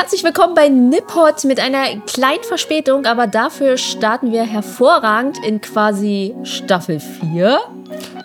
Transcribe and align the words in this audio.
Herzlich 0.00 0.24
willkommen 0.24 0.54
bei 0.54 0.70
Nippot 0.70 1.44
mit 1.44 1.60
einer 1.60 1.94
kleinen 2.06 2.42
Verspätung, 2.42 3.04
aber 3.04 3.26
dafür 3.26 3.76
starten 3.76 4.32
wir 4.32 4.44
hervorragend 4.44 5.36
in 5.44 5.60
quasi 5.60 6.34
Staffel 6.42 6.98
4. 6.98 7.58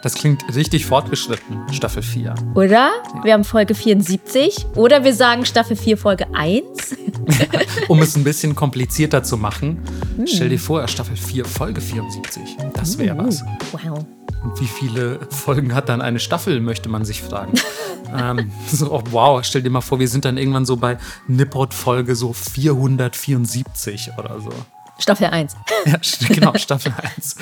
Das 0.01 0.13
klingt 0.13 0.55
richtig 0.55 0.85
fortgeschritten, 0.85 1.65
Staffel 1.73 2.01
4. 2.01 2.33
Oder? 2.55 2.91
Wir 3.23 3.33
haben 3.33 3.43
Folge 3.43 3.75
74. 3.75 4.65
Oder 4.75 5.03
wir 5.03 5.13
sagen 5.13 5.43
Staffel 5.43 5.75
4, 5.75 5.97
Folge 5.97 6.27
1. 6.33 6.95
um 7.89 8.01
es 8.01 8.15
ein 8.15 8.23
bisschen 8.23 8.55
komplizierter 8.55 9.21
zu 9.21 9.35
machen, 9.35 9.83
hm. 10.15 10.27
stell 10.27 10.47
dir 10.47 10.59
vor, 10.59 10.87
Staffel 10.87 11.17
4, 11.17 11.43
Folge 11.43 11.81
74. 11.81 12.55
Das 12.73 12.97
wäre 12.97 13.17
uh, 13.17 13.27
was. 13.27 13.43
Wow. 13.73 14.05
Und 14.45 14.61
wie 14.61 14.67
viele 14.67 15.19
Folgen 15.31 15.73
hat 15.73 15.89
dann 15.89 16.01
eine 16.01 16.19
Staffel, 16.19 16.61
möchte 16.61 16.87
man 16.87 17.03
sich 17.03 17.23
fragen. 17.23 17.53
ähm, 18.15 18.51
so, 18.67 18.93
oh, 18.93 19.01
wow, 19.09 19.43
stell 19.43 19.63
dir 19.63 19.71
mal 19.71 19.81
vor, 19.81 19.99
wir 19.99 20.07
sind 20.07 20.23
dann 20.23 20.37
irgendwann 20.37 20.67
so 20.67 20.77
bei 20.77 20.99
Nippot-Folge 21.27 22.15
so 22.15 22.31
474 22.31 24.11
oder 24.19 24.39
so. 24.39 24.51
Staffel 24.97 25.27
1. 25.27 25.55
Ja, 25.85 25.99
genau, 26.29 26.53
Staffel 26.57 26.93
1. 27.17 27.35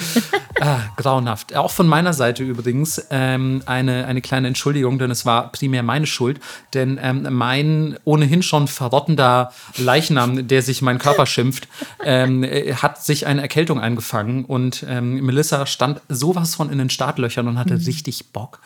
ah, 0.59 0.80
grauenhaft. 0.98 1.55
Auch 1.55 1.71
von 1.71 1.88
meiner 1.88 2.13
Seite 2.13 2.43
übrigens 2.43 3.05
ähm, 3.12 3.62
eine, 3.66 4.05
eine 4.07 4.21
kleine 4.21 4.48
Entschuldigung, 4.48 4.98
denn 4.98 5.12
es 5.12 5.26
war 5.26 5.52
primär 5.52 5.84
meine 5.84 6.07
Schuld. 6.07 6.39
Denn 6.73 6.99
ähm, 7.02 7.27
mein 7.29 7.98
ohnehin 8.05 8.41
schon 8.41 8.67
verrottender 8.67 9.53
Leichnam, 9.77 10.48
der 10.48 10.62
sich 10.63 10.81
mein 10.81 10.98
Körper 10.98 11.26
schimpft, 11.26 11.67
ähm, 12.03 12.43
hat 12.43 13.03
sich 13.03 13.27
eine 13.27 13.41
Erkältung 13.41 13.79
eingefangen. 13.79 14.45
Und 14.45 14.85
ähm, 14.90 15.23
Melissa 15.23 15.65
stand 15.67 16.01
sowas 16.09 16.55
von 16.55 16.71
in 16.71 16.79
den 16.79 16.90
Startlöchern 16.90 17.48
und 17.48 17.59
hatte 17.59 17.76
mhm. 17.76 17.84
richtig 17.85 18.31
Bock. 18.31 18.62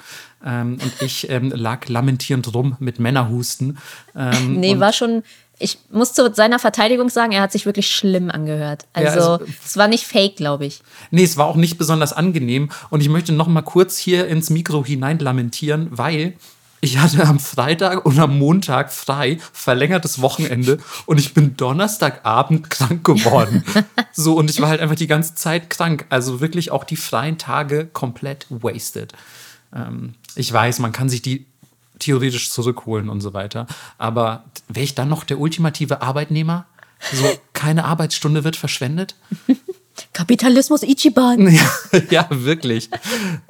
Ähm, 0.46 0.78
und 0.82 1.02
ich 1.02 1.30
ähm, 1.30 1.52
lag 1.54 1.90
lamentierend 1.90 2.54
rum 2.54 2.78
mit 2.80 3.00
Männerhusten. 3.00 3.80
nee, 4.48 4.80
war 4.80 4.94
schon 4.94 5.24
ich 5.60 5.80
muss 5.92 6.14
zu 6.14 6.32
seiner 6.34 6.60
Verteidigung 6.60 7.10
sagen, 7.10 7.32
er 7.32 7.42
hat 7.42 7.52
sich 7.52 7.66
wirklich 7.66 7.90
schlimm 7.90 8.30
angehört. 8.30 8.86
Also, 8.94 9.20
ja, 9.20 9.32
also 9.34 9.46
es 9.66 9.78
war 9.78 9.88
nicht 9.88 10.06
fake, 10.06 10.36
glaube 10.36 10.66
ich. 10.66 10.82
Nee, 11.10 11.24
es 11.24 11.38
war 11.38 11.48
auch 11.48 11.56
nicht 11.56 11.78
besonders 11.78 12.14
angenehm. 12.14 12.70
Und 12.90 13.02
ich 13.02 13.10
möchte 13.10 13.34
noch 13.34 13.48
mal 13.48 13.64
kurz 13.64 13.98
hier 13.98 14.28
ins 14.28 14.50
Mikro 14.50 14.86
hinein 14.86 15.20
lamentieren, 15.20 15.88
weil 15.92 16.34
ich 16.80 17.00
hatte 17.00 17.26
am 17.26 17.40
Freitag 17.40 18.06
und 18.06 18.20
am 18.20 18.38
Montag 18.38 18.94
frei, 18.94 19.40
verlängertes 19.52 20.22
Wochenende 20.22 20.78
und 21.08 21.20
ich 21.20 21.34
bin 21.34 21.58
Donnerstagabend 21.58 22.70
krank 22.70 23.04
geworden. 23.04 23.64
so, 24.12 24.36
und 24.36 24.52
ich 24.52 24.62
war 24.62 24.70
halt 24.70 24.82
einfach 24.82 24.96
die 24.96 25.08
ganze 25.08 25.34
Zeit 25.34 25.72
krank. 25.72 26.06
Also 26.10 26.40
wirklich 26.40 26.70
auch 26.70 26.84
die 26.84 26.96
freien 26.96 27.40
Tage 27.40 27.88
komplett 27.88 28.46
wasted. 28.50 29.14
Ähm, 29.76 30.14
ich 30.36 30.54
weiß, 30.54 30.78
man 30.80 30.92
kann 30.92 31.10
sich 31.10 31.24
die 31.24 31.48
theoretisch 32.00 32.52
zurückholen 32.52 33.10
und 33.10 33.22
so 33.22 33.34
weiter. 33.34 33.68
Aber 33.98 34.44
wäre 34.68 34.84
ich 34.84 34.96
dann 34.96 35.10
noch 35.10 35.24
der 35.24 35.40
ultimative 35.40 36.02
Arbeitnehmer? 36.02 36.66
So, 37.14 37.26
keine 37.54 37.86
Arbeitsstunde 37.86 38.44
wird 38.44 38.56
verschwendet? 38.56 39.16
Kapitalismus 40.14 40.84
Ichiban. 40.84 41.48
Ja, 41.48 41.70
ja 42.10 42.28
wirklich. 42.30 42.90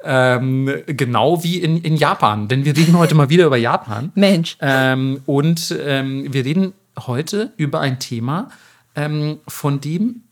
ähm, 0.02 0.70
genau 0.86 1.42
wie 1.42 1.58
in, 1.58 1.78
in 1.82 1.96
Japan. 1.96 2.48
Denn 2.48 2.64
wir 2.64 2.76
reden 2.76 2.96
heute 2.96 3.14
mal 3.14 3.28
wieder 3.28 3.46
über 3.46 3.56
Japan. 3.56 4.12
Mensch. 4.14 4.56
Ähm, 4.60 5.20
und 5.26 5.74
ähm, 5.80 6.32
wir 6.32 6.44
reden 6.44 6.72
heute 7.06 7.52
über 7.56 7.80
ein 7.80 7.98
Thema, 7.98 8.50
ähm, 8.94 9.38
von 9.46 9.80
dem 9.80 10.22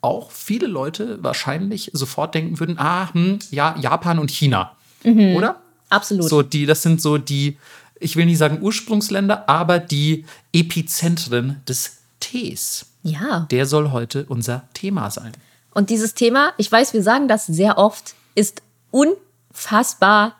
auch 0.00 0.30
viele 0.30 0.66
Leute 0.66 1.22
wahrscheinlich 1.22 1.90
sofort 1.92 2.34
denken 2.34 2.60
würden: 2.60 2.78
ah, 2.78 3.12
hm, 3.12 3.38
ja, 3.50 3.76
Japan 3.80 4.18
und 4.18 4.30
China. 4.30 4.76
Mhm. 5.04 5.36
Oder? 5.36 5.62
Absolut. 5.88 6.28
So, 6.28 6.42
die, 6.42 6.66
das 6.66 6.82
sind 6.82 7.00
so 7.00 7.18
die, 7.18 7.58
ich 8.00 8.16
will 8.16 8.26
nicht 8.26 8.38
sagen 8.38 8.58
Ursprungsländer, 8.60 9.48
aber 9.48 9.78
die 9.78 10.24
Epizentren 10.52 11.62
des 11.68 11.98
Tees. 12.20 12.86
Ja. 13.02 13.46
Der 13.50 13.66
soll 13.66 13.92
heute 13.92 14.26
unser 14.28 14.68
Thema 14.74 15.10
sein. 15.10 15.32
Und 15.72 15.90
dieses 15.90 16.14
Thema, 16.14 16.52
ich 16.56 16.70
weiß, 16.70 16.94
wir 16.94 17.02
sagen 17.02 17.28
das 17.28 17.46
sehr 17.46 17.78
oft, 17.78 18.14
ist 18.34 18.62
unfassbar, 18.90 20.36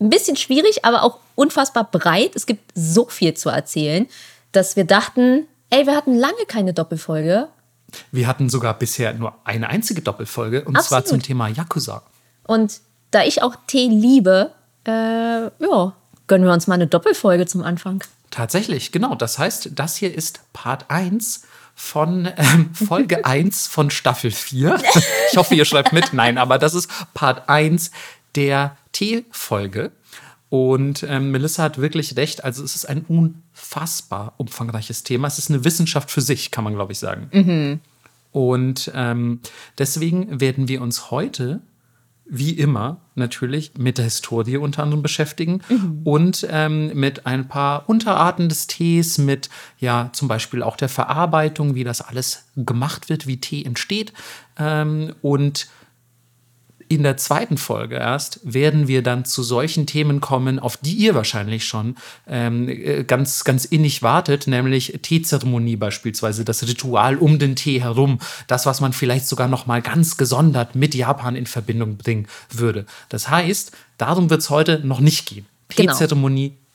ein 0.00 0.10
bisschen 0.10 0.36
schwierig, 0.36 0.84
aber 0.84 1.02
auch 1.02 1.18
unfassbar 1.34 1.84
breit. 1.84 2.34
Es 2.34 2.46
gibt 2.46 2.72
so 2.74 3.06
viel 3.06 3.34
zu 3.34 3.48
erzählen, 3.48 4.06
dass 4.52 4.76
wir 4.76 4.84
dachten, 4.84 5.46
ey, 5.70 5.86
wir 5.86 5.96
hatten 5.96 6.16
lange 6.16 6.44
keine 6.46 6.74
Doppelfolge. 6.74 7.48
Wir 8.12 8.26
hatten 8.26 8.50
sogar 8.50 8.78
bisher 8.78 9.14
nur 9.14 9.34
eine 9.44 9.68
einzige 9.68 10.02
Doppelfolge 10.02 10.64
und 10.64 10.76
Absolut. 10.76 10.88
zwar 10.88 11.04
zum 11.04 11.22
Thema 11.22 11.48
Yakuza. 11.48 12.02
Und 12.46 12.80
da 13.10 13.24
ich 13.24 13.42
auch 13.42 13.56
Tee 13.66 13.88
liebe, 13.88 14.52
äh, 14.88 15.50
ja, 15.58 15.92
gönnen 16.26 16.46
wir 16.46 16.52
uns 16.52 16.66
mal 16.66 16.74
eine 16.74 16.86
Doppelfolge 16.86 17.46
zum 17.46 17.62
Anfang. 17.62 18.02
Tatsächlich, 18.30 18.92
genau. 18.92 19.14
Das 19.14 19.38
heißt, 19.38 19.70
das 19.74 19.96
hier 19.96 20.14
ist 20.14 20.40
Part 20.52 20.90
1 20.90 21.42
von 21.74 22.28
ähm, 22.36 22.70
Folge 22.74 23.24
1 23.24 23.66
von 23.66 23.90
Staffel 23.90 24.30
4. 24.30 24.80
Ich 25.30 25.36
hoffe, 25.36 25.54
ihr 25.54 25.64
schreibt 25.64 25.92
mit. 25.92 26.12
Nein, 26.12 26.38
aber 26.38 26.58
das 26.58 26.74
ist 26.74 26.90
Part 27.14 27.48
1 27.48 27.90
der 28.34 28.76
T-Folge. 28.92 29.92
Und 30.50 31.02
ähm, 31.02 31.30
Melissa 31.30 31.62
hat 31.62 31.78
wirklich 31.78 32.16
recht. 32.16 32.44
Also 32.44 32.64
es 32.64 32.74
ist 32.74 32.86
ein 32.86 33.04
unfassbar 33.06 34.32
umfangreiches 34.38 35.02
Thema. 35.02 35.28
Es 35.28 35.38
ist 35.38 35.50
eine 35.50 35.64
Wissenschaft 35.64 36.10
für 36.10 36.22
sich, 36.22 36.50
kann 36.50 36.64
man, 36.64 36.74
glaube 36.74 36.92
ich, 36.92 36.98
sagen. 36.98 37.28
Mhm. 37.32 37.80
Und 38.32 38.90
ähm, 38.94 39.40
deswegen 39.76 40.40
werden 40.40 40.68
wir 40.68 40.80
uns 40.80 41.10
heute 41.10 41.60
wie 42.30 42.52
immer 42.52 42.98
natürlich 43.14 43.72
mit 43.78 43.98
der 43.98 44.04
Historie 44.04 44.58
unter 44.58 44.82
anderem 44.82 45.02
beschäftigen 45.02 45.60
mhm. 45.68 46.00
und 46.04 46.46
ähm, 46.50 46.92
mit 46.94 47.26
ein 47.26 47.48
paar 47.48 47.88
Unterarten 47.88 48.48
des 48.48 48.66
Tees, 48.66 49.18
mit 49.18 49.48
ja 49.78 50.10
zum 50.12 50.28
Beispiel 50.28 50.62
auch 50.62 50.76
der 50.76 50.88
Verarbeitung, 50.88 51.74
wie 51.74 51.84
das 51.84 52.00
alles 52.00 52.44
gemacht 52.56 53.08
wird, 53.08 53.26
wie 53.26 53.40
Tee 53.40 53.64
entsteht 53.64 54.12
ähm, 54.58 55.14
und 55.22 55.68
in 56.88 57.02
der 57.02 57.16
zweiten 57.16 57.58
Folge 57.58 57.96
erst 57.96 58.40
werden 58.42 58.88
wir 58.88 59.02
dann 59.02 59.24
zu 59.24 59.42
solchen 59.42 59.86
Themen 59.86 60.20
kommen, 60.20 60.58
auf 60.58 60.76
die 60.76 60.94
ihr 60.94 61.14
wahrscheinlich 61.14 61.64
schon 61.64 61.96
ähm, 62.26 62.68
äh, 62.68 63.04
ganz, 63.04 63.44
ganz 63.44 63.64
innig 63.64 64.02
wartet, 64.02 64.46
nämlich 64.46 64.98
Teezeremonie 65.02 65.76
beispielsweise, 65.76 66.44
das 66.44 66.66
Ritual 66.66 67.16
um 67.16 67.38
den 67.38 67.56
Tee 67.56 67.80
herum, 67.82 68.18
das, 68.46 68.66
was 68.66 68.80
man 68.80 68.92
vielleicht 68.92 69.26
sogar 69.26 69.48
noch 69.48 69.66
mal 69.66 69.82
ganz 69.82 70.16
gesondert 70.16 70.74
mit 70.74 70.94
Japan 70.94 71.36
in 71.36 71.46
Verbindung 71.46 71.96
bringen 71.96 72.26
würde. 72.50 72.86
Das 73.08 73.28
heißt, 73.28 73.72
darum 73.98 74.30
wird 74.30 74.40
es 74.40 74.50
heute 74.50 74.80
noch 74.84 75.00
nicht 75.00 75.28
gehen. 75.28 75.46
Genau. 75.68 75.92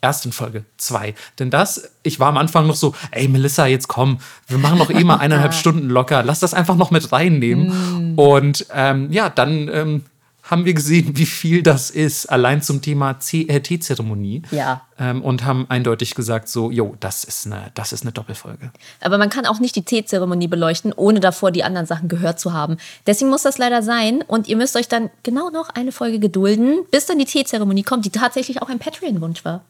Erst 0.03 0.25
in 0.25 0.33
Folge 0.33 0.65
2. 0.79 1.15
Denn 1.39 1.49
das, 1.49 1.89
ich 2.03 2.19
war 2.19 2.27
am 2.27 2.37
Anfang 2.37 2.67
noch 2.67 2.75
so, 2.75 2.93
ey 3.11 3.29
Melissa, 3.29 3.67
jetzt 3.67 3.87
komm, 3.87 4.19
wir 4.47 4.57
machen 4.57 4.77
noch 4.77 4.89
eh 4.89 5.01
mal 5.05 5.15
eineinhalb 5.19 5.53
Stunden 5.53 5.87
locker, 5.87 6.23
lass 6.23 6.41
das 6.41 6.53
einfach 6.53 6.75
noch 6.75 6.91
mit 6.91 7.13
reinnehmen. 7.13 8.15
Mm. 8.15 8.19
Und 8.19 8.65
ähm, 8.73 9.09
ja, 9.13 9.29
dann 9.29 9.69
ähm, 9.69 10.03
haben 10.43 10.65
wir 10.65 10.73
gesehen, 10.73 11.15
wie 11.15 11.25
viel 11.25 11.63
das 11.63 11.89
ist, 11.89 12.25
allein 12.25 12.61
zum 12.61 12.81
Thema 12.81 13.17
äh, 13.31 13.61
Teezeremonie. 13.61 14.41
Ja. 14.51 14.81
Ähm, 14.99 15.21
und 15.21 15.45
haben 15.45 15.67
eindeutig 15.69 16.15
gesagt, 16.15 16.49
so, 16.49 16.69
jo, 16.69 16.97
das 16.99 17.23
ist, 17.23 17.45
eine, 17.45 17.71
das 17.75 17.93
ist 17.93 18.01
eine 18.01 18.11
Doppelfolge. 18.11 18.71
Aber 18.99 19.17
man 19.17 19.29
kann 19.29 19.45
auch 19.45 19.61
nicht 19.61 19.77
die 19.77 19.83
Teezeremonie 19.83 20.49
beleuchten, 20.49 20.91
ohne 20.91 21.21
davor 21.21 21.51
die 21.51 21.63
anderen 21.63 21.87
Sachen 21.87 22.09
gehört 22.09 22.41
zu 22.41 22.51
haben. 22.51 22.75
Deswegen 23.07 23.29
muss 23.29 23.43
das 23.43 23.57
leider 23.57 23.81
sein. 23.81 24.21
Und 24.27 24.49
ihr 24.49 24.57
müsst 24.57 24.75
euch 24.75 24.89
dann 24.89 25.09
genau 25.23 25.49
noch 25.49 25.69
eine 25.69 25.93
Folge 25.93 26.19
gedulden, 26.19 26.79
bis 26.91 27.05
dann 27.05 27.19
die 27.19 27.25
Teezeremonie 27.25 27.83
kommt, 27.83 28.03
die 28.03 28.09
tatsächlich 28.09 28.61
auch 28.61 28.67
ein 28.67 28.79
Patreon-Wunsch 28.79 29.45
war. 29.45 29.63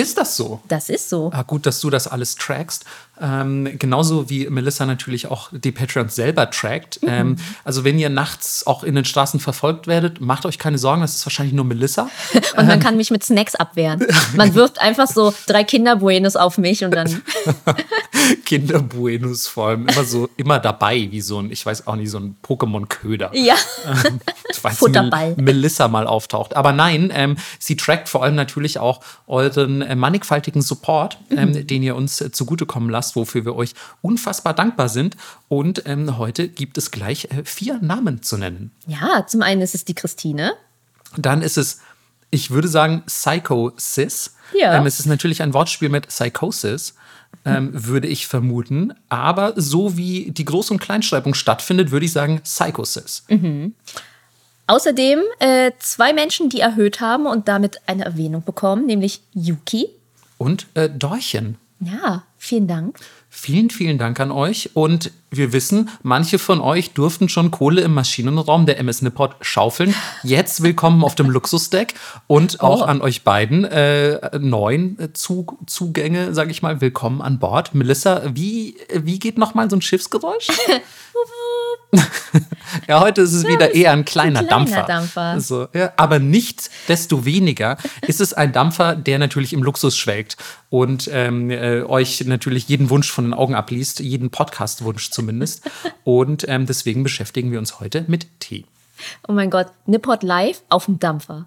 Ist 0.00 0.16
das 0.16 0.34
so? 0.34 0.60
Das 0.66 0.88
ist 0.88 1.10
so. 1.10 1.30
Ah, 1.32 1.42
gut, 1.42 1.66
dass 1.66 1.80
du 1.80 1.90
das 1.90 2.08
alles 2.08 2.34
trackst. 2.34 2.86
Ähm, 3.20 3.78
genauso 3.78 4.30
wie 4.30 4.48
Melissa 4.48 4.86
natürlich 4.86 5.26
auch 5.26 5.50
die 5.52 5.72
Patreons 5.72 6.14
selber 6.14 6.50
trackt. 6.50 7.02
Mhm. 7.02 7.08
Ähm, 7.08 7.36
also 7.64 7.84
wenn 7.84 7.98
ihr 7.98 8.08
nachts 8.08 8.66
auch 8.66 8.82
in 8.82 8.94
den 8.94 9.04
Straßen 9.04 9.40
verfolgt 9.40 9.86
werdet, 9.86 10.20
macht 10.20 10.46
euch 10.46 10.58
keine 10.58 10.78
Sorgen, 10.78 11.02
das 11.02 11.16
ist 11.16 11.26
wahrscheinlich 11.26 11.54
nur 11.54 11.64
Melissa. 11.64 12.08
und 12.56 12.66
man 12.66 12.70
ähm. 12.70 12.80
kann 12.80 12.96
mich 12.96 13.10
mit 13.10 13.22
Snacks 13.22 13.54
abwehren. 13.54 14.06
Man 14.34 14.54
wirft 14.54 14.80
einfach 14.80 15.06
so 15.06 15.34
drei 15.46 15.64
Kinderbuenos 15.64 16.36
auf 16.36 16.56
mich 16.56 16.84
und 16.84 16.92
dann. 16.92 17.22
Kinderbuenos 18.44 19.46
vor 19.46 19.68
allem 19.68 19.88
immer 19.88 20.04
so 20.04 20.28
immer 20.36 20.58
dabei, 20.58 21.08
wie 21.10 21.20
so 21.20 21.38
ein, 21.40 21.50
ich 21.50 21.64
weiß 21.64 21.86
auch 21.86 21.96
nicht, 21.96 22.10
so 22.10 22.18
ein 22.18 22.36
Pokémon-Köder. 22.42 23.30
Ja. 23.34 23.54
Ähm, 23.86 24.20
Futterball. 24.72 25.34
Melissa 25.36 25.88
mal 25.88 26.06
auftaucht. 26.06 26.56
Aber 26.56 26.72
nein, 26.72 27.12
ähm, 27.14 27.36
sie 27.58 27.76
trackt 27.76 28.08
vor 28.08 28.22
allem 28.22 28.34
natürlich 28.34 28.78
auch 28.78 29.00
euren 29.26 29.82
äh, 29.82 29.94
mannigfaltigen 29.94 30.62
Support, 30.62 31.18
ähm, 31.30 31.50
mhm. 31.50 31.66
den 31.66 31.82
ihr 31.82 31.96
uns 31.96 32.20
äh, 32.20 32.30
zugutekommen 32.30 32.90
lasst 32.90 33.09
Podcast, 33.10 33.16
wofür 33.16 33.44
wir 33.44 33.54
euch 33.54 33.74
unfassbar 34.02 34.54
dankbar 34.54 34.88
sind. 34.88 35.16
Und 35.48 35.82
ähm, 35.86 36.18
heute 36.18 36.48
gibt 36.48 36.78
es 36.78 36.90
gleich 36.90 37.26
äh, 37.26 37.44
vier 37.44 37.78
Namen 37.80 38.22
zu 38.22 38.36
nennen. 38.36 38.72
Ja, 38.86 39.26
zum 39.26 39.42
einen 39.42 39.62
ist 39.62 39.74
es 39.74 39.84
die 39.84 39.94
Christine. 39.94 40.52
Dann 41.16 41.42
ist 41.42 41.58
es, 41.58 41.80
ich 42.30 42.50
würde 42.50 42.68
sagen, 42.68 43.02
Psychosis. 43.06 44.36
Ja. 44.54 44.74
Ähm, 44.74 44.86
es 44.86 45.00
ist 45.00 45.06
natürlich 45.06 45.42
ein 45.42 45.54
Wortspiel 45.54 45.88
mit 45.88 46.08
Psychosis. 46.08 46.94
Ähm, 47.44 47.70
würde 47.72 48.08
ich 48.08 48.26
vermuten. 48.26 48.92
Aber 49.08 49.54
so 49.56 49.96
wie 49.96 50.30
die 50.32 50.44
Groß- 50.44 50.72
und 50.72 50.80
Kleinschreibung 50.80 51.34
stattfindet, 51.34 51.90
würde 51.90 52.06
ich 52.06 52.12
sagen 52.12 52.40
Psychosis. 52.42 53.24
Mhm. 53.28 53.74
Außerdem 54.66 55.20
äh, 55.40 55.72
zwei 55.80 56.12
Menschen, 56.12 56.48
die 56.48 56.60
erhöht 56.60 57.00
haben 57.00 57.26
und 57.26 57.48
damit 57.48 57.78
eine 57.86 58.04
Erwähnung 58.04 58.44
bekommen, 58.44 58.86
nämlich 58.86 59.20
Yuki. 59.32 59.88
Und 60.38 60.66
äh, 60.74 60.88
Dorchen. 60.88 61.58
Ja, 61.80 62.24
vielen 62.36 62.68
Dank. 62.68 62.98
Vielen, 63.30 63.70
vielen 63.70 63.98
Dank 63.98 64.20
an 64.20 64.30
euch. 64.30 64.70
Und 64.74 65.12
wir 65.32 65.52
wissen, 65.52 65.88
manche 66.02 66.38
von 66.38 66.60
euch 66.60 66.92
durften 66.92 67.28
schon 67.28 67.50
Kohle 67.52 67.82
im 67.82 67.94
Maschinenraum 67.94 68.66
der 68.66 68.78
MS 68.78 69.02
Nippot 69.02 69.36
schaufeln. 69.40 69.94
Jetzt 70.24 70.62
willkommen 70.62 71.04
auf 71.04 71.14
dem 71.14 71.30
Luxusdeck 71.30 71.94
und 72.26 72.60
auch 72.60 72.80
Oh. 72.80 72.84
an 72.84 73.00
euch 73.00 73.22
beiden 73.22 73.64
äh, 73.64 74.38
neuen 74.38 74.98
äh, 74.98 75.12
Zug 75.12 75.56
Zugänge, 75.66 76.34
sage 76.34 76.50
ich 76.50 76.62
mal, 76.62 76.80
willkommen 76.80 77.22
an 77.22 77.38
Bord. 77.38 77.74
Melissa, 77.74 78.22
wie, 78.34 78.76
wie 78.92 79.18
geht 79.18 79.38
noch 79.38 79.54
mal 79.54 79.70
so 79.70 79.76
ein 79.76 79.82
Schiffsgeräusch? 79.82 80.48
ja, 82.88 83.00
heute 83.00 83.22
ist 83.22 83.32
es 83.32 83.46
wieder 83.46 83.74
eher 83.74 83.92
ein 83.92 84.04
kleiner, 84.04 84.40
kleiner 84.44 84.48
Dampfer. 84.48 84.82
Dampfer. 84.82 85.40
So, 85.40 85.68
ja, 85.74 85.92
aber 85.96 86.18
nichtsdestoweniger 86.18 87.76
ist 88.06 88.20
es 88.20 88.32
ein 88.32 88.52
Dampfer, 88.52 88.94
der 88.94 89.18
natürlich 89.18 89.52
im 89.52 89.62
Luxus 89.62 89.96
schwelgt 89.96 90.36
und 90.70 91.10
ähm, 91.12 91.50
äh, 91.50 91.82
euch 91.82 92.24
natürlich 92.26 92.68
jeden 92.68 92.90
Wunsch 92.90 93.10
von 93.10 93.24
den 93.24 93.34
Augen 93.34 93.54
abliest, 93.54 94.00
jeden 94.00 94.30
Podcast-Wunsch 94.30 95.10
zumindest. 95.20 95.70
und 96.04 96.46
ähm, 96.48 96.66
deswegen 96.66 97.02
beschäftigen 97.02 97.52
wir 97.52 97.58
uns 97.58 97.80
heute 97.80 98.04
mit 98.08 98.26
Tee. 98.40 98.64
Oh 99.28 99.32
mein 99.32 99.50
Gott, 99.50 99.68
Nippot 99.86 100.22
live 100.22 100.62
auf 100.68 100.86
dem 100.86 100.98
Dampfer. 100.98 101.46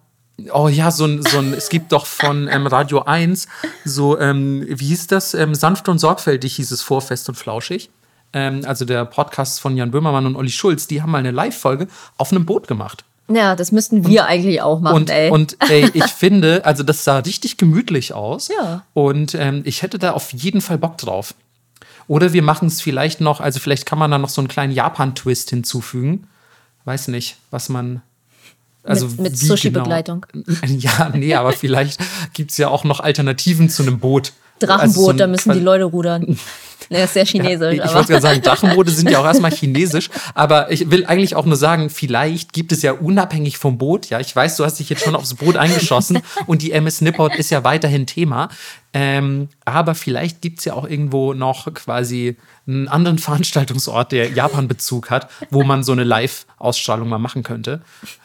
Oh 0.51 0.67
ja, 0.67 0.89
so 0.89 1.05
ein, 1.05 1.21
so 1.21 1.37
ein 1.37 1.53
es 1.53 1.69
gibt 1.69 1.91
doch 1.91 2.05
von 2.07 2.47
ähm, 2.47 2.65
Radio 2.65 3.03
1 3.03 3.47
so, 3.85 4.19
ähm, 4.19 4.65
wie 4.67 4.87
hieß 4.87 5.07
das? 5.07 5.33
Ähm, 5.35 5.53
sanft 5.53 5.87
und 5.89 5.99
sorgfältig 5.99 6.55
hieß 6.55 6.71
es 6.71 6.81
vor, 6.81 7.01
fest 7.01 7.29
und 7.29 7.35
flauschig. 7.35 7.91
Ähm, 8.33 8.61
also 8.65 8.83
der 8.83 9.05
Podcast 9.05 9.59
von 9.61 9.77
Jan 9.77 9.91
Böhmermann 9.91 10.25
und 10.25 10.35
Olli 10.35 10.49
Schulz, 10.49 10.87
die 10.87 11.01
haben 11.01 11.11
mal 11.11 11.19
eine 11.19 11.31
Live-Folge 11.31 11.87
auf 12.17 12.31
einem 12.31 12.45
Boot 12.45 12.67
gemacht. 12.67 13.05
Ja, 13.29 13.55
das 13.55 13.71
müssten 13.71 14.05
wir 14.07 14.25
eigentlich 14.25 14.61
auch 14.61 14.81
machen, 14.81 14.95
Und, 14.95 15.09
ey. 15.09 15.29
und 15.29 15.55
ey, 15.69 15.89
ich 15.93 16.03
finde, 16.11 16.65
also 16.65 16.83
das 16.83 17.03
sah 17.03 17.19
richtig 17.19 17.57
gemütlich 17.57 18.13
aus. 18.13 18.49
Ja. 18.49 18.83
Und 18.93 19.35
ähm, 19.35 19.61
ich 19.65 19.81
hätte 19.81 19.97
da 19.99 20.11
auf 20.11 20.33
jeden 20.33 20.61
Fall 20.61 20.77
Bock 20.77 20.97
drauf. 20.97 21.35
Oder 22.07 22.33
wir 22.33 22.41
machen 22.41 22.67
es 22.67 22.81
vielleicht 22.81 23.21
noch, 23.21 23.39
also 23.39 23.59
vielleicht 23.59 23.85
kann 23.85 23.97
man 24.00 24.11
da 24.11 24.17
noch 24.17 24.29
so 24.29 24.41
einen 24.41 24.47
kleinen 24.47 24.73
Japan-Twist 24.73 25.50
hinzufügen. 25.50 26.27
Weiß 26.85 27.07
nicht, 27.07 27.38
was 27.51 27.69
man. 27.69 28.01
Also 28.83 29.07
Mit- 29.07 29.19
mit 29.21 29.38
Sushi-Begleitung. 29.38 30.25
Genau. 30.33 30.45
Ja, 30.79 31.09
nee, 31.13 31.33
aber 31.35 31.53
vielleicht 31.53 32.00
gibt 32.33 32.51
es 32.51 32.57
ja 32.57 32.67
auch 32.67 32.83
noch 32.83 33.00
Alternativen 33.00 33.69
zu 33.69 33.83
einem 33.83 34.00
Boot. 34.00 34.33
Drachenboot, 34.59 34.81
Also 34.81 35.01
so 35.05 35.09
ein- 35.11 35.17
da 35.17 35.27
müssen 35.27 35.53
die 35.53 35.59
Leute 35.59 35.85
rudern. 35.85 36.38
Ne, 36.89 37.03
ist 37.03 37.13
sehr 37.13 37.25
chinesisch, 37.25 37.75
ich 37.75 37.83
aber. 37.83 37.93
wollte 37.93 38.07
gerade 38.09 38.21
sagen, 38.21 38.41
Drachenboote 38.43 38.91
sind 38.91 39.09
ja 39.09 39.19
auch 39.19 39.25
erstmal 39.25 39.51
chinesisch, 39.51 40.09
aber 40.33 40.71
ich 40.71 40.89
will 40.91 41.05
eigentlich 41.05 41.35
auch 41.35 41.45
nur 41.45 41.55
sagen, 41.55 41.89
vielleicht 41.89 42.53
gibt 42.53 42.71
es 42.71 42.81
ja 42.81 42.93
unabhängig 42.93 43.57
vom 43.57 43.77
Boot, 43.77 44.09
ja, 44.09 44.19
ich 44.19 44.35
weiß, 44.35 44.57
du 44.57 44.65
hast 44.65 44.79
dich 44.79 44.89
jetzt 44.89 45.03
schon 45.03 45.15
aufs 45.15 45.33
Boot 45.35 45.57
eingeschossen 45.57 46.21
und 46.47 46.61
die 46.61 46.71
MS 46.71 47.01
Nippot 47.01 47.35
ist 47.35 47.49
ja 47.49 47.63
weiterhin 47.63 48.05
Thema, 48.05 48.49
ähm, 48.93 49.49
aber 49.65 49.95
vielleicht 49.95 50.41
gibt 50.41 50.59
es 50.59 50.65
ja 50.65 50.73
auch 50.73 50.87
irgendwo 50.87 51.33
noch 51.33 51.73
quasi 51.73 52.37
einen 52.67 52.87
anderen 52.87 53.17
Veranstaltungsort, 53.17 54.11
der 54.11 54.31
Japan-Bezug 54.31 55.09
hat, 55.09 55.29
wo 55.49 55.63
man 55.63 55.83
so 55.83 55.91
eine 55.91 56.03
Live-Ausstrahlung 56.03 57.09
mal 57.09 57.17
machen 57.17 57.43
könnte. 57.43 57.81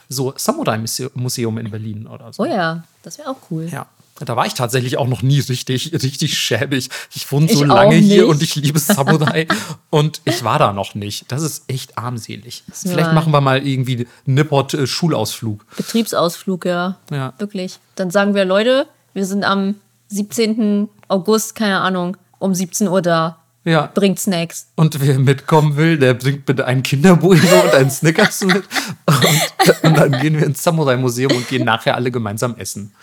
So 0.08 0.34
Samurai-Museum 0.36 1.58
in 1.58 1.70
Berlin 1.70 2.06
oder 2.06 2.32
so. 2.32 2.42
Oh 2.42 2.46
ja, 2.46 2.84
das 3.02 3.18
wäre 3.18 3.30
auch 3.30 3.36
cool. 3.50 3.68
Ja. 3.70 3.86
Da 4.25 4.35
war 4.37 4.47
ich 4.47 4.55
tatsächlich 4.55 4.97
auch 4.99 5.06
noch 5.06 5.23
nie 5.23 5.38
richtig, 5.41 5.93
richtig 5.93 6.37
schäbig. 6.37 6.88
Ich 7.15 7.31
wohne 7.31 7.49
so 7.49 7.62
Ich 7.62 7.69
lange 7.69 7.94
hier 7.97 8.26
und 8.29 8.43
ich 8.43 8.55
liebe 8.56 8.79
Samurai 8.79 9.47
und 9.91 10.20
ich 10.25 10.43
war 10.43 10.59
da 10.59 10.73
noch 10.73 10.94
nicht. 10.94 11.31
Das 11.31 11.43
ist 11.43 11.65
echt 11.69 11.97
armselig. 11.99 12.65
Vielleicht 12.73 13.09
mal- 13.09 13.12
machen 13.15 13.32
wir 13.32 13.41
mal 13.41 13.67
irgendwie 13.67 14.06
Nippot 14.26 14.75
äh, 14.75 14.87
Schulausflug. 14.87 15.65
Betriebsausflug, 15.76 16.65
ja. 16.65 16.97
Ja. 17.11 17.32
Wirklich. 17.38 17.79
Dann 17.94 18.11
sagen 18.11 18.35
wir, 18.35 18.44
Leute, 18.44 18.87
wir 19.15 19.25
sind 19.26 19.44
am 19.44 19.76
17. 20.09 20.88
August, 21.09 21.55
keine 21.55 21.81
Ahnung, 21.81 22.17
um 22.38 22.55
17 22.55 22.88
Uhr 22.88 23.03
da. 23.03 23.38
Ja. 23.69 23.91
Bringt 23.93 24.19
Snacks. 24.19 24.67
Und 24.76 25.00
wer 25.00 25.19
mitkommen 25.19 25.76
will, 25.76 25.99
der 25.99 26.15
bringt 26.15 26.47
bitte 26.47 26.65
ein 26.65 26.82
Kinderbueno 26.82 27.65
und 27.65 27.75
einen 27.75 27.91
Snickers 27.91 28.43
mit. 28.44 28.65
Und, 29.06 29.85
und 29.85 29.99
dann 29.99 30.12
gehen 30.20 30.38
wir 30.38 30.47
ins 30.47 30.62
Samurai-Museum 30.62 31.32
und 31.32 31.49
gehen 31.49 31.65
nachher 31.65 31.94
alle 31.94 32.11
gemeinsam 32.11 32.56
essen. 32.56 32.94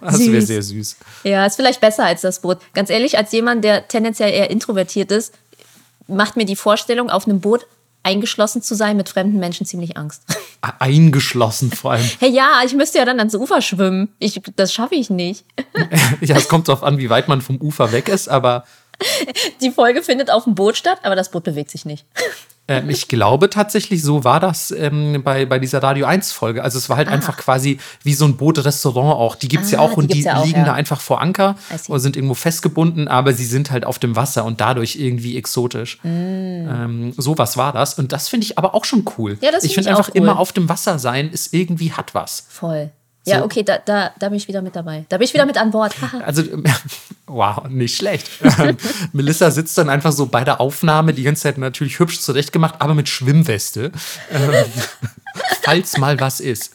Das 0.00 0.18
wäre 0.20 0.40
sehr 0.40 0.62
süß. 0.62 0.96
Ja, 1.24 1.44
ist 1.44 1.56
vielleicht 1.56 1.80
besser 1.80 2.04
als 2.04 2.22
das 2.22 2.40
Boot. 2.40 2.58
Ganz 2.72 2.88
ehrlich, 2.88 3.18
als 3.18 3.32
jemand, 3.32 3.62
der 3.62 3.88
tendenziell 3.88 4.32
eher 4.32 4.50
introvertiert 4.50 5.12
ist, 5.12 5.34
macht 6.06 6.36
mir 6.36 6.46
die 6.46 6.56
Vorstellung, 6.56 7.10
auf 7.10 7.26
einem 7.26 7.40
Boot 7.40 7.66
eingeschlossen 8.06 8.62
zu 8.62 8.76
sein 8.76 8.96
mit 8.96 9.08
fremden 9.08 9.40
Menschen 9.40 9.66
ziemlich 9.66 9.96
Angst. 9.96 10.22
Eingeschlossen 10.78 11.72
vor 11.72 11.92
allem. 11.92 12.08
Hey, 12.20 12.30
ja, 12.30 12.60
ich 12.64 12.72
müsste 12.72 12.98
ja 12.98 13.04
dann 13.04 13.18
ans 13.18 13.34
Ufer 13.34 13.60
schwimmen. 13.60 14.14
Ich, 14.20 14.40
das 14.54 14.72
schaffe 14.72 14.94
ich 14.94 15.10
nicht. 15.10 15.44
Ja, 16.20 16.36
es 16.36 16.48
kommt 16.48 16.68
darauf 16.68 16.82
an, 16.82 16.98
wie 16.98 17.10
weit 17.10 17.28
man 17.28 17.40
vom 17.40 17.60
Ufer 17.60 17.92
weg 17.92 18.08
ist, 18.08 18.28
aber 18.28 18.64
Die 19.60 19.70
Folge 19.70 20.02
findet 20.02 20.30
auf 20.30 20.44
dem 20.44 20.54
Boot 20.54 20.76
statt, 20.76 20.98
aber 21.02 21.16
das 21.16 21.30
Boot 21.30 21.44
bewegt 21.44 21.70
sich 21.70 21.84
nicht. 21.84 22.04
Ähm, 22.68 22.90
ich 22.90 23.06
glaube 23.06 23.48
tatsächlich, 23.48 24.02
so 24.02 24.24
war 24.24 24.40
das 24.40 24.72
ähm, 24.72 25.22
bei, 25.22 25.46
bei 25.46 25.58
dieser 25.58 25.82
Radio 25.82 26.06
1-Folge. 26.06 26.64
Also 26.64 26.78
es 26.78 26.88
war 26.88 26.96
halt 26.96 27.06
einfach 27.06 27.36
quasi 27.36 27.78
wie 28.02 28.14
so 28.14 28.24
ein 28.24 28.36
Bootrestaurant 28.36 29.14
auch. 29.16 29.36
Die 29.36 29.46
gibt 29.46 29.64
es 29.64 29.70
ja 29.70 29.78
Ah, 29.78 29.82
auch 29.82 29.92
die 29.92 29.98
und 30.00 30.12
die 30.12 30.22
ja 30.22 30.38
auch, 30.38 30.44
liegen 30.44 30.58
ja. 30.58 30.64
da 30.64 30.72
einfach 30.72 31.00
vor 31.00 31.20
Anker 31.20 31.54
oder 31.88 32.00
sind 32.00 32.16
irgendwo 32.16 32.34
festgebunden, 32.34 33.06
aber 33.06 33.32
sie 33.34 33.44
sind 33.44 33.70
halt 33.70 33.86
auf 33.86 33.98
dem 33.98 34.16
Wasser 34.16 34.44
und 34.44 34.60
dadurch 34.60 34.96
irgendwie 34.96 35.36
exotisch. 35.36 36.00
Mm. 36.02 36.08
Ähm, 36.08 37.14
sowas 37.16 37.56
war 37.56 37.72
das. 37.72 37.94
Und 38.00 38.12
das 38.12 38.28
finde 38.28 38.46
ich 38.46 38.58
aber 38.58 38.74
auch 38.74 38.84
schon 38.84 39.04
cool. 39.16 39.38
Ja, 39.42 39.52
das 39.52 39.62
ich 39.62 39.74
find 39.74 39.84
finde 39.84 39.90
ich 39.90 39.96
einfach 39.96 40.10
auch 40.10 40.14
cool. 40.16 40.22
immer 40.22 40.38
auf 40.40 40.52
dem 40.52 40.68
Wasser 40.68 40.98
sein 40.98 41.30
ist 41.30 41.54
irgendwie 41.54 41.92
hat 41.92 42.14
was. 42.14 42.46
Voll. 42.48 42.90
Ja, 43.26 43.38
So. 43.40 43.44
okay, 43.44 43.62
da, 43.64 43.78
da, 43.78 44.12
da 44.18 44.28
bin 44.28 44.36
ich 44.36 44.46
wieder 44.48 44.62
mit 44.62 44.76
dabei. 44.76 45.04
Da 45.08 45.18
bin 45.18 45.24
ich 45.24 45.34
wieder 45.34 45.46
mit 45.46 45.58
an 45.58 45.70
Bord. 45.72 45.94
Also, 46.24 46.42
wow, 47.26 47.68
nicht 47.68 47.96
schlecht. 47.96 48.30
Melissa 49.12 49.50
sitzt 49.50 49.76
dann 49.78 49.88
einfach 49.90 50.12
so 50.12 50.26
bei 50.26 50.44
der 50.44 50.60
Aufnahme 50.60 51.12
die 51.12 51.24
ganze 51.24 51.42
Zeit 51.42 51.58
natürlich 51.58 51.98
hübsch 51.98 52.20
zurechtgemacht, 52.20 52.76
aber 52.80 52.94
mit 52.94 53.08
Schwimmweste. 53.08 53.90
Ähm, 54.30 54.64
falls 55.62 55.98
mal 55.98 56.18
was 56.20 56.40
ist. 56.40 56.72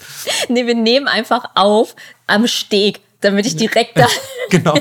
nee, 0.50 0.66
wir 0.66 0.76
nehmen 0.76 1.08
einfach 1.08 1.46
auf 1.56 1.96
am 2.28 2.48
Steg, 2.48 3.00
damit 3.22 3.46
ich 3.46 3.56
direkt 3.56 3.98
da. 3.98 4.08
Genau. 4.52 4.78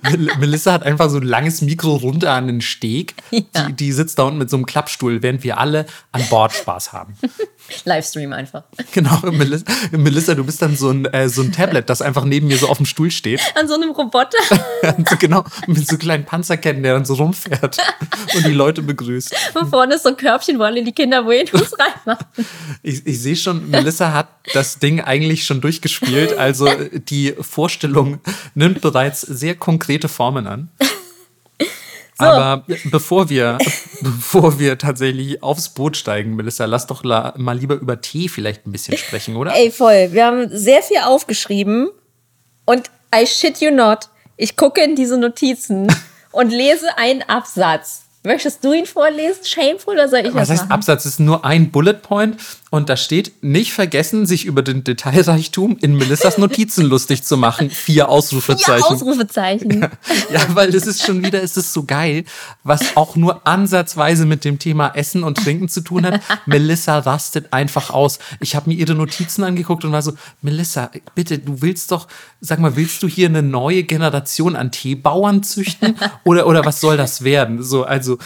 Mel- 0.00 0.30
Melissa 0.38 0.72
hat 0.72 0.82
einfach 0.84 1.10
so 1.10 1.18
ein 1.18 1.22
langes 1.24 1.60
Mikro 1.60 1.96
runter 1.96 2.32
an 2.32 2.46
den 2.46 2.62
Steg. 2.62 3.12
Ja. 3.30 3.42
Die, 3.68 3.74
die 3.74 3.92
sitzt 3.92 4.18
da 4.18 4.22
unten 4.22 4.38
mit 4.38 4.48
so 4.48 4.56
einem 4.56 4.64
Klappstuhl, 4.64 5.22
während 5.22 5.44
wir 5.44 5.58
alle 5.58 5.84
an 6.10 6.22
Bord 6.30 6.54
Spaß 6.54 6.94
haben. 6.94 7.12
Livestream 7.84 8.32
einfach. 8.32 8.64
Genau, 8.92 9.18
Melissa, 9.30 9.64
Melissa 9.92 10.34
du 10.34 10.44
bist 10.44 10.60
dann 10.62 10.76
so 10.76 10.90
ein, 10.90 11.04
äh, 11.06 11.28
so 11.28 11.42
ein 11.42 11.52
Tablet, 11.52 11.88
das 11.88 12.02
einfach 12.02 12.24
neben 12.24 12.48
mir 12.48 12.56
so 12.56 12.68
auf 12.68 12.78
dem 12.78 12.86
Stuhl 12.86 13.10
steht. 13.10 13.40
An 13.54 13.68
so 13.68 13.74
einem 13.74 13.90
Roboter. 13.90 14.38
genau, 15.18 15.44
mit 15.66 15.86
so 15.86 15.96
kleinen 15.96 16.24
Panzerketten, 16.24 16.82
der 16.82 16.94
dann 16.94 17.04
so 17.04 17.14
rumfährt 17.14 17.78
und 18.34 18.46
die 18.46 18.52
Leute 18.52 18.82
begrüßt. 18.82 19.34
Und 19.54 19.70
vorne 19.70 19.94
ist 19.94 20.02
so 20.02 20.08
ein 20.08 20.16
Körbchen, 20.16 20.58
wo 20.58 20.64
alle 20.64 20.82
die 20.82 20.92
Kinder 20.92 21.22
Buenos 21.22 21.72
reinmachen. 21.78 22.26
Ich, 22.82 23.06
ich 23.06 23.20
sehe 23.20 23.36
schon, 23.36 23.70
Melissa 23.70 24.12
hat 24.12 24.28
das 24.52 24.78
Ding 24.78 25.00
eigentlich 25.00 25.44
schon 25.44 25.60
durchgespielt. 25.60 26.36
Also 26.36 26.68
die 27.08 27.34
Vorstellung 27.40 28.20
nimmt 28.54 28.80
bereits 28.80 29.20
sehr 29.20 29.54
konkrete 29.54 30.08
Formen 30.08 30.46
an. 30.46 30.68
Aber 32.20 32.64
bevor 32.90 33.28
wir, 33.28 33.58
bevor 34.00 34.58
wir 34.58 34.78
tatsächlich 34.78 35.42
aufs 35.42 35.68
Boot 35.70 35.96
steigen, 35.96 36.36
Melissa, 36.36 36.64
lass 36.64 36.86
doch 36.86 37.04
la, 37.04 37.34
mal 37.36 37.58
lieber 37.58 37.74
über 37.74 38.00
Tee 38.00 38.28
vielleicht 38.28 38.66
ein 38.66 38.72
bisschen 38.72 38.96
sprechen, 38.96 39.36
oder? 39.36 39.54
Ey, 39.54 39.70
voll. 39.70 40.12
Wir 40.12 40.26
haben 40.26 40.48
sehr 40.50 40.82
viel 40.82 40.98
aufgeschrieben. 40.98 41.90
Und 42.64 42.90
I 43.14 43.26
shit 43.26 43.60
you 43.60 43.70
not. 43.70 44.08
Ich 44.36 44.56
gucke 44.56 44.82
in 44.82 44.94
diese 44.96 45.18
Notizen 45.18 45.88
und 46.32 46.50
lese 46.50 46.96
einen 46.96 47.22
Absatz. 47.22 48.02
Möchtest 48.22 48.62
du 48.64 48.72
ihn 48.72 48.86
vorlesen? 48.86 49.44
Shameful 49.44 49.94
oder 49.94 50.08
soll 50.08 50.20
ich 50.20 50.34
Was 50.34 50.48
das 50.48 50.50
heißt 50.50 50.62
machen? 50.64 50.72
Absatz? 50.72 51.06
ist 51.06 51.20
nur 51.20 51.44
ein 51.44 51.70
Bullet 51.70 51.94
Point 51.94 52.36
und 52.70 52.88
da 52.88 52.96
steht, 52.96 53.42
nicht 53.42 53.72
vergessen, 53.72 54.26
sich 54.26 54.44
über 54.44 54.62
den 54.62 54.84
Detailreichtum 54.84 55.76
in 55.80 55.96
Melissas 55.96 56.38
Notizen 56.38 56.84
lustig 56.86 57.24
zu 57.24 57.36
machen. 57.36 57.68
Vier 57.68 58.08
Ausrufezeichen. 58.08 58.84
Ausrufezeichen. 58.84 59.88
Ja, 60.32 60.46
weil 60.54 60.70
das 60.70 60.86
ist 60.86 61.04
schon 61.04 61.24
wieder, 61.24 61.42
es 61.42 61.56
ist 61.56 61.72
so 61.72 61.82
geil, 61.82 62.24
was 62.62 62.96
auch 62.96 63.16
nur 63.16 63.44
ansatzweise 63.44 64.24
mit 64.24 64.44
dem 64.44 64.60
Thema 64.60 64.88
Essen 64.94 65.24
und 65.24 65.38
Trinken 65.38 65.68
zu 65.68 65.80
tun 65.80 66.06
hat. 66.06 66.20
Melissa 66.46 67.00
rastet 67.00 67.52
einfach 67.52 67.90
aus. 67.90 68.20
Ich 68.38 68.54
habe 68.54 68.70
mir 68.70 68.76
ihre 68.76 68.94
Notizen 68.94 69.42
angeguckt 69.42 69.84
und 69.84 69.90
war 69.90 70.02
so, 70.02 70.12
Melissa, 70.40 70.92
bitte, 71.16 71.38
du 71.38 71.62
willst 71.62 71.90
doch, 71.90 72.06
sag 72.40 72.60
mal, 72.60 72.76
willst 72.76 73.02
du 73.02 73.08
hier 73.08 73.26
eine 73.26 73.42
neue 73.42 73.82
Generation 73.82 74.54
an 74.54 74.70
Teebauern 74.70 75.42
züchten? 75.42 75.96
Oder, 76.22 76.46
oder 76.46 76.64
was 76.64 76.80
soll 76.80 76.96
das 76.96 77.24
werden? 77.24 77.64
So, 77.64 77.82
also, 77.82 78.18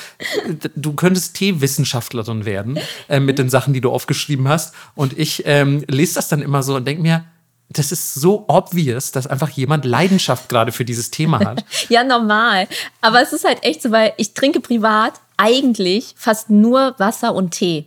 du 0.76 0.92
könntest 0.92 1.34
Teewissenschaftlerin 1.34 2.44
werden 2.44 2.78
äh, 3.08 3.20
mit 3.20 3.38
den 3.38 3.48
Sachen, 3.48 3.72
die 3.72 3.80
du 3.80 3.90
aufgeschrieben 3.90 4.33
hast. 4.48 4.74
Und 4.94 5.16
ich 5.18 5.42
ähm, 5.46 5.84
lese 5.88 6.14
das 6.16 6.28
dann 6.28 6.42
immer 6.42 6.62
so 6.62 6.74
und 6.76 6.84
denke 6.86 7.02
mir, 7.02 7.24
das 7.70 7.92
ist 7.92 8.14
so 8.14 8.44
obvious, 8.48 9.10
dass 9.12 9.26
einfach 9.26 9.48
jemand 9.50 9.84
Leidenschaft 9.84 10.48
gerade 10.48 10.70
für 10.72 10.84
dieses 10.84 11.10
Thema 11.10 11.40
hat. 11.40 11.64
Ja, 11.88 12.04
normal. 12.04 12.68
Aber 13.00 13.22
es 13.22 13.32
ist 13.32 13.44
halt 13.44 13.62
echt 13.64 13.82
so, 13.82 13.90
weil 13.90 14.12
ich 14.16 14.34
trinke 14.34 14.60
privat 14.60 15.14
eigentlich 15.36 16.14
fast 16.16 16.50
nur 16.50 16.94
Wasser 16.98 17.34
und 17.34 17.52
Tee. 17.52 17.86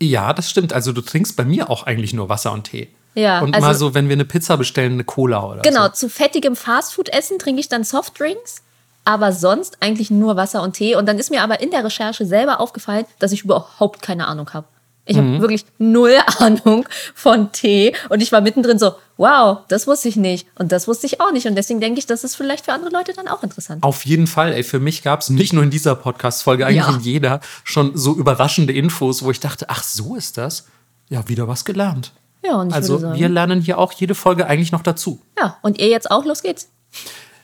Ja, 0.00 0.32
das 0.32 0.50
stimmt. 0.50 0.72
Also 0.72 0.92
du 0.92 1.00
trinkst 1.00 1.36
bei 1.36 1.44
mir 1.44 1.70
auch 1.70 1.84
eigentlich 1.84 2.12
nur 2.12 2.28
Wasser 2.28 2.52
und 2.52 2.64
Tee. 2.64 2.88
Ja, 3.14 3.40
Und 3.40 3.54
also- 3.54 3.66
mal 3.66 3.74
so, 3.74 3.94
wenn 3.94 4.08
wir 4.08 4.14
eine 4.14 4.24
Pizza 4.24 4.56
bestellen, 4.56 4.94
eine 4.94 5.04
Cola 5.04 5.44
oder 5.46 5.62
Genau, 5.62 5.84
so. 5.86 5.92
zu 5.92 6.08
fettigem 6.08 6.56
Fastfood-Essen 6.56 7.38
trinke 7.38 7.60
ich 7.60 7.68
dann 7.68 7.84
Softdrinks. 7.84 8.62
aber 9.04 9.32
sonst 9.32 9.78
eigentlich 9.80 10.12
nur 10.12 10.36
Wasser 10.36 10.62
und 10.62 10.74
Tee. 10.74 10.94
Und 10.94 11.06
dann 11.06 11.18
ist 11.18 11.30
mir 11.32 11.42
aber 11.42 11.60
in 11.60 11.72
der 11.72 11.84
Recherche 11.84 12.24
selber 12.24 12.60
aufgefallen, 12.60 13.04
dass 13.18 13.32
ich 13.32 13.42
überhaupt 13.42 14.00
keine 14.00 14.28
Ahnung 14.28 14.50
habe. 14.52 14.66
Ich 15.04 15.16
habe 15.16 15.40
wirklich 15.40 15.64
null 15.78 16.14
Ahnung 16.38 16.86
von 17.14 17.50
Tee 17.50 17.92
und 18.08 18.22
ich 18.22 18.30
war 18.30 18.40
mittendrin 18.40 18.78
so, 18.78 18.92
wow, 19.16 19.58
das 19.68 19.86
wusste 19.88 20.08
ich 20.08 20.14
nicht 20.16 20.46
und 20.56 20.70
das 20.70 20.86
wusste 20.86 21.06
ich 21.06 21.20
auch 21.20 21.32
nicht 21.32 21.46
und 21.46 21.56
deswegen 21.56 21.80
denke 21.80 21.98
ich, 21.98 22.06
das 22.06 22.22
ist 22.22 22.36
vielleicht 22.36 22.64
für 22.66 22.72
andere 22.72 22.90
Leute 22.92 23.12
dann 23.12 23.26
auch 23.26 23.42
interessant. 23.42 23.82
Auf 23.82 24.04
jeden 24.06 24.26
Fall, 24.28 24.52
ey, 24.52 24.62
für 24.62 24.78
mich 24.78 25.02
gab 25.02 25.20
es 25.20 25.28
nicht 25.30 25.52
nur 25.52 25.64
in 25.64 25.70
dieser 25.70 25.96
Podcast-Folge, 25.96 26.66
eigentlich 26.66 26.86
Ja. 26.86 26.94
in 26.94 27.00
jeder 27.00 27.40
schon 27.64 27.96
so 27.96 28.14
überraschende 28.14 28.72
Infos, 28.72 29.24
wo 29.24 29.30
ich 29.32 29.40
dachte, 29.40 29.66
ach, 29.68 29.82
so 29.82 30.14
ist 30.14 30.38
das. 30.38 30.66
Ja, 31.08 31.28
wieder 31.28 31.48
was 31.48 31.64
gelernt. 31.64 32.12
Ja, 32.44 32.56
und 32.56 32.68
ich 32.68 32.74
Also 32.74 32.98
sagen, 32.98 33.18
wir 33.18 33.28
lernen 33.28 33.60
hier 33.60 33.78
auch 33.78 33.92
jede 33.92 34.14
Folge 34.14 34.46
eigentlich 34.46 34.70
noch 34.72 34.82
dazu. 34.82 35.20
ja, 35.38 35.58
und 35.62 35.78
ihr 35.78 35.88
jetzt 35.88 36.10
auch, 36.12 36.24
los 36.24 36.42
geht's. 36.42 36.68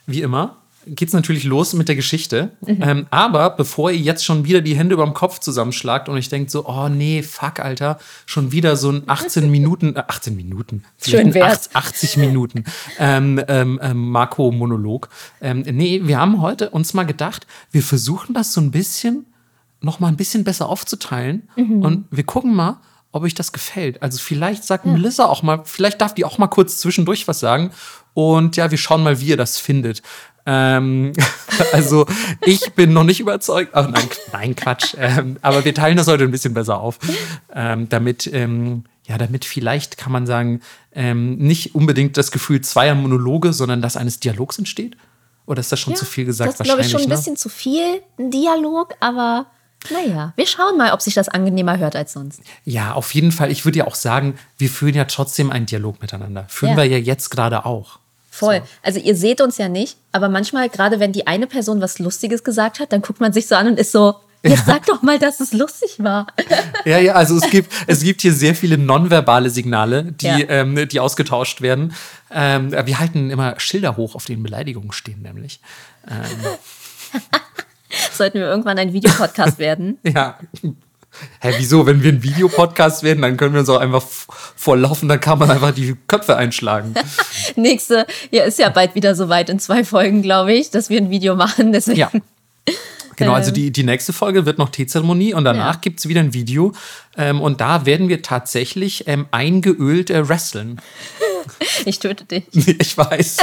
Wie 0.05 0.21
immer 0.21 0.55
geht's 0.85 1.13
natürlich 1.13 1.43
los 1.43 1.73
mit 1.73 1.87
der 1.87 1.95
Geschichte. 1.95 2.51
Mhm. 2.65 2.77
Ähm, 2.81 3.07
aber 3.09 3.51
bevor 3.51 3.91
ihr 3.91 3.99
jetzt 3.99 4.25
schon 4.25 4.45
wieder 4.45 4.61
die 4.61 4.75
Hände 4.75 4.93
über 4.93 5.05
dem 5.05 5.13
Kopf 5.13 5.39
zusammenschlagt 5.39 6.09
und 6.09 6.17
ich 6.17 6.29
denkt 6.29 6.51
so, 6.51 6.67
oh 6.67 6.89
nee, 6.89 7.21
fuck, 7.23 7.59
Alter, 7.59 7.99
schon 8.25 8.51
wieder 8.51 8.75
so 8.75 8.91
ein 8.91 9.03
18 9.07 9.49
Minuten, 9.51 9.95
äh, 9.95 10.03
18 10.07 10.35
Minuten, 10.35 10.83
vielleicht 10.97 11.23
Schön 11.23 11.33
wär's. 11.33 11.69
8 11.73 11.89
80 11.89 12.17
Minuten 12.17 12.63
ähm, 12.97 13.41
ähm, 13.47 13.79
ähm, 13.81 14.09
Marco-Monolog. 14.11 15.09
Ähm, 15.41 15.61
nee, 15.61 16.01
wir 16.03 16.19
haben 16.19 16.41
heute 16.41 16.69
uns 16.69 16.93
mal 16.93 17.03
gedacht, 17.05 17.45
wir 17.71 17.83
versuchen 17.83 18.33
das 18.33 18.53
so 18.53 18.61
ein 18.61 18.71
bisschen, 18.71 19.25
noch 19.81 19.99
mal 19.99 20.07
ein 20.07 20.17
bisschen 20.17 20.43
besser 20.43 20.67
aufzuteilen 20.69 21.47
Mhm. 21.55 21.81
und 21.83 22.05
wir 22.11 22.23
gucken 22.23 22.53
mal, 22.55 22.77
ob 23.11 23.23
euch 23.23 23.33
das 23.33 23.51
gefällt. 23.51 24.03
Also 24.03 24.19
vielleicht 24.19 24.63
sagt 24.63 24.85
Melissa 24.85 25.25
auch 25.25 25.41
mal, 25.41 25.61
vielleicht 25.65 25.99
darf 25.99 26.13
die 26.13 26.25
auch 26.25 26.37
mal 26.37 26.47
kurz 26.47 26.77
zwischendurch 26.79 27.27
was 27.27 27.39
sagen. 27.39 27.71
Und 28.13 28.55
ja, 28.55 28.69
wir 28.69 28.77
schauen 28.77 29.01
mal, 29.01 29.19
wie 29.19 29.27
ihr 29.27 29.37
das 29.37 29.57
findet. 29.57 30.01
Ähm, 30.45 31.13
also 31.73 32.05
ich 32.45 32.73
bin 32.73 32.93
noch 32.93 33.03
nicht 33.03 33.19
überzeugt. 33.19 33.71
Ach, 33.73 33.89
nein, 33.89 34.07
nein, 34.31 34.55
Quatsch. 34.55 34.95
Ähm, 34.97 35.37
aber 35.41 35.65
wir 35.65 35.73
teilen 35.73 35.97
das 35.97 36.07
heute 36.07 36.23
ein 36.23 36.31
bisschen 36.31 36.53
besser 36.53 36.79
auf, 36.79 36.99
ähm, 37.53 37.89
damit 37.89 38.27
ähm, 38.31 38.83
ja, 39.09 39.17
damit 39.17 39.43
vielleicht 39.43 39.97
kann 39.97 40.11
man 40.11 40.27
sagen, 40.27 40.61
ähm, 40.93 41.37
nicht 41.37 41.73
unbedingt 41.73 42.15
das 42.15 42.29
Gefühl 42.29 42.61
zweier 42.61 42.93
Monologe, 42.93 43.53
sondern 43.53 43.81
das 43.81 43.97
eines 43.97 44.19
Dialogs 44.19 44.59
entsteht. 44.59 44.95
Oder 45.47 45.61
ist 45.61 45.71
das 45.71 45.79
schon 45.79 45.95
zu 45.95 46.05
viel 46.05 46.25
gesagt? 46.25 46.51
Das 46.51 46.59
ist, 46.59 46.63
glaube 46.63 46.81
ich, 46.81 46.91
schon 46.91 47.01
ein 47.01 47.09
ne? 47.09 47.15
bisschen 47.15 47.35
zu 47.35 47.49
viel 47.49 48.03
ein 48.19 48.29
Dialog, 48.29 48.93
aber 48.99 49.47
naja, 49.91 50.33
wir 50.35 50.45
schauen 50.45 50.77
mal, 50.77 50.93
ob 50.93 51.01
sich 51.01 51.15
das 51.15 51.27
angenehmer 51.27 51.79
hört 51.79 51.95
als 51.95 52.13
sonst. 52.13 52.41
Ja, 52.65 52.93
auf 52.93 53.13
jeden 53.15 53.31
Fall. 53.31 53.49
Ich 53.49 53.65
würde 53.65 53.79
ja 53.79 53.87
auch 53.87 53.95
sagen, 53.95 54.37
wir 54.59 54.69
führen 54.69 54.93
ja 54.93 55.05
trotzdem 55.05 55.49
einen 55.49 55.65
Dialog 55.65 56.01
miteinander. 56.01 56.45
Führen 56.47 56.71
Ja. 56.73 56.77
wir 56.77 56.85
ja 56.85 56.97
jetzt 56.97 57.29
gerade 57.29 57.65
auch. 57.65 57.97
Voll. 58.31 58.61
Also 58.83 58.99
ihr 58.99 59.15
seht 59.15 59.41
uns 59.41 59.57
ja 59.57 59.67
nicht, 59.69 59.97
aber 60.11 60.29
manchmal, 60.29 60.69
gerade 60.69 60.99
wenn 60.99 61.11
die 61.11 61.27
eine 61.27 61.47
Person 61.47 61.81
was 61.81 61.99
Lustiges 61.99 62.43
gesagt 62.43 62.79
hat, 62.79 62.91
dann 62.93 63.01
guckt 63.01 63.19
man 63.19 63.33
sich 63.33 63.47
so 63.47 63.55
an 63.55 63.67
und 63.67 63.79
ist 63.79 63.91
so, 63.91 64.15
jetzt 64.43 64.65
sag 64.67 64.85
doch 64.85 65.01
mal, 65.01 65.19
dass 65.19 65.39
es 65.39 65.51
lustig 65.51 65.95
war. 65.99 66.27
Ja, 66.85 66.99
ja, 66.99 67.13
also 67.13 67.35
es 67.37 67.49
gibt, 67.49 67.71
es 67.87 68.01
gibt 68.01 68.21
hier 68.21 68.33
sehr 68.33 68.55
viele 68.55 68.77
nonverbale 68.77 69.49
Signale, 69.49 70.03
die, 70.13 70.27
Ja. 70.27 70.37
ähm, 70.47 70.87
die 70.87 70.99
ausgetauscht 70.99 71.61
werden. 71.61 71.93
Ähm, 72.31 72.71
wir 72.71 72.99
halten 72.99 73.29
immer 73.29 73.59
Schilder 73.59 73.97
hoch, 73.97 74.15
auf 74.15 74.25
denen 74.25 74.43
Beleidigungen 74.43 74.91
stehen, 74.91 75.21
nämlich. 75.21 75.59
Sollten 78.13 78.39
wir 78.39 78.47
irgendwann 78.47 78.77
ein 78.77 78.93
Videopodcast 78.93 79.59
werden. 79.59 79.97
Ja. 80.03 80.37
Hä, 81.41 81.53
wieso? 81.57 81.85
Wenn 81.85 82.03
wir 82.03 82.11
ein 82.11 82.23
Videopodcast 82.23 83.03
werden, 83.03 83.21
dann 83.21 83.35
können 83.35 83.53
wir 83.53 83.61
uns 83.61 83.69
auch 83.69 83.79
einfach 83.79 84.03
vorlaufen, 84.55 85.09
dann 85.09 85.19
kann 85.19 85.39
man 85.39 85.49
einfach 85.51 85.71
die 85.73 85.95
Köpfe 86.07 86.37
einschlagen. 86.37 86.93
Nächste, 87.55 88.05
ja, 88.31 88.43
ist 88.43 88.59
ja 88.59 88.69
bald 88.69 88.95
wieder 88.95 89.15
soweit 89.15 89.49
in 89.49 89.59
zwei 89.59 89.83
Folgen, 89.83 90.21
glaube 90.21 90.53
ich, 90.53 90.69
dass 90.71 90.89
wir 90.89 90.99
ein 90.99 91.09
Video 91.09 91.35
machen. 91.35 91.71
Deswegen. 91.73 91.97
Ja. 91.99 92.11
Genau, 93.15 93.33
also 93.33 93.51
die, 93.51 93.71
die 93.71 93.83
nächste 93.83 94.13
Folge 94.13 94.45
wird 94.45 94.59
noch 94.59 94.69
Teezeremonie 94.69 95.33
und 95.33 95.43
danach 95.43 95.73
Ja. 95.73 95.79
gibt 95.81 95.99
es 95.99 96.07
wieder 96.07 96.21
ein 96.21 96.33
Video. 96.33 96.71
Ähm, 97.17 97.41
und 97.41 97.59
da 97.59 97.85
werden 97.85 98.07
wir 98.07 98.21
tatsächlich 98.21 99.07
ähm, 99.07 99.27
eingeölt 99.31 100.09
äh, 100.09 100.27
wresteln. 100.29 100.79
Ich 101.85 101.99
töte 101.99 102.25
dich. 102.25 102.43
Ich 102.53 102.97
weiß. 102.97 103.37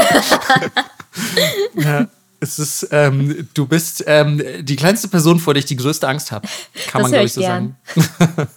ja, 1.75 2.07
es 2.41 2.59
ist, 2.59 2.89
ähm, 2.91 3.49
du 3.55 3.67
bist 3.67 4.05
ähm, 4.07 4.43
die 4.61 4.77
kleinste 4.77 5.09
Person, 5.09 5.39
vor 5.39 5.55
der 5.55 5.61
ich 5.61 5.67
die 5.67 5.77
größte 5.77 6.09
Angst 6.09 6.33
habe. 6.33 6.49
Kann 6.89 7.03
Das 7.03 7.03
man, 7.03 7.11
glaube 7.13 7.27
ich, 7.27 7.33
so 7.33 7.41
gern. 7.41 7.77
sagen. 7.95 8.49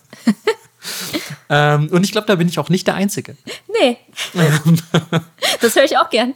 ähm, 1.50 1.88
und 1.92 2.04
ich 2.04 2.12
glaube, 2.12 2.28
da 2.28 2.36
bin 2.36 2.48
ich 2.48 2.60
auch 2.60 2.70
nicht 2.70 2.88
der 2.88 2.96
Einzige. 2.96 3.38
Nee. 3.68 3.98
das 5.62 5.76
höre 5.76 5.86
ich 5.86 5.98
auch 5.98 6.10
gern. 6.10 6.36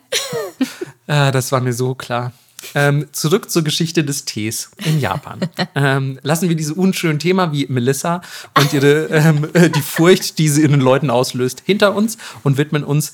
Ah, 1.08 1.32
das 1.32 1.52
war 1.52 1.62
mir 1.62 1.74
so 1.74 1.96
klar. 1.96 2.32
Ähm, 2.76 3.08
zurück 3.12 3.52
zur 3.52 3.64
Geschichte 3.64 4.04
des 4.04 4.26
Tees 4.26 4.72
in 4.86 5.00
Japan. 5.00 5.40
ähm, 5.76 6.20
lassen 6.24 6.50
wir 6.50 6.56
diese 6.56 6.74
unschönen 6.74 7.20
Thema 7.20 7.52
wie 7.52 7.68
Melissa 7.68 8.22
und 8.58 8.74
ihre, 8.74 9.08
ähm, 9.08 9.50
äh, 9.54 9.70
die 9.70 9.82
Furcht, 9.82 10.38
die 10.40 10.48
sie 10.48 10.64
in 10.64 10.72
den 10.72 10.80
Leuten 10.80 11.10
auslöst, 11.10 11.64
hinter 11.66 11.94
uns 11.94 12.18
und 12.44 12.58
widmen 12.58 12.84
uns 12.84 13.12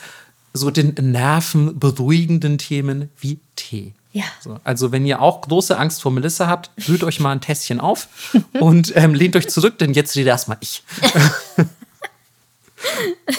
so 0.54 0.72
den 0.72 0.94
nervenberuhigenden 1.00 2.58
Themen 2.58 3.10
wie 3.20 3.40
Tee. 3.56 3.94
Ja. 4.12 4.24
So, 4.39 4.60
also 4.63 4.92
wenn 4.92 5.06
ihr 5.06 5.22
auch 5.22 5.42
große 5.42 5.78
Angst 5.78 6.01
vor 6.01 6.12
Melissa 6.12 6.48
habt, 6.48 6.72
rührt 6.88 7.04
euch 7.04 7.20
mal 7.20 7.32
ein 7.32 7.42
Tässchen 7.42 7.80
auf 7.80 8.08
und 8.60 8.96
ähm, 8.96 9.13
lehnt 9.13 9.36
euch 9.36 9.50
zurück, 9.50 9.78
denn 9.78 9.94
jetzt 9.94 10.16
rede 10.16 10.30
erstmal 10.30 10.58
ich. 10.62 10.84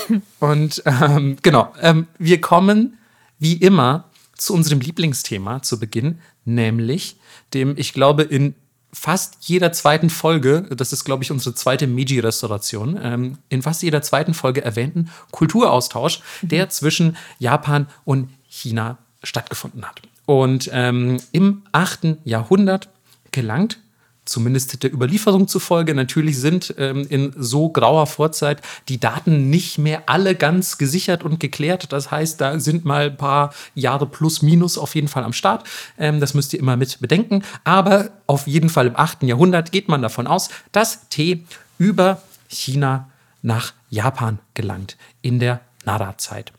und 0.41 0.83
ähm, 0.87 1.37
genau, 1.43 1.73
ähm, 1.81 2.07
wir 2.19 2.41
kommen 2.41 2.99
wie 3.39 3.55
immer 3.55 4.05
zu 4.37 4.55
unserem 4.55 4.81
Lieblingsthema 4.81 5.63
zu 5.63 5.81
Beginn, 5.81 6.21
nämlich 6.45 7.17
dem, 7.53 7.77
ich 7.77 7.93
glaube, 7.93 8.23
in 8.23 8.55
fast 8.93 9.37
jeder 9.41 9.73
zweiten 9.73 10.11
Folge, 10.11 10.63
das 10.75 10.93
ist, 10.93 11.05
glaube 11.05 11.23
ich, 11.23 11.31
unsere 11.31 11.55
zweite 11.55 11.87
Meiji-Restauration, 11.87 12.99
ähm, 13.03 13.39
in 13.49 13.63
fast 13.63 13.83
jeder 13.83 14.03
zweiten 14.03 14.35
Folge 14.35 14.63
erwähnten 14.63 15.11
Kulturaustausch, 15.31 16.21
der 16.43 16.69
zwischen 16.69 17.17
Japan 17.39 17.87
und 18.05 18.31
China 18.49 18.99
stattgefunden 19.23 19.85
hat. 19.85 20.03
Und 20.31 20.71
ähm, 20.73 21.17
im 21.33 21.63
8. 21.73 22.19
Jahrhundert 22.23 22.89
gelangt, 23.33 23.81
zumindest 24.25 24.81
der 24.81 24.95
Überlieferung 24.95 25.49
zufolge, 25.49 25.93
natürlich 25.93 26.39
sind 26.39 26.73
ähm, 26.79 27.05
in 27.11 27.33
so 27.37 27.69
grauer 27.71 28.07
Vorzeit 28.07 28.63
die 28.89 29.01
Daten 29.01 29.51
nicht 29.51 29.79
mehr 29.79 30.05
alle 30.07 30.37
ganz 30.37 30.79
gesichert 30.79 31.25
und 31.25 31.41
geklärt. 31.41 31.93
Das 31.93 32.13
heißt, 32.13 32.41
da 32.41 32.61
sind 32.61 32.85
mal 32.85 33.07
ein 33.07 33.17
paar 33.17 33.53
Jahre 33.75 34.07
plus 34.07 34.41
minus 34.41 34.79
auf 34.79 34.95
jeden 34.95 35.09
Fall 35.09 35.25
am 35.25 35.33
Start. 35.33 35.67
Ähm, 35.99 36.21
das 36.21 36.35
müsst 36.35 36.53
ihr 36.53 36.61
immer 36.61 36.77
mit 36.77 37.01
bedenken. 37.01 37.43
Aber 37.65 38.11
auf 38.29 38.47
jeden 38.47 38.69
Fall 38.69 38.87
im 38.87 38.97
8. 38.97 39.25
Jahrhundert 39.25 39.73
geht 39.73 39.89
man 39.89 40.01
davon 40.01 40.29
aus, 40.29 40.49
dass 40.71 41.09
Tee 41.09 41.45
über 41.77 42.23
China 42.49 43.11
nach 43.43 43.73
Japan 43.89 44.39
gelangt 44.55 44.97
in 45.23 45.41
der 45.41 45.61
Nara-Zeit. 45.85 46.53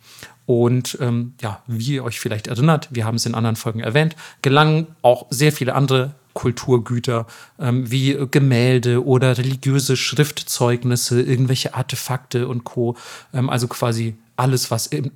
Und 0.45 0.97
ähm, 0.99 1.33
ja, 1.41 1.61
wie 1.67 1.95
ihr 1.95 2.03
euch 2.03 2.19
vielleicht 2.19 2.47
erinnert, 2.47 2.89
wir 2.91 3.05
haben 3.05 3.15
es 3.15 3.25
in 3.25 3.35
anderen 3.35 3.55
Folgen 3.55 3.79
erwähnt, 3.79 4.15
gelangen 4.41 4.87
auch 5.01 5.27
sehr 5.29 5.51
viele 5.51 5.75
andere 5.75 6.15
Kulturgüter 6.33 7.27
ähm, 7.59 7.91
wie 7.91 8.17
Gemälde 8.31 9.05
oder 9.05 9.37
religiöse 9.37 9.97
Schriftzeugnisse, 9.97 11.21
irgendwelche 11.21 11.73
Artefakte 11.73 12.47
und 12.47 12.63
Co. 12.63 12.95
Ähm, 13.33 13.49
also 13.49 13.67
quasi 13.67 14.15
alles, 14.35 14.71
was 14.71 14.87
im 14.87 15.11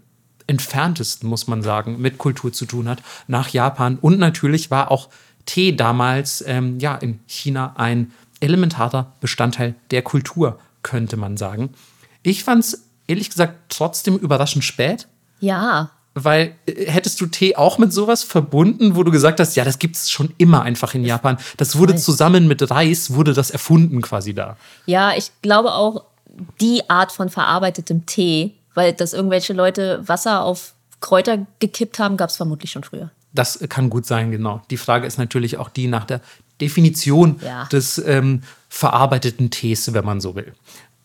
entferntesten, 0.47 1.27
muss 1.27 1.47
man 1.47 1.63
sagen, 1.63 1.99
mit 1.99 2.17
Kultur 2.17 2.53
zu 2.53 2.65
tun 2.65 2.87
hat, 2.87 3.01
nach 3.27 3.49
Japan. 3.49 3.97
Und 3.99 4.19
natürlich 4.19 4.71
war 4.71 4.91
auch 4.91 5.09
Tee 5.45 5.75
damals 5.75 6.43
ähm, 6.45 6.79
ja, 6.79 6.95
in 6.95 7.19
China 7.27 7.73
ein 7.77 8.11
elementarer 8.39 9.13
Bestandteil 9.21 9.75
der 9.91 10.01
Kultur, 10.01 10.59
könnte 10.83 11.17
man 11.17 11.37
sagen. 11.37 11.73
Ich 12.23 12.43
fand 12.43 12.63
es 12.63 12.85
ehrlich 13.07 13.29
gesagt 13.29 13.55
trotzdem 13.69 14.17
überraschend 14.17 14.63
spät, 14.63 15.07
Ja. 15.45 15.89
weil 16.13 16.55
äh, 16.65 16.85
hättest 16.89 17.19
du 17.21 17.25
Tee 17.27 17.55
auch 17.55 17.77
mit 17.77 17.91
sowas 17.93 18.23
verbunden, 18.23 18.95
wo 18.95 19.03
du 19.03 19.11
gesagt 19.11 19.39
hast, 19.39 19.55
ja, 19.55 19.63
das 19.65 19.79
gibt 19.79 19.95
es 19.97 20.09
schon 20.09 20.33
immer 20.37 20.61
einfach 20.63 20.93
in 20.93 21.03
Japan. 21.03 21.37
Das 21.57 21.77
wurde 21.77 21.95
zusammen 21.95 22.47
mit 22.47 22.69
Reis, 22.71 23.13
wurde 23.13 23.33
das 23.33 23.49
erfunden 23.51 24.01
quasi 24.01 24.33
da. 24.33 24.55
Ja, 24.85 25.13
ich 25.15 25.31
glaube 25.41 25.73
auch 25.73 26.03
die 26.61 26.89
Art 26.89 27.11
von 27.11 27.29
verarbeitetem 27.29 28.05
Tee, 28.05 28.55
weil 28.73 28.93
dass 28.93 29.13
irgendwelche 29.13 29.53
Leute 29.53 30.01
Wasser 30.07 30.43
auf 30.43 30.73
Kräuter 31.01 31.45
gekippt 31.59 31.99
haben, 31.99 32.17
gab 32.17 32.29
es 32.29 32.37
vermutlich 32.37 32.71
schon 32.71 32.83
früher. 32.83 33.09
Das 33.33 33.59
kann 33.69 33.89
gut 33.89 34.05
sein, 34.05 34.31
genau. 34.31 34.61
Die 34.69 34.77
Frage 34.77 35.05
ist 35.07 35.17
natürlich 35.17 35.57
auch 35.57 35.67
die 35.69 35.87
nach 35.87 36.05
der 36.05 36.21
Definition 36.61 37.39
Ja. 37.45 37.65
des 37.65 37.97
ähm, 37.97 38.41
verarbeiteten 38.69 39.49
Tees, 39.51 39.93
wenn 39.93 40.05
man 40.05 40.21
so 40.21 40.35
will. 40.35 40.53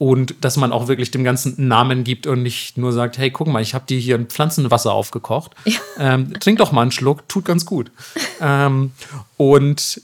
Und 0.01 0.47
dass 0.47 0.57
man 0.57 0.73
auch 0.73 0.89
wirklich 0.89 1.11
dem 1.11 1.25
Ganzen 1.25 1.59
einen 1.59 1.69
Namen 1.69 2.05
gibt 2.05 2.27
und 2.27 2.43
nicht 2.43 2.79
nur 2.79 2.91
sagt, 2.91 3.19
hey, 3.19 3.31
guck 3.31 3.49
mal, 3.49 3.61
ich 3.61 3.75
habe 3.75 3.85
dir 3.85 3.99
hier 3.99 4.15
ein 4.15 4.29
Pflanzenwasser 4.29 4.93
aufgekocht. 4.93 5.53
Ähm, 5.99 6.33
trink 6.41 6.57
doch 6.57 6.73
mal 6.73 6.81
einen 6.81 6.91
Schluck, 6.91 7.29
tut 7.29 7.45
ganz 7.45 7.67
gut. 7.67 7.93
ähm, 8.41 8.93
und 9.37 10.01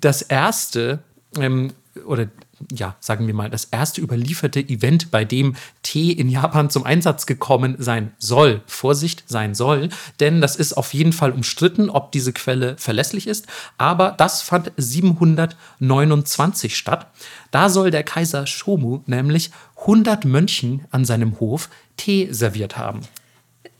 das 0.00 0.22
erste, 0.22 1.00
ähm, 1.36 1.72
oder 2.06 2.28
ja, 2.72 2.96
sagen 3.00 3.26
wir 3.26 3.34
mal, 3.34 3.50
das 3.50 3.64
erste 3.64 4.00
überlieferte 4.00 4.60
Event, 4.60 5.10
bei 5.10 5.24
dem 5.24 5.56
Tee 5.82 6.12
in 6.12 6.28
Japan 6.28 6.70
zum 6.70 6.84
Einsatz 6.84 7.26
gekommen 7.26 7.76
sein 7.78 8.12
soll. 8.18 8.62
Vorsicht 8.66 9.24
sein 9.26 9.54
soll, 9.54 9.88
denn 10.20 10.40
das 10.40 10.56
ist 10.56 10.74
auf 10.74 10.94
jeden 10.94 11.12
Fall 11.12 11.32
umstritten, 11.32 11.90
ob 11.90 12.12
diese 12.12 12.32
Quelle 12.32 12.76
verlässlich 12.76 13.26
ist. 13.26 13.46
Aber 13.78 14.12
das 14.12 14.42
fand 14.42 14.72
729 14.76 16.76
statt. 16.76 17.08
Da 17.50 17.68
soll 17.68 17.90
der 17.90 18.04
Kaiser 18.04 18.46
Shomu 18.46 19.00
nämlich 19.06 19.50
100 19.80 20.24
Mönchen 20.24 20.86
an 20.90 21.04
seinem 21.04 21.40
Hof 21.40 21.68
Tee 21.96 22.28
serviert 22.30 22.76
haben. 22.76 23.00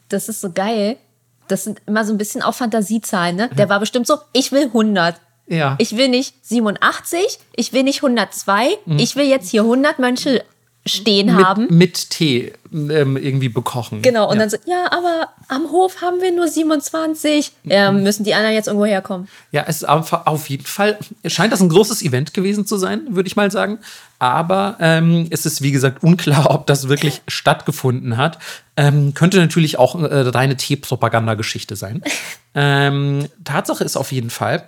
Das 0.09 0.29
ist 0.29 0.41
so 0.41 0.51
geil. 0.51 0.97
Das 1.49 1.65
sind 1.65 1.83
immer 1.87 2.05
so 2.05 2.13
ein 2.13 2.19
bisschen 2.19 2.43
auch 2.43 2.55
Fantasiezahlen, 2.55 3.37
ne? 3.37 3.51
Der 3.57 3.69
war 3.69 3.81
bestimmt 3.81 4.07
so, 4.07 4.19
ich 4.33 4.53
will 4.53 4.67
100. 4.67 5.21
Ja. 5.51 5.75
Ich 5.79 5.97
will 5.97 6.09
nicht 6.09 6.35
87, 6.43 7.39
ich 7.57 7.73
will 7.73 7.83
nicht 7.83 7.99
102, 7.99 8.79
ich 8.97 9.17
will 9.17 9.27
jetzt 9.27 9.51
hier 9.51 9.63
100 9.63 9.99
Mönche 9.99 10.45
stehen 10.87 11.37
haben. 11.37 11.63
Mit, 11.63 11.71
mit 11.71 12.11
Tee 12.11 12.53
ähm, 12.73 13.17
irgendwie 13.17 13.49
bekochen. 13.49 14.01
Genau, 14.01 14.29
und 14.29 14.35
ja. 14.35 14.41
dann 14.41 14.51
so, 14.51 14.57
ja, 14.65 14.91
aber 14.91 15.29
am 15.49 15.71
Hof 15.71 16.01
haben 16.01 16.21
wir 16.23 16.33
nur 16.33 16.49
27. 16.49 17.53
Ja, 17.65 17.93
müssen 17.93 18.25
die 18.25 18.35
anderen 18.35 18.55
jetzt 18.55 18.67
irgendwo 18.67 18.87
herkommen. 18.87 19.29
Ja, 19.53 19.65
es 19.67 19.77
ist 19.77 19.89
auf, 19.89 20.13
auf 20.13 20.49
jeden 20.49 20.65
Fall, 20.65 20.99
scheint 21.27 21.53
das 21.53 21.61
ein 21.61 21.69
großes 21.69 22.03
Event 22.03 22.33
gewesen 22.33 22.67
zu 22.67 22.79
sein, 22.79 23.03
würde 23.11 23.27
ich 23.27 23.37
mal 23.37 23.51
sagen. 23.51 23.79
Aber 24.19 24.77
ähm, 24.81 25.27
es 25.31 25.45
ist, 25.47 25.63
wie 25.63 25.73
gesagt, 25.73 26.03
unklar, 26.03 26.51
ob 26.51 26.67
das 26.67 26.89
wirklich 26.89 27.21
stattgefunden 27.29 28.17
hat. 28.17 28.39
Ähm, 28.77 29.13
könnte 29.13 29.39
natürlich 29.39 29.79
auch 29.79 30.01
äh, 30.01 30.29
reine 30.29 30.57
Tee-Propagandageschichte 30.57 31.77
sein. 31.77 32.03
ähm, 32.55 33.27
Tatsache 33.45 33.85
ist 33.85 33.97
auf 33.97 34.13
jeden 34.13 34.31
Fall, 34.31 34.65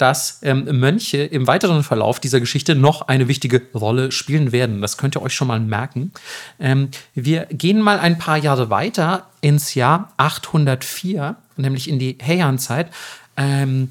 dass 0.00 0.40
ähm, 0.42 0.64
Mönche 0.80 1.18
im 1.18 1.46
weiteren 1.46 1.82
Verlauf 1.82 2.20
dieser 2.20 2.40
Geschichte 2.40 2.74
noch 2.74 3.08
eine 3.08 3.28
wichtige 3.28 3.60
Rolle 3.74 4.12
spielen 4.12 4.50
werden. 4.50 4.80
Das 4.80 4.96
könnt 4.96 5.16
ihr 5.16 5.22
euch 5.22 5.34
schon 5.34 5.48
mal 5.48 5.60
merken. 5.60 6.12
Ähm, 6.58 6.88
wir 7.14 7.46
gehen 7.46 7.80
mal 7.80 7.98
ein 7.98 8.18
paar 8.18 8.38
Jahre 8.38 8.70
weiter 8.70 9.26
ins 9.42 9.74
Jahr 9.74 10.12
804, 10.16 11.36
nämlich 11.56 11.88
in 11.88 11.98
die 11.98 12.16
Heian-Zeit. 12.24 12.88
Ähm, 13.36 13.90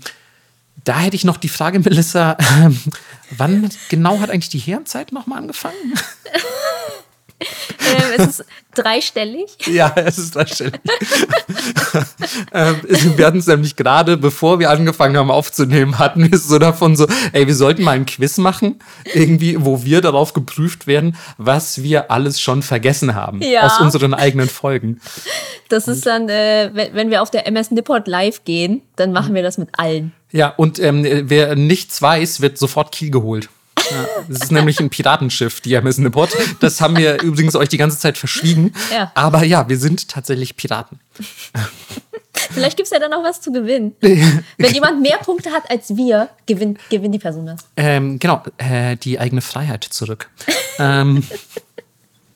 da 0.84 1.00
hätte 1.00 1.16
ich 1.16 1.26
noch 1.26 1.38
die 1.38 1.50
Frage, 1.50 1.80
Melissa, 1.80 2.38
wann 3.38 3.70
genau 3.90 4.20
hat 4.20 4.32
eigentlich 4.32 4.50
die 4.50 4.60
Herrenzeit 4.60 5.12
nochmal 5.12 5.40
angefangen? 5.40 5.76
Ähm, 7.90 8.04
es 8.18 8.28
ist 8.28 8.46
dreistellig. 8.76 9.50
Ja, 9.66 9.92
es 9.96 10.18
ist 10.20 10.36
dreistellig. 10.36 10.74
ähm, 12.54 12.76
wir 13.16 13.26
hatten 13.26 13.40
es 13.40 13.48
nämlich 13.48 13.76
gerade, 13.76 14.18
bevor 14.18 14.60
wir 14.60 14.70
angefangen 14.70 15.18
haben 15.18 15.32
aufzunehmen, 15.32 15.98
hatten 15.98 16.24
wir 16.30 16.34
es 16.34 16.48
so 16.48 16.60
davon 16.60 16.96
so, 16.96 17.08
ey, 17.32 17.48
wir 17.48 17.56
sollten 17.56 17.84
mal 17.84 17.94
ein 17.94 18.06
Quiz 18.06 18.38
machen, 18.38 18.80
irgendwie, 19.14 19.56
wo 19.60 19.84
wir 19.84 20.02
darauf 20.02 20.34
geprüft 20.34 20.86
werden, 20.86 21.16
was 21.38 21.82
wir 21.82 22.12
alles 22.12 22.40
schon 22.42 22.62
vergessen 22.62 23.16
haben 23.16 23.42
Ja. 23.42 23.62
aus 23.66 23.80
unseren 23.80 24.14
eigenen 24.14 24.50
Folgen. 24.50 25.00
Das 25.70 25.88
ist 25.88 26.06
dann, 26.06 26.30
äh, 26.30 26.70
wenn, 26.74 26.94
wenn 26.94 27.10
wir 27.10 27.22
auf 27.22 27.32
der 27.32 27.48
MS 27.48 27.72
Nippot 27.72 28.08
live 28.08 28.44
gehen, 28.44 28.82
dann 28.98 29.12
machen 29.14 29.34
wir 29.34 29.42
das 29.42 29.58
mit 29.58 29.70
allen. 29.74 30.12
Ja, 30.32 30.50
und 30.50 30.78
ähm, 30.80 31.06
wer 31.30 31.56
nichts 31.56 32.02
weiß, 32.02 32.42
wird 32.42 32.58
sofort 32.60 32.92
Kiel 32.92 33.10
geholt. 33.10 33.50
Ja, 33.92 34.06
das 34.28 34.44
ist 34.44 34.52
nämlich 34.52 34.80
ein 34.80 34.90
Piratenschiff, 34.90 35.62
die 35.62 35.74
MS 35.74 35.98
Nippot. 36.00 36.30
Das 36.60 36.82
haben 36.82 36.98
wir 36.98 37.22
übrigens 37.22 37.56
euch 37.56 37.70
die 37.70 37.78
ganze 37.78 38.00
Zeit 38.00 38.18
verschwiegen. 38.18 38.74
Ja. 38.94 39.12
Aber 39.16 39.44
ja, 39.44 39.68
wir 39.70 39.78
sind 39.78 40.08
tatsächlich 40.08 40.56
Piraten. 40.56 41.00
Vielleicht 42.52 42.78
gibt 42.78 42.88
es 42.88 42.92
ja 42.92 43.00
dann 43.00 43.12
noch 43.12 43.24
was 43.24 43.42
zu 43.42 43.52
gewinnen. 43.52 43.96
Wenn 44.02 44.74
jemand 44.74 45.02
mehr 45.02 45.18
Punkte 45.18 45.52
hat 45.52 45.70
als 45.70 45.96
wir, 45.96 46.30
gewinnt, 46.46 46.80
gewinnt 46.90 47.14
die 47.14 47.20
Person 47.20 47.46
das. 47.46 47.66
Ähm, 47.76 48.20
genau, 48.20 48.44
äh, 48.58 48.96
die 48.98 49.20
eigene 49.20 49.42
Freiheit 49.42 49.84
zurück. 49.84 50.30
ähm, 50.80 51.24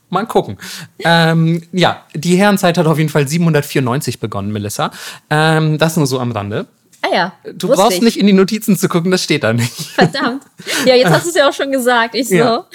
mal 0.10 0.26
gucken. 0.28 0.58
Ähm, 1.00 1.64
ja, 1.72 2.04
die 2.14 2.36
Herrenzeit 2.36 2.78
hat 2.78 2.86
auf 2.86 2.98
jeden 2.98 3.10
Fall 3.10 3.28
794 3.28 4.20
begonnen, 4.20 4.52
Melissa. 4.52 4.92
Ähm, 5.30 5.78
das 5.78 5.98
nur 5.98 6.08
so 6.08 6.20
am 6.20 6.32
Rande. 6.32 6.68
Ah 7.06 7.14
ja. 7.14 7.34
Du 7.54 7.68
brauchst 7.68 7.98
ich. 7.98 8.02
nicht 8.02 8.18
in 8.18 8.28
die 8.28 8.34
Notizen 8.34 8.78
zu 8.78 8.88
gucken, 8.88 9.12
das 9.12 9.24
steht 9.24 9.44
da 9.44 9.52
nicht. 9.52 9.74
Verdammt. 9.74 10.44
Ja, 10.86 10.96
jetzt 10.96 11.10
hast 11.10 11.26
du 11.26 11.30
es 11.30 11.36
ja 11.36 11.50
auch 11.50 11.54
schon 11.54 11.70
gesagt. 11.70 12.16
Ich 12.16 12.30
so. 12.30 12.36
Ja. 12.36 12.66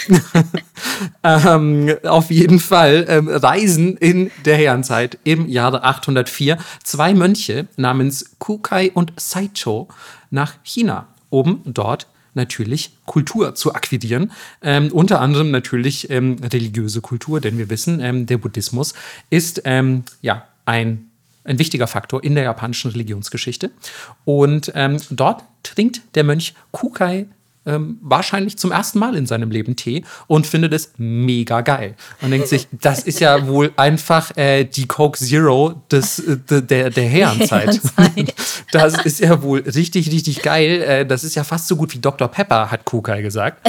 ähm, 1.54 1.96
auf 2.04 2.30
jeden 2.30 2.60
Fall 2.60 3.06
ähm, 3.08 3.28
reisen 3.28 3.96
in 3.96 4.30
der 4.44 4.56
Herrenzeit 4.56 5.18
im 5.24 5.48
Jahre 5.48 5.82
804 5.82 6.58
zwei 6.84 7.14
Mönche 7.14 7.68
namens 7.76 8.36
Kukai 8.38 8.90
und 8.92 9.14
Saicho 9.16 9.88
nach 10.30 10.54
China, 10.62 11.08
um 11.30 11.62
dort 11.64 12.06
natürlich 12.34 12.98
Kultur 13.06 13.54
zu 13.54 13.74
akquirieren. 13.74 14.32
Ähm, 14.60 14.90
unter 14.92 15.22
anderem 15.22 15.50
natürlich 15.50 16.10
ähm, 16.10 16.36
religiöse 16.42 17.00
Kultur, 17.00 17.40
denn 17.40 17.56
wir 17.56 17.70
wissen, 17.70 18.00
ähm, 18.00 18.26
der 18.26 18.36
Buddhismus 18.36 18.92
ist 19.30 19.62
ähm, 19.64 20.04
ja 20.20 20.46
ein 20.66 21.10
ein 21.48 21.58
wichtiger 21.58 21.86
Faktor 21.86 22.22
in 22.22 22.34
der 22.34 22.44
japanischen 22.44 22.90
Religionsgeschichte. 22.90 23.70
Und 24.24 24.70
ähm, 24.74 24.98
dort 25.10 25.42
trinkt 25.62 26.02
der 26.14 26.24
Mönch 26.24 26.54
Kukai 26.70 27.26
ähm, 27.66 27.98
wahrscheinlich 28.00 28.56
zum 28.56 28.72
ersten 28.72 28.98
Mal 28.98 29.14
in 29.14 29.26
seinem 29.26 29.50
Leben 29.50 29.76
Tee 29.76 30.02
und 30.26 30.46
findet 30.46 30.72
es 30.72 30.92
mega 30.96 31.60
geil. 31.60 31.96
Und 32.22 32.30
denkt 32.30 32.48
sich, 32.48 32.66
das 32.72 33.02
ist 33.02 33.20
ja 33.20 33.46
wohl 33.46 33.72
einfach 33.76 34.34
äh, 34.38 34.64
die 34.64 34.86
Coke 34.86 35.18
Zero 35.18 35.82
des, 35.90 36.18
äh, 36.20 36.36
de- 36.38 36.62
der, 36.62 36.90
der 36.90 37.04
Herrenzeit. 37.08 37.80
Das 38.70 39.02
ist 39.04 39.20
ja 39.20 39.40
wohl 39.42 39.60
richtig, 39.60 40.10
richtig 40.10 40.42
geil. 40.42 40.82
Äh, 40.82 41.06
das 41.06 41.24
ist 41.24 41.34
ja 41.34 41.44
fast 41.44 41.68
so 41.68 41.76
gut 41.76 41.94
wie 41.94 41.98
Dr. 41.98 42.28
Pepper, 42.28 42.70
hat 42.70 42.84
Kukai 42.84 43.22
gesagt. 43.22 43.66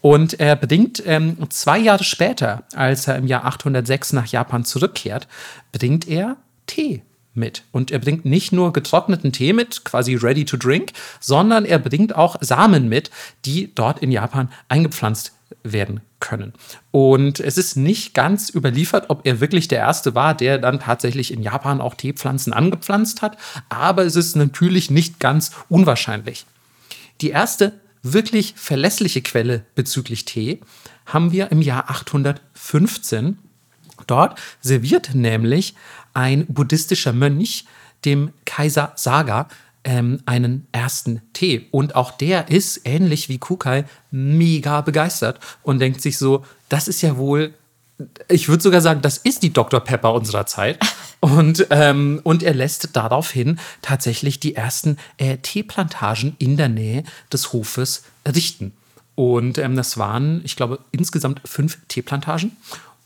Und 0.00 0.40
er 0.40 0.56
bringt 0.56 1.02
ähm, 1.06 1.36
zwei 1.50 1.78
Jahre 1.78 2.04
später, 2.04 2.62
als 2.74 3.06
er 3.06 3.16
im 3.16 3.26
Jahr 3.26 3.44
806 3.44 4.14
nach 4.14 4.26
Japan 4.26 4.64
zurückkehrt, 4.64 5.28
bringt 5.72 6.08
er 6.08 6.36
Tee 6.66 7.02
mit. 7.34 7.64
Und 7.72 7.90
er 7.90 7.98
bringt 7.98 8.24
nicht 8.24 8.52
nur 8.52 8.72
getrockneten 8.72 9.32
Tee 9.32 9.52
mit, 9.52 9.84
quasi 9.84 10.14
ready 10.14 10.44
to 10.44 10.56
drink, 10.56 10.92
sondern 11.20 11.64
er 11.64 11.78
bringt 11.78 12.14
auch 12.14 12.36
Samen 12.40 12.88
mit, 12.88 13.10
die 13.44 13.72
dort 13.74 14.00
in 14.00 14.10
Japan 14.10 14.50
eingepflanzt 14.68 15.32
werden 15.62 16.00
können. 16.20 16.52
Und 16.90 17.40
es 17.40 17.58
ist 17.58 17.76
nicht 17.76 18.14
ganz 18.14 18.50
überliefert, 18.50 19.06
ob 19.08 19.26
er 19.26 19.40
wirklich 19.40 19.68
der 19.68 19.78
Erste 19.78 20.14
war, 20.14 20.34
der 20.34 20.58
dann 20.58 20.80
tatsächlich 20.80 21.32
in 21.32 21.42
Japan 21.42 21.80
auch 21.80 21.94
Teepflanzen 21.94 22.52
angepflanzt 22.52 23.22
hat, 23.22 23.36
aber 23.68 24.04
es 24.04 24.16
ist 24.16 24.36
natürlich 24.36 24.90
nicht 24.90 25.18
ganz 25.18 25.52
unwahrscheinlich. 25.68 26.46
Die 27.20 27.30
erste 27.30 27.80
wirklich 28.02 28.54
verlässliche 28.56 29.22
Quelle 29.22 29.64
bezüglich 29.74 30.24
Tee 30.24 30.60
haben 31.06 31.32
wir 31.32 31.50
im 31.50 31.62
Jahr 31.62 31.90
815. 31.90 33.38
Dort 34.06 34.38
serviert 34.60 35.14
nämlich 35.14 35.74
ein 36.14 36.46
buddhistischer 36.46 37.12
Mönch 37.12 37.64
dem 38.04 38.32
Kaiser 38.44 38.92
Saga 38.96 39.48
ähm, 39.84 40.20
einen 40.26 40.66
ersten 40.72 41.22
Tee. 41.32 41.66
Und 41.70 41.94
auch 41.94 42.12
der 42.12 42.48
ist, 42.48 42.82
ähnlich 42.84 43.28
wie 43.28 43.38
Kukai, 43.38 43.84
mega 44.10 44.80
begeistert 44.80 45.40
und 45.62 45.78
denkt 45.78 46.00
sich 46.02 46.18
so, 46.18 46.44
das 46.68 46.88
ist 46.88 47.02
ja 47.02 47.16
wohl 47.16 47.54
ich 48.28 48.48
würde 48.48 48.62
sogar 48.62 48.80
sagen, 48.80 49.02
das 49.02 49.18
ist 49.18 49.42
die 49.42 49.52
Dr. 49.52 49.80
Pepper 49.80 50.14
unserer 50.14 50.46
Zeit. 50.46 50.78
Und, 51.22 51.66
ähm, 51.68 52.22
und 52.24 52.42
er 52.42 52.54
lässt 52.54 52.96
daraufhin 52.96 53.60
tatsächlich 53.82 54.40
die 54.40 54.56
ersten 54.56 54.96
äh, 55.18 55.36
Teeplantagen 55.36 56.34
in 56.38 56.56
der 56.56 56.70
Nähe 56.70 57.04
des 57.30 57.52
Hofes 57.52 58.04
richten. 58.26 58.72
Und 59.16 59.58
ähm, 59.58 59.76
das 59.76 59.98
waren, 59.98 60.40
ich 60.44 60.56
glaube, 60.56 60.78
insgesamt 60.92 61.42
fünf 61.44 61.76
Teeplantagen. 61.88 62.56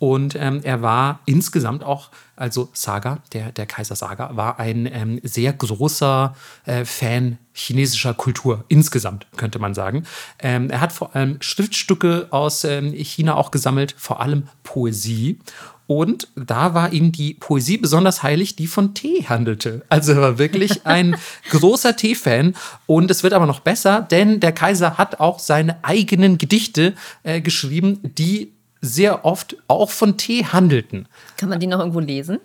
Und 0.05 0.37
ähm, 0.38 0.61
er 0.64 0.83
war 0.83 1.21
insgesamt 1.25 1.83
auch, 1.83 2.11
also 2.37 2.69
Saga, 2.75 3.23
der, 3.33 3.53
der 3.53 3.64
Kaiser 3.64 3.97
Saga, 3.97 4.37
war 4.37 4.59
ein 4.59 4.85
ähm, 4.85 5.19
sehr 5.23 5.55
großer 5.55 6.37
äh, 6.67 6.85
Fan 6.85 7.38
chinesischer 7.55 8.12
Kultur, 8.12 8.67
insgesamt, 8.69 9.27
könnte 9.38 9.59
man 9.59 9.73
sagen. 9.73 10.05
Ähm, 10.40 10.69
er 10.69 10.83
hat 10.83 10.93
vor 10.93 11.17
allem 11.17 11.40
Schriftstücke 11.40 12.27
aus 12.33 12.64
ähm, 12.64 12.93
China 12.93 13.37
auch 13.37 13.51
gesammelt, 13.51 13.95
vor 13.97 14.21
allem 14.21 14.49
Poesie. 14.62 15.38
Und 15.87 16.29
da 16.37 16.75
war 16.75 16.93
ihm 16.93 17.11
die 17.11 17.33
Poesie 17.33 17.79
besonders 17.79 18.23
heilig, 18.23 18.57
die 18.57 18.67
von 18.67 18.93
Tee 18.93 19.25
handelte. 19.27 19.87
Also 19.88 20.12
er 20.12 20.21
war 20.21 20.38
wirklich 20.38 20.85
ein 20.87 21.17
großer 21.49 21.97
Tee-Fan. 21.97 22.55
Und 22.85 23.11
es 23.11 23.23
wird 23.23 23.33
aber 23.33 23.47
noch 23.47 23.61
besser, 23.61 24.03
denn 24.03 24.40
der 24.40 24.53
Kaiser 24.53 24.99
hat 24.99 25.21
auch 25.21 25.38
seine 25.38 25.83
eigenen 25.83 26.37
Gedichte 26.37 26.93
äh, 27.23 27.40
geschrieben, 27.40 28.01
die 28.03 28.54
sehr 28.85 29.25
oft 29.25 29.57
auch 29.68 29.90
von 29.90 30.16
Tee 30.16 30.44
handelten. 30.44 31.09
Kann 31.37 31.49
man 31.49 31.61
die 31.61 31.66
noch 31.66 31.79
irgendwo 31.79 32.01
lesen? 32.01 32.38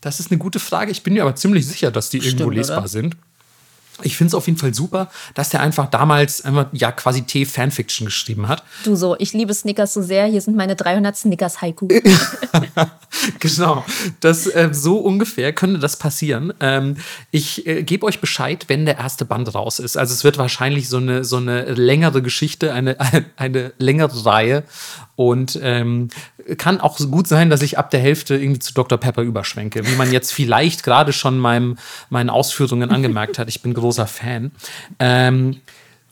Das 0.00 0.18
ist 0.18 0.30
eine 0.30 0.38
gute 0.38 0.58
Frage. 0.58 0.90
Ich 0.90 1.02
bin 1.02 1.14
mir 1.14 1.22
aber 1.22 1.36
ziemlich 1.36 1.66
sicher, 1.66 1.90
dass 1.90 2.10
die 2.10 2.18
irgendwo 2.18 2.44
Stimmt, 2.44 2.56
lesbar 2.56 2.78
oder? 2.78 2.88
sind. 2.88 3.16
Ich 4.04 4.16
finde 4.16 4.28
es 4.28 4.34
auf 4.34 4.46
jeden 4.46 4.58
Fall 4.58 4.74
super, 4.74 5.10
dass 5.34 5.50
der 5.50 5.60
einfach 5.60 5.88
damals 5.90 6.44
einfach, 6.44 6.66
ja 6.72 6.92
quasi 6.92 7.22
Tee-Fanfiction 7.22 8.06
geschrieben 8.06 8.48
hat. 8.48 8.62
Du 8.84 8.96
so, 8.96 9.16
ich 9.18 9.32
liebe 9.32 9.54
Snickers 9.54 9.94
so 9.94 10.02
sehr. 10.02 10.26
Hier 10.26 10.40
sind 10.40 10.56
meine 10.56 10.76
300 10.76 11.16
Snickers 11.16 11.60
Haiku. 11.60 11.88
genau. 13.38 13.84
Das, 14.20 14.46
äh, 14.46 14.70
so 14.72 14.98
ungefähr 14.98 15.52
könnte 15.52 15.78
das 15.78 15.96
passieren. 15.96 16.52
Ähm, 16.60 16.96
ich 17.30 17.66
äh, 17.66 17.82
gebe 17.82 18.06
euch 18.06 18.20
Bescheid, 18.20 18.64
wenn 18.68 18.86
der 18.86 18.98
erste 18.98 19.24
Band 19.24 19.54
raus 19.54 19.78
ist. 19.78 19.96
Also 19.96 20.12
es 20.12 20.24
wird 20.24 20.38
wahrscheinlich 20.38 20.88
so 20.88 20.98
eine, 20.98 21.24
so 21.24 21.36
eine 21.36 21.64
längere 21.72 22.22
Geschichte, 22.22 22.72
eine, 22.72 22.96
eine, 23.36 23.72
längere 23.78 24.24
Reihe. 24.24 24.64
Und 25.14 25.58
ähm, 25.62 26.08
kann 26.56 26.80
auch 26.80 26.98
gut 26.98 27.28
sein, 27.28 27.50
dass 27.50 27.62
ich 27.62 27.78
ab 27.78 27.90
der 27.90 28.00
Hälfte 28.00 28.34
irgendwie 28.34 28.58
zu 28.58 28.74
Dr. 28.74 28.98
Pepper 28.98 29.22
überschwenke, 29.22 29.86
wie 29.86 29.94
man 29.94 30.10
jetzt 30.10 30.32
vielleicht 30.32 30.82
gerade 30.82 31.12
schon 31.12 31.38
meinem, 31.38 31.76
meinen 32.10 32.30
Ausführungen 32.30 32.90
angemerkt 32.90 33.38
hat. 33.38 33.48
Ich 33.48 33.62
bin 33.62 33.74
großer 33.92 34.06
Fan. 34.06 34.52
Ähm, 34.98 35.60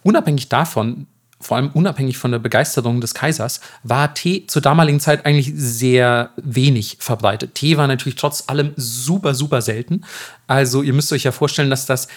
unabhängig 0.02 0.48
davon, 0.48 1.06
vor 1.40 1.56
allem 1.56 1.70
unabhängig 1.70 2.18
von 2.18 2.30
der 2.30 2.38
Begeisterung 2.38 3.00
des 3.00 3.14
Kaisers, 3.14 3.60
war 3.82 4.12
Tee 4.12 4.46
zur 4.46 4.60
damaligen 4.60 5.00
Zeit 5.00 5.24
eigentlich 5.24 5.52
sehr 5.54 6.30
wenig 6.36 6.98
verbreitet. 7.00 7.54
Tee 7.54 7.78
war 7.78 7.86
natürlich 7.86 8.16
trotz 8.16 8.44
allem 8.48 8.72
super, 8.76 9.34
super 9.34 9.62
selten. 9.62 10.04
Also 10.46 10.82
ihr 10.82 10.92
müsst 10.92 11.12
euch 11.12 11.24
ja 11.24 11.32
vorstellen, 11.32 11.70
dass 11.70 11.86
das, 11.86 12.08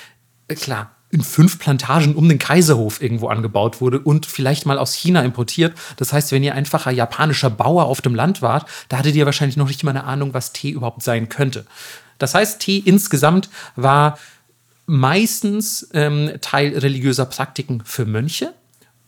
äh, 0.49 0.55
klar, 0.55 0.91
in 1.09 1.21
fünf 1.21 1.59
Plantagen 1.59 2.15
um 2.15 2.27
den 2.27 2.39
Kaiserhof 2.39 2.99
irgendwo 2.99 3.27
angebaut 3.27 3.79
wurde 3.81 3.99
und 3.99 4.25
vielleicht 4.25 4.65
mal 4.65 4.79
aus 4.79 4.95
China 4.95 5.21
importiert. 5.21 5.73
Das 5.97 6.11
heißt, 6.11 6.31
wenn 6.31 6.43
ihr 6.43 6.55
einfacher 6.55 6.89
japanischer 6.89 7.51
Bauer 7.51 7.85
auf 7.85 8.01
dem 8.01 8.15
Land 8.15 8.41
wart, 8.41 8.67
da 8.89 8.97
hattet 8.97 9.15
ihr 9.15 9.27
wahrscheinlich 9.27 9.55
noch 9.55 9.67
nicht 9.67 9.83
mal 9.83 9.91
eine 9.91 10.05
Ahnung, 10.05 10.33
was 10.33 10.53
Tee 10.53 10.71
überhaupt 10.71 11.03
sein 11.03 11.29
könnte. 11.29 11.65
Das 12.17 12.33
heißt, 12.33 12.59
Tee 12.59 12.79
insgesamt 12.79 13.49
war 13.75 14.17
meistens 14.85 15.89
ähm, 15.93 16.31
Teil 16.41 16.77
religiöser 16.77 17.25
Praktiken 17.25 17.81
für 17.85 18.05
Mönche 18.05 18.53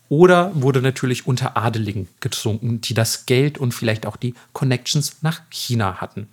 oder 0.09 0.51
wurde 0.53 0.81
natürlich 0.81 1.27
unter 1.27 1.57
Adeligen 1.57 2.07
getrunken, 2.19 2.81
die 2.81 2.93
das 2.93 3.25
Geld 3.25 3.57
und 3.57 3.73
vielleicht 3.73 4.05
auch 4.05 4.15
die 4.15 4.35
Connections 4.53 5.17
nach 5.21 5.41
China 5.49 5.95
hatten. 5.95 6.27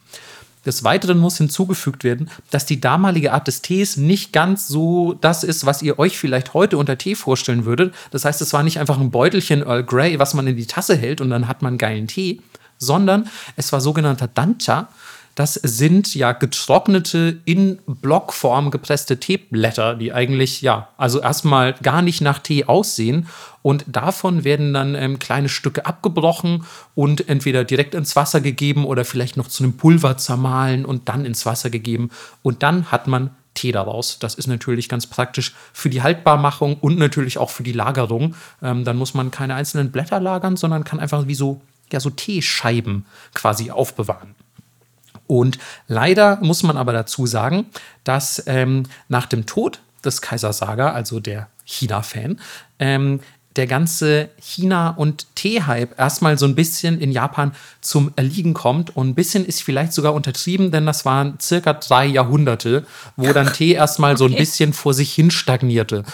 Des 0.64 0.84
Weiteren 0.84 1.18
muss 1.18 1.38
hinzugefügt 1.38 2.04
werden, 2.04 2.30
dass 2.50 2.66
die 2.66 2.80
damalige 2.80 3.32
Art 3.32 3.48
des 3.48 3.62
Tees 3.62 3.96
nicht 3.96 4.32
ganz 4.32 4.68
so 4.68 5.14
das 5.14 5.42
ist, 5.42 5.66
was 5.66 5.82
ihr 5.82 5.98
euch 5.98 6.16
vielleicht 6.16 6.54
heute 6.54 6.78
unter 6.78 6.96
Tee 6.96 7.16
vorstellen 7.16 7.64
würdet. 7.64 7.92
Das 8.12 8.24
heißt, 8.24 8.40
es 8.40 8.52
war 8.52 8.62
nicht 8.62 8.78
einfach 8.78 9.00
ein 9.00 9.10
Beutelchen 9.10 9.62
Earl 9.62 9.82
Grey, 9.82 10.20
was 10.20 10.34
man 10.34 10.46
in 10.46 10.56
die 10.56 10.66
Tasse 10.66 10.94
hält 10.94 11.20
und 11.20 11.30
dann 11.30 11.48
hat 11.48 11.62
man 11.62 11.78
geilen 11.78 12.06
Tee, 12.06 12.40
sondern 12.78 13.28
es 13.56 13.72
war 13.72 13.80
sogenannter 13.80 14.28
Dancha, 14.28 14.88
das 15.34 15.54
sind 15.54 16.14
ja 16.14 16.32
getrocknete, 16.32 17.38
in 17.44 17.78
Blockform 17.86 18.70
gepresste 18.70 19.18
Teeblätter, 19.18 19.94
die 19.94 20.12
eigentlich, 20.12 20.60
ja, 20.60 20.88
also 20.98 21.20
erstmal 21.20 21.72
gar 21.82 22.02
nicht 22.02 22.20
nach 22.20 22.38
Tee 22.38 22.64
aussehen. 22.66 23.28
Und 23.62 23.84
davon 23.86 24.44
werden 24.44 24.74
dann 24.74 24.94
ähm, 24.94 25.18
kleine 25.18 25.48
Stücke 25.48 25.86
abgebrochen 25.86 26.64
und 26.94 27.28
entweder 27.28 27.64
direkt 27.64 27.94
ins 27.94 28.16
Wasser 28.16 28.40
gegeben 28.40 28.84
oder 28.84 29.04
vielleicht 29.04 29.36
noch 29.36 29.48
zu 29.48 29.62
einem 29.62 29.76
Pulver 29.76 30.18
zermahlen 30.18 30.84
und 30.84 31.08
dann 31.08 31.24
ins 31.24 31.46
Wasser 31.46 31.70
gegeben. 31.70 32.10
Und 32.42 32.62
dann 32.62 32.90
hat 32.90 33.06
man 33.06 33.30
Tee 33.54 33.72
daraus. 33.72 34.18
Das 34.18 34.34
ist 34.34 34.46
natürlich 34.46 34.88
ganz 34.88 35.06
praktisch 35.06 35.54
für 35.72 35.90
die 35.90 36.02
Haltbarmachung 36.02 36.76
und 36.78 36.98
natürlich 36.98 37.38
auch 37.38 37.50
für 37.50 37.62
die 37.62 37.72
Lagerung. 37.72 38.34
Ähm, 38.62 38.84
dann 38.84 38.96
muss 38.96 39.14
man 39.14 39.30
keine 39.30 39.54
einzelnen 39.54 39.92
Blätter 39.92 40.20
lagern, 40.20 40.56
sondern 40.56 40.84
kann 40.84 41.00
einfach 41.00 41.26
wie 41.26 41.34
so, 41.34 41.60
ja, 41.90 42.00
so 42.00 42.10
Teescheiben 42.10 43.06
quasi 43.34 43.70
aufbewahren. 43.70 44.34
Und 45.40 45.58
leider 45.88 46.38
muss 46.42 46.62
man 46.62 46.76
aber 46.76 46.92
dazu 46.92 47.26
sagen, 47.26 47.66
dass 48.04 48.42
ähm, 48.46 48.84
nach 49.08 49.26
dem 49.26 49.46
Tod 49.46 49.80
des 50.04 50.20
Kaisers 50.20 50.58
Saga, 50.58 50.92
also 50.92 51.20
der 51.20 51.48
China-Fan, 51.64 52.38
ähm, 52.78 53.20
der 53.56 53.66
ganze 53.66 54.30
China- 54.40 54.90
und 54.90 55.26
Tee-Hype 55.34 55.98
erstmal 55.98 56.38
so 56.38 56.46
ein 56.46 56.54
bisschen 56.54 57.00
in 57.00 57.12
Japan 57.12 57.52
zum 57.80 58.12
Erliegen 58.16 58.54
kommt. 58.54 58.94
Und 58.96 59.08
ein 59.08 59.14
bisschen 59.14 59.44
ist 59.44 59.62
vielleicht 59.62 59.92
sogar 59.92 60.14
untertrieben, 60.14 60.70
denn 60.70 60.86
das 60.86 61.04
waren 61.04 61.38
circa 61.40 61.74
drei 61.74 62.06
Jahrhunderte, 62.06 62.86
wo 63.16 63.32
dann 63.32 63.52
Tee 63.52 63.72
erstmal 63.72 64.12
okay. 64.12 64.18
so 64.18 64.24
ein 64.26 64.36
bisschen 64.36 64.72
vor 64.72 64.94
sich 64.94 65.12
hin 65.12 65.30
stagnierte. 65.30 66.04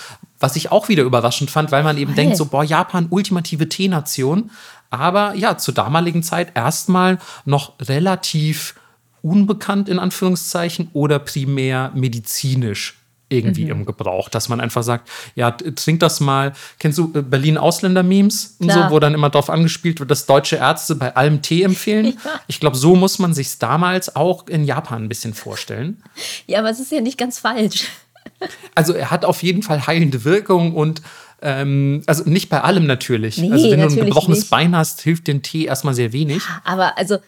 Was 0.41 0.57
ich 0.57 0.71
auch 0.71 0.89
wieder 0.89 1.03
überraschend 1.03 1.51
fand, 1.51 1.73
weil 1.73 1.83
man 1.83 1.97
eben 1.97 2.15
hey. 2.15 2.23
denkt, 2.23 2.37
so, 2.37 2.47
boah, 2.47 2.65
Japan, 2.65 3.07
ultimative 3.11 3.69
Teenation. 3.69 4.51
Aber 4.91 5.35
ja, 5.35 5.59
zur 5.59 5.75
damaligen 5.75 6.23
Zeit 6.23 6.53
erstmal 6.57 7.19
noch 7.45 7.75
relativ 7.81 8.75
unbekannt 9.23 9.89
in 9.89 9.99
Anführungszeichen 9.99 10.91
oder 10.93 11.19
primär 11.19 11.93
medizinisch 11.95 12.99
irgendwie 13.29 13.65
mhm. 13.65 13.71
im 13.71 13.87
Gebrauch, 13.87 14.29
dass 14.29 14.49
man 14.49 14.61
einfach 14.61 14.83
sagt, 14.83 15.09
ja, 15.35 15.51
trink 15.51 16.01
das 16.01 16.21
mal. 16.21 16.53
Kennst 16.79 16.99
du 16.99 17.13
äh, 17.15 17.23
Berlin 17.23 17.59
Ausländer-Memes 17.59 18.57
und 18.59 18.73
so, 18.73 18.91
wo 18.91 18.99
dann 18.99 19.15
immer 19.15 19.29
darauf 19.31 19.51
angespielt 19.51 20.01
wird, 20.01 20.11
dass 20.11 20.27
deutsche 20.27 20.57
Ärzte 20.57 20.95
bei 20.95 21.15
allem 21.15 21.43
Tee 21.43 21.63
empfehlen? 21.63 22.17
Ja. 22.25 22.41
Ich 22.47 22.61
glaube, 22.61 22.77
so 22.77 22.97
muss 22.97 23.19
man 23.19 23.33
sich 23.33 23.59
damals 23.59 24.17
auch 24.17 24.47
in 24.49 24.65
Japan 24.65 25.05
ein 25.05 25.09
bisschen 25.09 25.35
vorstellen. 25.35 26.03
Ja, 26.47 26.59
aber 26.59 26.71
es 26.71 26.81
ist 26.81 26.91
ja 26.91 27.01
nicht 27.01 27.17
ganz 27.17 27.39
falsch. 27.39 27.87
Also 28.75 28.93
er 28.93 29.11
hat 29.11 29.25
auf 29.25 29.43
jeden 29.43 29.63
Fall 29.63 29.87
heilende 29.87 30.25
Wirkung 30.25 30.75
und 30.75 31.03
ähm, 31.41 32.03
also 32.07 32.25
nicht 32.25 32.49
bei 32.49 32.63
allem 32.63 32.87
natürlich. 32.87 33.39
Nee, 33.39 33.53
also 33.53 33.71
wenn 33.71 33.81
du 33.81 33.87
ein 33.87 33.97
gebrochenes 33.97 34.41
nicht. 34.41 34.51
Bein 34.51 34.77
hast, 34.77 35.03
hilft 35.03 35.29
den 35.29 35.43
Tee 35.43 35.67
erstmal 35.67 35.95
sehr 35.95 36.13
wenig. 36.13 36.43
Aber 36.65 36.99
also 36.99 37.19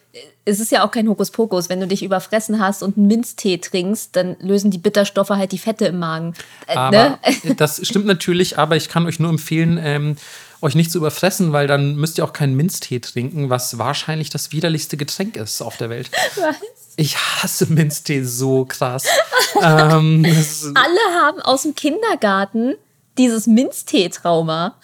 es 0.44 0.58
ist 0.58 0.72
ja 0.72 0.84
auch 0.84 0.90
kein 0.90 1.08
Hokuspokus. 1.08 1.68
Wenn 1.68 1.80
du 1.80 1.86
dich 1.86 2.02
überfressen 2.02 2.60
hast 2.60 2.82
und 2.82 2.96
einen 2.96 3.06
Minztee 3.06 3.58
trinkst, 3.58 4.16
dann 4.16 4.36
lösen 4.40 4.70
die 4.70 4.78
Bitterstoffe 4.78 5.30
halt 5.30 5.52
die 5.52 5.58
Fette 5.58 5.86
im 5.86 6.00
Magen. 6.00 6.34
Äh, 6.66 6.74
aber 6.74 7.18
ne? 7.44 7.54
das 7.56 7.86
stimmt 7.86 8.06
natürlich, 8.06 8.58
aber 8.58 8.76
ich 8.76 8.88
kann 8.88 9.06
euch 9.06 9.20
nur 9.20 9.30
empfehlen, 9.30 9.78
ähm, 9.80 10.16
euch 10.60 10.74
nicht 10.74 10.90
zu 10.90 10.98
überfressen, 10.98 11.52
weil 11.52 11.68
dann 11.68 11.94
müsst 11.94 12.18
ihr 12.18 12.24
auch 12.24 12.32
keinen 12.32 12.56
Minztee 12.56 12.98
trinken, 12.98 13.48
was 13.48 13.78
wahrscheinlich 13.78 14.30
das 14.30 14.50
widerlichste 14.50 14.96
Getränk 14.96 15.36
ist 15.36 15.62
auf 15.62 15.76
der 15.76 15.88
Welt. 15.88 16.10
Was? 16.34 16.56
Ich 16.96 17.16
hasse 17.16 17.66
Minztee 17.66 18.24
so 18.24 18.64
krass. 18.64 19.04
ähm, 19.62 20.26
Alle 20.74 21.22
haben 21.22 21.40
aus 21.42 21.62
dem 21.62 21.74
Kindergarten 21.74 22.74
dieses 23.18 23.46
Minztee-Trauma. 23.46 24.76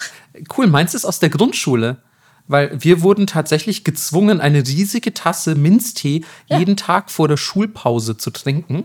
Cool, 0.57 0.67
meinst 0.67 0.95
du 0.95 0.99
es 0.99 1.05
aus 1.05 1.19
der 1.19 1.31
Grundschule? 1.31 1.99
Weil 2.49 2.71
wir 2.83 3.03
wurden 3.03 3.27
tatsächlich 3.27 3.83
gezwungen, 3.83 4.41
eine 4.41 4.59
riesige 4.59 5.13
Tasse 5.13 5.55
Minztee 5.55 6.25
ja. 6.47 6.59
jeden 6.59 6.77
Tag 6.77 7.11
vor 7.11 7.29
der 7.29 7.37
Schulpause 7.37 8.17
zu 8.17 8.31
trinken. 8.31 8.85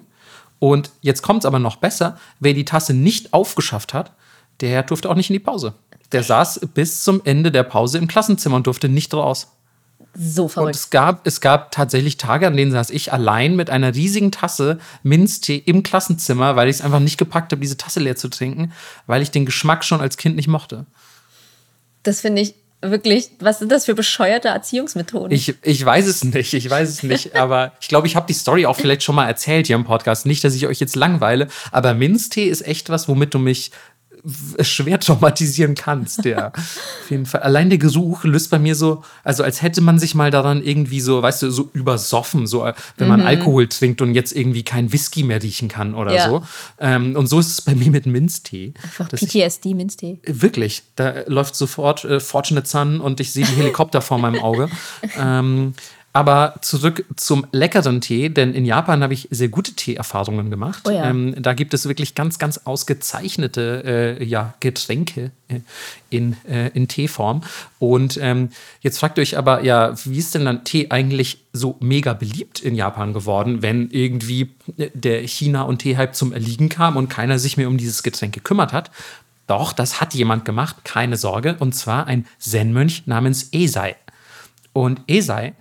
Und 0.60 0.91
jetzt 1.01 1.21
kommt 1.21 1.43
es 1.43 1.45
aber 1.45 1.60
noch 1.60 1.75
besser, 1.75 2.17
wer 2.39 2.54
die 2.54 2.65
Tasse 2.65 2.93
nicht 2.93 3.34
aufgeschafft 3.34 3.93
hat, 3.93 4.13
der 4.62 4.84
durfte 4.84 5.10
auch 5.10 5.15
nicht 5.15 5.30
in 5.30 5.36
die 5.36 5.39
Pause. 5.39 5.73
Der 6.12 6.23
saß 6.23 6.62
bis 6.73 7.04
zum 7.04 7.21
Ende 7.23 7.51
der 7.51 7.63
Pause 7.63 7.97
im 7.97 8.08
Klassenzimmer 8.08 8.58
und 8.58 8.67
durfte 8.67 8.89
nicht 8.89 9.13
raus. 9.13 9.56
So 10.13 10.47
verrückt. 10.47 10.67
Und 10.67 10.76
es 10.76 10.89
gab, 10.89 11.26
es 11.26 11.41
gab 11.41 11.71
tatsächlich 11.71 12.17
Tage, 12.17 12.47
an 12.47 12.58
denen 12.58 12.71
saß 12.71 12.89
ich 12.89 13.13
allein 13.13 13.56
mit 13.56 13.69
einer 13.69 13.95
riesigen 13.95 14.32
Tasse 14.32 14.80
Minztee 15.04 15.58
im 15.58 15.84
Klassenzimmer, 15.84 16.56
weil 16.56 16.67
ich 16.67 16.78
es 16.78 16.82
einfach 16.82 17.00
nicht 17.00 17.17
gepackt 17.17 17.52
habe, 17.52 17.62
diese 17.62 17.78
Tasse 17.78 18.00
leer 18.00 18.15
zu 18.15 18.30
trinken, 18.30 18.74
weil 19.08 19.21
ich 19.21 19.32
den 19.32 19.45
Geschmack 19.45 19.84
schon 19.86 20.02
als 20.02 20.17
Kind 20.17 20.36
nicht 20.36 20.47
mochte. 20.47 20.86
Das 22.04 22.21
finde 22.21 22.41
ich 22.41 22.56
wirklich, 22.82 23.30
was 23.39 23.60
sind 23.60 23.71
das 23.71 23.86
für 23.86 23.95
bescheuerte 23.95 24.50
Erziehungsmethoden? 24.50 25.32
Ich, 25.32 25.56
ich 25.62 25.86
weiß 25.86 26.08
es 26.08 26.24
nicht, 26.24 26.54
ich 26.54 26.69
weiß 26.69 26.89
es 26.89 27.04
nicht, 27.04 27.36
aber 27.38 27.74
ich 27.80 27.88
glaube, 27.88 28.08
ich 28.08 28.15
habe 28.15 28.26
die 28.28 28.34
Story 28.34 28.65
auch 28.65 28.76
vielleicht 28.76 29.04
schon 29.04 29.15
mal 29.15 29.28
erzählt 29.28 29.67
hier 29.67 29.76
im 29.76 29.86
Podcast. 29.86 30.26
Nicht, 30.26 30.43
dass 30.43 30.56
ich 30.56 30.67
euch 30.67 30.80
jetzt 30.80 30.95
langweile, 30.95 31.47
aber 31.71 31.93
Minztee 31.93 32.45
ist 32.45 32.65
echt 32.65 32.89
was, 32.89 33.08
womit 33.08 33.34
du 33.34 33.39
mich 33.39 33.71
schwer 34.62 35.00
traumatisieren 35.00 35.76
kannst, 35.76 36.26
ja. 36.26 36.48
Auf 36.56 37.10
jeden 37.10 37.26
Fall. 37.26 37.42
Allein 37.42 37.70
der 37.70 37.80
Geruch 37.80 38.24
löst 38.24 38.52
bei 38.52 38.60
mir 38.60 38.76
so, 38.76 39.04
also 39.24 39.44
als 39.44 39.62
hätte 39.62 39.82
man 39.82 40.00
sich 40.00 40.16
mal 40.16 40.32
daran 40.32 40.64
irgendwie 40.64 41.02
so, 41.02 41.22
weißt 41.22 41.44
du, 41.44 41.52
so 41.52 41.70
übersoffen, 41.74 42.48
so 42.48 42.70
wenn 42.98 43.08
man 43.08 43.22
mhm. 43.22 43.28
Alkohol 43.28 43.68
trinkt 43.68 44.02
und 44.02 44.14
jetzt 44.14 44.36
irgendwie 44.36 44.64
kein 44.64 44.92
Whisky 44.92 45.24
mehr 45.24 45.42
riechen 45.42 45.68
kann 45.68 45.96
oder 45.96 46.14
ja. 46.14 46.30
so. 46.30 46.44
Ähm, 46.80 47.16
und 47.16 47.28
so 47.28 47.40
ist 47.40 47.48
es 47.48 47.62
bei 47.62 47.76
mir 47.76 47.90
mit 47.90 48.06
Minztee. 48.06 48.74
Einfach 48.84 49.10
PTSD, 49.10 49.74
Minztee. 49.74 50.20
Wirklich. 50.26 50.84
Da 50.96 51.22
läuft 51.28 51.56
sofort 51.56 52.06
äh, 52.06 52.20
Fortunate 52.20 52.68
Sun 52.68 53.02
und 53.02 53.20
ich 53.20 53.32
sehe 53.32 53.46
die 53.46 53.56
Helikopter 53.56 54.02
vor 54.02 54.18
meinem 54.18 54.42
Auge. 54.42 54.70
Ähm, 55.18 55.74
aber 56.13 56.56
zurück 56.62 57.06
zum 57.15 57.47
leckeren 57.54 58.02
Tee, 58.02 58.28
denn 58.28 58.54
in 58.54 58.65
Japan 58.65 59.02
habe 59.02 59.13
ich 59.13 59.30
sehr 59.32 59.47
gute 59.47 59.74
Teeerfahrungen 59.74 60.50
gemacht. 60.50 60.84
Oh 60.86 60.91
ja. 60.91 61.10
ähm, 61.10 61.36
da 61.38 61.54
gibt 61.54 61.74
es 61.74 61.88
wirklich 61.88 62.15
ganz, 62.15 62.38
ganz 62.38 62.62
ausgezeichnete 62.65 64.17
äh, 64.19 64.24
ja, 64.24 64.54
Getränke 64.60 65.32
äh, 65.47 65.62
in, 66.10 66.36
äh, 66.50 66.67
in 66.69 66.89
Teeform. 66.89 67.43
Und 67.80 68.19
ähm, 68.21 68.50
jetzt 68.82 69.00
fragt 69.00 69.17
ihr 69.17 69.21
euch 69.21 69.38
aber, 69.38 69.63
ja, 69.63 69.93
wie 70.04 70.17
ist 70.17 70.36
denn 70.36 70.43
dann 70.43 70.65
Tee 70.65 70.88
eigentlich 70.89 71.45
so 71.54 71.78
mega 71.80 72.13
beliebt 72.13 72.60
in 72.60 72.76
Japan 72.76 73.13
geworden, 73.13 73.62
wenn 73.62 73.89
irgendwie 73.91 74.52
der 74.76 75.26
China- 75.28 75.63
und 75.63 75.80
Tee-Hype 75.80 76.15
zum 76.15 76.34
Erliegen 76.34 76.67
kam 76.67 76.97
und 76.97 77.10
keiner 77.10 77.39
sich 77.39 77.56
mehr 77.56 77.69
um 77.69 77.78
dieses 77.78 78.04
Getränk 78.04 78.34
gekümmert 78.34 78.74
hat? 78.74 78.91
Doch, 79.47 79.71
das 79.71 80.02
hat 80.02 80.13
jemand 80.13 80.45
gemacht, 80.45 80.78
keine 80.84 81.17
Sorge, 81.17 81.56
und 81.60 81.74
zwar 81.74 82.08
ein 82.08 82.26
Zen-Mönch 82.38 83.04
namens 83.06 83.50
Esai. 83.52 83.95
Und 84.74 85.02
Esai 85.08 85.54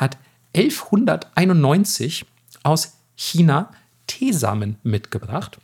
hat 0.00 0.16
1191 0.54 2.24
aus 2.62 2.96
China 3.16 3.70
Teesamen 4.06 4.76
mitgebracht 4.82 5.58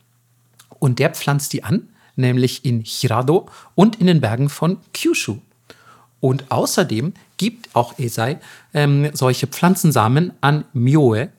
und 0.79 0.99
der 0.99 1.11
pflanzt 1.11 1.53
die 1.53 1.65
an, 1.65 1.89
nämlich 2.17 2.65
in 2.65 2.83
Hirado 2.85 3.49
und 3.75 4.01
in 4.01 4.07
den 4.07 4.21
Bergen 4.21 4.49
von 4.49 4.79
Kyushu. 4.93 5.39
Und 6.21 6.51
außerdem 6.51 7.15
gibt 7.37 7.75
auch 7.75 7.99
Esai 7.99 8.39
ähm, 8.75 9.11
solche 9.13 9.47
Pflanzensamen 9.47 10.33
an 10.41 10.65
Myoe, 10.73 11.31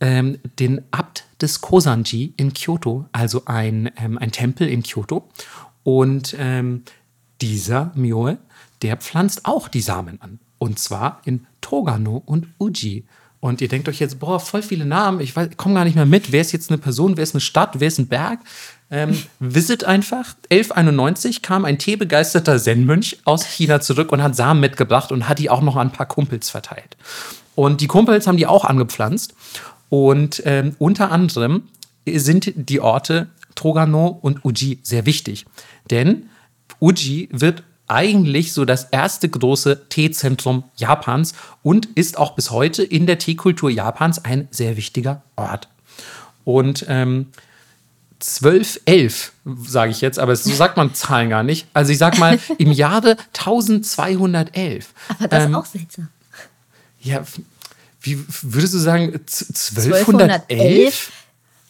ähm, 0.00 0.38
den 0.58 0.82
Abt 0.90 1.24
des 1.40 1.60
Kosanji 1.60 2.34
in 2.36 2.52
Kyoto, 2.52 3.06
also 3.12 3.42
ein, 3.46 3.90
ähm, 3.96 4.18
ein 4.18 4.32
Tempel 4.32 4.68
in 4.68 4.82
Kyoto. 4.82 5.28
Und 5.82 6.36
ähm, 6.38 6.82
dieser 7.40 7.92
Myoe, 7.94 8.38
der 8.82 8.96
pflanzt 8.96 9.46
auch 9.46 9.68
die 9.68 9.80
Samen 9.80 10.20
an. 10.20 10.40
Und 10.58 10.78
zwar 10.78 11.22
in 11.24 11.46
Togano 11.60 12.22
und 12.24 12.48
Uji. 12.58 13.04
Und 13.40 13.60
ihr 13.60 13.68
denkt 13.68 13.88
euch 13.88 14.00
jetzt, 14.00 14.18
boah, 14.18 14.40
voll 14.40 14.62
viele 14.62 14.84
Namen, 14.84 15.20
ich 15.20 15.34
komme 15.56 15.74
gar 15.74 15.84
nicht 15.84 15.94
mehr 15.94 16.06
mit. 16.06 16.32
Wer 16.32 16.40
ist 16.40 16.52
jetzt 16.52 16.70
eine 16.70 16.78
Person, 16.78 17.16
wer 17.16 17.22
ist 17.22 17.34
eine 17.34 17.40
Stadt, 17.40 17.78
wer 17.78 17.86
ist 17.86 17.98
ein 17.98 18.08
Berg? 18.08 18.40
Ähm, 18.90 19.16
visit 19.38 19.84
einfach. 19.84 20.34
1191 20.50 21.42
kam 21.42 21.64
ein 21.64 21.78
teebegeisterter 21.78 22.58
Zen-Mönch 22.58 23.18
aus 23.24 23.44
China 23.44 23.80
zurück 23.80 24.10
und 24.10 24.22
hat 24.22 24.34
Samen 24.34 24.60
mitgebracht 24.60 25.12
und 25.12 25.28
hat 25.28 25.38
die 25.38 25.50
auch 25.50 25.62
noch 25.62 25.76
an 25.76 25.88
ein 25.88 25.92
paar 25.92 26.06
Kumpels 26.06 26.50
verteilt. 26.50 26.96
Und 27.54 27.80
die 27.80 27.86
Kumpels 27.86 28.26
haben 28.26 28.36
die 28.36 28.46
auch 28.46 28.64
angepflanzt. 28.64 29.34
Und 29.88 30.42
ähm, 30.44 30.74
unter 30.78 31.12
anderem 31.12 31.68
sind 32.06 32.52
die 32.56 32.80
Orte 32.80 33.28
Trogano 33.54 34.18
und 34.20 34.44
Uji 34.44 34.80
sehr 34.82 35.06
wichtig. 35.06 35.46
Denn 35.90 36.28
Uji 36.80 37.28
wird 37.32 37.62
eigentlich 37.88 38.52
so 38.52 38.64
das 38.64 38.84
erste 38.84 39.28
große 39.28 39.88
Teezentrum 39.88 40.64
Japans 40.76 41.34
und 41.62 41.86
ist 41.86 42.18
auch 42.18 42.34
bis 42.34 42.50
heute 42.50 42.82
in 42.82 43.06
der 43.06 43.18
Teekultur 43.18 43.70
Japans 43.70 44.24
ein 44.24 44.48
sehr 44.50 44.76
wichtiger 44.76 45.22
Ort. 45.36 45.68
Und 46.44 46.86
ähm, 46.88 47.26
1211, 48.20 49.32
sage 49.64 49.90
ich 49.92 50.00
jetzt, 50.00 50.18
aber 50.18 50.34
so 50.34 50.52
sagt 50.52 50.76
man 50.76 50.92
Zahlen 50.94 51.30
gar 51.30 51.42
nicht. 51.42 51.66
Also 51.72 51.92
ich 51.92 51.98
sag 51.98 52.18
mal 52.18 52.38
im 52.58 52.72
Jahre 52.72 53.16
1211. 53.36 54.92
Aber 55.08 55.28
das 55.28 55.44
ähm, 55.44 55.50
ist 55.50 55.56
auch 55.56 55.66
seltsam. 55.66 56.08
Ja, 57.00 57.22
wie 58.00 58.24
würdest 58.42 58.74
du 58.74 58.78
sagen, 58.78 59.12
1211? 59.12 60.08
1211? 60.08 61.12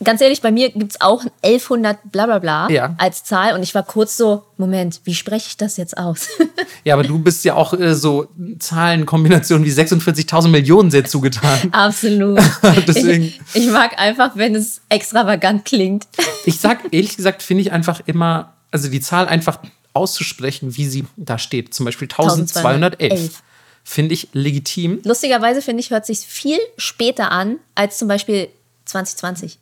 Ganz 0.03 0.21
ehrlich, 0.21 0.41
bei 0.41 0.53
mir 0.53 0.71
gibt 0.71 0.93
es 0.93 1.01
auch 1.01 1.25
1100 1.43 2.13
bla 2.13 2.27
bla 2.27 2.39
bla 2.39 2.71
ja. 2.71 2.95
als 2.99 3.25
Zahl 3.25 3.55
und 3.55 3.63
ich 3.65 3.75
war 3.75 3.83
kurz 3.83 4.17
so, 4.17 4.45
Moment, 4.57 5.01
wie 5.05 5.15
spreche 5.15 5.49
ich 5.49 5.57
das 5.57 5.77
jetzt 5.77 5.99
aus? 5.99 6.29
ja, 6.85 6.95
aber 6.95 7.03
du 7.03 7.19
bist 7.19 7.45
ja 7.45 7.55
auch 7.55 7.73
äh, 7.73 7.95
so 7.95 8.29
Zahlenkombinationen 8.61 9.67
wie 9.67 9.73
46.000 9.73 10.49
Millionen 10.49 10.93
sehr 10.93 11.05
zugetan. 11.05 11.69
Absolut. 11.73 12.41
Deswegen. 12.87 13.25
Ich, 13.25 13.41
ich, 13.55 13.71
mag 13.71 13.99
einfach, 13.99 14.37
wenn 14.37 14.55
es 14.55 14.81
extravagant 14.89 15.65
klingt. 15.65 16.07
ich 16.45 16.61
sag, 16.61 16.93
ehrlich 16.93 17.17
gesagt, 17.17 17.43
finde 17.43 17.63
ich 17.63 17.73
einfach 17.73 18.01
immer, 18.07 18.55
also 18.71 18.89
die 18.89 19.01
Zahl 19.01 19.27
einfach 19.27 19.59
auszusprechen, 19.95 20.77
wie 20.77 20.87
sie 20.87 21.07
da 21.17 21.39
steht. 21.39 21.75
Zum 21.75 21.85
Beispiel 21.85 22.07
1211. 22.07 22.57
1211 22.57 23.43
finde 23.83 24.15
ich 24.15 24.29
legitim. 24.33 25.01
Lustigerweise 25.03 25.61
finde 25.61 25.81
ich, 25.81 25.91
hört 25.91 26.07
sich 26.07 26.19
viel 26.19 26.59
später 26.77 27.33
an 27.33 27.57
als 27.75 27.99
zum 27.99 28.07
Beispiel 28.07 28.49
2020. 28.85 29.59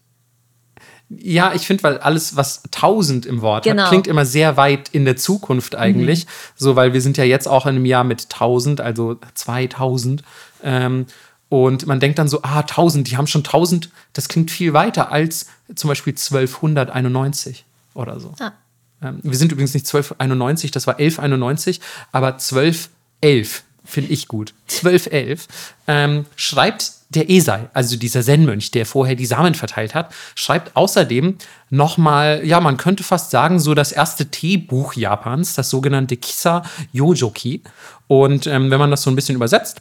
Ja, 1.09 1.55
ich 1.55 1.67
finde, 1.67 1.85
weil 1.85 1.99
alles, 1.99 2.35
was 2.35 2.65
1000 2.65 3.27
im 3.27 3.41
Wort 3.41 3.65
genau. 3.65 3.85
hat, 3.85 3.91
klingt 3.91 4.07
immer 4.09 4.25
sehr 4.25 4.57
weit 4.57 4.89
in 4.89 5.05
der 5.05 5.17
Zukunft 5.17 5.77
eigentlich. 5.77 6.27
Mhm. 6.27 6.31
So, 6.57 6.77
weil 6.77 6.93
wir 6.93 7.01
sind 7.01 7.17
ja 7.17 7.25
jetzt 7.25 7.47
auch 7.47 7.67
in 7.67 7.77
einem 7.77 7.85
Jahr 7.85 8.03
mit 8.03 8.25
1000, 8.25 8.81
also 8.81 9.17
2000. 9.35 10.23
Ähm, 10.65 11.07
und 11.49 11.87
man 11.87 12.01
denkt 12.01 12.19
dann 12.19 12.29
so, 12.29 12.43
ah, 12.43 12.61
1000, 12.61 13.09
die 13.09 13.17
haben 13.17 13.29
schon 13.29 13.45
1000, 13.45 13.91
das 14.15 14.29
klingt 14.29 14.51
viel 14.51 14.73
weiter 14.73 15.13
als 15.13 15.47
zum 15.75 15.89
Beispiel 15.89 16.13
1291 16.13 17.65
oder 17.95 18.19
so. 18.19 18.33
Ah. 18.41 18.53
Ähm, 19.01 19.21
wir 19.23 19.37
sind 19.37 19.53
übrigens 19.53 19.75
nicht 19.75 19.87
1291, 19.87 20.73
das 20.73 20.89
war 20.89 20.95
1191, 20.95 21.81
aber 22.11 22.33
1211 22.33 23.63
finde 23.87 24.13
ich 24.13 24.29
gut. 24.29 24.53
1211 24.69 25.49
ähm, 25.87 26.27
schreibt 26.37 26.93
der 27.11 27.31
Esai, 27.31 27.69
also 27.73 27.97
dieser 27.97 28.23
Zen-Mönch, 28.23 28.73
der 28.73 28.85
vorher 28.85 29.15
die 29.15 29.27
Samen 29.27 29.55
verteilt 29.55 29.95
hat, 29.95 30.13
schreibt 30.35 30.77
außerdem 30.77 31.37
nochmal, 31.71 32.43
ja, 32.45 32.61
man 32.61 32.77
könnte 32.77 33.05
fast 33.05 33.31
sagen, 33.31 33.61
so 33.61 33.75
das 33.75 33.93
erste 33.93 34.27
Teebuch 34.27 34.95
Japans, 34.95 35.55
das 35.55 35.71
sogenannte 35.71 36.17
Kisa 36.17 36.65
Yojoki. 36.93 37.63
Und 38.09 38.47
ähm, 38.47 38.71
wenn 38.71 38.79
man 38.79 38.91
das 38.91 39.03
so 39.03 39.11
ein 39.11 39.17
bisschen 39.17 39.37
übersetzt, 39.37 39.81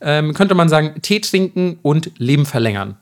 ähm, 0.00 0.34
könnte 0.34 0.54
man 0.54 0.68
sagen, 0.68 1.00
Tee 1.02 1.20
trinken 1.20 1.78
und 1.82 2.12
Leben 2.18 2.46
verlängern. 2.46 2.96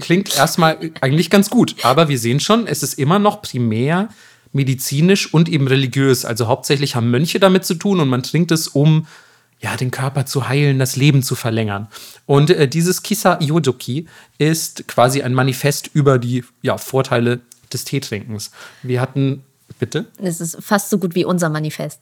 Klingt 0.00 0.36
erstmal 0.36 0.78
eigentlich 1.00 1.30
ganz 1.30 1.50
gut, 1.50 1.76
aber 1.82 2.08
wir 2.08 2.18
sehen 2.18 2.40
schon, 2.40 2.66
es 2.66 2.82
ist 2.82 2.94
immer 2.94 3.18
noch 3.18 3.42
primär 3.42 4.08
medizinisch 4.52 5.32
und 5.34 5.48
eben 5.48 5.66
religiös. 5.66 6.24
Also 6.24 6.46
hauptsächlich 6.46 6.94
haben 6.94 7.10
Mönche 7.10 7.40
damit 7.40 7.64
zu 7.64 7.74
tun 7.74 8.00
und 8.00 8.08
man 8.08 8.22
trinkt 8.22 8.52
es, 8.52 8.68
um 8.68 9.06
ja, 9.64 9.78
den 9.78 9.90
Körper 9.90 10.26
zu 10.26 10.46
heilen, 10.46 10.78
das 10.78 10.94
Leben 10.94 11.22
zu 11.22 11.34
verlängern. 11.34 11.88
Und 12.26 12.50
äh, 12.50 12.68
dieses 12.68 13.02
Kisa 13.02 13.38
Yodoki 13.40 14.06
ist 14.36 14.86
quasi 14.86 15.22
ein 15.22 15.32
Manifest 15.32 15.88
über 15.94 16.18
die 16.18 16.44
ja, 16.60 16.76
Vorteile 16.76 17.40
des 17.72 17.84
Teetrinkens. 17.84 18.50
Wir 18.82 19.00
hatten 19.00 19.42
Bitte? 19.78 20.06
Es 20.18 20.40
ist 20.40 20.56
fast 20.60 20.88
so 20.90 20.98
gut 20.98 21.14
wie 21.14 21.24
unser 21.24 21.48
Manifest. 21.48 22.00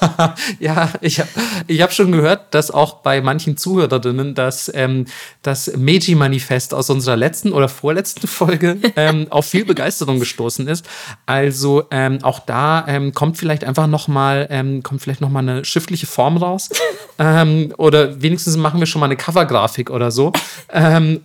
ja, 0.60 0.90
ich 1.00 1.18
habe 1.18 1.28
ich 1.66 1.82
hab 1.82 1.92
schon 1.92 2.12
gehört, 2.12 2.54
dass 2.54 2.70
auch 2.70 3.02
bei 3.02 3.20
manchen 3.20 3.56
Zuhörerinnen 3.56 4.34
das, 4.34 4.70
ähm, 4.72 5.06
das 5.42 5.76
Meiji-Manifest 5.76 6.74
aus 6.74 6.90
unserer 6.90 7.16
letzten 7.16 7.52
oder 7.52 7.68
vorletzten 7.68 8.28
Folge 8.28 8.78
ähm, 8.96 9.26
auf 9.30 9.46
viel 9.46 9.64
Begeisterung 9.64 10.20
gestoßen 10.20 10.68
ist. 10.68 10.86
Also 11.26 11.84
ähm, 11.90 12.20
auch 12.22 12.38
da 12.38 12.86
ähm, 12.86 13.12
kommt 13.14 13.36
vielleicht 13.36 13.64
einfach 13.64 13.88
noch 13.88 14.06
mal, 14.06 14.46
ähm, 14.50 14.84
kommt 14.84 15.02
vielleicht 15.02 15.20
noch 15.20 15.30
mal 15.30 15.40
eine 15.40 15.64
schriftliche 15.64 16.06
Form 16.06 16.36
raus. 16.36 16.70
Ähm, 17.20 17.74
oder 17.78 18.22
wenigstens 18.22 18.56
machen 18.56 18.78
wir 18.78 18.86
schon 18.86 19.00
mal 19.00 19.06
eine 19.06 19.16
Covergrafik 19.16 19.90
oder 19.90 20.12
so. 20.12 20.32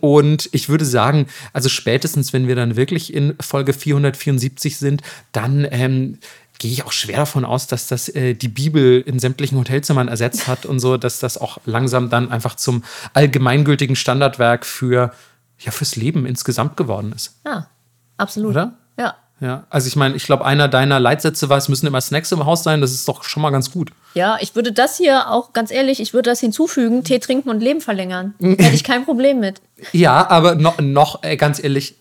und 0.00 0.48
ich 0.50 0.68
würde 0.68 0.84
sagen, 0.84 1.26
also 1.52 1.68
spätestens, 1.68 2.32
wenn 2.32 2.48
wir 2.48 2.56
dann 2.56 2.74
wirklich 2.74 3.14
in 3.14 3.36
Folge 3.40 3.72
474 3.72 4.76
sind, 4.76 5.02
dann 5.30 5.64
ähm, 5.84 6.18
gehe 6.58 6.70
ich 6.70 6.84
auch 6.84 6.92
schwer 6.92 7.16
davon 7.18 7.44
aus, 7.44 7.66
dass 7.66 7.88
das 7.88 8.08
äh, 8.08 8.34
die 8.34 8.48
Bibel 8.48 9.00
in 9.00 9.18
sämtlichen 9.18 9.58
Hotelzimmern 9.58 10.08
ersetzt 10.08 10.46
hat 10.46 10.66
und 10.66 10.80
so, 10.80 10.96
dass 10.96 11.18
das 11.18 11.38
auch 11.38 11.58
langsam 11.64 12.10
dann 12.10 12.30
einfach 12.30 12.54
zum 12.54 12.84
allgemeingültigen 13.12 13.96
Standardwerk 13.96 14.64
für 14.64 15.12
ja 15.58 15.72
fürs 15.72 15.96
Leben 15.96 16.26
insgesamt 16.26 16.76
geworden 16.76 17.12
ist. 17.14 17.40
Ja, 17.44 17.68
absolut. 18.16 18.50
Oder? 18.52 18.74
Ja. 18.98 19.14
Ja, 19.40 19.66
also 19.68 19.88
ich 19.88 19.96
meine, 19.96 20.14
ich 20.14 20.24
glaube, 20.24 20.44
einer 20.44 20.68
deiner 20.68 21.00
Leitsätze 21.00 21.48
war, 21.48 21.58
es 21.58 21.68
müssen 21.68 21.86
immer 21.86 22.00
Snacks 22.00 22.30
im 22.30 22.46
Haus 22.46 22.62
sein. 22.62 22.80
Das 22.80 22.92
ist 22.92 23.08
doch 23.08 23.24
schon 23.24 23.42
mal 23.42 23.50
ganz 23.50 23.72
gut. 23.72 23.90
Ja, 24.14 24.38
ich 24.40 24.54
würde 24.54 24.72
das 24.72 24.96
hier 24.96 25.28
auch, 25.28 25.52
ganz 25.52 25.72
ehrlich, 25.72 26.00
ich 26.00 26.14
würde 26.14 26.30
das 26.30 26.38
hinzufügen, 26.38 27.02
Tee 27.02 27.18
trinken 27.18 27.50
und 27.50 27.60
Leben 27.60 27.80
verlängern. 27.80 28.34
Hätte 28.40 28.74
ich 28.74 28.84
kein 28.84 29.04
Problem 29.04 29.40
mit. 29.40 29.60
Ja, 29.92 30.30
aber 30.30 30.54
noch, 30.54 30.78
noch 30.78 31.22
ey, 31.24 31.36
ganz 31.36 31.62
ehrlich, 31.62 31.96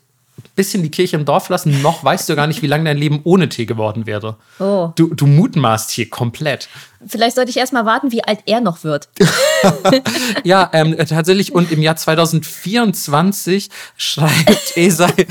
bisschen 0.56 0.84
die 0.84 0.91
Kirche 0.91 1.15
im 1.15 1.26
Dorf 1.26 1.50
lassen, 1.50 1.82
noch 1.82 2.04
weißt 2.04 2.30
du 2.30 2.36
gar 2.36 2.48
nicht, 2.48 2.62
wie 2.62 2.67
lange 2.67 2.86
dein 2.86 2.98
Leben 2.98 3.22
ohne 3.24 3.50
Tee 3.50 3.65
geworden 3.65 4.06
wäre. 4.06 4.38
Oh. 4.60 4.91
Du, 4.96 5.13
du 5.13 5.26
mutmaßt 5.26 5.91
hier 5.91 6.10
komplett. 6.10 6.69
Vielleicht 7.06 7.36
sollte 7.36 7.50
ich 7.52 7.58
erst 7.58 7.74
mal 7.74 7.86
warten, 7.86 8.12
wie 8.12 8.24
alt 8.24 8.39
er 8.46 8.62
noch 8.62 8.84
wird. 8.84 9.10
ja, 10.43 10.69
ähm, 10.74 10.96
tatsächlich. 10.98 11.54
Und 11.54 11.72
im 11.72 11.82
Jahr 11.82 11.96
2024 11.96 13.69
schreibt 13.98 14.74
Esai, 14.78 15.28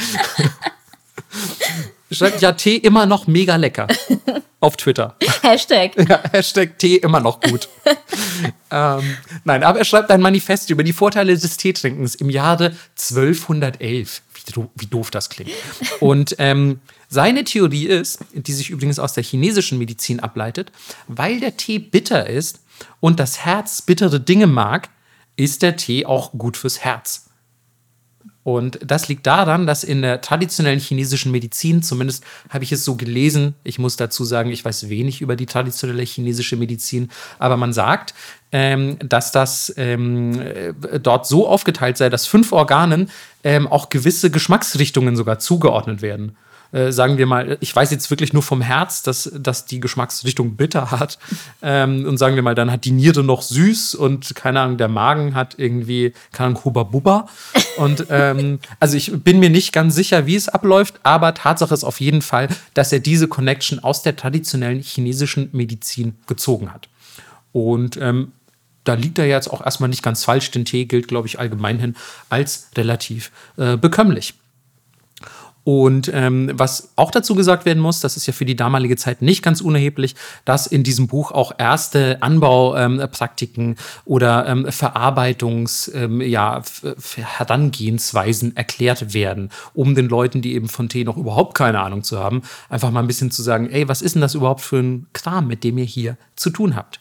schreibt 2.10 2.42
ja 2.42 2.52
Tee 2.52 2.76
immer 2.76 3.06
noch 3.06 3.26
mega 3.26 3.56
lecker. 3.56 3.86
Auf 4.60 4.76
Twitter. 4.76 5.16
Hashtag. 5.42 5.92
Ja, 6.08 6.20
Hashtag 6.30 6.78
Tee 6.78 6.96
immer 6.96 7.20
noch 7.20 7.40
gut. 7.40 7.68
ähm, 8.70 9.16
nein, 9.44 9.64
aber 9.64 9.78
er 9.78 9.84
schreibt 9.84 10.10
ein 10.10 10.20
Manifest 10.20 10.70
über 10.70 10.84
die 10.84 10.92
Vorteile 10.92 11.36
des 11.36 11.56
Teetrinkens 11.56 12.14
im 12.14 12.30
Jahre 12.30 12.76
1211 12.98 14.22
wie 14.76 14.86
doof 14.86 15.10
das 15.10 15.30
klingt. 15.30 15.50
Und 16.00 16.36
ähm, 16.38 16.80
seine 17.08 17.44
Theorie 17.44 17.86
ist, 17.86 18.18
die 18.32 18.52
sich 18.52 18.70
übrigens 18.70 18.98
aus 18.98 19.12
der 19.12 19.24
chinesischen 19.24 19.78
Medizin 19.78 20.20
ableitet, 20.20 20.72
weil 21.08 21.40
der 21.40 21.56
Tee 21.56 21.78
bitter 21.78 22.28
ist 22.28 22.60
und 23.00 23.20
das 23.20 23.44
Herz 23.44 23.82
bittere 23.82 24.20
Dinge 24.20 24.46
mag, 24.46 24.88
ist 25.36 25.62
der 25.62 25.76
Tee 25.76 26.06
auch 26.06 26.32
gut 26.32 26.56
fürs 26.56 26.80
Herz. 26.80 27.26
Und 28.44 28.80
das 28.84 29.08
liegt 29.08 29.26
daran, 29.26 29.66
dass 29.66 29.84
in 29.84 30.02
der 30.02 30.20
traditionellen 30.20 30.80
chinesischen 30.80 31.30
Medizin, 31.30 31.82
zumindest 31.82 32.24
habe 32.50 32.64
ich 32.64 32.72
es 32.72 32.84
so 32.84 32.96
gelesen, 32.96 33.54
ich 33.62 33.78
muss 33.78 33.96
dazu 33.96 34.24
sagen, 34.24 34.50
ich 34.50 34.64
weiß 34.64 34.88
wenig 34.88 35.20
über 35.20 35.36
die 35.36 35.46
traditionelle 35.46 36.02
chinesische 36.02 36.56
Medizin, 36.56 37.10
aber 37.38 37.56
man 37.56 37.72
sagt, 37.72 38.14
ähm, 38.50 38.98
dass 38.98 39.30
das 39.30 39.72
ähm, 39.76 40.40
äh, 40.40 40.72
dort 41.00 41.26
so 41.26 41.46
aufgeteilt 41.46 41.96
sei, 41.96 42.08
dass 42.10 42.26
fünf 42.26 42.52
Organen 42.52 43.10
ähm, 43.44 43.68
auch 43.68 43.88
gewisse 43.90 44.30
Geschmacksrichtungen 44.30 45.16
sogar 45.16 45.38
zugeordnet 45.38 46.02
werden. 46.02 46.36
Äh, 46.72 46.90
sagen 46.90 47.18
wir 47.18 47.26
mal, 47.26 47.58
ich 47.60 47.74
weiß 47.74 47.90
jetzt 47.90 48.10
wirklich 48.10 48.32
nur 48.32 48.42
vom 48.42 48.62
Herz, 48.62 49.02
dass, 49.02 49.30
dass 49.38 49.66
die 49.66 49.78
Geschmacksrichtung 49.80 50.56
bitter 50.56 50.90
hat. 50.90 51.18
Ähm, 51.64 52.06
und 52.06 52.18
sagen 52.18 52.34
wir 52.34 52.42
mal, 52.42 52.56
dann 52.56 52.72
hat 52.72 52.84
die 52.84 52.90
Niere 52.90 53.22
noch 53.22 53.42
süß 53.42 53.94
und 53.94 54.34
keine 54.34 54.60
Ahnung, 54.60 54.78
der 54.78 54.88
Magen 54.88 55.36
hat 55.36 55.54
irgendwie, 55.58 56.12
keine 56.32 56.48
Ahnung, 56.48 56.64
Huba 56.64 56.82
Buba. 56.82 57.28
Und 57.76 58.06
ähm, 58.10 58.58
also 58.80 58.96
ich 58.96 59.12
bin 59.22 59.38
mir 59.38 59.48
nicht 59.48 59.72
ganz 59.72 59.94
sicher, 59.94 60.26
wie 60.26 60.34
es 60.34 60.48
abläuft, 60.48 60.98
aber 61.04 61.34
Tatsache 61.34 61.72
ist 61.72 61.84
auf 61.84 62.00
jeden 62.00 62.20
Fall, 62.20 62.48
dass 62.74 62.92
er 62.92 62.98
diese 62.98 63.28
Connection 63.28 63.78
aus 63.78 64.02
der 64.02 64.16
traditionellen 64.16 64.80
chinesischen 64.80 65.50
Medizin 65.52 66.16
gezogen 66.26 66.72
hat. 66.72 66.88
Und 67.52 67.96
ähm, 67.96 68.32
da 68.84 68.94
liegt 68.94 69.18
er 69.18 69.26
jetzt 69.26 69.48
auch 69.48 69.64
erstmal 69.64 69.88
nicht 69.88 70.02
ganz 70.02 70.24
falsch. 70.24 70.50
Den 70.50 70.64
Tee 70.64 70.86
gilt, 70.86 71.08
glaube 71.08 71.28
ich, 71.28 71.38
allgemeinhin 71.38 71.94
als 72.28 72.70
relativ 72.76 73.30
äh, 73.56 73.76
bekömmlich. 73.76 74.34
Und 75.64 76.10
ähm, 76.12 76.50
was 76.54 76.92
auch 76.96 77.12
dazu 77.12 77.36
gesagt 77.36 77.64
werden 77.64 77.78
muss, 77.78 78.00
das 78.00 78.16
ist 78.16 78.26
ja 78.26 78.32
für 78.32 78.44
die 78.44 78.56
damalige 78.56 78.96
Zeit 78.96 79.22
nicht 79.22 79.42
ganz 79.42 79.60
unerheblich, 79.60 80.16
dass 80.44 80.66
in 80.66 80.82
diesem 80.82 81.06
Buch 81.06 81.30
auch 81.30 81.52
erste 81.56 82.20
Anbaupraktiken 82.20 83.64
ähm, 83.64 83.76
oder 84.04 84.46
ähm, 84.48 84.72
Verarbeitungs, 84.72 85.90
ähm, 85.94 86.20
ja, 86.20 86.62
Herangehensweisen 87.16 88.56
erklärt 88.56 89.14
werden, 89.14 89.50
um 89.72 89.94
den 89.94 90.08
Leuten, 90.08 90.42
die 90.42 90.54
eben 90.54 90.68
von 90.68 90.88
Tee 90.88 91.04
noch 91.04 91.16
überhaupt 91.16 91.56
keine 91.56 91.80
Ahnung 91.80 92.02
zu 92.02 92.18
haben, 92.18 92.42
einfach 92.68 92.90
mal 92.90 93.00
ein 93.00 93.06
bisschen 93.06 93.30
zu 93.30 93.42
sagen, 93.42 93.70
ey, 93.70 93.86
was 93.88 94.02
ist 94.02 94.16
denn 94.16 94.22
das 94.22 94.34
überhaupt 94.34 94.62
für 94.62 94.78
ein 94.78 95.06
Kram, 95.12 95.46
mit 95.46 95.62
dem 95.62 95.78
ihr 95.78 95.84
hier 95.84 96.16
zu 96.34 96.50
tun 96.50 96.74
habt? 96.74 97.00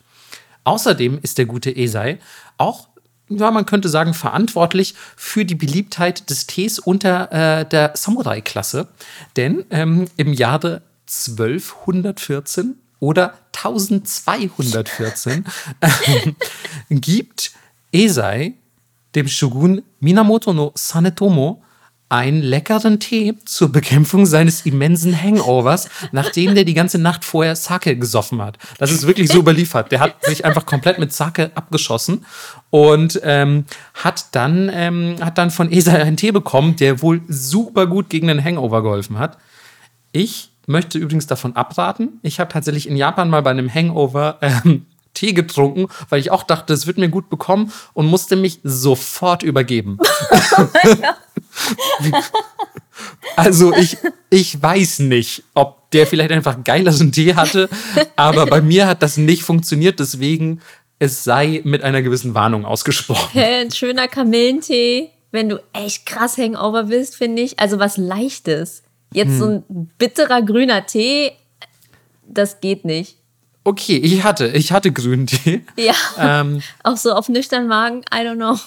Außerdem 0.64 1.18
ist 1.24 1.40
der 1.40 1.46
gute 1.48 1.76
Esai 1.76 2.20
auch 2.60 2.91
ja, 3.38 3.52
man 3.52 3.66
könnte 3.66 3.90
sagen, 3.90 4.14
verantwortlich 4.14 4.96
für 5.16 5.46
die 5.46 5.56
Beliebtheit 5.56 6.30
des 6.30 6.48
Tees 6.48 6.80
unter 6.80 7.32
äh, 7.32 7.66
der 7.66 7.92
Samurai-Klasse. 7.96 8.88
Denn 9.36 9.66
ähm, 9.70 10.08
im 10.18 10.34
Jahre 10.34 10.82
1214 11.08 12.76
oder 13.00 13.34
1214 13.56 15.46
äh, 15.82 16.34
gibt 16.90 17.52
Esai 17.92 18.54
dem 19.16 19.28
Shogun 19.28 19.82
Minamoto 20.00 20.54
no 20.54 20.72
Sanetomo 20.76 21.64
einen 22.12 22.42
leckeren 22.42 23.00
Tee 23.00 23.36
zur 23.46 23.72
Bekämpfung 23.72 24.26
seines 24.26 24.66
immensen 24.66 25.20
Hangovers, 25.20 25.90
nachdem 26.12 26.56
der 26.56 26.66
die 26.66 26.74
ganze 26.74 26.98
Nacht 26.98 27.24
vorher 27.24 27.56
Sake 27.56 27.96
gesoffen 27.96 28.42
hat. 28.42 28.58
Das 28.78 28.92
ist 28.92 29.08
wirklich 29.08 29.32
so 29.32 29.40
überliefert. 29.40 29.92
Der 29.94 30.02
hat 30.02 30.24
sich 30.26 30.44
einfach 30.44 30.66
komplett 30.66 31.00
mit 31.00 31.14
Sake 31.14 31.52
abgeschossen 31.56 32.26
und 32.70 33.20
ähm, 33.24 33.66
hat, 33.94 34.26
dann, 34.34 34.70
ähm, 34.74 35.16
hat 35.22 35.38
dann 35.38 35.52
von 35.52 35.72
Esa 35.72 35.94
einen 35.94 36.18
Tee 36.18 36.32
bekommen, 36.32 36.76
der 36.76 37.02
wohl 37.02 37.22
super 37.30 37.88
gut 37.88 38.10
gegen 38.10 38.28
den 38.28 38.44
Hangover 38.44 38.84
geholfen 38.84 39.18
hat. 39.18 39.38
Ich 40.12 40.52
möchte 40.68 40.98
übrigens 40.98 41.28
davon 41.28 41.56
abraten. 41.56 42.20
Ich 42.24 42.42
habe 42.42 42.52
tatsächlich 42.52 42.90
in 42.90 42.98
Japan 42.98 43.30
mal 43.30 43.42
bei 43.42 43.52
einem 43.52 43.74
Hangover 43.74 44.38
ähm, 44.42 44.86
Tee 45.14 45.34
getrunken, 45.34 45.88
weil 46.10 46.20
ich 46.20 46.32
auch 46.32 46.44
dachte, 46.44 46.74
es 46.74 46.88
wird 46.88 46.98
mir 46.98 47.10
gut 47.10 47.30
bekommen 47.30 47.72
und 47.94 48.08
musste 48.08 48.36
mich 48.36 48.60
sofort 48.64 49.44
übergeben. 49.44 49.98
also 53.36 53.74
ich, 53.74 53.98
ich 54.30 54.62
weiß 54.62 55.00
nicht, 55.00 55.44
ob 55.54 55.90
der 55.92 56.08
vielleicht 56.08 56.32
einfach 56.32 56.64
geileren 56.64 57.12
Tee 57.12 57.36
hatte, 57.36 57.70
aber 58.16 58.46
bei 58.46 58.62
mir 58.62 58.88
hat 58.88 59.04
das 59.04 59.18
nicht 59.18 59.44
funktioniert, 59.44 60.00
deswegen 60.00 60.62
es 61.00 61.24
sei 61.24 61.62
mit 61.64 61.84
einer 61.84 62.02
gewissen 62.02 62.36
Warnung 62.36 62.64
ausgesprochen. 62.64 63.40
Ein 63.40 63.72
schöner 63.72 64.08
Kamillentee, 64.08 65.10
wenn 65.32 65.50
du 65.50 65.60
echt 65.74 66.06
krass 66.06 66.38
Hangover 66.38 66.84
bist, 66.84 67.16
finde 67.16 67.42
ich. 67.42 67.60
Also 67.60 67.80
was 67.80 67.98
Leichtes. 67.98 68.84
Jetzt 69.14 69.30
hm. 69.30 69.40
so 69.40 69.46
ein 69.48 69.92
bitterer 69.98 70.44
grüner 70.44 70.86
Tee, 70.86 71.32
das 72.28 72.62
geht 72.62 72.86
nicht. 72.86 73.18
Okay, 73.64 73.98
ich 73.98 74.24
hatte, 74.24 74.48
ich 74.48 74.72
hatte 74.72 74.92
grünen 74.92 75.28
Tee. 75.28 75.64
Ja. 75.76 75.94
Ähm, 76.18 76.62
auch 76.84 76.98
so 76.98 77.14
auf 77.14 77.30
nüchternen 77.30 77.68
Magen, 77.68 78.02
I 78.14 78.20
don't 78.26 78.36
know. 78.36 78.58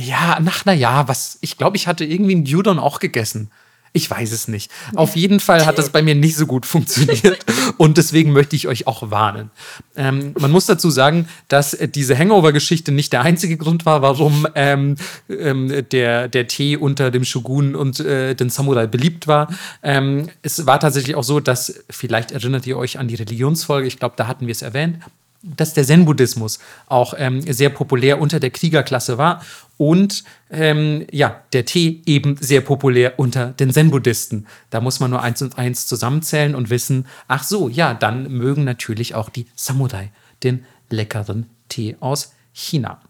Ja, 0.00 0.38
nach 0.40 0.64
na 0.64 0.72
ja, 0.72 1.08
was, 1.08 1.38
ich 1.40 1.58
glaube, 1.58 1.76
ich 1.76 1.86
hatte 1.86 2.04
irgendwie 2.04 2.34
einen 2.34 2.44
Gyudon 2.44 2.78
auch 2.78 3.00
gegessen. 3.00 3.50
Ich 3.92 4.08
weiß 4.08 4.30
es 4.30 4.46
nicht. 4.46 4.70
Auf 4.94 5.16
jeden 5.16 5.40
Fall 5.40 5.66
hat 5.66 5.76
das 5.76 5.90
bei 5.90 6.00
mir 6.00 6.14
nicht 6.14 6.36
so 6.36 6.46
gut 6.46 6.64
funktioniert 6.64 7.44
und 7.76 7.96
deswegen 7.96 8.32
möchte 8.32 8.54
ich 8.54 8.68
euch 8.68 8.86
auch 8.86 9.10
warnen. 9.10 9.50
Ähm, 9.96 10.32
man 10.38 10.52
muss 10.52 10.66
dazu 10.66 10.90
sagen, 10.90 11.28
dass 11.48 11.76
diese 11.76 12.16
Hangover-Geschichte 12.16 12.92
nicht 12.92 13.12
der 13.12 13.22
einzige 13.22 13.56
Grund 13.56 13.86
war, 13.86 14.00
warum 14.00 14.46
ähm, 14.54 14.94
ähm, 15.28 15.84
der, 15.90 16.28
der 16.28 16.46
Tee 16.46 16.76
unter 16.76 17.10
dem 17.10 17.24
Shogun 17.24 17.74
und 17.74 17.98
äh, 17.98 18.36
den 18.36 18.48
Samurai 18.48 18.86
beliebt 18.86 19.26
war. 19.26 19.52
Ähm, 19.82 20.28
es 20.42 20.66
war 20.66 20.78
tatsächlich 20.78 21.16
auch 21.16 21.24
so, 21.24 21.40
dass, 21.40 21.82
vielleicht 21.90 22.30
erinnert 22.30 22.68
ihr 22.68 22.76
euch 22.76 22.96
an 22.96 23.08
die 23.08 23.16
Religionsfolge, 23.16 23.88
ich 23.88 23.98
glaube, 23.98 24.14
da 24.16 24.28
hatten 24.28 24.46
wir 24.46 24.52
es 24.52 24.62
erwähnt, 24.62 25.00
dass 25.42 25.74
der 25.74 25.84
Zen-Buddhismus 25.84 26.58
auch 26.86 27.14
ähm, 27.16 27.40
sehr 27.40 27.70
populär 27.70 28.20
unter 28.20 28.40
der 28.40 28.50
Kriegerklasse 28.50 29.16
war 29.16 29.42
und 29.78 30.24
ähm, 30.50 31.06
ja, 31.10 31.42
der 31.52 31.64
Tee 31.64 32.02
eben 32.04 32.36
sehr 32.38 32.60
populär 32.60 33.18
unter 33.18 33.48
den 33.48 33.72
Zen-Buddhisten. 33.72 34.46
Da 34.68 34.80
muss 34.80 35.00
man 35.00 35.10
nur 35.10 35.22
eins 35.22 35.40
und 35.40 35.56
eins 35.56 35.86
zusammenzählen 35.86 36.54
und 36.54 36.68
wissen, 36.68 37.06
ach 37.28 37.44
so, 37.44 37.68
ja, 37.68 37.94
dann 37.94 38.30
mögen 38.30 38.64
natürlich 38.64 39.14
auch 39.14 39.30
die 39.30 39.46
Samurai 39.54 40.12
den 40.42 40.66
leckeren 40.90 41.46
Tee 41.68 41.96
aus 42.00 42.34
China. 42.52 43.00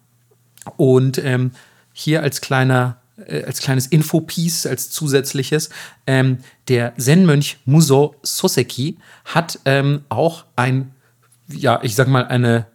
Und 0.76 1.18
ähm, 1.18 1.52
hier 1.92 2.22
als 2.22 2.40
kleiner 2.40 3.00
äh, 3.26 3.42
als 3.42 3.60
kleines 3.60 3.86
Infopiece, 3.86 4.66
als 4.66 4.90
zusätzliches, 4.90 5.70
ähm, 6.06 6.38
der 6.68 6.94
Zen-Mönch 6.96 7.58
Muso 7.64 8.14
Soseki 8.22 8.98
hat 9.24 9.58
ähm, 9.64 10.02
auch 10.08 10.44
ein 10.56 10.94
ja, 11.52 11.80
ich 11.82 11.94
sag 11.94 12.08
mal, 12.08 12.26
eine, 12.26 12.66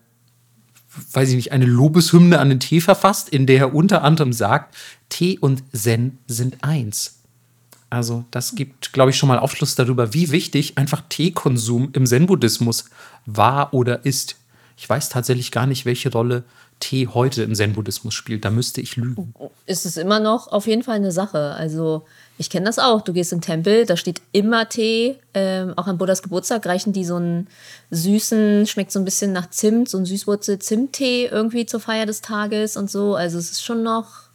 weiß 1.11 1.29
ich 1.29 1.35
nicht, 1.35 1.51
eine 1.51 1.65
Lobeshymne 1.65 2.39
an 2.39 2.49
den 2.49 2.59
Tee 2.59 2.81
verfasst, 2.81 3.29
in 3.29 3.45
der 3.45 3.59
er 3.59 3.75
unter 3.75 4.03
anderem 4.03 4.33
sagt, 4.33 4.75
Tee 5.09 5.37
und 5.39 5.63
Zen 5.73 6.19
sind 6.27 6.63
eins. 6.63 7.19
Also 7.89 8.25
das 8.31 8.55
gibt, 8.55 8.93
glaube 8.93 9.11
ich, 9.11 9.17
schon 9.17 9.29
mal 9.29 9.39
Aufschluss 9.39 9.75
darüber, 9.75 10.13
wie 10.13 10.31
wichtig 10.31 10.77
einfach 10.77 11.03
Teekonsum 11.07 11.89
im 11.93 12.05
Zen-Buddhismus 12.05 12.85
war 13.25 13.73
oder 13.73 14.05
ist. 14.05 14.35
Ich 14.77 14.89
weiß 14.89 15.09
tatsächlich 15.09 15.51
gar 15.51 15.67
nicht, 15.67 15.85
welche 15.85 16.11
Rolle 16.11 16.43
Tee 16.79 17.07
heute 17.07 17.43
im 17.43 17.55
Zen-Buddhismus 17.55 18.13
spielt. 18.13 18.43
Da 18.43 18.49
müsste 18.49 18.81
ich 18.81 18.97
lügen. 18.97 19.33
Ist 19.65 19.85
es 19.85 19.95
immer 19.97 20.19
noch 20.19 20.49
auf 20.49 20.67
jeden 20.67 20.83
Fall 20.83 20.97
eine 20.97 21.11
Sache. 21.11 21.53
Also 21.53 22.05
ich 22.37 22.49
kenne 22.49 22.65
das 22.65 22.79
auch. 22.79 23.01
Du 23.01 23.13
gehst 23.13 23.31
im 23.31 23.41
Tempel, 23.41 23.85
da 23.85 23.95
steht 23.95 24.21
immer 24.31 24.67
Tee. 24.67 25.17
Ähm, 25.33 25.73
auch 25.77 25.87
an 25.87 25.97
Buddhas 25.97 26.21
Geburtstag 26.21 26.65
reichen 26.65 26.91
die 26.91 27.05
so 27.05 27.15
einen 27.15 27.47
süßen, 27.91 28.67
schmeckt 28.67 28.91
so 28.91 28.99
ein 28.99 29.05
bisschen 29.05 29.31
nach 29.31 29.49
Zimt, 29.49 29.89
so 29.89 29.97
einen 29.97 30.05
Süßwurzel-Zimt-Tee 30.05 31.27
irgendwie 31.27 31.65
zur 31.65 31.79
Feier 31.79 32.05
des 32.05 32.21
Tages 32.21 32.75
und 32.75 32.91
so. 32.91 33.15
Also 33.15 33.37
es 33.37 33.51
ist 33.51 33.63
schon 33.63 33.83
noch 33.83 34.25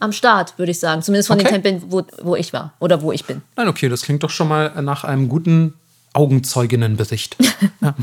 am 0.00 0.12
Start, 0.12 0.58
würde 0.58 0.72
ich 0.72 0.80
sagen. 0.80 1.02
Zumindest 1.02 1.28
von 1.28 1.38
okay. 1.38 1.48
den 1.48 1.62
Tempeln, 1.62 1.82
wo, 1.90 2.02
wo 2.22 2.36
ich 2.36 2.52
war 2.52 2.74
oder 2.78 3.00
wo 3.00 3.12
ich 3.12 3.24
bin. 3.24 3.42
Nein, 3.56 3.68
okay, 3.68 3.88
das 3.88 4.02
klingt 4.02 4.22
doch 4.22 4.30
schon 4.30 4.48
mal 4.48 4.82
nach 4.82 5.04
einem 5.04 5.28
guten 5.28 5.74
Augenzeuginnenbericht. 6.12 7.36
ja. 7.80 7.94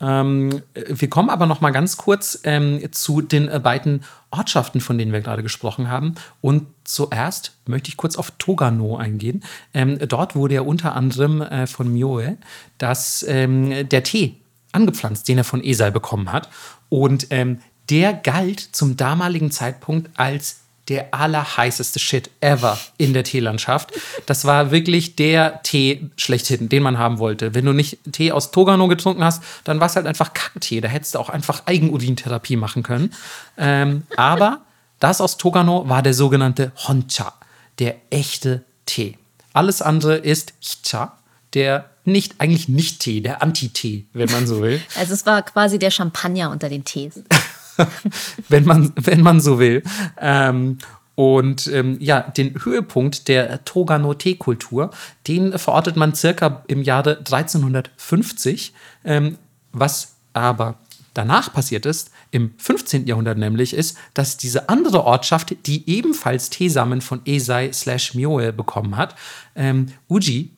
ähm, 0.00 0.62
wir 0.74 1.10
kommen 1.10 1.30
aber 1.30 1.46
noch 1.46 1.60
mal 1.60 1.70
ganz 1.70 1.96
kurz 1.96 2.40
ähm, 2.44 2.80
zu 2.92 3.20
den 3.20 3.48
äh, 3.48 3.58
beiden 3.58 4.04
Ortschaften, 4.30 4.80
von 4.80 4.96
denen 4.96 5.12
wir 5.12 5.20
gerade 5.20 5.42
gesprochen 5.42 5.88
haben. 5.88 6.14
Und 6.40 6.66
zuerst 6.84 7.56
möchte 7.66 7.88
ich 7.88 7.96
kurz 7.96 8.16
auf 8.16 8.30
Togano 8.38 8.96
eingehen. 8.96 9.42
Ähm, 9.74 9.98
dort 10.08 10.36
wurde 10.36 10.54
ja 10.54 10.60
unter 10.60 10.94
anderem 10.94 11.42
äh, 11.42 11.66
von 11.66 11.92
Mioe 11.92 12.36
dass 12.78 13.24
ähm, 13.28 13.88
der 13.88 14.02
Tee 14.02 14.36
angepflanzt, 14.72 15.28
den 15.28 15.38
er 15.38 15.44
von 15.44 15.62
Esai 15.62 15.90
bekommen 15.90 16.32
hat. 16.32 16.48
Und 16.88 17.26
ähm, 17.30 17.58
der 17.90 18.12
galt 18.14 18.60
zum 18.60 18.96
damaligen 18.96 19.50
Zeitpunkt 19.50 20.10
als 20.18 20.60
der 20.90 21.14
allerheißeste 21.14 22.00
Shit 22.00 22.30
ever 22.40 22.78
in 22.98 23.14
der 23.14 23.24
Teelandschaft. 23.24 23.92
Das 24.26 24.44
war 24.44 24.72
wirklich 24.72 25.16
der 25.16 25.62
Tee 25.62 26.10
schlechthin, 26.16 26.68
den 26.68 26.82
man 26.82 26.98
haben 26.98 27.18
wollte. 27.18 27.54
Wenn 27.54 27.64
du 27.64 27.72
nicht 27.72 27.98
Tee 28.12 28.32
aus 28.32 28.50
Togano 28.50 28.88
getrunken 28.88 29.24
hast, 29.24 29.42
dann 29.64 29.78
war 29.80 29.86
es 29.86 29.96
halt 29.96 30.06
einfach 30.06 30.34
Kacktee. 30.34 30.80
Da 30.80 30.88
hättest 30.88 31.14
du 31.14 31.20
auch 31.20 31.28
einfach 31.30 31.62
Eigenurintherapie 31.66 32.56
machen 32.56 32.82
können. 32.82 33.14
Ähm, 33.56 34.02
aber 34.16 34.60
das 34.98 35.20
aus 35.20 35.38
Togano 35.38 35.88
war 35.88 36.02
der 36.02 36.12
sogenannte 36.12 36.72
Honcha, 36.88 37.32
der 37.78 37.96
echte 38.10 38.64
Tee. 38.84 39.16
Alles 39.52 39.82
andere 39.82 40.16
ist 40.16 40.54
Hicha, 40.58 41.16
der 41.54 41.88
nicht, 42.04 42.34
eigentlich 42.38 42.68
nicht 42.68 43.00
Tee, 43.00 43.20
der 43.20 43.42
Anti-Tee, 43.42 44.06
wenn 44.12 44.30
man 44.30 44.46
so 44.46 44.60
will. 44.60 44.80
Also 44.98 45.14
es 45.14 45.24
war 45.24 45.42
quasi 45.42 45.78
der 45.78 45.90
Champagner 45.90 46.50
unter 46.50 46.68
den 46.68 46.84
Tees. 46.84 47.22
wenn, 48.48 48.64
man, 48.64 48.92
wenn 48.96 49.22
man 49.22 49.40
so 49.40 49.58
will. 49.58 49.82
Ähm, 50.18 50.78
und 51.14 51.66
ähm, 51.66 51.98
ja, 52.00 52.22
den 52.22 52.64
Höhepunkt 52.64 53.28
der 53.28 53.64
Togano-Teekultur, 53.64 54.90
den 55.28 55.58
verortet 55.58 55.96
man 55.96 56.14
circa 56.14 56.64
im 56.66 56.82
Jahre 56.82 57.18
1350. 57.18 58.72
Ähm, 59.04 59.36
was 59.72 60.16
aber 60.32 60.78
danach 61.14 61.52
passiert 61.52 61.86
ist, 61.86 62.10
im 62.30 62.54
15. 62.56 63.06
Jahrhundert 63.06 63.38
nämlich, 63.38 63.74
ist, 63.74 63.98
dass 64.14 64.36
diese 64.36 64.68
andere 64.68 65.04
Ortschaft, 65.04 65.54
die 65.66 65.88
ebenfalls 65.90 66.50
Teesamen 66.50 67.00
von 67.00 67.20
Esai 67.26 67.72
slash 67.72 68.14
Mioe 68.14 68.52
bekommen 68.52 68.96
hat, 68.96 69.14
ähm, 69.54 69.88
Uji, 70.08 70.52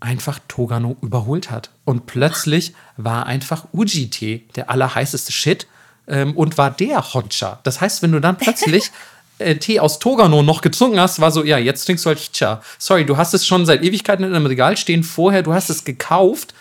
einfach 0.00 0.38
Togano 0.48 0.96
überholt 1.00 1.50
hat. 1.50 1.70
Und 1.84 2.06
plötzlich 2.06 2.74
war 2.96 3.26
einfach 3.26 3.66
Uji-Tee 3.72 4.46
der 4.54 4.70
allerheißeste 4.70 5.32
Shit 5.32 5.66
ähm, 6.06 6.36
und 6.36 6.58
war 6.58 6.70
der 6.70 7.14
Honcha. 7.14 7.58
Das 7.62 7.80
heißt, 7.80 8.02
wenn 8.02 8.12
du 8.12 8.20
dann 8.20 8.36
plötzlich 8.36 8.90
äh, 9.38 9.56
Tee 9.56 9.80
aus 9.80 9.98
Togano 9.98 10.42
noch 10.42 10.60
getrunken 10.60 11.00
hast, 11.00 11.20
war 11.20 11.30
so, 11.30 11.44
ja, 11.44 11.58
jetzt 11.58 11.84
trinkst 11.84 12.04
du 12.04 12.08
halt 12.08 12.18
Hicha. 12.18 12.62
Sorry, 12.78 13.04
du 13.04 13.16
hast 13.16 13.34
es 13.34 13.46
schon 13.46 13.66
seit 13.66 13.82
Ewigkeiten 13.82 14.24
in 14.24 14.34
einem 14.34 14.46
Regal 14.46 14.76
stehen. 14.76 15.02
Vorher, 15.02 15.42
du 15.42 15.52
hast 15.52 15.70
es 15.70 15.84
gekauft 15.84 16.54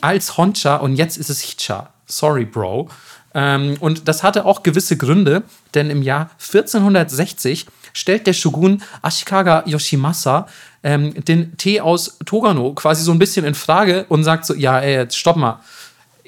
als 0.00 0.36
Honcha 0.36 0.76
und 0.76 0.96
jetzt 0.96 1.16
ist 1.16 1.30
es 1.30 1.40
Hicha. 1.40 1.90
Sorry, 2.06 2.44
Bro. 2.44 2.88
Ähm, 3.34 3.76
und 3.80 4.08
das 4.08 4.22
hatte 4.22 4.44
auch 4.44 4.62
gewisse 4.62 4.96
Gründe, 4.96 5.42
denn 5.74 5.90
im 5.90 6.02
Jahr 6.02 6.30
1460 6.40 7.66
stellt 7.92 8.26
der 8.26 8.32
Shogun 8.32 8.82
Ashikaga 9.02 9.62
Yoshimasa 9.66 10.46
ähm, 10.82 11.12
den 11.24 11.56
Tee 11.56 11.80
aus 11.80 12.18
Togano 12.24 12.72
quasi 12.74 13.02
so 13.02 13.12
ein 13.12 13.18
bisschen 13.18 13.44
in 13.44 13.54
Frage 13.54 14.06
und 14.08 14.24
sagt 14.24 14.46
so: 14.46 14.54
Ja, 14.54 14.80
ey, 14.80 14.94
jetzt 14.94 15.16
stopp 15.16 15.36
mal. 15.36 15.60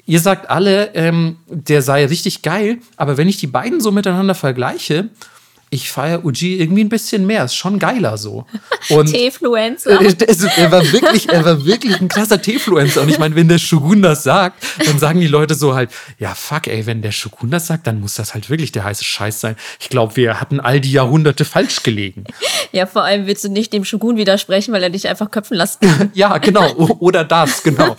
Ihr 0.05 0.19
sagt 0.19 0.49
alle, 0.49 0.93
ähm, 0.95 1.37
der 1.47 1.81
sei 1.81 2.05
richtig 2.05 2.41
geil, 2.41 2.79
aber 2.97 3.17
wenn 3.17 3.29
ich 3.29 3.37
die 3.37 3.47
beiden 3.47 3.79
so 3.79 3.91
miteinander 3.91 4.35
vergleiche, 4.35 5.09
ich 5.73 5.91
feiere 5.91 6.23
Uji 6.23 6.59
irgendwie 6.59 6.83
ein 6.83 6.89
bisschen 6.89 7.25
mehr. 7.25 7.45
Ist 7.45 7.55
schon 7.55 7.79
geiler 7.79 8.17
so. 8.17 8.45
Und 8.89 9.07
Teefluencer. 9.07 9.99
Er, 10.55 10.71
war 10.71 10.83
wirklich, 10.91 11.29
er 11.29 11.43
war 11.43 11.65
wirklich 11.65 11.99
ein 11.99 12.07
krasser 12.07 12.41
Teefluencer. 12.41 13.01
Und 13.01 13.09
ich 13.09 13.17
meine, 13.17 13.35
wenn 13.35 13.47
der 13.47 13.57
Shogun 13.57 14.01
das 14.01 14.23
sagt, 14.23 14.63
dann 14.85 14.99
sagen 14.99 15.19
die 15.19 15.27
Leute 15.27 15.55
so 15.55 15.73
halt, 15.73 15.89
ja 16.19 16.35
fuck, 16.35 16.67
ey, 16.67 16.85
wenn 16.85 17.01
der 17.01 17.11
Shogun 17.11 17.49
das 17.49 17.67
sagt, 17.67 17.87
dann 17.87 17.99
muss 17.99 18.15
das 18.15 18.33
halt 18.33 18.49
wirklich 18.49 18.71
der 18.71 18.83
heiße 18.83 19.03
Scheiß 19.03 19.39
sein. 19.39 19.55
Ich 19.79 19.89
glaube, 19.89 20.15
wir 20.15 20.39
hatten 20.39 20.59
all 20.59 20.79
die 20.79 20.91
Jahrhunderte 20.91 21.45
falsch 21.45 21.83
gelegen. 21.83 22.25
Ja, 22.73 22.87
vor 22.87 23.03
allem 23.03 23.27
willst 23.27 23.43
du 23.43 23.49
nicht 23.49 23.71
dem 23.71 23.85
Shogun 23.85 24.17
widersprechen, 24.17 24.73
weil 24.73 24.81
er 24.81 24.89
dich 24.89 25.07
einfach 25.07 25.29
köpfen 25.29 25.55
lassen 25.55 25.77
kann. 25.81 26.09
ja, 26.15 26.39
genau. 26.39 26.73
Oder 26.99 27.23
das, 27.23 27.61
genau. 27.61 27.95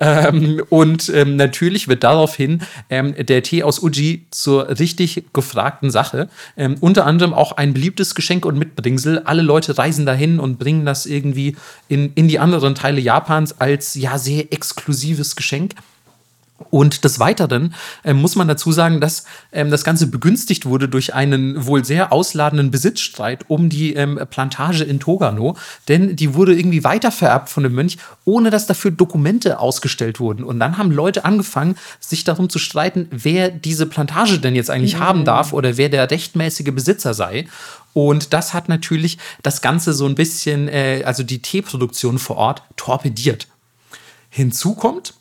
ähm, 0.00 0.62
und 0.68 1.08
ähm, 1.08 1.36
natürlich 1.36 1.88
wird 1.88 2.04
daraufhin 2.04 2.60
ähm, 2.90 3.14
der 3.18 3.42
Tee 3.42 3.62
aus 3.62 3.82
Uji 3.82 4.26
zur 4.30 4.68
richtig 4.78 5.24
gefragten 5.32 5.90
Sache. 5.90 6.28
Ähm, 6.58 6.76
unter 6.80 7.06
anderem 7.06 7.17
anderem 7.18 7.34
auch 7.34 7.52
ein 7.52 7.74
beliebtes 7.74 8.14
Geschenk 8.14 8.46
und 8.46 8.56
Mitbringsel. 8.58 9.18
Alle 9.24 9.42
Leute 9.42 9.76
reisen 9.76 10.06
dahin 10.06 10.38
und 10.38 10.58
bringen 10.58 10.86
das 10.86 11.04
irgendwie 11.04 11.56
in, 11.88 12.12
in 12.14 12.28
die 12.28 12.38
anderen 12.38 12.76
Teile 12.76 13.00
Japans 13.00 13.60
als 13.60 13.96
ja 13.96 14.18
sehr 14.18 14.52
exklusives 14.52 15.34
Geschenk. 15.34 15.74
Und 16.70 17.04
des 17.04 17.20
Weiteren 17.20 17.74
äh, 18.02 18.12
muss 18.12 18.34
man 18.34 18.48
dazu 18.48 18.72
sagen, 18.72 19.00
dass 19.00 19.24
ähm, 19.52 19.70
das 19.70 19.84
Ganze 19.84 20.08
begünstigt 20.08 20.66
wurde 20.66 20.88
durch 20.88 21.14
einen 21.14 21.66
wohl 21.66 21.84
sehr 21.84 22.12
ausladenden 22.12 22.70
Besitzstreit 22.70 23.44
um 23.48 23.68
die 23.68 23.94
ähm, 23.94 24.18
Plantage 24.28 24.84
in 24.84 24.98
Togano. 24.98 25.56
Denn 25.86 26.16
die 26.16 26.34
wurde 26.34 26.58
irgendwie 26.58 26.82
weitervererbt 26.82 27.48
von 27.48 27.62
dem 27.62 27.74
Mönch, 27.74 27.96
ohne 28.24 28.50
dass 28.50 28.66
dafür 28.66 28.90
Dokumente 28.90 29.60
ausgestellt 29.60 30.18
wurden. 30.18 30.42
Und 30.42 30.58
dann 30.58 30.78
haben 30.78 30.90
Leute 30.90 31.24
angefangen, 31.24 31.76
sich 32.00 32.24
darum 32.24 32.50
zu 32.50 32.58
streiten, 32.58 33.06
wer 33.10 33.50
diese 33.50 33.86
Plantage 33.86 34.38
denn 34.38 34.56
jetzt 34.56 34.70
eigentlich 34.70 34.96
mhm. 34.96 35.00
haben 35.00 35.24
darf 35.24 35.52
oder 35.52 35.76
wer 35.76 35.88
der 35.88 36.10
rechtmäßige 36.10 36.72
Besitzer 36.74 37.14
sei. 37.14 37.46
Und 37.94 38.32
das 38.32 38.52
hat 38.52 38.68
natürlich 38.68 39.18
das 39.42 39.62
Ganze 39.62 39.92
so 39.92 40.06
ein 40.06 40.14
bisschen, 40.16 40.68
äh, 40.68 41.02
also 41.04 41.22
die 41.22 41.40
Teeproduktion 41.40 42.18
vor 42.18 42.36
Ort, 42.36 42.62
torpediert. 42.76 43.46
Hinzu 44.30 44.74
kommt, 44.74 45.14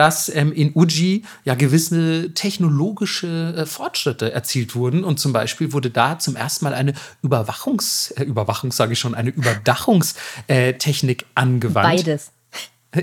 dass 0.00 0.34
ähm, 0.34 0.50
in 0.50 0.72
Uji 0.74 1.24
ja 1.44 1.54
gewisse 1.54 2.32
technologische 2.32 3.54
äh, 3.54 3.66
Fortschritte 3.66 4.32
erzielt 4.32 4.74
wurden. 4.74 5.04
Und 5.04 5.20
zum 5.20 5.34
Beispiel 5.34 5.74
wurde 5.74 5.90
da 5.90 6.18
zum 6.18 6.36
ersten 6.36 6.64
Mal 6.64 6.72
eine 6.72 6.94
Überwachungs, 7.20 8.10
äh, 8.12 8.22
Überwachung, 8.22 8.72
sage 8.72 8.94
ich 8.94 8.98
schon, 8.98 9.14
eine 9.14 9.28
Überdachungstechnik 9.28 11.26
angewandt. 11.34 11.98
Beides. 11.98 12.32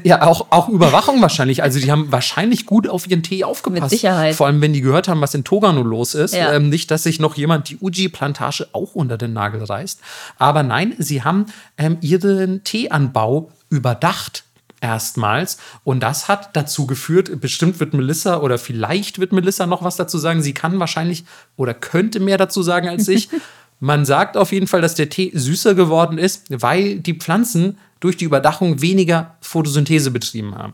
Ja, 0.04 0.24
auch, 0.24 0.48
auch 0.50 0.70
Überwachung 0.70 1.22
wahrscheinlich. 1.22 1.62
Also 1.62 1.80
die 1.80 1.92
haben 1.92 2.12
wahrscheinlich 2.12 2.66
gut 2.66 2.90
auf 2.90 3.08
ihren 3.08 3.22
Tee 3.22 3.44
aufgepasst. 3.44 3.84
Mit 3.84 3.92
Sicherheit. 3.92 4.34
Vor 4.34 4.48
allem, 4.48 4.60
wenn 4.60 4.74
die 4.74 4.82
gehört 4.82 5.08
haben, 5.08 5.22
was 5.22 5.36
in 5.36 5.44
Togano 5.44 5.84
los 5.84 6.16
ist. 6.16 6.34
Ja. 6.34 6.52
Ähm, 6.54 6.70
nicht, 6.70 6.90
dass 6.90 7.04
sich 7.04 7.20
noch 7.20 7.38
jemand 7.38 7.70
die 7.70 7.78
Uji-Plantage 7.78 8.70
auch 8.74 8.96
unter 8.96 9.20
den 9.20 9.34
Nagel 9.34 9.64
reißt. 9.64 10.02
Aber 10.40 10.64
nein, 10.64 10.96
sie 10.98 11.24
haben 11.24 11.46
ähm, 11.78 12.00
ihren 12.02 12.64
Teeanbau 12.64 13.52
überdacht 13.70 14.46
erstmals. 14.82 15.58
Und 15.84 16.02
das 16.02 16.28
hat 16.28 16.56
dazu 16.56 16.88
geführt, 16.88 17.42
bestimmt 17.42 17.80
wird 17.80 17.94
Melissa 17.94 18.38
oder 18.38 18.58
vielleicht 18.58 19.20
wird 19.20 19.32
Melissa 19.32 19.66
noch 19.66 19.84
was 19.84 19.96
dazu 19.96 20.18
sagen. 20.18 20.42
Sie 20.42 20.54
kann 20.54 20.80
wahrscheinlich 20.80 21.26
oder 21.56 21.74
könnte 21.74 22.20
mehr 22.20 22.38
dazu 22.38 22.62
sagen 22.62 22.88
als 22.88 23.08
ich. 23.08 23.30
Man 23.80 24.06
sagt 24.06 24.38
auf 24.38 24.52
jeden 24.52 24.66
Fall, 24.66 24.82
dass 24.82 24.96
der 24.96 25.10
Tee 25.10 25.32
süßer 25.34 25.76
geworden 25.76 26.18
ist, 26.18 26.46
weil 26.50 27.00
die 27.00 27.14
Pflanzen 27.14 27.78
durch 28.00 28.18
die 28.18 28.26
Überdachung 28.26 28.82
weniger 28.82 29.36
Photosynthese 29.42 30.10
betrieben 30.10 30.56
haben. 30.56 30.74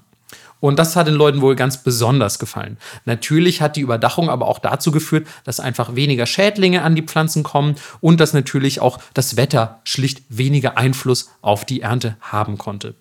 Und 0.62 0.80
das 0.80 0.96
hat 0.96 1.08
den 1.08 1.16
Leuten 1.16 1.42
wohl 1.42 1.58
ganz 1.58 1.84
besonders 1.84 2.40
gefallen. 2.40 2.78
Natürlich 3.04 3.62
hat 3.62 3.76
die 3.76 3.82
Überdachung 3.82 4.30
aber 4.30 4.48
auch 4.48 4.60
dazu 4.60 4.92
geführt, 4.92 5.28
dass 5.44 5.60
einfach 5.60 5.96
weniger 5.96 6.26
Schädlinge 6.26 6.84
an 6.84 6.96
die 6.96 7.02
Pflanzen 7.02 7.44
kommen 7.44 7.76
und 8.00 8.22
dass 8.22 8.32
natürlich 8.32 8.80
auch 8.80 9.00
das 9.14 9.36
Wetter 9.36 9.82
schlicht 9.84 10.24
weniger 10.30 10.78
Einfluss 10.78 11.32
auf 11.42 11.66
die 11.66 11.82
Ernte 11.82 12.16
haben 12.22 12.58
konnte. 12.58 12.96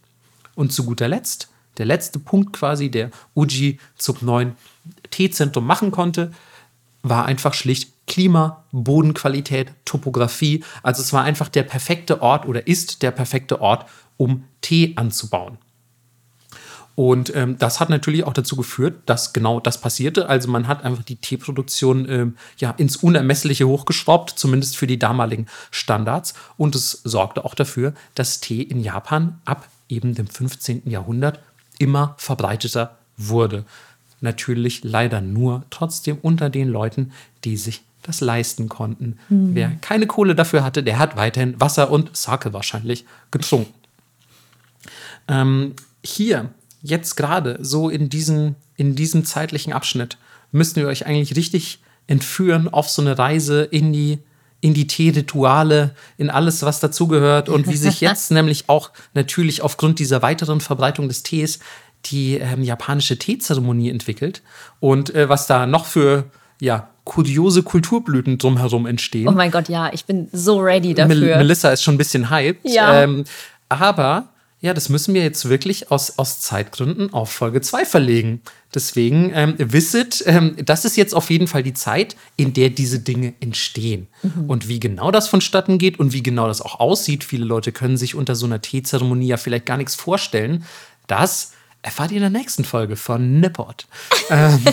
Und 0.55 0.73
zu 0.73 0.85
guter 0.85 1.09
Letzt, 1.09 1.49
der 1.79 1.87
letzte 1.87 2.19
Punkt 2.19 2.53
quasi, 2.53 2.91
der 2.91 3.11
Uji 3.35 3.79
zum 3.97 4.17
neuen 4.21 4.57
T-Zentrum 5.11 5.67
machen 5.67 5.91
konnte, 5.91 6.33
war 7.03 7.25
einfach 7.25 7.55
schlicht 7.55 7.93
Klima, 8.07 8.65
Bodenqualität, 8.73 9.73
Topografie. 9.85 10.65
Also 10.83 11.03
es 11.03 11.13
war 11.13 11.25
einfach 11.25 11.49
der 11.49 11.63
perfekte 11.63 12.21
Ort 12.21 12.47
oder 12.47 12.67
ist 12.67 13.03
der 13.03 13.11
perfekte 13.11 13.61
Ort, 13.61 13.89
um 14.17 14.45
Tee 14.61 14.93
anzubauen. 14.97 15.59
Und 16.95 17.35
ähm, 17.35 17.57
das 17.59 17.81
hat 17.81 17.89
natürlich 17.89 18.25
auch 18.25 18.35
dazu 18.35 18.55
geführt, 18.55 19.01
dass 19.07 19.33
genau 19.33 19.61
das 19.61 19.81
passierte. 19.81 20.29
Also 20.29 20.51
man 20.51 20.69
hat 20.69 20.85
einfach 20.85 21.03
die 21.03 21.17
Teeproduktion 21.17 22.07
ähm, 22.09 22.37
ja, 22.59 22.71
ins 22.73 22.97
Unermessliche 22.97 23.67
hochgeschraubt, 23.67 24.31
zumindest 24.31 24.77
für 24.77 24.87
die 24.87 24.99
damaligen 24.99 25.47
Standards. 25.71 26.35
Und 26.59 26.75
es 26.75 27.01
sorgte 27.03 27.45
auch 27.47 27.55
dafür, 27.55 27.95
dass 28.15 28.41
Tee 28.41 28.61
in 28.63 28.81
Japan 28.81 29.41
ab 29.47 29.69
eben 29.93 30.15
dem 30.15 30.27
15. 30.27 30.83
Jahrhundert 30.87 31.41
immer 31.79 32.15
verbreiteter 32.19 32.99
wurde. 33.17 33.65
Natürlich 34.21 34.83
leider 34.85 35.21
nur 35.21 35.65
trotzdem 35.71 36.19
unter 36.23 36.51
den 36.51 36.69
Leuten, 36.69 37.13
die 37.45 37.57
sich 37.57 37.83
das 38.03 38.21
leisten 38.21 38.69
konnten. 38.69 39.19
Mhm. 39.29 39.55
Wer 39.55 39.71
keine 39.81 40.07
Kohle 40.07 40.35
dafür 40.35 40.65
hatte, 40.65 40.83
der 40.83 40.99
hat 40.99 41.17
weiterhin 41.17 41.61
Wasser 41.61 41.91
und 41.91 42.17
Sake 42.17 42.53
wahrscheinlich 42.53 43.05
getrunken. 43.31 43.75
Ähm, 45.29 45.75
hier, 46.05 46.51
jetzt 46.83 47.17
gerade, 47.17 47.59
so 47.61 47.89
in, 47.89 48.09
diesen, 48.09 48.57
in 48.77 48.97
diesem 48.97 49.25
zeitlichen 49.25 49.73
Abschnitt, 49.73 50.19
müssen 50.51 50.77
wir 50.77 50.89
euch 50.89 51.07
eigentlich 51.07 51.37
richtig 51.37 51.81
entführen 52.07 52.69
auf 52.69 52.89
so 52.89 53.03
eine 53.03 53.19
Reise 53.19 53.63
in 53.63 53.93
die 53.93 54.19
in 54.63 54.75
die 54.75 54.87
Teerituale, 54.87 55.95
in 56.17 56.31
alles, 56.31 56.63
was 56.63 56.81
dazugehört 56.81 57.51
und 57.51 57.69
wie 57.69 57.77
sich 57.77 58.01
jetzt 58.01 58.31
nämlich 58.31 58.69
auch 58.69 58.91
natürlich 59.13 59.61
aufgrund 59.61 59.99
dieser 59.99 60.23
weiteren 60.23 60.61
Verbreitung 60.61 61.09
des 61.09 61.23
Tees 61.23 61.59
die 62.07 62.37
ähm, 62.37 62.63
japanische 62.63 63.19
Teezeremonie 63.19 63.91
entwickelt 63.91 64.43
und 64.81 65.15
äh, 65.15 65.29
was 65.29 65.47
da 65.47 65.67
noch 65.67 65.85
für 65.85 66.25
ja, 66.61 66.89
kuriose 67.05 67.65
Kulturblüten 67.65 68.39
drumherum 68.39 68.87
entstehen. 68.87 69.29
Oh 69.29 69.33
mein 69.33 69.51
Gott, 69.51 69.69
ja, 69.69 69.93
ich 69.93 70.05
bin 70.05 70.29
so 70.33 70.61
ready 70.61 70.95
dafür. 70.95 71.17
Mel 71.17 71.37
Melissa 71.39 71.71
ist 71.71 71.83
schon 71.83 71.97
ein 71.97 71.99
bisschen 71.99 72.31
hyped. 72.31 72.61
Ja. 72.65 73.03
Ähm, 73.03 73.25
aber 73.69 74.29
ja, 74.61 74.73
das 74.73 74.89
müssen 74.89 75.13
wir 75.13 75.23
jetzt 75.23 75.49
wirklich 75.49 75.91
aus, 75.91 76.19
aus 76.19 76.41
Zeitgründen 76.41 77.13
auf 77.13 77.33
Folge 77.33 77.61
2 77.61 77.85
verlegen. 77.85 78.43
Deswegen 78.75 79.33
ähm, 79.35 79.55
wisset, 79.59 80.23
ähm, 80.27 80.57
das 80.65 80.85
ist 80.85 80.97
jetzt 80.97 81.15
auf 81.15 81.31
jeden 81.31 81.47
Fall 81.47 81.63
die 81.63 81.75
Zeit, 81.75 82.17
in 82.37 82.55
der 82.55 82.71
diese 82.71 83.01
Dinge 83.01 83.35
entstehen. 83.41 84.09
Mhm. 84.23 84.49
Und 84.49 84.69
wie 84.69 84.81
genau 84.81 85.11
das 85.11 85.29
vonstatten 85.29 85.79
geht 85.79 85.99
und 85.99 86.13
wie 86.13 86.23
genau 86.23 86.47
das 86.47 86.63
auch 86.63 86.81
aussieht, 86.81 87.23
viele 87.23 87.45
Leute 87.45 87.73
können 87.73 87.97
sich 87.97 88.15
unter 88.15 88.35
so 88.35 88.47
einer 88.47 88.63
Teezeremonie 88.63 89.27
ja 89.27 89.37
vielleicht 89.37 89.67
gar 89.67 89.77
nichts 89.77 89.95
vorstellen. 89.95 90.65
Das 91.07 91.53
erfahrt 91.83 92.13
ihr 92.13 92.19
in 92.19 92.23
der 92.23 92.31
nächsten 92.31 92.65
Folge 92.65 92.97
von 92.97 93.41
Nippot. 93.41 93.87
ähm, 94.31 94.65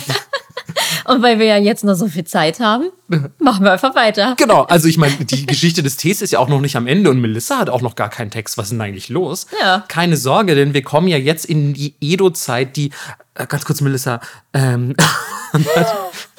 und 1.05 1.21
weil 1.21 1.39
wir 1.39 1.47
ja 1.47 1.57
jetzt 1.57 1.83
noch 1.83 1.95
so 1.95 2.07
viel 2.07 2.23
Zeit 2.23 2.59
haben, 2.59 2.91
machen 3.39 3.65
wir 3.65 3.73
einfach 3.73 3.95
weiter. 3.95 4.35
Genau, 4.37 4.63
also 4.63 4.87
ich 4.87 4.97
meine, 4.97 5.15
die 5.15 5.45
Geschichte 5.45 5.83
des 5.83 5.97
Tees 5.97 6.21
ist 6.21 6.31
ja 6.31 6.39
auch 6.39 6.49
noch 6.49 6.61
nicht 6.61 6.75
am 6.75 6.87
Ende 6.87 7.09
und 7.09 7.19
Melissa 7.19 7.57
hat 7.57 7.69
auch 7.69 7.81
noch 7.81 7.95
gar 7.95 8.09
keinen 8.09 8.31
Text. 8.31 8.57
Was 8.57 8.67
ist 8.67 8.71
denn 8.71 8.81
eigentlich 8.81 9.09
los? 9.09 9.47
Ja. 9.59 9.83
Keine 9.87 10.17
Sorge, 10.17 10.55
denn 10.55 10.73
wir 10.73 10.83
kommen 10.83 11.07
ja 11.07 11.17
jetzt 11.17 11.45
in 11.45 11.73
die 11.73 11.95
Edo-Zeit, 11.99 12.75
die, 12.77 12.91
ganz 13.47 13.65
kurz, 13.65 13.81
Melissa, 13.81 14.21
ähm, 14.53 14.95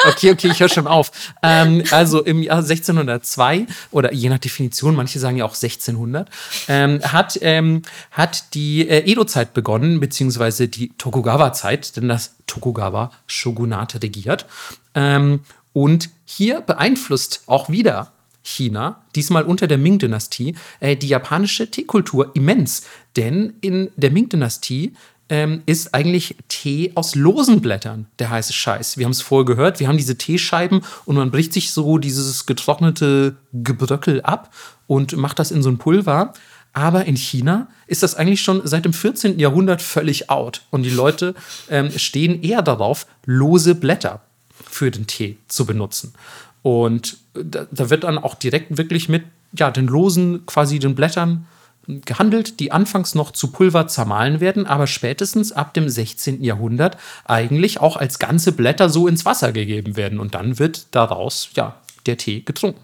Okay, 0.06 0.30
okay, 0.30 0.48
ich 0.48 0.60
höre 0.60 0.68
schon 0.68 0.86
auf. 0.86 1.10
Ähm, 1.42 1.82
also 1.90 2.22
im 2.22 2.42
Jahr 2.42 2.58
1602 2.58 3.66
oder 3.90 4.12
je 4.12 4.28
nach 4.28 4.38
Definition, 4.38 4.94
manche 4.94 5.18
sagen 5.18 5.36
ja 5.36 5.44
auch 5.44 5.54
1600, 5.54 6.28
ähm, 6.68 7.00
hat, 7.02 7.38
ähm, 7.42 7.82
hat 8.10 8.54
die 8.54 8.88
äh, 8.88 9.10
Edo-Zeit 9.10 9.52
begonnen, 9.52 10.00
beziehungsweise 10.00 10.68
die 10.68 10.90
Tokugawa-Zeit, 10.96 11.96
denn 11.96 12.08
das 12.08 12.36
Tokugawa-Shogunate 12.46 14.02
regiert. 14.02 14.46
Ähm, 14.94 15.40
und 15.72 16.10
hier 16.24 16.62
beeinflusst 16.62 17.42
auch 17.46 17.68
wieder 17.68 18.12
China, 18.42 19.02
diesmal 19.14 19.44
unter 19.44 19.66
der 19.66 19.78
Ming-Dynastie, 19.78 20.56
äh, 20.80 20.96
die 20.96 21.08
japanische 21.08 21.70
Teekultur 21.70 22.30
immens. 22.34 22.84
Denn 23.16 23.54
in 23.60 23.90
der 23.96 24.10
Ming-Dynastie 24.10 24.94
ähm, 25.30 25.62
ist 25.64 25.94
eigentlich 25.94 26.36
Tee 26.48 26.92
aus 26.96 27.14
losen 27.14 27.60
Blättern, 27.60 28.06
der 28.18 28.30
heiße 28.30 28.52
Scheiß. 28.52 28.98
Wir 28.98 29.06
haben 29.06 29.12
es 29.12 29.22
vorher 29.22 29.46
gehört, 29.46 29.80
wir 29.80 29.88
haben 29.88 29.96
diese 29.96 30.18
Teescheiben 30.18 30.82
und 31.06 31.16
man 31.16 31.30
bricht 31.30 31.52
sich 31.52 31.72
so 31.72 31.98
dieses 31.98 32.44
getrocknete 32.44 33.36
Gebröckel 33.52 34.20
ab 34.22 34.52
und 34.86 35.16
macht 35.16 35.38
das 35.38 35.52
in 35.52 35.62
so 35.62 35.70
ein 35.70 35.78
Pulver. 35.78 36.34
Aber 36.72 37.04
in 37.06 37.16
China 37.16 37.68
ist 37.86 38.02
das 38.02 38.14
eigentlich 38.14 38.42
schon 38.42 38.60
seit 38.64 38.84
dem 38.84 38.92
14. 38.92 39.38
Jahrhundert 39.38 39.82
völlig 39.82 40.30
out. 40.30 40.62
Und 40.70 40.84
die 40.84 40.90
Leute 40.90 41.34
ähm, 41.68 41.90
stehen 41.96 42.42
eher 42.42 42.62
darauf, 42.62 43.06
lose 43.24 43.74
Blätter 43.74 44.20
für 44.68 44.90
den 44.90 45.06
Tee 45.06 45.38
zu 45.48 45.66
benutzen. 45.66 46.14
Und 46.62 47.18
da, 47.34 47.66
da 47.70 47.90
wird 47.90 48.04
dann 48.04 48.18
auch 48.18 48.34
direkt 48.34 48.76
wirklich 48.76 49.08
mit 49.08 49.24
ja, 49.52 49.70
den 49.70 49.86
losen, 49.86 50.46
quasi 50.46 50.78
den 50.78 50.94
Blättern 50.94 51.46
gehandelt, 52.04 52.60
die 52.60 52.72
anfangs 52.72 53.14
noch 53.14 53.30
zu 53.30 53.52
Pulver 53.52 53.88
zermahlen 53.88 54.40
werden, 54.40 54.66
aber 54.66 54.86
spätestens 54.86 55.52
ab 55.52 55.74
dem 55.74 55.88
16. 55.88 56.42
Jahrhundert 56.42 56.96
eigentlich 57.24 57.80
auch 57.80 57.96
als 57.96 58.18
ganze 58.18 58.52
Blätter 58.52 58.88
so 58.88 59.06
ins 59.06 59.24
Wasser 59.24 59.52
gegeben 59.52 59.96
werden. 59.96 60.20
Und 60.20 60.34
dann 60.34 60.58
wird 60.58 60.94
daraus 60.94 61.50
ja 61.54 61.80
der 62.06 62.16
Tee 62.16 62.40
getrunken. 62.40 62.82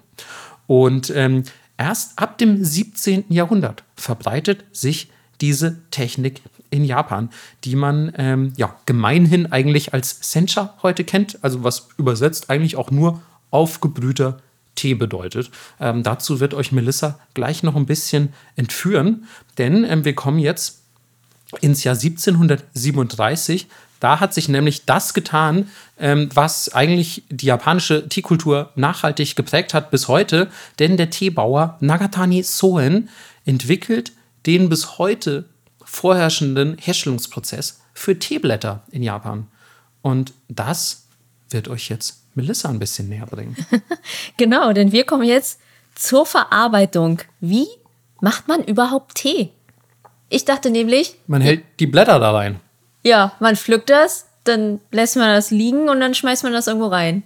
Und 0.66 1.12
ähm, 1.14 1.44
erst 1.78 2.18
ab 2.18 2.38
dem 2.38 2.64
17. 2.64 3.24
Jahrhundert 3.28 3.84
verbreitet 3.94 4.64
sich 4.72 5.10
diese 5.40 5.78
Technik 5.90 6.42
in 6.70 6.84
Japan, 6.84 7.30
die 7.64 7.76
man 7.76 8.12
ähm, 8.16 8.52
ja, 8.56 8.76
gemeinhin 8.86 9.52
eigentlich 9.52 9.94
als 9.94 10.18
Sencha 10.22 10.74
heute 10.82 11.04
kennt, 11.04 11.38
also 11.42 11.62
was 11.62 11.88
übersetzt 11.96 12.50
eigentlich 12.50 12.76
auch 12.76 12.90
nur 12.90 13.22
aufgebrühter 13.50 14.38
Tee 14.76 14.94
bedeutet. 14.94 15.50
Ähm, 15.80 16.02
dazu 16.04 16.38
wird 16.38 16.54
euch 16.54 16.70
Melissa 16.70 17.18
gleich 17.34 17.62
noch 17.64 17.74
ein 17.74 17.86
bisschen 17.86 18.32
entführen, 18.54 19.26
denn 19.58 19.84
ähm, 19.84 20.04
wir 20.04 20.14
kommen 20.14 20.38
jetzt 20.38 20.82
ins 21.60 21.84
Jahr 21.84 21.94
1737. 21.94 23.66
Da 23.98 24.20
hat 24.20 24.34
sich 24.34 24.48
nämlich 24.48 24.84
das 24.84 25.14
getan, 25.14 25.70
ähm, 25.98 26.28
was 26.34 26.72
eigentlich 26.74 27.24
die 27.30 27.46
japanische 27.46 28.08
Teekultur 28.08 28.70
nachhaltig 28.74 29.36
geprägt 29.36 29.74
hat 29.74 29.90
bis 29.90 30.08
heute. 30.08 30.48
Denn 30.78 30.96
der 30.96 31.10
Teebauer 31.10 31.76
Nagatani 31.80 32.42
Soen 32.42 33.08
entwickelt 33.44 34.12
den 34.44 34.68
bis 34.68 34.98
heute 34.98 35.46
vorherrschenden 35.84 36.76
Herstellungsprozess 36.78 37.80
für 37.94 38.18
Teeblätter 38.18 38.82
in 38.90 39.02
Japan. 39.02 39.46
Und 40.02 40.34
das 40.48 41.06
wird 41.48 41.68
euch 41.68 41.88
jetzt 41.88 42.25
Melissa 42.36 42.68
ein 42.68 42.78
bisschen 42.78 43.08
näher 43.08 43.26
bringen. 43.26 43.56
genau, 44.36 44.72
denn 44.72 44.92
wir 44.92 45.04
kommen 45.04 45.24
jetzt 45.24 45.58
zur 45.94 46.26
Verarbeitung. 46.26 47.22
Wie 47.40 47.66
macht 48.20 48.46
man 48.46 48.62
überhaupt 48.62 49.16
Tee? 49.16 49.50
Ich 50.28 50.44
dachte 50.44 50.70
nämlich. 50.70 51.16
Man 51.26 51.40
hält 51.40 51.64
die 51.80 51.86
Blätter 51.86 52.20
da 52.20 52.32
rein. 52.32 52.60
Ja, 53.02 53.32
man 53.40 53.56
pflückt 53.56 53.90
das, 53.90 54.26
dann 54.44 54.80
lässt 54.90 55.16
man 55.16 55.28
das 55.28 55.50
liegen 55.50 55.88
und 55.88 56.00
dann 56.00 56.14
schmeißt 56.14 56.42
man 56.42 56.52
das 56.52 56.66
irgendwo 56.66 56.88
rein. 56.88 57.22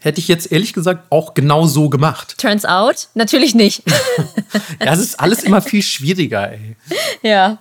Hätte 0.00 0.20
ich 0.20 0.28
jetzt 0.28 0.52
ehrlich 0.52 0.72
gesagt 0.72 1.06
auch 1.10 1.34
genau 1.34 1.66
so 1.66 1.88
gemacht. 1.90 2.38
Turns 2.38 2.64
out, 2.64 3.08
natürlich 3.14 3.54
nicht. 3.54 3.82
ja, 4.80 4.92
es 4.92 5.00
ist 5.00 5.20
alles 5.20 5.42
immer 5.42 5.60
viel 5.60 5.82
schwieriger, 5.82 6.52
ey. 6.52 6.76
Ja. 7.22 7.58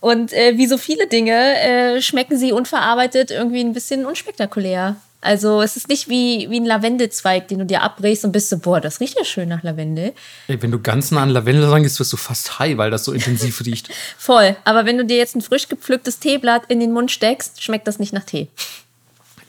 Und 0.00 0.32
äh, 0.34 0.58
wie 0.58 0.66
so 0.66 0.76
viele 0.76 1.06
Dinge 1.06 1.58
äh, 1.58 2.02
schmecken 2.02 2.38
sie 2.38 2.52
unverarbeitet 2.52 3.30
irgendwie 3.30 3.60
ein 3.60 3.72
bisschen 3.72 4.04
unspektakulär. 4.04 4.96
Also 5.22 5.60
es 5.60 5.76
ist 5.76 5.88
nicht 5.88 6.08
wie, 6.08 6.48
wie 6.48 6.58
ein 6.58 6.64
Lavendelzweig, 6.64 7.48
den 7.48 7.58
du 7.58 7.66
dir 7.66 7.82
abbrichst 7.82 8.24
und 8.24 8.32
bist 8.32 8.48
so, 8.48 8.58
boah, 8.58 8.80
das 8.80 9.00
riecht 9.00 9.18
ja 9.18 9.24
schön 9.24 9.50
nach 9.50 9.62
Lavendel. 9.62 10.14
Ey, 10.48 10.62
wenn 10.62 10.70
du 10.70 10.80
ganz 10.80 11.10
nah 11.10 11.22
an 11.22 11.28
Lavendel 11.28 11.68
rangehst, 11.68 12.00
wirst 12.00 12.12
du 12.12 12.16
fast 12.16 12.58
high, 12.58 12.78
weil 12.78 12.90
das 12.90 13.04
so 13.04 13.12
intensiv 13.12 13.60
riecht. 13.66 13.90
Voll. 14.16 14.56
Aber 14.64 14.86
wenn 14.86 14.96
du 14.96 15.04
dir 15.04 15.18
jetzt 15.18 15.36
ein 15.36 15.42
frisch 15.42 15.68
gepflücktes 15.68 16.20
Teeblatt 16.20 16.62
in 16.68 16.80
den 16.80 16.92
Mund 16.92 17.10
steckst, 17.10 17.62
schmeckt 17.62 17.86
das 17.86 17.98
nicht 17.98 18.14
nach 18.14 18.24
Tee. 18.24 18.48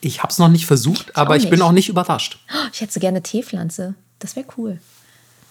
Ich 0.01 0.23
habe 0.23 0.31
es 0.31 0.39
noch 0.39 0.49
nicht 0.49 0.65
versucht, 0.65 1.15
aber 1.15 1.37
ich 1.37 1.49
bin 1.49 1.61
auch 1.61 1.71
nicht 1.71 1.87
überrascht. 1.87 2.39
Ich 2.73 2.81
hätte 2.81 2.91
so 2.91 2.99
gerne 2.99 3.21
Teepflanze. 3.21 3.93
Das 4.19 4.35
wäre 4.35 4.47
cool. 4.57 4.79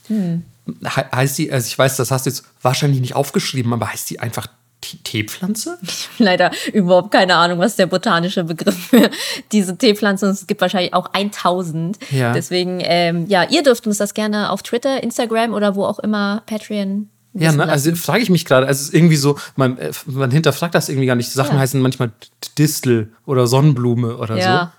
Hm. 0.08 0.44
He 0.66 1.02
heißt 1.14 1.38
die, 1.38 1.52
also 1.52 1.66
ich 1.66 1.78
weiß, 1.78 1.96
das 1.96 2.10
hast 2.10 2.26
du 2.26 2.30
jetzt 2.30 2.44
wahrscheinlich 2.60 3.00
nicht 3.00 3.14
aufgeschrieben, 3.14 3.72
aber 3.72 3.92
heißt 3.92 4.10
die 4.10 4.20
einfach 4.20 4.48
Teepflanze? 4.80 5.78
Ich 5.82 6.08
habe 6.14 6.24
leider 6.24 6.50
überhaupt 6.72 7.10
keine 7.10 7.36
Ahnung, 7.36 7.58
was 7.58 7.76
der 7.76 7.86
botanische 7.86 8.44
Begriff 8.44 8.76
für 8.76 9.10
diese 9.52 9.76
Teepflanze 9.76 10.26
ist. 10.26 10.42
Es 10.42 10.46
gibt 10.46 10.60
wahrscheinlich 10.60 10.94
auch 10.94 11.12
1000. 11.12 11.98
Ja. 12.10 12.32
Deswegen, 12.32 12.80
ähm, 12.82 13.26
ja, 13.28 13.44
ihr 13.44 13.62
dürft 13.62 13.86
uns 13.86 13.98
das 13.98 14.14
gerne 14.14 14.50
auf 14.50 14.62
Twitter, 14.62 15.02
Instagram 15.02 15.52
oder 15.52 15.74
wo 15.74 15.84
auch 15.84 15.98
immer, 15.98 16.42
Patreon. 16.46 17.08
Ja, 17.32 17.52
ne? 17.52 17.68
also 17.68 17.94
frage 17.94 18.22
ich 18.22 18.30
mich 18.30 18.44
gerade, 18.44 18.66
also 18.66 18.80
es 18.80 18.88
ist 18.88 18.94
irgendwie 18.94 19.16
so, 19.16 19.38
man, 19.54 19.78
äh, 19.78 19.92
man 20.06 20.30
hinterfragt 20.30 20.74
das 20.74 20.88
irgendwie 20.88 21.06
gar 21.06 21.14
nicht. 21.14 21.30
Sachen 21.30 21.54
ja. 21.54 21.60
heißen 21.60 21.80
manchmal 21.80 22.10
Distel 22.58 23.12
oder 23.24 23.46
Sonnenblume 23.46 24.16
oder 24.16 24.36
ja. 24.36 24.72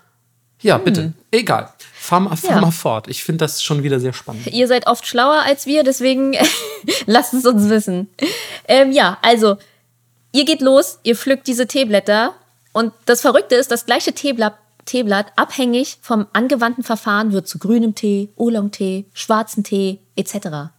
so. 0.62 0.68
Ja, 0.68 0.78
bitte. 0.78 1.02
Hm. 1.02 1.14
Egal. 1.30 1.70
Fahr, 1.92 2.20
mal, 2.20 2.36
fahr 2.36 2.56
ja. 2.56 2.60
mal 2.60 2.70
fort. 2.70 3.08
Ich 3.08 3.24
finde 3.24 3.38
das 3.38 3.62
schon 3.62 3.82
wieder 3.82 4.00
sehr 4.00 4.12
spannend. 4.12 4.46
Ihr 4.48 4.68
seid 4.68 4.86
oft 4.86 5.06
schlauer 5.06 5.42
als 5.44 5.66
wir, 5.66 5.82
deswegen 5.82 6.36
lasst 7.06 7.34
es 7.34 7.46
uns 7.46 7.68
wissen. 7.68 8.08
Ähm, 8.68 8.92
ja, 8.92 9.18
also 9.22 9.56
Ihr 10.32 10.44
geht 10.44 10.62
los, 10.62 10.98
ihr 11.02 11.16
pflückt 11.16 11.46
diese 11.46 11.66
Teeblätter 11.66 12.34
und 12.72 12.92
das 13.06 13.20
Verrückte 13.20 13.54
ist, 13.54 13.70
das 13.70 13.86
gleiche 13.86 14.12
Teeblatt, 14.12 14.54
Teeblatt 14.86 15.26
abhängig 15.36 15.98
vom 16.00 16.26
angewandten 16.32 16.82
Verfahren 16.82 17.32
wird 17.32 17.46
zu 17.46 17.58
grünem 17.58 17.94
Tee, 17.94 18.30
Oolong-Tee, 18.36 19.04
schwarzen 19.12 19.62
Tee 19.62 19.98
etc. 20.16 20.72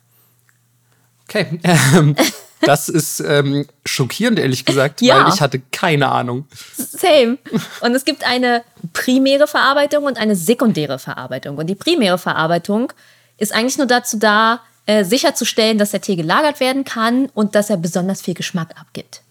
Okay, 1.28 1.60
ähm, 1.64 2.16
das 2.62 2.89
ist 2.89 3.20
ähm, 3.20 3.68
schockierend, 3.86 4.39
ehrlich 4.39 4.66
gesagt, 4.66 5.01
ja. 5.01 5.24
weil 5.24 5.34
ich 5.34 5.41
hatte 5.41 5.62
keine 5.72 6.10
Ahnung. 6.10 6.47
Same. 6.76 7.38
Und 7.82 7.93
es 7.95 8.06
gibt 8.06 8.26
eine 8.26 8.64
primäre 8.91 9.47
Verarbeitung 9.47 10.06
und 10.06 10.18
eine 10.18 10.36
sekundäre 10.36 10.99
Verarbeitung. 10.99 11.58
Und 11.58 11.68
die 11.68 11.76
primäre 11.76 12.18
Verarbeitung 12.18 12.91
ist 13.38 13.54
eigentlich 13.54 13.78
nur 13.78 13.88
dazu 13.88 14.18
da, 14.18 14.62
äh, 14.86 15.04
sicherzustellen, 15.06 15.78
dass 15.78 15.91
der 15.91 16.01
Tee 16.01 16.16
gelagert 16.16 16.60
werden 16.60 16.84
kann 16.84 17.30
und 17.34 17.56
dass 17.56 17.70
er 17.70 17.78
besonders 17.78 18.22
viel 18.22 18.34
Geschmack 18.34 18.76
abgibt. 18.80 19.22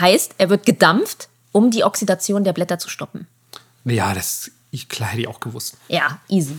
Heißt, 0.00 0.34
er 0.38 0.50
wird 0.50 0.66
gedampft, 0.66 1.28
um 1.52 1.70
die 1.70 1.84
Oxidation 1.84 2.44
der 2.44 2.52
Blätter 2.52 2.78
zu 2.78 2.88
stoppen. 2.88 3.26
Ja, 3.84 4.14
das 4.14 4.50
ich 4.70 4.88
klar 4.88 5.10
hätte 5.10 5.22
ich 5.22 5.28
auch 5.28 5.40
gewusst. 5.40 5.76
Ja, 5.88 6.18
easy. 6.28 6.54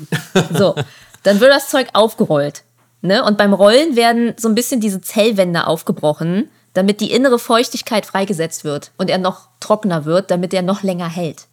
So, 0.51 0.75
dann 1.23 1.39
wird 1.39 1.51
das 1.51 1.69
Zeug 1.69 1.89
aufgerollt. 1.93 2.63
Ne? 3.01 3.23
Und 3.23 3.37
beim 3.37 3.53
Rollen 3.53 3.95
werden 3.95 4.33
so 4.37 4.49
ein 4.49 4.55
bisschen 4.55 4.81
diese 4.81 4.99
Zellwände 4.99 5.67
aufgebrochen, 5.67 6.49
damit 6.73 7.01
die 7.01 7.11
innere 7.11 7.39
Feuchtigkeit 7.39 8.05
freigesetzt 8.05 8.63
wird 8.63 8.91
und 8.97 9.09
er 9.09 9.17
noch 9.17 9.47
trockener 9.59 10.05
wird, 10.05 10.31
damit 10.31 10.53
er 10.53 10.61
noch 10.61 10.83
länger 10.83 11.07
hält. 11.07 11.45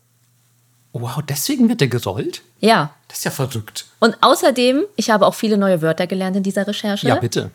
Wow, 0.92 1.20
deswegen 1.28 1.68
wird 1.68 1.82
er 1.82 1.88
gerollt? 1.88 2.42
Ja. 2.60 2.94
Das 3.08 3.18
ist 3.18 3.24
ja 3.24 3.30
verrückt. 3.30 3.84
Und 4.00 4.16
außerdem, 4.22 4.84
ich 4.96 5.10
habe 5.10 5.26
auch 5.26 5.34
viele 5.34 5.58
neue 5.58 5.82
Wörter 5.82 6.06
gelernt 6.06 6.36
in 6.36 6.42
dieser 6.42 6.66
Recherche. 6.66 7.06
Ja, 7.06 7.16
bitte 7.16 7.50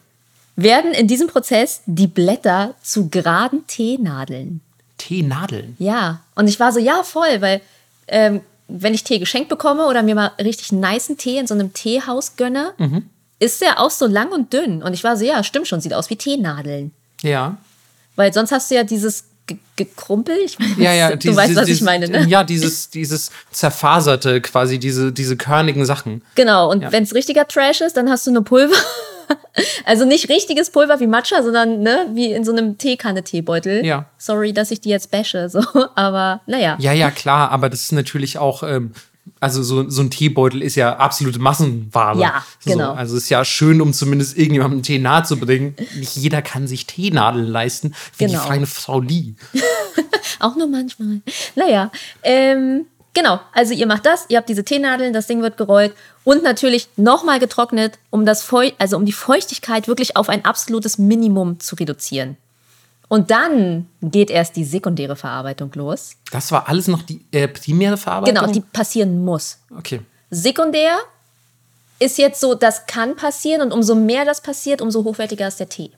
werden 0.56 0.94
in 0.94 1.08
diesem 1.08 1.28
Prozess 1.28 1.82
die 1.86 2.08
Blätter 2.08 2.76
zu 2.82 3.10
geraden 3.10 3.66
Teenadeln. 3.68 4.62
Teenadeln? 4.98 5.76
Ja. 5.80 6.22
Und 6.36 6.48
ich 6.48 6.60
war 6.60 6.72
so, 6.72 6.80
ja, 6.80 7.04
voll, 7.04 7.42
weil 7.42 7.62
ähm, 8.08 8.42
wenn 8.68 8.94
ich 8.94 9.04
Tee 9.04 9.20
geschenkt 9.20 9.50
bekomme 9.50 9.88
oder 9.88 10.04
mir 10.04 10.16
mal 10.16 10.32
richtig 10.40 10.72
niceen 10.72 11.18
Tee 11.18 11.38
in 11.38 11.48
so 11.48 11.54
einem 11.54 11.74
Teehaus 11.74 12.36
gönne, 12.36 12.74
mhm. 12.78 13.10
ist 13.40 13.62
der 13.62 13.80
auch 13.80 13.92
so 13.92 14.06
lang 14.06 14.32
und 14.32 14.54
dünn. 14.54 14.84
Und 14.84 14.94
ich 14.94 15.04
war 15.04 15.18
so, 15.18 15.26
ja, 15.26 15.44
stimmt 15.44 15.68
schon, 15.68 15.82
sieht 15.82 15.94
aus 15.94 16.10
wie 16.10 16.16
Teenadeln. 16.16 16.92
Ja. 17.22 17.58
Weil 18.16 18.34
sonst 18.34 18.52
hast 18.52 18.72
du 18.72 18.76
ja 18.76 18.84
dieses 18.84 19.26
gekrumpel. 19.76 20.38
Ich 20.46 20.60
meine, 20.60 20.76
ja, 20.78 20.94
ja, 20.94 21.10
du 21.12 21.18
dieses, 21.18 21.38
weißt, 21.38 21.56
was 21.56 21.66
dieses, 21.66 21.82
ich 21.82 21.86
meine, 21.86 22.08
ne? 22.08 22.26
Ja, 22.28 22.44
dieses, 22.44 22.90
dieses 22.90 23.32
zerfaserte, 23.52 24.42
quasi 24.42 24.80
diese, 24.80 25.12
diese 25.12 25.36
körnigen 25.36 25.86
Sachen. 25.86 26.22
Genau, 26.36 26.72
und 26.72 26.84
ja. 26.84 26.92
wenn 26.92 27.04
es 27.04 27.14
richtiger 27.14 27.48
Trash 27.48 27.82
ist, 27.82 27.98
dann 27.98 28.10
hast 28.10 28.28
du 28.28 28.32
eine 28.32 28.42
Pulver. 28.42 28.76
also 29.86 30.06
nicht 30.06 30.30
richtiges 30.30 30.70
Pulver 30.70 31.00
wie 31.00 31.08
Matcha, 31.08 31.44
sondern 31.44 31.82
ne, 31.82 32.08
wie 32.14 32.32
in 32.32 32.44
so 32.44 32.52
einem 32.52 32.78
Teekanne-Teebeutel. 32.78 33.86
Ja. 33.86 34.06
Sorry, 34.18 34.54
dass 34.54 34.72
ich 34.72 34.82
die 34.82 34.90
jetzt 34.90 35.12
bashe, 35.12 35.50
so, 35.50 35.62
aber 35.96 36.42
naja. 36.46 36.78
Ja, 36.80 36.94
ja, 36.94 37.12
klar, 37.12 37.52
aber 37.52 37.70
das 37.70 37.84
ist 37.84 37.92
natürlich 37.92 38.38
auch. 38.38 38.64
Ähm, 38.64 38.92
also 39.40 39.64
so, 39.64 39.90
so 39.90 40.02
ein 40.02 40.10
Teebeutel 40.10 40.62
ist 40.62 40.76
ja 40.76 40.98
absolute 40.98 41.40
Massenware. 41.40 42.20
Ja, 42.20 42.44
genau. 42.64 42.92
So, 42.92 42.92
also 42.92 43.18
es 43.18 43.24
ist 43.24 43.30
ja 43.30 43.44
schön, 43.44 43.82
um 43.82 43.94
zumindest 43.94 44.38
irgendjemandem 44.38 44.84
Tee 44.84 45.00
nahe 45.00 45.24
zu 45.24 45.38
bringen. 45.38 45.76
Nicht 45.96 46.16
jeder 46.16 46.42
kann 46.42 46.68
sich 46.68 46.86
Teenadeln 46.86 47.48
leisten, 47.48 47.94
wie 48.18 48.26
genau. 48.26 48.40
die 48.40 48.48
feine 48.48 48.68
Frau 48.68 49.00
Lee. 49.00 49.34
Auch 50.40 50.56
nur 50.56 50.68
manchmal. 50.68 51.22
Naja, 51.56 51.92
ähm, 52.24 52.86
Genau, 53.14 53.40
also 53.52 53.74
ihr 53.74 53.88
macht 53.88 54.06
das, 54.06 54.26
ihr 54.30 54.38
habt 54.38 54.48
diese 54.48 54.64
Teenadeln, 54.64 55.12
das 55.12 55.28
Ding 55.28 55.42
wird 55.42 55.58
gerollt 55.58 55.94
und 56.24 56.44
natürlich 56.44 56.88
nochmal 56.96 57.40
getrocknet, 57.40 58.00
um, 58.10 58.26
das 58.26 58.42
Feu 58.42 58.72
also 58.78 58.96
um 58.96 59.06
die 59.06 59.12
Feuchtigkeit 59.12 59.88
wirklich 59.88 60.16
auf 60.16 60.30
ein 60.30 60.46
absolutes 60.46 60.98
Minimum 60.98 61.60
zu 61.60 61.76
reduzieren. 61.76 62.38
Und 63.10 63.30
dann 63.30 63.90
geht 64.02 64.30
erst 64.30 64.56
die 64.56 64.64
sekundäre 64.64 65.18
Verarbeitung 65.18 65.70
los. 65.74 66.12
Das 66.32 66.54
war 66.54 66.70
alles 66.70 66.88
noch 66.88 67.02
die 67.02 67.26
äh, 67.32 67.50
primäre 67.50 67.98
Verarbeitung? 67.98 68.36
Genau, 68.36 68.50
die 68.54 68.62
passieren 68.62 69.26
muss. 69.26 69.58
Okay. 69.78 70.00
Sekundär 70.30 70.98
ist 72.00 72.18
jetzt 72.18 72.40
so, 72.40 72.56
das 72.56 72.86
kann 72.86 73.18
passieren 73.18 73.62
und 73.62 73.74
umso 73.74 73.96
mehr 73.96 74.24
das 74.24 74.40
passiert, 74.40 74.82
umso 74.82 75.04
hochwertiger 75.04 75.50
ist 75.50 75.60
der 75.60 75.68
Tee. 75.68 75.92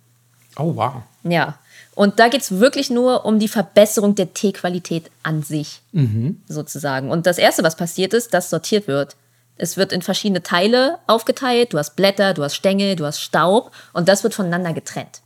Oh, 0.58 0.76
wow. 0.76 1.04
Ja. 1.24 1.60
Und 1.96 2.20
da 2.20 2.28
geht 2.28 2.42
es 2.42 2.60
wirklich 2.60 2.90
nur 2.90 3.26
um 3.26 3.38
die 3.40 3.48
Verbesserung 3.48 4.16
der 4.16 4.34
Teequalität 4.34 5.12
an 5.22 5.44
sich, 5.44 5.82
mhm. 5.92 6.42
sozusagen. 6.48 7.12
Und 7.12 7.26
das 7.28 7.38
Erste, 7.38 7.64
was 7.64 7.76
passiert 7.76 8.14
ist, 8.14 8.34
dass 8.34 8.50
sortiert 8.50 8.88
wird. 8.88 9.16
Es 9.58 9.78
wird 9.78 9.92
in 9.94 10.02
verschiedene 10.02 10.42
Teile 10.42 10.98
aufgeteilt. 11.06 11.74
Du 11.74 11.78
hast 11.78 11.96
Blätter, 11.96 12.34
du 12.34 12.44
hast 12.44 12.56
Stängel, 12.56 12.96
du 12.96 13.06
hast 13.06 13.20
Staub 13.22 13.72
und 13.94 14.10
das 14.10 14.24
wird 14.24 14.34
voneinander 14.34 14.74
getrennt. 14.74 15.22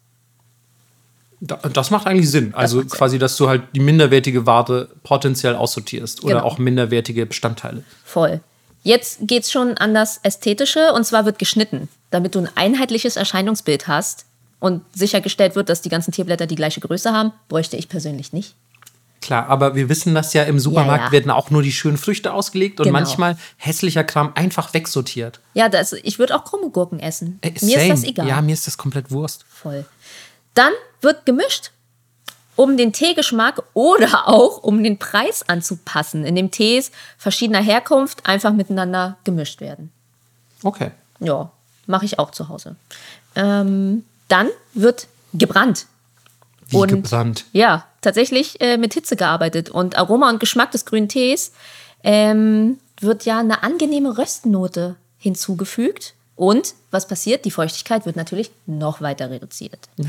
Da- 1.39 1.59
Das 1.71 1.91
macht 1.91 2.07
eigentlich 2.07 2.29
Sinn. 2.29 2.53
Also 2.53 2.77
macht 2.79 2.89
Sinn. 2.89 2.97
quasi, 2.97 3.19
dass 3.19 3.37
du 3.37 3.47
halt 3.47 3.63
die 3.73 3.79
minderwertige 3.79 4.45
Ware 4.45 4.89
potenziell 5.03 5.55
aussortierst 5.55 6.23
oder 6.23 6.35
Genau. 6.35 6.45
auch 6.45 6.57
minderwertige 6.57 7.25
Bestandteile. 7.25 7.83
Voll. 8.03 8.41
Jetzt 8.83 9.19
geht's 9.21 9.51
schon 9.51 9.77
an 9.77 9.93
das 9.93 10.17
Ästhetische 10.23 10.93
und 10.93 11.05
zwar 11.05 11.25
wird 11.25 11.39
geschnitten, 11.39 11.87
damit 12.09 12.35
du 12.35 12.39
ein 12.39 12.49
einheitliches 12.55 13.15
Erscheinungsbild 13.15 13.87
hast 13.87 14.25
und 14.59 14.83
sichergestellt 14.93 15.55
wird, 15.55 15.69
dass 15.69 15.81
die 15.81 15.89
ganzen 15.89 16.11
Tierblätter 16.11 16.47
die 16.47 16.55
gleiche 16.55 16.79
Größe 16.81 17.11
haben, 17.13 17.31
bräuchte 17.49 17.77
ich 17.77 17.89
persönlich 17.89 18.33
nicht. 18.33 18.55
Klar, 19.21 19.47
aber 19.49 19.75
wir 19.75 19.89
wissen 19.89 20.13
das 20.15 20.33
ja, 20.33 20.43
im 20.43 20.59
Supermarkt 20.59 21.01
Ja, 21.01 21.05
ja. 21.07 21.11
werden 21.11 21.31
auch 21.31 21.49
nur 21.49 21.61
die 21.61 21.71
schönen 21.71 21.97
Früchte 21.97 22.31
ausgelegt 22.33 22.79
und 22.79 22.85
Genau. 22.85 22.99
manchmal 22.99 23.37
hässlicher 23.57 24.03
Kram 24.03 24.31
einfach 24.35 24.73
wegsortiert. 24.73 25.39
Ja, 25.53 25.69
das, 25.69 25.91
ich 25.93 26.17
würde 26.19 26.35
auch 26.35 26.45
krumme 26.45 26.69
Gurken 26.69 26.99
essen. 26.99 27.39
Äh, 27.41 27.51
Mir 27.61 27.77
ist 27.81 27.89
das 27.89 28.03
egal. 28.03 28.27
Ja, 28.27 28.41
mir 28.41 28.53
ist 28.53 28.67
das 28.67 28.77
komplett 28.77 29.11
Wurst. 29.11 29.45
Voll. 29.49 29.85
Dann 30.53 30.71
wird 31.01 31.25
gemischt, 31.25 31.71
um 32.55 32.77
den 32.77 32.93
Teegeschmack 32.93 33.61
oder 33.73 34.27
auch 34.27 34.63
um 34.63 34.81
den 34.83 34.97
Preis 34.97 35.43
anzupassen, 35.47 36.23
indem 36.23 36.49
Tees 36.51 36.91
verschiedener 37.17 37.61
Herkunft 37.61 38.25
einfach 38.27 38.53
miteinander 38.53 39.17
gemischt 39.23 39.61
werden. 39.61 39.91
Okay. 40.63 40.91
Ja, 41.19 41.51
mache 41.85 42.05
ich 42.05 42.17
auch 42.19 42.31
zu 42.31 42.49
Hause. 42.49 42.75
Ähm, 43.35 44.03
dann 44.27 44.49
wird 44.73 45.07
gebrannt. 45.33 45.85
Wie 46.69 46.77
Und- 46.77 46.89
gebrannt. 46.89 47.45
Ja, 47.53 47.85
tatsächlich 48.01 48.59
äh, 48.61 48.77
mit 48.77 48.93
Hitze 48.93 49.15
gearbeitet. 49.15 49.69
Und 49.69 49.97
Aroma 49.97 50.29
und 50.29 50.39
Geschmack 50.39 50.71
des 50.71 50.85
grünen 50.85 51.07
Tees 51.09 51.51
ähm, 52.03 52.77
wird 52.99 53.25
ja 53.25 53.39
eine 53.39 53.63
angenehme 53.63 54.17
Röstnote 54.17 54.95
hinzugefügt. 55.17 56.13
Und 56.35 56.75
was 56.91 57.07
passiert? 57.07 57.45
Die 57.45 57.51
Feuchtigkeit 57.51 58.05
wird 58.05 58.15
natürlich 58.15 58.51
noch 58.67 59.01
weiter 59.01 59.29
reduziert. 59.31 59.79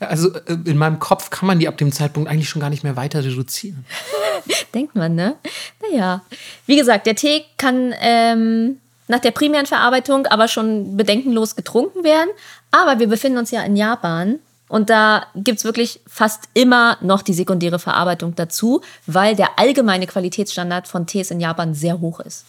Also 0.00 0.34
äh, 0.34 0.56
in 0.64 0.76
meinem 0.76 0.98
Kopf 0.98 1.30
kann 1.30 1.46
man 1.46 1.60
die 1.60 1.68
ab 1.68 1.78
dem 1.78 1.92
Zeitpunkt 1.92 2.28
eigentlich 2.28 2.48
schon 2.48 2.60
gar 2.60 2.70
nicht 2.70 2.82
mehr 2.82 2.96
weiter 2.96 3.22
reduzieren. 3.24 3.84
Denkt 4.74 4.96
man, 4.96 5.14
ne? 5.14 5.36
Naja. 5.80 6.22
Wie 6.66 6.76
gesagt, 6.76 7.06
der 7.06 7.14
Tee 7.14 7.44
kann 7.56 7.94
ähm, 8.00 8.78
nach 9.08 9.20
der 9.20 9.30
primären 9.30 9.66
Verarbeitung 9.66 10.26
aber 10.26 10.48
schon 10.48 10.96
bedenkenlos 10.96 11.56
getrunken 11.56 12.04
werden. 12.04 12.30
Aber 12.70 12.98
wir 12.98 13.08
befinden 13.08 13.38
uns 13.38 13.50
ja 13.50 13.62
in 13.62 13.76
Japan 13.76 14.38
und 14.72 14.88
da 14.88 15.26
gibt 15.34 15.58
es 15.58 15.64
wirklich 15.64 16.00
fast 16.06 16.44
immer 16.54 16.96
noch 17.02 17.20
die 17.20 17.34
sekundäre 17.34 17.78
Verarbeitung 17.78 18.34
dazu, 18.34 18.80
weil 19.06 19.36
der 19.36 19.58
allgemeine 19.58 20.06
Qualitätsstandard 20.06 20.88
von 20.88 21.06
Tees 21.06 21.30
in 21.30 21.40
Japan 21.40 21.74
sehr 21.74 22.00
hoch 22.00 22.20
ist. 22.20 22.46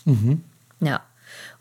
Ja. 0.79 1.01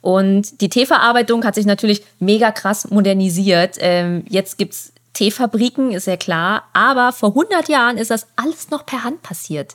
Und 0.00 0.60
die 0.60 0.68
Teeverarbeitung 0.68 1.44
hat 1.44 1.56
sich 1.56 1.66
natürlich 1.66 2.04
mega 2.20 2.52
krass 2.52 2.90
modernisiert. 2.90 3.76
Ähm, 3.80 4.24
jetzt 4.28 4.56
gibt 4.56 4.74
es 4.74 4.92
Teefabriken, 5.14 5.90
ist 5.90 6.06
ja 6.06 6.16
klar. 6.16 6.68
Aber 6.72 7.12
vor 7.12 7.30
100 7.30 7.68
Jahren 7.68 7.98
ist 7.98 8.12
das 8.12 8.28
alles 8.36 8.70
noch 8.70 8.86
per 8.86 9.02
Hand 9.02 9.22
passiert. 9.22 9.74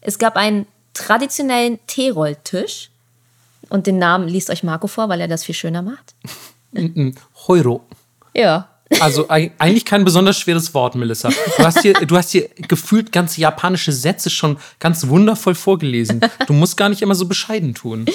Es 0.00 0.18
gab 0.18 0.36
einen 0.36 0.66
traditionellen 0.94 1.78
Teerolltisch. 1.86 2.90
Und 3.68 3.86
den 3.86 3.98
Namen 3.98 4.28
liest 4.28 4.50
euch 4.50 4.62
Marco 4.62 4.86
vor, 4.86 5.08
weil 5.08 5.20
er 5.20 5.28
das 5.28 5.44
viel 5.44 5.54
schöner 5.54 5.82
macht. 5.82 6.14
Heuro. 7.48 7.82
Ja. 8.34 8.68
Also 9.00 9.28
ei- 9.28 9.50
eigentlich 9.58 9.84
kein 9.84 10.04
besonders 10.04 10.38
schweres 10.38 10.72
Wort, 10.72 10.94
Melissa. 10.94 11.30
Du 11.56 11.64
hast 11.64 11.80
hier, 11.82 11.94
du 11.94 12.16
hast 12.16 12.30
hier 12.30 12.48
gefühlt 12.68 13.10
ganze 13.10 13.40
japanische 13.40 13.90
Sätze 13.92 14.30
schon 14.30 14.58
ganz 14.78 15.08
wundervoll 15.08 15.56
vorgelesen. 15.56 16.20
Du 16.46 16.52
musst 16.52 16.76
gar 16.76 16.88
nicht 16.88 17.02
immer 17.02 17.16
so 17.16 17.26
bescheiden 17.26 17.74
tun. 17.74 18.06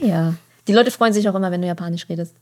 Naja. 0.00 0.34
Die 0.66 0.72
Leute 0.72 0.90
freuen 0.90 1.12
sich 1.12 1.28
auch 1.28 1.34
immer, 1.36 1.52
wenn 1.52 1.60
du 1.62 1.68
Japanisch 1.68 2.08
redest. 2.08 2.34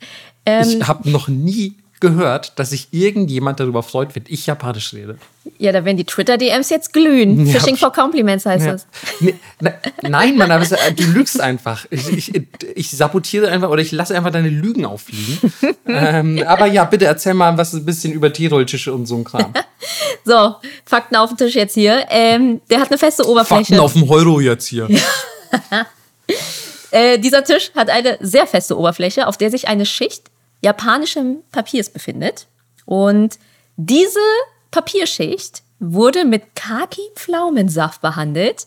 Ähm, 0.46 0.66
Ich 0.80 0.88
habe 0.88 1.10
noch 1.10 1.28
nie 1.28 1.74
gehört, 2.04 2.52
dass 2.58 2.70
sich 2.70 2.88
irgendjemand 2.90 3.58
darüber 3.60 3.82
freut, 3.82 4.14
wenn 4.14 4.24
ich 4.28 4.44
Japanisch 4.46 4.92
rede. 4.92 5.16
ja, 5.58 5.72
da 5.72 5.84
werden 5.84 5.96
die 5.96 6.04
Twitter-DMs 6.04 6.68
jetzt 6.68 6.92
glühen. 6.92 7.46
Ja. 7.46 7.52
Phishing 7.58 7.76
for 7.76 7.92
Compliments 7.92 8.44
heißt 8.44 8.66
Ja. 8.66 8.72
das. 8.72 8.86
Nee, 9.20 9.34
ne, 9.60 9.74
nein, 10.02 10.36
Mann, 10.36 10.50
aber 10.50 10.64
äh, 10.64 10.92
du 10.92 11.04
lügst 11.04 11.40
einfach. 11.40 11.86
Ich, 11.90 12.08
ich, 12.12 12.32
ich 12.74 12.90
sabotiere 12.90 13.48
einfach 13.48 13.70
oder 13.70 13.80
ich 13.80 13.90
lasse 13.92 14.14
einfach 14.14 14.30
deine 14.30 14.50
Lügen 14.50 14.84
auffliegen. 14.84 15.52
ähm, 15.86 16.44
aber 16.46 16.66
ja, 16.66 16.84
bitte 16.84 17.06
erzähl 17.06 17.32
mal 17.34 17.56
was 17.56 17.72
ein 17.72 17.84
bisschen 17.86 18.12
über 18.12 18.32
Teerolltische 18.32 18.92
und 18.92 19.06
so 19.06 19.16
ein 19.16 19.24
Kram. 19.24 19.52
So, 20.26 20.54
Fakten 20.86 21.16
auf 21.16 21.28
dem 21.28 21.36
Tisch 21.36 21.54
jetzt 21.54 21.74
hier. 21.74 22.06
Ähm, 22.08 22.62
der 22.70 22.80
hat 22.80 22.88
eine 22.90 22.96
feste 22.96 23.28
Oberfläche. 23.28 23.64
Fakten 23.74 23.78
auf 23.80 23.92
dem 23.92 24.08
Euro 24.08 24.40
jetzt 24.40 24.66
hier. 24.66 24.88
Äh, 26.90 27.18
dieser 27.18 27.42
Tisch 27.42 27.72
hat 27.74 27.90
eine 27.90 28.18
sehr 28.20 28.46
feste 28.46 28.78
Oberfläche, 28.78 29.26
auf 29.26 29.36
der 29.36 29.50
sich 29.50 29.66
eine 29.66 29.84
Schicht 29.84 30.30
japanischen 30.64 31.44
Papiers 31.52 31.90
befindet. 31.90 32.46
Und 32.86 33.38
diese 33.76 34.18
Papierschicht 34.70 35.62
wurde 35.78 36.24
mit 36.24 36.56
Kaki-Pflaumensaft 36.56 38.00
behandelt, 38.00 38.66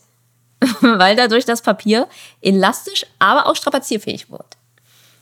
weil 0.80 1.16
dadurch 1.16 1.44
das 1.44 1.60
Papier 1.62 2.08
elastisch, 2.40 3.04
aber 3.18 3.46
auch 3.46 3.56
strapazierfähig 3.56 4.30
wird. 4.30 4.56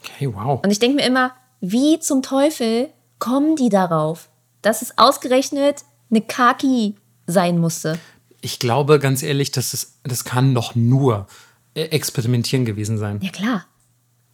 Okay, 0.05 0.33
wow. 0.33 0.61
Und 0.62 0.70
ich 0.70 0.79
denke 0.79 0.97
mir 0.97 1.07
immer, 1.07 1.33
wie 1.61 1.99
zum 1.99 2.22
Teufel 2.22 2.91
kommen 3.18 3.57
die 3.57 3.70
darauf, 3.70 4.29
dass 4.62 4.83
es 4.83 4.97
ausgerechnet 4.99 5.83
eine 6.11 6.20
Kaki 6.20 6.95
sein 7.27 7.59
musste? 7.59 7.99
Ich 8.41 8.59
glaube 8.59 8.99
ganz 8.99 9.22
ehrlich, 9.22 9.51
dass 9.51 9.72
es, 9.72 9.99
das 10.05 10.24
kann 10.24 10.55
doch 10.55 10.74
nur 10.74 11.27
äh, 11.74 11.85
experimentieren 11.85 12.64
gewesen 12.64 12.99
sein. 12.99 13.20
Ja 13.22 13.31
klar. 13.31 13.64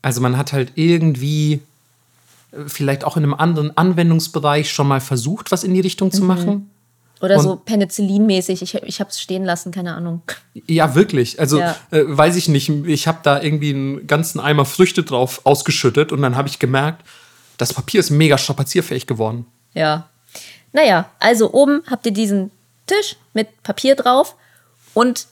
Also 0.02 0.20
man 0.20 0.36
hat 0.36 0.52
halt 0.52 0.72
irgendwie 0.74 1.62
vielleicht 2.66 3.04
auch 3.04 3.16
in 3.16 3.22
einem 3.24 3.34
anderen 3.34 3.76
Anwendungsbereich 3.76 4.70
schon 4.70 4.88
mal 4.88 5.00
versucht, 5.00 5.50
was 5.52 5.64
in 5.64 5.74
die 5.74 5.80
Richtung 5.80 6.08
Mhm. 6.08 6.12
zu 6.12 6.24
machen. 6.24 6.70
Oder 7.20 7.36
Und- 7.36 7.42
so 7.42 7.54
Penicillin-mäßig. 7.64 8.62
Ich, 8.62 8.74
ich 8.74 9.00
habe 9.00 9.10
es 9.10 9.20
stehen 9.20 9.44
lassen, 9.44 9.70
keine 9.70 9.94
Ahnung. 9.94 10.22
Ja, 10.66 10.94
wirklich. 10.96 11.38
Also 11.38 11.60
Ja. 11.60 11.76
äh, 11.92 12.02
weiß 12.04 12.34
ich 12.36 12.48
nicht. 12.48 12.68
Ich 12.68 13.06
habe 13.06 13.18
da 13.22 13.40
irgendwie 13.40 13.70
einen 13.70 14.06
ganzen 14.08 14.40
Eimer 14.40 14.64
Früchte 14.64 15.04
drauf 15.04 15.40
ausgeschüttet 15.44 16.10
und 16.12 16.20
dann 16.22 16.36
habe 16.36 16.48
ich 16.48 16.58
gemerkt, 16.58 17.06
das 17.58 17.72
Papier 17.72 18.00
ist 18.00 18.10
mega 18.10 18.36
strapazierfähig 18.38 19.06
geworden. 19.06 19.46
Ja. 19.72 20.08
Naja, 20.72 21.08
also 21.20 21.52
oben 21.52 21.82
habt 21.88 22.06
ihr 22.06 22.12
diesen 22.12 22.50
Tisch 22.86 23.16
mit 23.34 23.62
Papier 23.62 23.94
drauf 23.94 24.34
und 24.94 25.26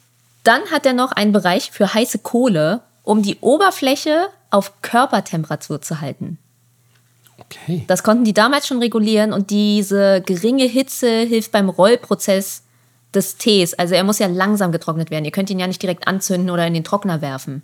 dann 0.44 0.62
hat 0.70 0.86
er 0.86 0.92
noch 0.92 1.12
einen 1.12 1.32
Bereich 1.32 1.70
für 1.72 1.92
heiße 1.92 2.20
Kohle, 2.20 2.82
um 3.02 3.22
die 3.22 3.38
Oberfläche 3.40 4.28
auf 4.50 4.80
Körpertemperatur 4.82 5.82
zu 5.82 6.00
halten. 6.00 6.38
Okay. 7.50 7.84
Das 7.86 8.02
konnten 8.02 8.24
die 8.24 8.34
damals 8.34 8.66
schon 8.66 8.78
regulieren 8.78 9.32
und 9.32 9.50
diese 9.50 10.22
geringe 10.24 10.64
Hitze 10.64 11.20
hilft 11.20 11.50
beim 11.52 11.68
Rollprozess 11.68 12.62
des 13.12 13.36
Tees. 13.36 13.74
Also 13.74 13.94
er 13.94 14.04
muss 14.04 14.20
ja 14.20 14.28
langsam 14.28 14.70
getrocknet 14.70 15.10
werden. 15.10 15.24
Ihr 15.24 15.32
könnt 15.32 15.50
ihn 15.50 15.58
ja 15.58 15.66
nicht 15.66 15.82
direkt 15.82 16.06
anzünden 16.06 16.50
oder 16.50 16.66
in 16.66 16.74
den 16.74 16.84
Trockner 16.84 17.20
werfen. 17.20 17.62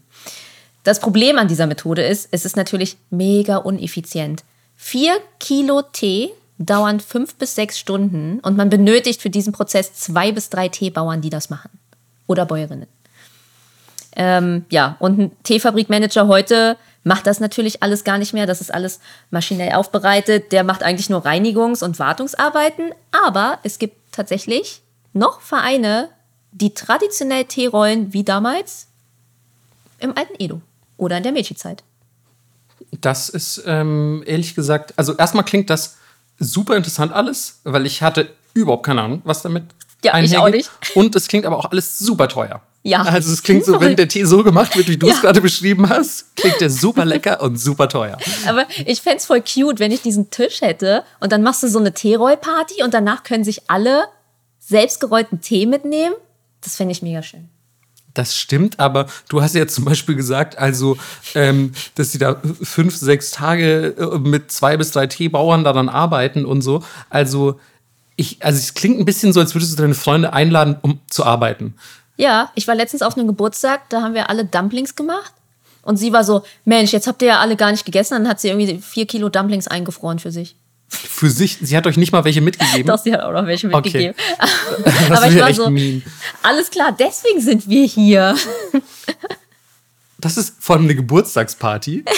Das 0.82 1.00
Problem 1.00 1.38
an 1.38 1.48
dieser 1.48 1.66
Methode 1.66 2.04
ist, 2.04 2.28
es 2.32 2.44
ist 2.44 2.56
natürlich 2.56 2.96
mega 3.10 3.56
uneffizient. 3.56 4.44
Vier 4.76 5.18
Kilo 5.38 5.82
Tee 5.82 6.30
dauern 6.58 7.00
fünf 7.00 7.34
bis 7.36 7.54
sechs 7.54 7.78
Stunden 7.78 8.40
und 8.40 8.56
man 8.56 8.70
benötigt 8.70 9.22
für 9.22 9.30
diesen 9.30 9.52
Prozess 9.52 9.94
zwei 9.94 10.32
bis 10.32 10.50
drei 10.50 10.68
Teebauern, 10.68 11.20
die 11.20 11.30
das 11.30 11.50
machen. 11.50 11.70
Oder 12.26 12.46
Bäuerinnen. 12.46 12.88
Ähm, 14.16 14.64
ja, 14.70 14.96
und 14.98 15.18
ein 15.18 15.42
Teefabrikmanager 15.42 16.26
heute 16.26 16.76
macht 17.06 17.28
das 17.28 17.38
natürlich 17.38 17.84
alles 17.84 18.02
gar 18.02 18.18
nicht 18.18 18.32
mehr. 18.32 18.46
Das 18.46 18.60
ist 18.60 18.74
alles 18.74 18.98
maschinell 19.30 19.74
aufbereitet. 19.74 20.50
Der 20.50 20.64
macht 20.64 20.82
eigentlich 20.82 21.08
nur 21.08 21.24
Reinigungs- 21.24 21.84
und 21.84 22.00
Wartungsarbeiten. 22.00 22.90
Aber 23.12 23.60
es 23.62 23.78
gibt 23.78 23.96
tatsächlich 24.10 24.82
noch 25.12 25.40
Vereine, 25.40 26.08
die 26.50 26.74
traditionell 26.74 27.44
Tee 27.44 27.68
rollen, 27.68 28.12
wie 28.12 28.24
damals 28.24 28.88
im 30.00 30.16
alten 30.16 30.34
Edo 30.40 30.60
oder 30.96 31.18
in 31.18 31.22
der 31.22 31.30
Meiji-Zeit. 31.30 31.84
Das 33.00 33.28
ist 33.28 33.62
ähm, 33.66 34.24
ehrlich 34.26 34.56
gesagt, 34.56 34.92
also 34.96 35.14
erstmal 35.14 35.44
klingt 35.44 35.70
das 35.70 35.98
super 36.40 36.76
interessant 36.76 37.12
alles, 37.12 37.60
weil 37.62 37.86
ich 37.86 38.02
hatte 38.02 38.30
überhaupt 38.52 38.84
keine 38.84 39.02
Ahnung, 39.02 39.22
was 39.22 39.42
damit 39.42 39.62
Ja, 40.02 40.18
ich 40.18 40.36
auch 40.36 40.48
nicht. 40.48 40.70
Und 40.96 41.14
es 41.14 41.28
klingt 41.28 41.46
aber 41.46 41.56
auch 41.56 41.70
alles 41.70 42.00
super 42.00 42.26
teuer. 42.26 42.62
Ja. 42.86 43.02
Also 43.02 43.32
es 43.32 43.42
klingt 43.42 43.64
so, 43.64 43.80
wenn 43.80 43.96
der 43.96 44.06
Tee 44.08 44.24
so 44.24 44.44
gemacht 44.44 44.76
wird, 44.76 44.88
wie 44.88 44.96
du 44.96 45.06
es 45.10 45.16
Ja. 45.16 45.20
gerade 45.22 45.40
beschrieben 45.40 45.88
hast, 45.88 46.36
klingt 46.36 46.60
der 46.60 46.70
super 46.70 47.04
lecker 47.04 47.40
und 47.42 47.58
super 47.60 47.88
teuer. 47.88 48.16
Aber 48.46 48.64
ich 48.84 49.02
fände 49.02 49.18
es 49.18 49.26
voll 49.26 49.40
cute, 49.42 49.80
wenn 49.80 49.90
ich 49.90 50.02
diesen 50.02 50.30
Tisch 50.30 50.60
hätte 50.60 51.02
und 51.20 51.32
dann 51.32 51.42
machst 51.42 51.62
du 51.62 51.68
so 51.68 51.78
eine 51.80 51.92
Teerollparty 51.92 52.82
und 52.84 52.94
danach 52.94 53.24
können 53.24 53.42
sich 53.44 53.68
alle 53.68 54.04
selbstgerollten 54.60 55.40
Tee 55.40 55.66
mitnehmen. 55.66 56.14
Das 56.62 56.76
fände 56.76 56.92
ich 56.92 57.02
mega 57.02 57.22
schön. 57.22 57.48
Das 58.14 58.34
stimmt, 58.34 58.80
aber 58.80 59.06
du 59.28 59.42
hast 59.42 59.54
ja 59.54 59.66
zum 59.66 59.84
Beispiel 59.84 60.14
gesagt, 60.14 60.56
also, 60.56 60.96
ähm, 61.34 61.72
dass 61.96 62.12
sie 62.12 62.18
da 62.18 62.40
fünf, 62.62 62.96
sechs 62.96 63.30
Tage 63.30 63.94
äh, 63.98 64.18
mit 64.18 64.50
zwei 64.50 64.76
bis 64.78 64.90
drei 64.92 65.06
Teebauern 65.06 65.64
daran 65.64 65.88
arbeiten 65.90 66.46
und 66.46 66.62
so. 66.62 66.82
Also, 67.10 67.60
ich, 68.16 68.42
also 68.42 68.58
es 68.58 68.72
klingt 68.72 68.98
ein 68.98 69.04
bisschen 69.04 69.34
so, 69.34 69.40
als 69.40 69.54
würdest 69.54 69.72
du 69.72 69.82
deine 69.82 69.94
Freunde 69.94 70.32
einladen, 70.32 70.76
um 70.80 71.00
zu 71.10 71.24
arbeiten. 71.24 71.74
Ja, 72.16 72.50
ich 72.54 72.66
war 72.66 72.74
letztens 72.74 73.02
auf 73.02 73.16
einem 73.16 73.26
Geburtstag, 73.26 73.88
da 73.90 74.00
haben 74.02 74.14
wir 74.14 74.30
alle 74.30 74.44
Dumplings 74.44 74.94
gemacht 74.96 75.32
Und 75.82 75.96
sie 75.98 76.12
war 76.12 76.24
so, 76.24 76.42
Mensch, 76.64 76.92
jetzt 76.92 77.06
habt 77.06 77.20
ihr 77.22 77.28
ja 77.28 77.40
alle 77.40 77.56
gar 77.56 77.70
nicht 77.70 77.84
gegessen. 77.84 78.14
Dann 78.14 78.28
hat 78.28 78.40
sie 78.40 78.48
irgendwie 78.48 78.78
vier 78.80 79.06
Kilo 79.06 79.28
Dumplings 79.28 79.68
eingefroren 79.68 80.18
für 80.18 80.30
sich. 80.32 80.56
Für 80.88 81.28
sich, 81.30 81.58
sie 81.60 81.76
hat 81.76 81.86
euch 81.86 81.96
nicht 81.96 82.12
mal 82.12 82.24
welche 82.24 82.40
mitgegeben. 82.40 82.86
Doch, 82.86 82.98
sie 82.98 83.12
hat 83.12 83.20
auch 83.20 83.32
noch 83.32 83.46
welche 83.46 83.66
Okay. 83.68 83.76
mitgegeben. 83.76 84.14
Das 84.84 85.10
Aber 85.18 85.28
ich 85.30 85.38
war 85.40 85.48
echt 85.48 85.56
so, 85.56 85.68
mean. 85.70 86.02
alles 86.42 86.70
klar, 86.70 86.94
deswegen 86.98 87.40
sind 87.40 87.68
wir 87.68 87.84
hier. 87.86 88.36
Das 90.18 90.36
ist 90.36 90.54
vor 90.60 90.76
allem 90.76 90.84
eine 90.84 90.94
Geburtstagsparty. 90.94 92.04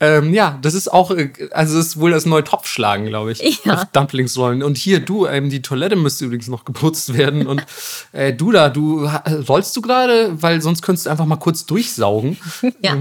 ähm, 0.00 0.34
ja, 0.34 0.58
das 0.62 0.74
ist 0.74 0.92
auch, 0.92 1.10
äh, 1.10 1.30
also 1.52 1.78
ist 1.78 1.98
wohl 1.98 2.10
das 2.10 2.26
neue 2.26 2.44
Topfschlagen, 2.44 3.06
glaube 3.06 3.32
ich. 3.32 3.64
Ja. 3.64 3.74
Auf 3.74 3.84
Dumplings 3.86 4.36
rollen. 4.36 4.62
Und 4.62 4.76
hier, 4.76 5.00
du, 5.00 5.26
ähm, 5.26 5.50
die 5.50 5.62
Toilette 5.62 5.96
müsste 5.96 6.24
übrigens 6.24 6.48
noch 6.48 6.64
geputzt 6.64 7.16
werden. 7.16 7.46
Und 7.46 7.64
äh, 8.12 8.32
du 8.32 8.50
da, 8.50 8.68
du 8.68 9.06
rollst 9.48 9.76
du 9.76 9.82
gerade, 9.82 10.42
weil 10.42 10.60
sonst 10.60 10.82
könntest 10.82 11.06
du 11.06 11.10
einfach 11.10 11.26
mal 11.26 11.36
kurz 11.36 11.66
durchsaugen. 11.66 12.38
Ja. 12.80 12.96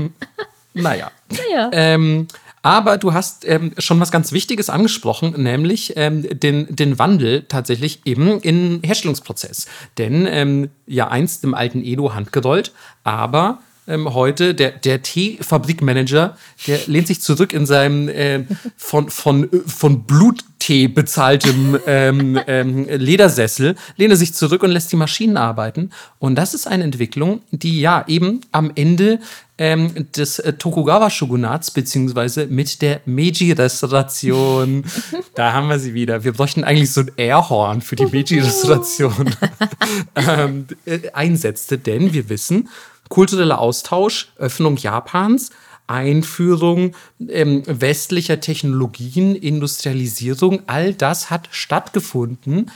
Naja. 0.74 1.12
Naja. 1.30 1.70
Ähm, 1.74 2.28
aber 2.64 2.97
du 2.97 3.14
hast 3.14 3.47
ähm, 3.47 3.74
schon 3.78 3.99
was 3.99 4.12
ganz 4.12 4.32
Wichtiges 4.32 4.70
angesprochen, 4.70 5.34
nämlich 5.41 5.93
ähm, 5.95 6.28
den, 6.39 6.68
den 6.76 6.99
Wandel 6.99 7.43
tatsächlich 7.47 8.01
eben 8.05 8.39
im 8.41 8.82
Herstellungsprozess. 8.84 9.66
Denn 9.97 10.28
ähm, 10.28 10.70
ja, 10.86 11.07
einst 11.07 11.43
im 11.43 11.55
alten 11.55 11.84
Edo 11.84 12.14
handgerollt, 12.14 12.72
aber 13.03 13.59
ähm, 13.88 14.14
heute 14.14 14.54
der, 14.54 14.72
der 14.72 15.02
Teefabrikmanager, 15.02 16.38
der 16.68 16.80
lehnt 16.88 17.08
sich 17.08 17.22
zurück 17.22 17.54
in 17.54 17.66
seinem 17.66 18.10
äh, 18.10 18.44
von, 18.78 19.10
von, 19.10 19.50
von 19.66 20.04
Bluttee 20.04 20.88
bezahltem 20.88 21.78
ähm, 21.88 22.40
ähm, 22.48 22.88
Ledersessel, 22.88 23.76
lehnt 23.98 24.12
er 24.12 24.18
sich 24.18 24.34
zurück 24.34 24.64
und 24.64 24.72
lässt 24.72 24.92
die 24.92 24.98
Maschinen 24.98 25.38
arbeiten. 25.38 25.90
Und 26.20 26.36
das 26.36 26.54
ist 26.54 26.68
eine 26.68 26.84
Entwicklung, 26.84 27.42
die 27.52 27.82
ja 27.82 28.06
eben 28.08 28.42
am 28.52 28.72
Ende 28.76 29.20
ähm, 29.58 30.08
des 30.16 30.40
äh, 30.40 30.54
Tokugawa-Shogunats, 30.54 31.72
beziehungsweise 31.72 32.48
mit 32.48 32.82
der 32.82 33.02
Meiji-Restauration. 33.06 34.86
da 35.36 35.54
haben 35.54 35.68
wir 35.68 35.80
sie 35.80 35.94
wieder. 35.94 36.24
Wir 36.24 36.34
bräuchten 36.34 36.64
eigentlich 36.64 36.92
so 36.92 37.02
ein 37.02 37.12
Airhorn 37.18 37.82
für 37.82 37.96
die 37.96 38.06
Meiji-Restauration 38.12 39.36
ähm, 40.16 40.68
äh, 40.86 41.12
einsetzte, 41.14 41.78
denn 41.78 42.14
wir 42.14 42.30
wissen, 42.30 42.70
kultureller 43.12 43.59
Austausch, 43.59 44.32
Öffnung 44.38 44.78
Japans, 44.78 45.51
Einführung 45.86 46.95
ähm, 47.28 47.64
westlicher 47.68 48.39
Technologien, 48.39 49.36
Industrialisierung, 49.36 50.62
all 50.68 50.93
das 50.93 51.30
hat 51.30 51.49
stattgefunden 51.51 52.72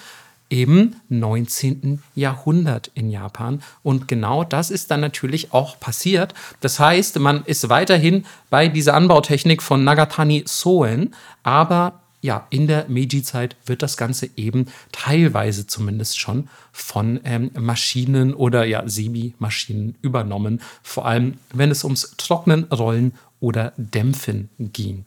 im 0.49 0.95
19. 1.09 2.03
Jahrhundert 2.13 2.91
in 2.93 3.09
Japan. 3.09 3.63
Und 3.81 4.07
genau 4.07 4.43
das 4.43 4.69
ist 4.69 4.91
dann 4.91 4.99
natürlich 4.99 5.53
auch 5.53 5.79
passiert. 5.79 6.33
Das 6.59 6.79
heißt, 6.79 7.17
man 7.19 7.43
ist 7.45 7.69
weiterhin 7.69 8.25
bei 8.49 8.67
dieser 8.67 8.93
Anbautechnik 8.93 9.63
von 9.63 9.83
Nagatani 9.83 10.43
Soen, 10.45 11.15
aber 11.43 12.01
ja, 12.26 12.47
in 12.49 12.67
der 12.67 12.86
Meiji-Zeit 12.89 13.55
wird 13.65 13.84
das 13.84 13.97
Ganze 13.97 14.30
eben 14.36 14.65
teilweise 14.91 15.67
zumindest 15.67 16.19
schon 16.19 16.49
von 16.71 17.19
ähm, 17.23 17.51
Maschinen 17.57 18.34
oder 18.34 18.65
ja, 18.65 18.84
Semi-Maschinen 18.88 19.95
übernommen. 20.01 20.61
Vor 20.82 21.05
allem, 21.05 21.36
wenn 21.53 21.71
es 21.71 21.84
ums 21.84 22.15
Trocknen, 22.17 22.65
Rollen 22.65 23.13
oder 23.39 23.73
Dämpfen 23.78 24.49
ging. 24.59 25.05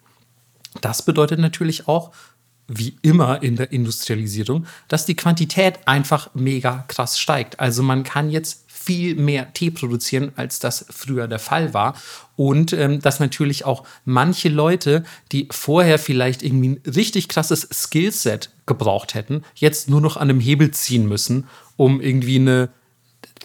Das 0.81 1.03
bedeutet 1.03 1.41
natürlich 1.41 1.89
auch, 1.89 2.13
wie 2.69 2.97
immer 3.03 3.43
in 3.43 3.57
der 3.57 3.73
Industrialisierung, 3.73 4.67
dass 4.89 5.07
die 5.07 5.17
Quantität 5.17 5.79
einfach 5.87 6.31
mega 6.35 6.85
krass 6.87 7.19
steigt. 7.19 7.59
Also 7.59 7.83
man 7.83 8.05
kann 8.05 8.31
jetzt 8.31 8.68
viel 8.89 9.17
mehr 9.17 9.53
Tee 9.53 9.71
produzieren, 9.71 10.33
als 10.37 10.61
das 10.61 10.87
früher 10.89 11.29
der 11.29 11.39
Fall 11.39 11.75
war. 11.75 11.95
Und 12.37 12.73
ähm, 12.73 13.03
dass 13.03 13.21
natürlich 13.21 13.67
auch 13.67 13.85
manche 14.07 14.49
Leute, 14.49 15.05
die 15.31 15.47
vorher 15.51 15.99
vielleicht 15.99 16.43
irgendwie 16.43 16.71
ein 16.71 16.83
richtig 16.87 17.29
krasses 17.29 17.69
Skillset 17.71 18.49
gebraucht 18.65 19.13
hätten, 19.13 19.43
jetzt 19.55 19.91
nur 19.91 20.01
noch 20.01 20.17
an 20.17 20.31
einem 20.31 20.41
Hebel 20.41 20.71
ziehen 20.71 21.07
müssen, 21.07 21.49
um 21.77 22.01
irgendwie 22.01 22.37
eine 22.37 22.71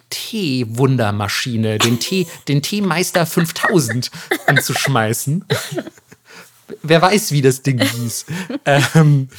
Teewundermaschine, 0.10 1.78
den 1.78 2.00
Tee, 2.00 2.26
den 2.48 2.62
Teemeister 2.62 3.26
5000 3.26 4.12
anzuschmeißen. 4.48 5.44
Wer 6.82 7.02
weiß, 7.02 7.32
wie 7.32 7.42
das 7.42 7.62
Ding 7.62 7.82
hieß. 7.82 8.26
ähm, 8.66 9.30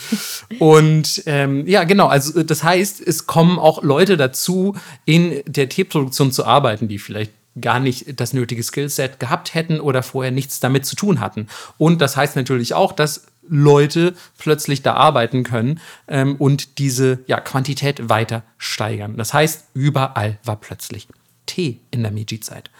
und 0.58 1.22
ähm, 1.26 1.66
ja, 1.66 1.84
genau, 1.84 2.06
also 2.06 2.42
das 2.42 2.62
heißt, 2.62 3.00
es 3.06 3.26
kommen 3.26 3.58
auch 3.58 3.82
Leute 3.82 4.16
dazu, 4.16 4.76
in 5.04 5.42
der 5.46 5.68
Teeproduktion 5.68 6.32
zu 6.32 6.44
arbeiten, 6.44 6.88
die 6.88 6.98
vielleicht 6.98 7.32
gar 7.60 7.80
nicht 7.80 8.20
das 8.20 8.32
nötige 8.32 8.62
Skillset 8.62 9.20
gehabt 9.20 9.54
hätten 9.54 9.80
oder 9.80 10.02
vorher 10.02 10.32
nichts 10.32 10.60
damit 10.60 10.86
zu 10.86 10.96
tun 10.96 11.20
hatten. 11.20 11.46
Und 11.78 12.00
das 12.00 12.16
heißt 12.16 12.36
natürlich 12.36 12.74
auch, 12.74 12.92
dass 12.92 13.26
Leute 13.48 14.14
plötzlich 14.38 14.82
da 14.82 14.94
arbeiten 14.94 15.44
können 15.44 15.80
ähm, 16.08 16.36
und 16.36 16.78
diese 16.78 17.20
ja, 17.26 17.40
Quantität 17.40 18.08
weiter 18.08 18.42
steigern. 18.58 19.16
Das 19.16 19.34
heißt, 19.34 19.68
überall 19.74 20.38
war 20.44 20.56
plötzlich 20.56 21.08
Tee 21.46 21.80
in 21.90 22.02
der 22.02 22.10
Meiji-Zeit. 22.10 22.70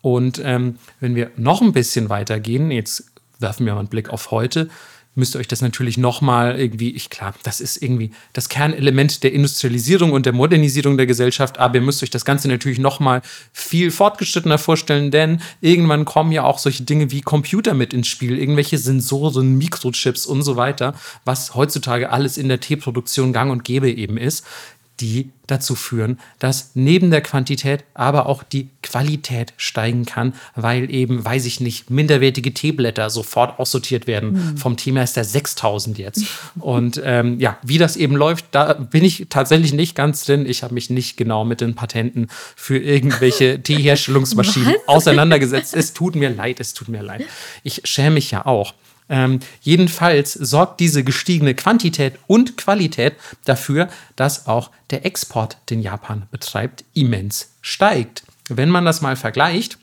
Und 0.00 0.40
ähm, 0.42 0.78
wenn 1.00 1.14
wir 1.14 1.30
noch 1.36 1.60
ein 1.62 1.72
bisschen 1.72 2.08
weitergehen, 2.08 2.70
jetzt 2.70 3.10
werfen 3.38 3.66
wir 3.66 3.74
mal 3.74 3.80
einen 3.80 3.88
Blick 3.88 4.10
auf 4.10 4.30
heute, 4.30 4.68
müsst 5.14 5.36
ihr 5.36 5.38
euch 5.38 5.48
das 5.48 5.62
natürlich 5.62 5.96
nochmal 5.96 6.58
irgendwie, 6.58 6.90
ich 6.90 7.10
klar, 7.10 7.34
das 7.42 7.60
ist 7.60 7.80
irgendwie 7.80 8.10
das 8.32 8.48
Kernelement 8.48 9.22
der 9.22 9.32
Industrialisierung 9.32 10.12
und 10.12 10.26
der 10.26 10.32
Modernisierung 10.32 10.96
der 10.96 11.06
Gesellschaft, 11.06 11.58
aber 11.58 11.76
ihr 11.76 11.80
müsst 11.80 12.02
euch 12.02 12.10
das 12.10 12.24
Ganze 12.24 12.48
natürlich 12.48 12.78
nochmal 12.78 13.22
viel 13.52 13.90
fortgeschrittener 13.90 14.58
vorstellen, 14.58 15.10
denn 15.10 15.40
irgendwann 15.60 16.04
kommen 16.04 16.32
ja 16.32 16.42
auch 16.42 16.58
solche 16.58 16.82
Dinge 16.82 17.10
wie 17.10 17.20
Computer 17.20 17.74
mit 17.74 17.92
ins 17.94 18.08
Spiel, 18.08 18.38
irgendwelche 18.38 18.78
Sensoren, 18.78 19.56
Mikrochips 19.56 20.26
und 20.26 20.42
so 20.42 20.56
weiter, 20.56 20.94
was 21.24 21.54
heutzutage 21.54 22.10
alles 22.10 22.36
in 22.36 22.48
der 22.48 22.60
Teeproduktion 22.60 23.32
gang 23.32 23.52
und 23.52 23.64
gäbe 23.64 23.90
eben 23.90 24.16
ist 24.16 24.44
die 25.00 25.30
dazu 25.46 25.74
führen, 25.74 26.18
dass 26.38 26.70
neben 26.74 27.10
der 27.10 27.20
Quantität 27.20 27.84
aber 27.92 28.26
auch 28.26 28.42
die 28.42 28.68
Qualität 28.82 29.52
steigen 29.56 30.06
kann, 30.06 30.34
weil 30.54 30.90
eben, 30.90 31.24
weiß 31.24 31.44
ich 31.44 31.60
nicht, 31.60 31.90
minderwertige 31.90 32.54
Teeblätter 32.54 33.10
sofort 33.10 33.58
aussortiert 33.58 34.06
werden. 34.06 34.56
Vom 34.56 34.76
Teemeister 34.76 35.22
6000 35.22 35.98
jetzt. 35.98 36.24
Und 36.58 37.00
ähm, 37.04 37.38
ja, 37.40 37.58
wie 37.62 37.78
das 37.78 37.96
eben 37.96 38.16
läuft, 38.16 38.46
da 38.52 38.72
bin 38.74 39.04
ich 39.04 39.26
tatsächlich 39.28 39.72
nicht 39.72 39.94
ganz 39.94 40.24
drin. 40.24 40.46
Ich 40.46 40.62
habe 40.62 40.72
mich 40.72 40.90
nicht 40.90 41.16
genau 41.16 41.44
mit 41.44 41.60
den 41.60 41.74
Patenten 41.74 42.28
für 42.56 42.78
irgendwelche 42.78 43.60
Teeherstellungsmaschinen 43.62 44.76
auseinandergesetzt. 44.86 45.74
Es 45.74 45.92
tut 45.92 46.16
mir 46.16 46.30
leid, 46.30 46.60
es 46.60 46.72
tut 46.72 46.88
mir 46.88 47.02
leid. 47.02 47.24
Ich 47.62 47.82
schäme 47.84 48.12
mich 48.12 48.30
ja 48.30 48.46
auch. 48.46 48.74
Ähm, 49.08 49.40
jedenfalls 49.60 50.32
sorgt 50.32 50.80
diese 50.80 51.04
gestiegene 51.04 51.54
Quantität 51.54 52.14
und 52.26 52.56
Qualität 52.56 53.14
dafür, 53.44 53.88
dass 54.16 54.46
auch 54.46 54.70
der 54.90 55.04
Export, 55.04 55.58
den 55.68 55.82
Japan 55.82 56.26
betreibt, 56.30 56.84
immens 56.94 57.50
steigt. 57.60 58.24
Wenn 58.48 58.70
man 58.70 58.84
das 58.84 59.02
mal 59.02 59.16
vergleicht, 59.16 59.78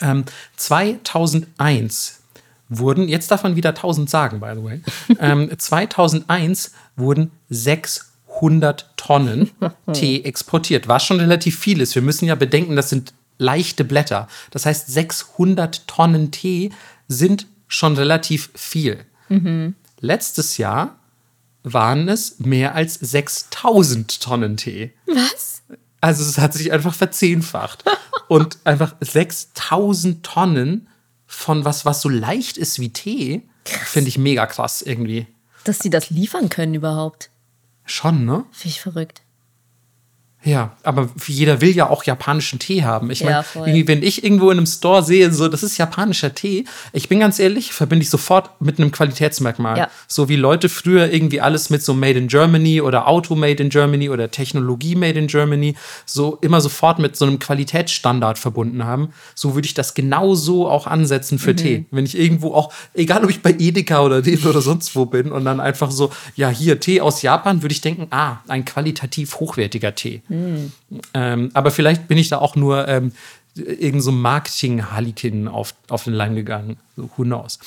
ähm, 0.00 0.24
2001 0.56 2.20
wurden, 2.68 3.08
jetzt 3.08 3.30
darf 3.30 3.42
man 3.42 3.56
wieder 3.56 3.70
1000 3.70 4.08
sagen, 4.08 4.40
by 4.40 4.52
the 4.54 4.62
way, 4.62 4.80
ähm, 5.20 5.50
2001 5.56 6.72
wurden 6.96 7.30
600 7.50 8.90
Tonnen 8.96 9.50
Tee 9.92 10.22
exportiert, 10.24 10.88
was 10.88 11.04
schon 11.04 11.20
relativ 11.20 11.58
viel 11.58 11.80
ist. 11.80 11.94
Wir 11.94 12.02
müssen 12.02 12.26
ja 12.26 12.36
bedenken, 12.36 12.76
das 12.76 12.88
sind 12.88 13.12
leichte 13.38 13.84
Blätter. 13.84 14.28
Das 14.50 14.66
heißt, 14.66 14.86
600 14.88 15.86
Tonnen 15.88 16.30
Tee 16.30 16.70
sind 17.08 17.46
schon 17.70 17.96
relativ 17.96 18.50
viel. 18.54 19.06
Letztes 20.00 20.58
Jahr 20.58 20.98
waren 21.62 22.08
es 22.08 22.40
mehr 22.40 22.74
als 22.74 22.94
6000 22.94 24.20
Tonnen 24.20 24.56
Tee. 24.56 24.92
Was? 25.06 25.62
Also 26.00 26.24
es 26.24 26.38
hat 26.38 26.52
sich 26.52 26.72
einfach 26.72 26.94
verzehnfacht. 26.94 27.84
Und 28.28 28.58
einfach 28.64 28.96
6000 29.00 30.24
Tonnen 30.24 30.88
von 31.26 31.64
was, 31.64 31.84
was 31.84 32.02
so 32.02 32.08
leicht 32.08 32.58
ist 32.58 32.80
wie 32.80 32.92
Tee, 32.92 33.42
finde 33.64 34.08
ich 34.08 34.18
mega 34.18 34.46
krass 34.46 34.82
irgendwie. 34.82 35.28
Dass 35.64 35.78
sie 35.78 35.90
das 35.90 36.10
liefern 36.10 36.48
können 36.48 36.74
überhaupt. 36.74 37.30
Schon, 37.84 38.24
ne? 38.24 38.44
Finde 38.50 38.68
ich 38.74 38.80
verrückt. 38.80 39.22
Ja, 40.42 40.72
aber 40.84 41.10
jeder 41.26 41.60
will 41.60 41.76
ja 41.76 41.90
auch 41.90 42.04
japanischen 42.04 42.58
Tee 42.58 42.82
haben. 42.82 43.10
Ich 43.10 43.22
meine, 43.22 43.44
wenn 43.86 44.02
ich 44.02 44.24
irgendwo 44.24 44.50
in 44.50 44.56
einem 44.56 44.66
Store 44.66 45.02
sehe, 45.02 45.30
so, 45.32 45.48
das 45.48 45.62
ist 45.62 45.76
japanischer 45.76 46.34
Tee, 46.34 46.64
ich 46.94 47.08
bin 47.10 47.20
ganz 47.20 47.38
ehrlich, 47.38 47.72
verbinde 47.74 48.04
ich 48.04 48.10
sofort 48.10 48.58
mit 48.60 48.78
einem 48.78 48.90
Qualitätsmerkmal. 48.90 49.76
Ja. 49.76 49.90
So 50.08 50.30
wie 50.30 50.36
Leute 50.36 50.70
früher 50.70 51.12
irgendwie 51.12 51.42
alles 51.42 51.68
mit 51.68 51.82
so 51.82 51.92
Made 51.92 52.18
in 52.18 52.28
Germany 52.28 52.80
oder 52.80 53.06
Auto 53.06 53.34
Made 53.34 53.62
in 53.62 53.68
Germany 53.68 54.08
oder 54.08 54.30
Technologie 54.30 54.94
Made 54.96 55.18
in 55.18 55.26
Germany 55.26 55.74
so 56.06 56.38
immer 56.40 56.60
sofort 56.62 56.98
mit 56.98 57.16
so 57.16 57.26
einem 57.26 57.38
Qualitätsstandard 57.38 58.38
verbunden 58.38 58.84
haben. 58.84 59.10
So 59.34 59.54
würde 59.54 59.66
ich 59.66 59.74
das 59.74 59.92
genauso 59.94 60.68
auch 60.68 60.86
ansetzen 60.86 61.34
Mhm. 61.34 61.38
für 61.38 61.54
Tee. 61.56 61.84
Wenn 61.90 62.06
ich 62.06 62.18
irgendwo 62.18 62.54
auch, 62.54 62.72
egal 62.94 63.22
ob 63.24 63.30
ich 63.30 63.42
bei 63.42 63.54
Edeka 63.58 64.00
oder 64.02 64.24
Rewe 64.26 64.48
oder 64.48 64.62
sonst 64.62 64.96
wo 64.96 65.04
bin 65.04 65.30
und 65.32 65.44
dann 65.44 65.60
einfach 65.60 65.90
so, 65.90 66.10
ja, 66.34 66.48
hier 66.48 66.80
Tee 66.80 67.00
aus 67.02 67.20
Japan, 67.22 67.62
würde 67.62 67.72
ich 67.74 67.82
denken, 67.82 68.06
ah, 68.10 68.38
ein 68.48 68.64
qualitativ 68.64 69.38
hochwertiger 69.38 69.94
Tee. 69.94 70.22
Ähm, 71.14 71.50
aber 71.54 71.70
vielleicht 71.70 72.08
bin 72.08 72.18
ich 72.18 72.28
da 72.28 72.38
auch 72.38 72.56
nur 72.56 72.86
ähm, 72.88 73.12
irgend 73.54 74.02
so 74.02 74.12
Marketing-Harlekin 74.12 75.48
auf, 75.48 75.74
auf 75.88 76.04
den 76.04 76.14
Leim 76.14 76.34
gegangen. 76.34 76.78
So, 76.96 77.10
who 77.16 77.24
knows. 77.24 77.58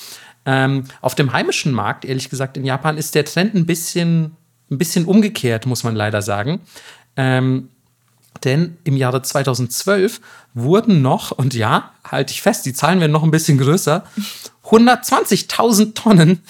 Ähm, 0.46 0.84
auf 1.00 1.14
dem 1.14 1.32
heimischen 1.32 1.72
Markt, 1.72 2.04
ehrlich 2.04 2.30
gesagt, 2.30 2.56
in 2.56 2.64
Japan 2.64 2.98
ist 2.98 3.14
der 3.14 3.24
Trend 3.24 3.54
ein 3.54 3.66
bisschen, 3.66 4.36
ein 4.70 4.78
bisschen 4.78 5.04
umgekehrt, 5.04 5.66
muss 5.66 5.84
man 5.84 5.94
leider 5.94 6.22
sagen. 6.22 6.60
Ähm, 7.16 7.68
denn 8.42 8.76
im 8.84 8.96
Jahre 8.96 9.22
2012 9.22 10.20
wurden 10.52 11.02
noch, 11.02 11.30
und 11.30 11.54
ja, 11.54 11.92
halte 12.04 12.32
ich 12.32 12.42
fest, 12.42 12.66
die 12.66 12.74
Zahlen 12.74 13.00
werden 13.00 13.12
noch 13.12 13.22
ein 13.22 13.30
bisschen 13.30 13.58
größer, 13.58 14.04
120.000 14.64 15.94
Tonnen 15.94 16.40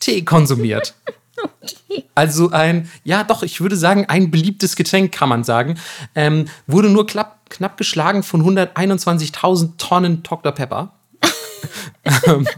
Tee 0.00 0.22
konsumiert. 0.22 0.94
Okay. 1.42 2.04
Also 2.14 2.50
ein, 2.50 2.90
ja 3.04 3.24
doch, 3.24 3.42
ich 3.42 3.60
würde 3.60 3.76
sagen, 3.76 4.06
ein 4.08 4.30
beliebtes 4.30 4.76
Getränk 4.76 5.12
kann 5.12 5.28
man 5.28 5.44
sagen. 5.44 5.78
Ähm, 6.14 6.46
wurde 6.66 6.88
nur 6.88 7.06
knapp, 7.06 7.50
knapp 7.50 7.76
geschlagen 7.76 8.22
von 8.22 8.42
121.000 8.42 9.76
Tonnen 9.78 10.22
Dr. 10.22 10.52
Pepper. 10.52 10.92
Ähm, 12.26 12.48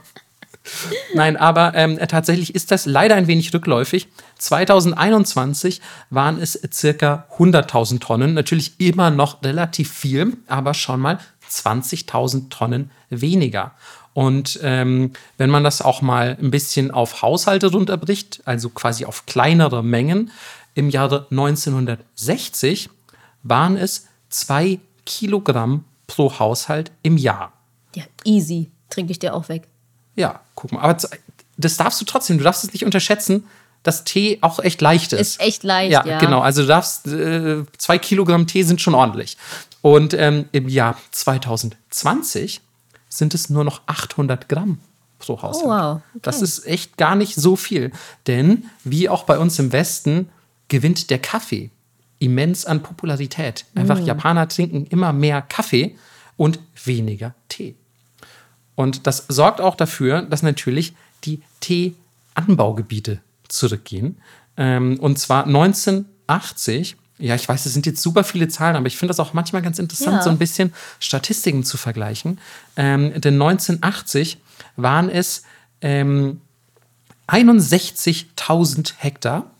Nein, 1.14 1.37
aber 1.37 1.74
ähm, 1.74 1.99
tatsächlich 2.09 2.55
ist 2.55 2.70
das 2.70 2.87
leider 2.87 3.14
ein 3.16 3.26
wenig 3.26 3.53
rückläufig. 3.53 4.09
2021 4.39 5.80
waren 6.11 6.41
es 6.41 6.59
circa 6.72 7.26
100.000 7.37 8.01
Tonnen. 8.01 8.35
Natürlich 8.35 8.80
immer 8.80 9.11
noch 9.11 9.43
relativ 9.43 9.93
viel, 9.93 10.37
aber 10.47 10.74
schon 10.74 11.01
mal 11.01 11.18
20.000 11.51 12.49
Tonnen 12.49 12.91
weniger. 13.11 13.72
Und 14.14 14.60
ähm, 14.62 15.12
wenn 15.36 15.50
man 15.50 15.64
das 15.64 15.82
auch 15.82 16.00
mal 16.00 16.38
ein 16.40 16.50
bisschen 16.50 16.92
auf 16.92 17.20
Haushalte 17.20 17.66
runterbricht, 17.66 18.40
also 18.44 18.70
quasi 18.70 19.04
auf 19.04 19.26
kleinere 19.26 19.82
Mengen, 19.82 20.30
im 20.74 20.88
Jahre 20.88 21.26
1960 21.30 22.88
waren 23.42 23.76
es 23.76 24.06
zwei 24.28 24.78
Kilogramm 25.04 25.84
pro 26.06 26.38
Haushalt 26.38 26.90
im 27.02 27.16
Jahr. 27.16 27.52
Ja, 27.94 28.04
easy. 28.24 28.70
Trinke 28.90 29.12
ich 29.12 29.18
dir 29.18 29.34
auch 29.34 29.48
weg. 29.48 29.66
Ja, 30.14 30.40
guck 30.54 30.72
mal. 30.72 30.80
Aber 30.80 30.96
das 31.56 31.76
darfst 31.76 32.00
du 32.00 32.04
trotzdem, 32.04 32.38
du 32.38 32.44
darfst 32.44 32.64
es 32.64 32.72
nicht 32.72 32.84
unterschätzen, 32.84 33.44
dass 33.82 34.04
Tee 34.04 34.38
auch 34.40 34.60
echt 34.60 34.80
leicht 34.80 35.12
ist. 35.12 35.20
Ist 35.20 35.40
echt 35.40 35.62
leicht, 35.62 35.92
ja. 35.92 36.06
Ja, 36.06 36.18
genau. 36.18 36.40
Also 36.40 36.62
du 36.62 36.68
darfst, 36.68 37.06
äh, 37.06 37.64
zwei 37.76 37.98
Kilogramm 37.98 38.46
Tee 38.46 38.62
sind 38.62 38.80
schon 38.80 38.94
ordentlich. 38.94 39.36
Und 39.82 40.14
ähm, 40.14 40.48
im 40.52 40.68
Jahr 40.68 40.96
2020 41.10 42.60
sind 43.18 43.34
es 43.34 43.50
nur 43.50 43.64
noch 43.64 43.82
800 43.86 44.48
Gramm 44.48 44.78
pro 45.18 45.40
Haushalt. 45.40 45.64
Oh, 45.64 45.70
wow. 45.70 46.02
Okay. 46.10 46.20
Das 46.22 46.42
ist 46.42 46.66
echt 46.66 46.96
gar 46.96 47.14
nicht 47.14 47.34
so 47.34 47.56
viel. 47.56 47.92
Denn 48.26 48.64
wie 48.84 49.08
auch 49.08 49.24
bei 49.24 49.38
uns 49.38 49.58
im 49.58 49.72
Westen 49.72 50.28
gewinnt 50.68 51.10
der 51.10 51.18
Kaffee 51.18 51.70
immens 52.18 52.64
an 52.64 52.82
Popularität. 52.82 53.66
Einfach 53.74 54.00
mm. 54.00 54.04
Japaner 54.04 54.48
trinken 54.48 54.86
immer 54.86 55.12
mehr 55.12 55.42
Kaffee 55.42 55.96
und 56.36 56.58
weniger 56.84 57.34
Tee. 57.48 57.74
Und 58.74 59.06
das 59.06 59.26
sorgt 59.28 59.60
auch 59.60 59.76
dafür, 59.76 60.22
dass 60.22 60.42
natürlich 60.42 60.94
die 61.24 61.42
Teeanbaugebiete 61.60 63.20
zurückgehen. 63.48 64.18
Ähm, 64.56 64.98
und 65.00 65.18
zwar 65.18 65.46
1980 65.46 66.96
ja, 67.18 67.34
ich 67.34 67.48
weiß, 67.48 67.66
es 67.66 67.72
sind 67.72 67.86
jetzt 67.86 68.02
super 68.02 68.24
viele 68.24 68.48
Zahlen, 68.48 68.76
aber 68.76 68.86
ich 68.86 68.96
finde 68.96 69.10
das 69.10 69.20
auch 69.20 69.34
manchmal 69.34 69.62
ganz 69.62 69.78
interessant, 69.78 70.16
ja. 70.16 70.22
so 70.22 70.30
ein 70.30 70.38
bisschen 70.38 70.72
Statistiken 70.98 71.62
zu 71.62 71.76
vergleichen. 71.76 72.40
Ähm, 72.76 73.20
denn 73.20 73.34
1980 73.34 74.38
waren 74.76 75.08
es 75.08 75.44
ähm, 75.80 76.40
61.000 77.28 78.94
Hektar 78.98 79.50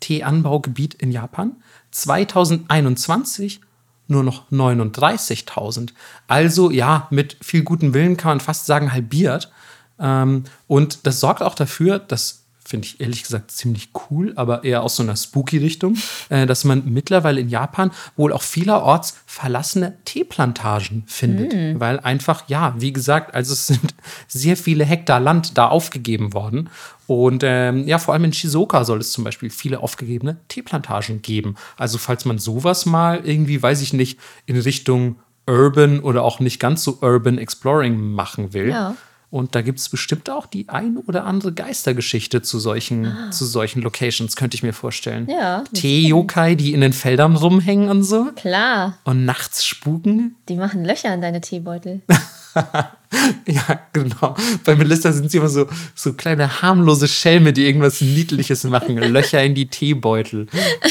Teeanbaugebiet 0.00 0.94
in 0.94 1.12
Japan. 1.12 1.56
2021 1.90 3.60
nur 4.06 4.22
noch 4.22 4.50
39.000. 4.50 5.90
Also 6.26 6.70
ja, 6.70 7.06
mit 7.10 7.36
viel 7.40 7.62
gutem 7.62 7.94
Willen 7.94 8.16
kann 8.16 8.30
man 8.32 8.40
fast 8.40 8.66
sagen 8.66 8.92
halbiert. 8.92 9.50
Ähm, 9.98 10.44
und 10.66 11.06
das 11.06 11.20
sorgt 11.20 11.42
auch 11.42 11.54
dafür, 11.54 11.98
dass 11.98 12.43
finde 12.64 12.86
ich 12.86 13.00
ehrlich 13.00 13.22
gesagt 13.22 13.50
ziemlich 13.50 13.90
cool, 14.10 14.32
aber 14.36 14.64
eher 14.64 14.82
aus 14.82 14.96
so 14.96 15.02
einer 15.02 15.16
spooky-Richtung, 15.16 15.96
äh, 16.30 16.46
dass 16.46 16.64
man 16.64 16.82
mittlerweile 16.86 17.40
in 17.40 17.48
Japan 17.48 17.90
wohl 18.16 18.32
auch 18.32 18.42
vielerorts 18.42 19.18
verlassene 19.26 19.98
Teeplantagen 20.04 21.04
findet. 21.06 21.52
Mm. 21.52 21.80
Weil 21.80 22.00
einfach, 22.00 22.48
ja, 22.48 22.74
wie 22.78 22.92
gesagt, 22.92 23.34
also 23.34 23.52
es 23.52 23.66
sind 23.66 23.94
sehr 24.28 24.56
viele 24.56 24.84
Hektar 24.84 25.20
Land 25.20 25.58
da 25.58 25.68
aufgegeben 25.68 26.32
worden. 26.32 26.70
Und 27.06 27.42
ähm, 27.44 27.86
ja, 27.86 27.98
vor 27.98 28.14
allem 28.14 28.24
in 28.24 28.32
Shizuoka 28.32 28.84
soll 28.84 29.00
es 29.00 29.12
zum 29.12 29.24
Beispiel 29.24 29.50
viele 29.50 29.80
aufgegebene 29.80 30.38
Teeplantagen 30.48 31.20
geben. 31.20 31.56
Also 31.76 31.98
falls 31.98 32.24
man 32.24 32.38
sowas 32.38 32.86
mal 32.86 33.20
irgendwie, 33.24 33.62
weiß 33.62 33.82
ich 33.82 33.92
nicht, 33.92 34.18
in 34.46 34.58
Richtung 34.58 35.16
Urban 35.46 36.00
oder 36.00 36.22
auch 36.22 36.40
nicht 36.40 36.58
ganz 36.58 36.82
so 36.82 36.98
Urban 37.02 37.36
Exploring 37.36 38.12
machen 38.12 38.54
will. 38.54 38.70
Ja 38.70 38.96
und 39.34 39.56
da 39.56 39.62
gibt 39.62 39.80
es 39.80 39.88
bestimmt 39.88 40.30
auch 40.30 40.46
die 40.46 40.68
ein 40.68 40.96
oder 40.96 41.24
andere 41.24 41.52
Geistergeschichte 41.52 42.40
zu 42.40 42.60
solchen, 42.60 43.06
ah. 43.06 43.30
zu 43.32 43.44
solchen 43.46 43.82
Locations, 43.82 44.36
könnte 44.36 44.54
ich 44.54 44.62
mir 44.62 44.72
vorstellen. 44.72 45.28
Ja. 45.28 45.64
Tee-Yokai, 45.74 46.54
die 46.54 46.72
in 46.72 46.80
den 46.80 46.92
Feldern 46.92 47.34
rumhängen 47.34 47.88
und 47.88 48.04
so. 48.04 48.30
Klar. 48.36 48.96
Und 49.02 49.24
nachts 49.24 49.64
spuken. 49.64 50.36
Die 50.48 50.54
machen 50.54 50.84
Löcher 50.84 51.12
in 51.12 51.20
deine 51.20 51.40
Teebeutel. 51.40 52.02
ja, 53.46 53.80
genau. 53.92 54.36
Bei 54.64 54.74
Melissa 54.76 55.12
sind 55.12 55.30
sie 55.30 55.38
immer 55.38 55.48
so, 55.48 55.66
so 55.94 56.12
kleine 56.12 56.62
harmlose 56.62 57.08
Schelme, 57.08 57.52
die 57.52 57.66
irgendwas 57.66 58.00
Niedliches 58.00 58.64
machen. 58.64 58.96
Löcher 58.96 59.42
in 59.42 59.54
die 59.54 59.66
Teebeutel 59.66 60.46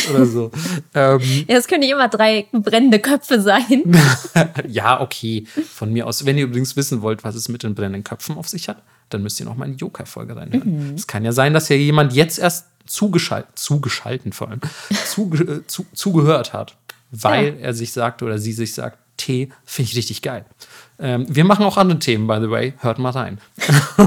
oder 0.09 0.25
so. 0.25 0.51
Ähm, 0.93 1.21
ja, 1.47 1.57
es 1.57 1.67
können 1.67 1.81
nicht 1.81 1.91
immer 1.91 2.09
drei 2.09 2.47
brennende 2.51 2.99
Köpfe 2.99 3.41
sein. 3.41 3.83
ja, 4.67 5.01
okay. 5.01 5.45
Von 5.73 5.93
mir 5.93 6.07
aus. 6.07 6.25
Wenn 6.25 6.37
ihr 6.37 6.45
übrigens 6.45 6.75
wissen 6.75 7.01
wollt, 7.01 7.23
was 7.23 7.35
es 7.35 7.49
mit 7.49 7.63
den 7.63 7.75
brennenden 7.75 8.03
Köpfen 8.03 8.37
auf 8.37 8.47
sich 8.47 8.69
hat, 8.69 8.81
dann 9.09 9.23
müsst 9.23 9.39
ihr 9.39 9.45
noch 9.45 9.55
mal 9.55 9.65
in 9.65 9.73
die 9.73 9.79
Joker-Folge 9.79 10.35
reinhören. 10.35 10.89
Mhm. 10.89 10.95
Es 10.95 11.07
kann 11.07 11.23
ja 11.23 11.31
sein, 11.31 11.53
dass 11.53 11.69
ja 11.69 11.75
jemand 11.75 12.13
jetzt 12.13 12.39
erst 12.39 12.67
zugeschaltet, 12.85 13.57
zugeschalten 13.57 14.33
vor 14.33 14.49
allem, 14.49 14.61
zuge, 15.05 15.43
äh, 15.43 15.67
zu, 15.67 15.85
zugehört 15.93 16.53
hat, 16.53 16.75
weil 17.11 17.45
ja. 17.45 17.67
er 17.67 17.73
sich 17.73 17.93
sagt 17.93 18.21
oder 18.23 18.37
sie 18.37 18.53
sich 18.53 18.73
sagt, 18.73 18.97
Tee 19.17 19.49
finde 19.63 19.91
ich 19.91 19.97
richtig 19.97 20.21
geil. 20.21 20.45
Ähm, 21.03 21.25
wir 21.27 21.43
machen 21.43 21.65
auch 21.65 21.75
andere 21.75 21.99
Themen, 21.99 22.27
by 22.27 22.37
the 22.41 22.49
way. 22.49 22.73
Hört 22.79 22.97
mal 22.97 23.09
rein. 23.09 23.37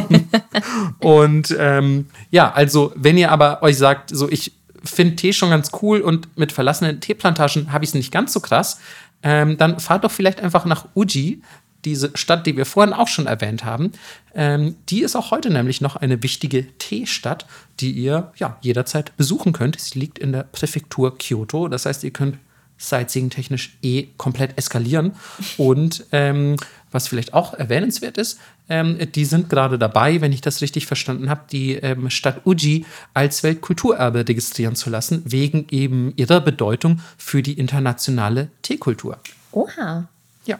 und 1.00 1.54
ähm, 1.58 2.06
ja, 2.30 2.50
also, 2.50 2.92
wenn 2.96 3.18
ihr 3.18 3.30
aber 3.30 3.62
euch 3.62 3.76
sagt, 3.76 4.10
so 4.10 4.30
ich 4.30 4.52
finde 4.82 5.16
Tee 5.16 5.34
schon 5.34 5.50
ganz 5.50 5.70
cool 5.82 6.00
und 6.00 6.38
mit 6.38 6.52
verlassenen 6.52 7.00
Teeplantagen 7.00 7.70
habe 7.70 7.84
ich 7.84 7.90
es 7.90 7.94
nicht 7.94 8.10
ganz 8.10 8.32
so 8.32 8.40
krass, 8.40 8.80
ähm, 9.22 9.58
dann 9.58 9.78
fahrt 9.78 10.04
doch 10.04 10.10
vielleicht 10.10 10.40
einfach 10.40 10.64
nach 10.64 10.86
Uji, 10.94 11.42
diese 11.84 12.10
Stadt, 12.14 12.46
die 12.46 12.56
wir 12.56 12.64
vorhin 12.64 12.94
auch 12.94 13.08
schon 13.08 13.26
erwähnt 13.26 13.64
haben. 13.64 13.92
Ähm, 14.34 14.76
die 14.88 15.02
ist 15.02 15.16
auch 15.16 15.30
heute 15.30 15.50
nämlich 15.50 15.82
noch 15.82 15.96
eine 15.96 16.22
wichtige 16.22 16.66
Teestadt, 16.78 17.46
die 17.78 17.92
ihr 17.92 18.32
ja 18.36 18.56
jederzeit 18.62 19.14
besuchen 19.18 19.52
könnt. 19.52 19.78
Sie 19.78 19.98
liegt 19.98 20.18
in 20.18 20.32
der 20.32 20.44
Präfektur 20.44 21.18
Kyoto. 21.18 21.68
Das 21.68 21.84
heißt, 21.84 22.04
ihr 22.04 22.10
könnt 22.10 22.38
Sightseeing-technisch 22.78 23.78
eh 23.82 24.08
komplett 24.16 24.56
eskalieren. 24.58 25.12
Und 25.56 26.06
ähm, 26.12 26.56
was 26.90 27.08
vielleicht 27.08 27.34
auch 27.34 27.54
erwähnenswert 27.54 28.16
ist, 28.18 28.38
ähm, 28.68 28.98
die 29.14 29.24
sind 29.24 29.48
gerade 29.48 29.78
dabei, 29.78 30.20
wenn 30.20 30.32
ich 30.32 30.40
das 30.40 30.62
richtig 30.62 30.86
verstanden 30.86 31.28
habe, 31.28 31.42
die 31.50 31.74
ähm, 31.74 32.10
Stadt 32.10 32.46
Uji 32.46 32.86
als 33.14 33.42
Weltkulturerbe 33.42 34.20
registrieren 34.28 34.76
zu 34.76 34.90
lassen, 34.90 35.22
wegen 35.24 35.66
eben 35.70 36.12
ihrer 36.16 36.40
Bedeutung 36.40 37.00
für 37.18 37.42
die 37.42 37.54
internationale 37.54 38.48
Teekultur. 38.62 39.18
Oha. 39.52 40.08
Ja. 40.44 40.58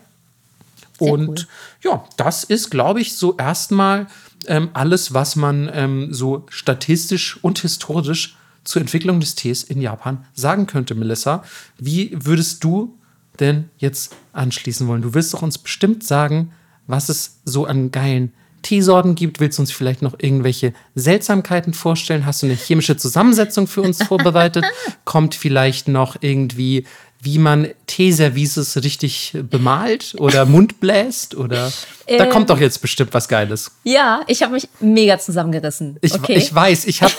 Sehr 0.98 1.12
Und 1.12 1.28
cool. 1.28 1.46
ja, 1.82 2.04
das 2.16 2.44
ist, 2.44 2.70
glaube 2.70 3.00
ich, 3.00 3.14
so 3.14 3.36
erstmal 3.36 4.06
ähm, 4.46 4.70
alles, 4.72 5.14
was 5.14 5.36
man 5.36 5.70
ähm, 5.72 6.12
so 6.12 6.46
statistisch 6.48 7.42
und 7.42 7.58
historisch 7.60 8.36
zur 8.64 8.82
Entwicklung 8.82 9.20
des 9.20 9.34
Tees 9.36 9.62
in 9.62 9.80
Japan 9.80 10.24
sagen 10.34 10.66
könnte, 10.66 10.94
Melissa. 10.94 11.44
Wie 11.78 12.10
würdest 12.12 12.64
du 12.64 12.98
denn 13.40 13.70
jetzt 13.78 14.14
anschließen 14.32 14.86
wollen? 14.88 15.02
Du 15.02 15.14
willst 15.14 15.32
doch 15.34 15.42
uns 15.42 15.58
bestimmt 15.58 16.04
sagen, 16.04 16.52
was 16.86 17.08
es 17.08 17.40
so 17.44 17.66
an 17.66 17.90
geilen 17.90 18.32
Teesorten 18.66 19.14
gibt. 19.14 19.38
Willst 19.38 19.58
du 19.58 19.62
uns 19.62 19.70
vielleicht 19.70 20.02
noch 20.02 20.14
irgendwelche 20.18 20.72
Seltsamkeiten 20.96 21.72
vorstellen? 21.72 22.26
Hast 22.26 22.42
du 22.42 22.46
eine 22.46 22.56
chemische 22.56 22.96
Zusammensetzung 22.96 23.68
für 23.68 23.82
uns 23.82 24.02
vorbereitet? 24.02 24.64
Kommt 25.04 25.36
vielleicht 25.36 25.86
noch 25.86 26.16
irgendwie 26.20 26.84
wie 27.20 27.38
man 27.38 27.68
Teeservices 27.86 28.82
richtig 28.82 29.32
bemalt 29.50 30.14
oder 30.18 30.44
Mund 30.44 30.80
bläst 30.80 31.34
oder 31.34 31.72
äh, 32.06 32.18
da 32.18 32.26
kommt 32.26 32.50
doch 32.50 32.60
jetzt 32.60 32.80
bestimmt 32.80 33.12
was 33.14 33.28
Geiles. 33.28 33.72
Ja, 33.84 34.20
ich 34.26 34.42
habe 34.42 34.52
mich 34.52 34.68
mega 34.80 35.18
zusammengerissen. 35.18 35.98
Ich, 36.02 36.14
okay. 36.14 36.34
ich 36.34 36.54
weiß, 36.54 36.86
ich 36.86 37.02
habe 37.02 37.12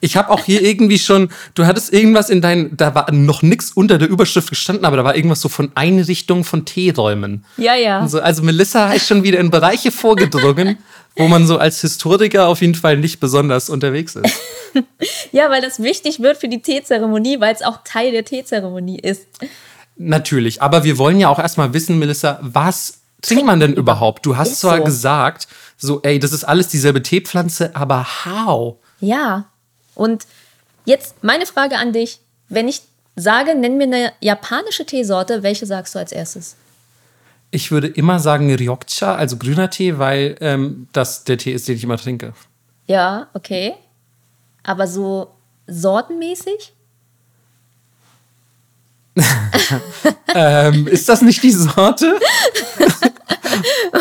ich 0.00 0.16
hab 0.16 0.28
auch 0.28 0.44
hier 0.44 0.62
irgendwie 0.62 0.98
schon, 0.98 1.30
du 1.54 1.66
hattest 1.66 1.92
irgendwas 1.92 2.30
in 2.30 2.40
deinen, 2.42 2.76
da 2.76 2.94
war 2.94 3.10
noch 3.12 3.42
nichts 3.42 3.72
unter 3.72 3.96
der 3.96 4.08
Überschrift 4.08 4.50
gestanden, 4.50 4.84
aber 4.84 4.98
da 4.98 5.04
war 5.04 5.16
irgendwas 5.16 5.40
so 5.40 5.48
von 5.48 5.70
Einrichtung 5.74 6.44
von 6.44 6.64
Teeräumen. 6.64 7.44
Ja, 7.56 7.74
ja. 7.74 8.06
So, 8.06 8.20
also 8.20 8.42
Melissa 8.42 8.92
ist 8.92 9.06
schon 9.06 9.22
wieder 9.22 9.38
in 9.38 9.50
Bereiche 9.50 9.90
vorgedrungen, 9.90 10.78
wo 11.16 11.28
man 11.28 11.46
so 11.46 11.58
als 11.58 11.80
Historiker 11.80 12.48
auf 12.48 12.60
jeden 12.60 12.74
Fall 12.74 12.96
nicht 12.96 13.20
besonders 13.20 13.70
unterwegs 13.70 14.16
ist. 14.16 14.34
ja, 15.32 15.50
weil 15.50 15.62
das 15.62 15.80
wichtig 15.82 16.20
wird 16.20 16.36
für 16.36 16.48
die 16.48 16.60
Teezeremonie, 16.60 17.40
weil 17.40 17.54
es 17.54 17.62
auch 17.62 17.78
Teil 17.84 18.12
der 18.12 18.24
Teezeremonie 18.24 18.98
ist. 18.98 19.26
Natürlich, 19.96 20.60
aber 20.60 20.82
wir 20.84 20.98
wollen 20.98 21.20
ja 21.20 21.28
auch 21.28 21.38
erstmal 21.38 21.72
wissen, 21.72 21.98
Melissa, 21.98 22.38
was 22.42 23.00
trinkt 23.22 23.46
man 23.46 23.60
denn 23.60 23.74
überhaupt? 23.74 24.26
Du 24.26 24.36
hast 24.36 24.52
Ist 24.52 24.60
zwar 24.60 24.78
so. 24.78 24.84
gesagt, 24.84 25.46
so, 25.76 26.02
ey, 26.02 26.18
das 26.18 26.32
ist 26.32 26.44
alles 26.44 26.68
dieselbe 26.68 27.02
Teepflanze, 27.02 27.74
aber 27.74 28.06
how? 28.24 28.76
Ja. 29.00 29.46
Und 29.94 30.26
jetzt 30.84 31.22
meine 31.22 31.46
Frage 31.46 31.78
an 31.78 31.92
dich. 31.92 32.20
Wenn 32.48 32.68
ich 32.68 32.82
sage, 33.16 33.54
nenn 33.54 33.76
mir 33.76 33.84
eine 33.84 34.12
japanische 34.20 34.84
Teesorte, 34.84 35.42
welche 35.42 35.66
sagst 35.66 35.94
du 35.94 35.98
als 36.00 36.12
erstes? 36.12 36.56
Ich 37.54 37.70
würde 37.70 37.86
immer 37.86 38.18
sagen 38.18 38.52
Ryokcha, 38.52 39.14
also 39.14 39.36
grüner 39.36 39.70
Tee, 39.70 39.98
weil 39.98 40.36
ähm, 40.40 40.88
das 40.92 41.22
der 41.24 41.38
Tee 41.38 41.52
ist, 41.52 41.68
den 41.68 41.76
ich 41.76 41.84
immer 41.84 41.96
trinke. 41.98 42.32
Ja, 42.86 43.28
okay. 43.34 43.74
Aber 44.64 44.86
so 44.88 45.30
sortenmäßig? 45.68 46.72
Ähm, 50.36 50.88
ist 50.88 51.08
das 51.08 51.22
nicht 51.22 51.40
die 51.44 51.52
Sorte? 51.52 52.18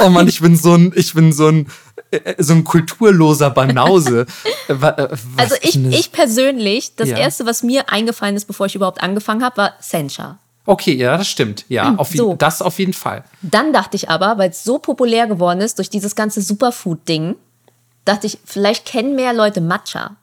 oh 0.04 0.10
Mann, 0.10 0.28
ich 0.28 0.42
bin 0.42 0.58
so 0.58 0.74
ein, 0.74 0.92
ich 0.96 1.14
bin 1.14 1.32
so 1.32 1.48
ein, 1.50 1.68
äh, 2.10 2.34
so 2.42 2.54
ein 2.54 2.64
kulturloser 2.64 3.52
Banause. 3.52 4.26
Äh, 4.68 4.74
wa- 4.82 5.10
was 5.36 5.52
Also 5.52 5.56
ich, 5.62 5.76
ich 6.00 6.12
persönlich, 6.12 6.96
das 6.96 7.10
Ja. 7.10 7.18
erste, 7.18 7.46
was 7.46 7.62
mir 7.62 7.90
eingefallen 7.92 8.36
ist, 8.36 8.46
bevor 8.46 8.66
ich 8.66 8.74
überhaupt 8.74 9.04
angefangen 9.04 9.44
habe, 9.44 9.58
war 9.58 9.74
Sencha. 9.80 10.40
Okay, 10.66 10.94
ja, 10.96 11.18
das 11.18 11.28
stimmt. 11.28 11.66
Ja, 11.70 11.96
auf, 11.96 12.12
je- 12.12 12.18
so. 12.18 12.36
das 12.36 12.62
auf 12.62 12.80
jeden 12.80 12.94
Fall. 12.94 13.24
Dann 13.42 13.74
dachte 13.74 13.96
ich 13.98 14.10
aber, 14.10 14.38
weil 14.38 14.50
es 14.50 14.64
so 14.64 14.80
populär 14.80 15.28
geworden 15.28 15.60
ist 15.62 15.78
durch 15.78 15.90
dieses 15.90 16.16
ganze 16.16 16.42
Superfood-Ding, 16.42 17.36
dachte 18.06 18.28
ich, 18.28 18.38
vielleicht 18.46 18.86
kennen 18.86 19.16
mehr 19.16 19.34
Leute 19.34 19.60
Matcha. 19.62 20.16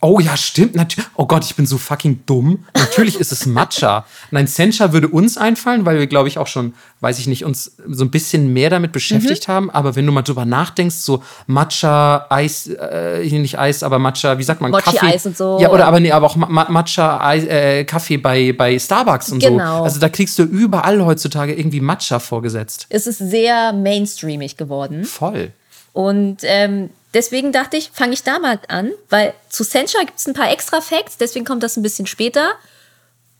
Oh 0.00 0.20
ja, 0.20 0.36
stimmt. 0.36 0.76
Natürlich. 0.76 1.08
Oh 1.16 1.26
Gott, 1.26 1.44
ich 1.44 1.56
bin 1.56 1.66
so 1.66 1.76
fucking 1.76 2.20
dumm. 2.24 2.64
Natürlich 2.76 3.18
ist 3.18 3.32
es 3.32 3.46
Matcha. 3.46 4.04
Nein, 4.30 4.46
Sencha 4.46 4.92
würde 4.92 5.08
uns 5.08 5.36
einfallen, 5.36 5.84
weil 5.86 5.98
wir, 5.98 6.06
glaube 6.06 6.28
ich, 6.28 6.38
auch 6.38 6.46
schon, 6.46 6.74
weiß 7.00 7.18
ich 7.18 7.26
nicht, 7.26 7.44
uns 7.44 7.72
so 7.84 8.04
ein 8.04 8.10
bisschen 8.12 8.52
mehr 8.52 8.70
damit 8.70 8.92
beschäftigt 8.92 9.48
Mhm. 9.48 9.52
haben. 9.52 9.70
Aber 9.70 9.96
wenn 9.96 10.06
du 10.06 10.12
mal 10.12 10.22
drüber 10.22 10.44
nachdenkst, 10.44 10.94
so 10.94 11.22
Matcha, 11.48 12.26
Eis, 12.30 12.68
äh, 12.68 13.24
nicht 13.28 13.58
Eis, 13.58 13.82
aber 13.82 13.98
Matcha, 13.98 14.38
wie 14.38 14.44
sagt 14.44 14.60
man, 14.60 14.70
Kaffee. 14.70 14.90
Mochi-Eis 15.04 15.26
und 15.26 15.36
so. 15.36 15.58
Ja, 15.60 15.70
oder 15.70 15.86
aber 15.86 15.98
nee, 15.98 16.12
aber 16.12 16.26
auch 16.26 16.36
Ma 16.36 16.66
Matcha, 16.68 17.20
Eis, 17.20 17.44
äh, 17.44 17.84
Kaffee 17.84 18.18
bei, 18.18 18.52
bei 18.52 18.78
Starbucks 18.78 19.32
und 19.32 19.40
Genau. 19.40 19.78
so. 19.78 19.84
Also 19.84 19.98
da 20.00 20.08
kriegst 20.08 20.38
du 20.38 20.44
überall 20.44 21.04
heutzutage 21.04 21.54
irgendwie 21.54 21.80
Matcha 21.80 22.20
vorgesetzt. 22.20 22.86
Es 22.88 23.06
ist 23.08 23.18
sehr 23.18 23.72
mainstreamig 23.72 24.56
geworden. 24.56 25.04
Voll. 25.04 25.52
Und 25.92 26.38
ähm, 26.42 26.90
deswegen 27.14 27.52
dachte 27.52 27.76
ich, 27.76 27.90
fange 27.92 28.12
ich 28.12 28.22
da 28.22 28.38
mal 28.38 28.58
an, 28.68 28.90
weil 29.10 29.34
zu 29.48 29.64
Sencha 29.64 30.00
gibt 30.00 30.18
es 30.18 30.26
ein 30.26 30.34
paar 30.34 30.50
extra 30.50 30.80
Facts, 30.80 31.16
deswegen 31.18 31.44
kommt 31.44 31.62
das 31.62 31.76
ein 31.76 31.82
bisschen 31.82 32.06
später, 32.06 32.50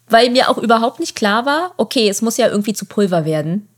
weil 0.08 0.30
mir 0.30 0.48
auch 0.48 0.58
überhaupt 0.58 1.00
nicht 1.00 1.14
klar 1.14 1.46
war, 1.46 1.72
okay, 1.76 2.08
es 2.08 2.22
muss 2.22 2.36
ja 2.36 2.48
irgendwie 2.48 2.72
zu 2.72 2.86
Pulver 2.86 3.24
werden. 3.24 3.68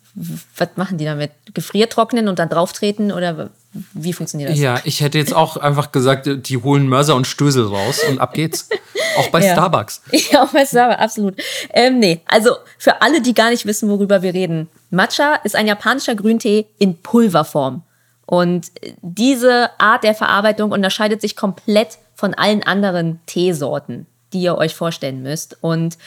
Was 0.57 0.71
machen 0.75 0.99
die 0.99 1.05
damit? 1.05 1.31
Gefriertrocknen 1.55 2.29
und 2.29 2.39
dann 2.39 2.49
drauftreten 2.49 3.12
oder 3.12 3.51
wie 3.93 4.12
funktioniert 4.12 4.51
das? 4.51 4.59
Ja, 4.59 4.81
ich 4.85 5.01
hätte 5.01 5.18
jetzt 5.18 5.33
auch 5.35 5.57
einfach 5.57 5.93
gesagt, 5.93 6.29
die 6.29 6.57
holen 6.57 6.89
Mörser 6.89 7.14
und 7.14 7.29
Stößel 7.29 7.66
raus 7.66 8.01
und 8.09 8.18
ab 8.21 8.35
geht's. 8.35 8.68
Auch 9.16 9.29
bei 9.29 9.41
Ja. 9.45 9.53
Starbucks. 9.53 10.03
Ja, 10.33 10.43
auch 10.43 10.49
bei 10.49 10.66
Starbucks, 10.66 11.01
absolut. 11.01 11.35
Ähm, 11.73 12.01
nee, 12.01 12.21
also 12.27 12.57
für 12.79 13.01
alle, 13.03 13.21
die 13.23 13.35
gar 13.35 13.51
nicht 13.51 13.66
wissen, 13.66 13.89
worüber 13.89 14.23
wir 14.23 14.35
reden. 14.35 14.68
Matcha 14.91 15.37
ist 15.37 15.55
ein 15.55 15.68
japanischer 15.68 16.16
Grüntee 16.16 16.66
in 16.79 16.97
Pulverform. 17.01 17.83
Und 18.31 18.70
äh, 18.81 18.93
diese 19.03 19.70
Art 19.81 20.05
der 20.05 20.14
Verarbeitung 20.14 20.70
unterscheidet 20.70 21.20
sich 21.20 21.35
komplett 21.35 21.99
von 22.14 22.33
allen 22.33 22.62
anderen 22.62 23.18
Teesorten, 23.26 24.07
die 24.33 24.43
ihr 24.43 24.57
euch 24.57 24.76
vorstellen 24.76 25.20
müsst. 25.20 25.59
Und 25.62 25.99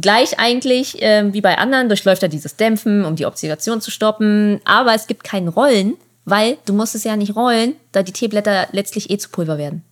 gleich 0.00 0.38
eigentlich 0.38 0.96
ähm, 1.00 1.34
wie 1.34 1.42
bei 1.42 1.58
anderen 1.58 1.88
durchläuft 1.88 2.22
er 2.22 2.30
dieses 2.30 2.56
Dämpfen, 2.56 3.04
um 3.04 3.16
die 3.16 3.26
Oxidation 3.26 3.82
zu 3.82 3.90
stoppen. 3.90 4.62
Aber 4.64 4.94
es 4.94 5.06
gibt 5.06 5.24
kein 5.24 5.46
Rollen, 5.46 5.98
weil 6.24 6.56
du 6.64 6.72
musst 6.72 6.94
es 6.94 7.04
ja 7.04 7.16
nicht 7.16 7.36
rollen, 7.36 7.74
da 7.92 8.02
die 8.02 8.12
Teeblätter 8.12 8.68
letztlich 8.72 9.10
eh 9.10 9.18
zu 9.18 9.28
Pulver 9.28 9.58
werden. 9.58 9.84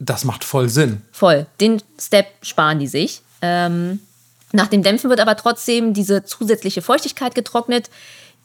Das 0.00 0.24
macht 0.24 0.42
voll 0.42 0.68
Sinn. 0.68 1.02
Voll. 1.12 1.46
Den 1.60 1.80
Step 2.00 2.26
sparen 2.42 2.80
die 2.80 2.88
sich. 2.88 3.22
Ähm, 3.42 4.00
nach 4.50 4.66
dem 4.66 4.82
Dämpfen 4.82 5.08
wird 5.08 5.20
aber 5.20 5.36
trotzdem 5.36 5.94
diese 5.94 6.24
zusätzliche 6.24 6.82
Feuchtigkeit 6.82 7.36
getrocknet, 7.36 7.90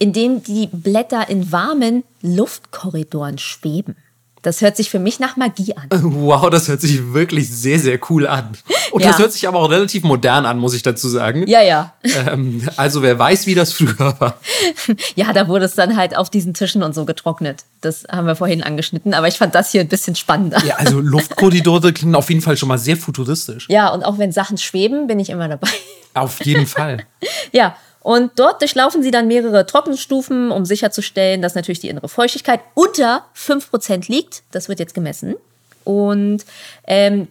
indem 0.02 0.42
die 0.42 0.68
Blätter 0.72 1.30
in 1.30 1.52
warmen 1.52 2.04
Luftkorridoren 2.24 3.38
schweben. 3.38 3.96
Das 4.42 4.62
hört 4.62 4.76
sich 4.76 4.90
für 4.90 4.98
mich 4.98 5.20
nach 5.20 5.38
Magie 5.38 5.76
an. 5.76 5.88
Wow, 6.02 6.50
das 6.50 6.68
hört 6.68 6.82
sich 6.82 7.14
wirklich 7.14 7.48
sehr, 7.52 7.78
sehr 7.78 8.00
cool 8.10 8.26
an. 8.26 8.58
Und 8.92 9.04
Ja. 9.04 9.10
das 9.10 9.20
hört 9.20 9.32
sich 9.32 9.48
aber 9.48 9.60
auch 9.60 9.70
relativ 9.70 10.02
modern 10.02 10.48
an, 10.48 10.58
muss 10.58 10.74
ich 10.74 10.82
dazu 10.82 11.08
sagen. 11.08 11.46
Ja, 11.48 11.62
ja. 11.62 11.94
Ähm, 12.04 12.68
also 12.78 13.04
wer 13.04 13.20
weiß, 13.20 13.46
wie 13.46 13.54
das 13.54 13.74
früher 13.74 14.16
war. 14.20 14.40
Ja, 15.16 15.32
da 15.34 15.48
wurde 15.48 15.66
es 15.66 15.76
dann 15.76 15.96
halt 15.96 16.18
auf 16.18 16.32
diesen 16.32 16.56
Tischen 16.56 16.82
und 16.82 16.96
so 16.96 17.06
getrocknet. 17.06 17.64
Das 17.82 18.04
haben 18.12 18.26
wir 18.26 18.36
vorhin 18.36 18.64
angeschnitten, 18.64 19.14
aber 19.14 19.28
ich 19.28 19.38
fand 19.38 19.54
das 19.54 19.72
hier 19.72 19.82
ein 19.82 19.88
bisschen 19.88 20.16
spannender. 20.16 20.60
Ja, 20.66 20.78
also 20.78 21.00
Luftkorridore 21.14 21.94
klingen 21.94 22.16
auf 22.16 22.30
jeden 22.32 22.42
Fall 22.42 22.58
schon 22.58 22.70
mal 22.70 22.80
sehr 22.80 22.98
futuristisch. 22.98 23.68
Ja, 23.70 23.90
und 23.90 24.04
auch 24.04 24.18
wenn 24.18 24.32
Sachen 24.32 24.58
schweben, 24.58 25.06
bin 25.06 25.20
ich 25.20 25.30
immer 25.30 25.48
dabei. 25.48 25.70
Auf 26.16 26.44
jeden 26.44 26.66
Fall. 26.66 27.06
Ja, 27.52 27.76
und 28.02 28.32
dort 28.36 28.62
durchlaufen 28.62 29.04
sie 29.04 29.12
dann 29.12 29.28
mehrere 29.28 29.66
Trockenstufen, 29.66 30.52
um 30.52 30.66
sicherzustellen, 30.66 31.42
dass 31.42 31.56
natürlich 31.56 31.80
die 31.80 31.90
innere 31.90 32.10
Feuchtigkeit 32.10 32.60
unter 32.74 33.26
5% 33.38 34.12
liegt. 34.12 34.44
Das 34.52 34.70
wird 34.70 34.80
jetzt 34.80 34.96
gemessen. 34.96 35.36
Und 35.84 36.44
ähm, 36.88 37.28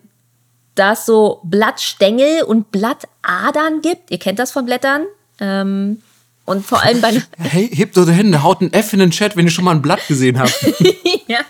da 0.77 0.93
es 0.93 1.07
so 1.07 1.41
Blattstängel 1.43 2.45
und 2.45 2.71
Blattadern 2.71 3.83
gibt, 3.83 4.11
ihr 4.11 4.19
kennt 4.19 4.39
das 4.39 4.53
von 4.53 4.65
Blättern, 4.65 5.07
ähm, 5.41 6.03
und 6.45 6.67
vor 6.67 6.83
allem 6.83 7.01
bei 7.01 7.21
Hey, 7.39 7.69
hebt 7.69 7.97
eure 7.97 8.13
Hände, 8.13 8.43
haut 8.43 8.61
ein 8.61 8.73
F 8.73 8.93
in 8.93 8.99
den 8.99 9.11
Chat, 9.11 9.37
wenn 9.37 9.47
ihr 9.47 9.53
schon 9.53 9.65
mal 9.65 9.73
ein 9.73 9.83
Blatt 9.83 10.07
gesehen 10.09 10.39
habt. 10.39 10.53
ja. 11.29 11.41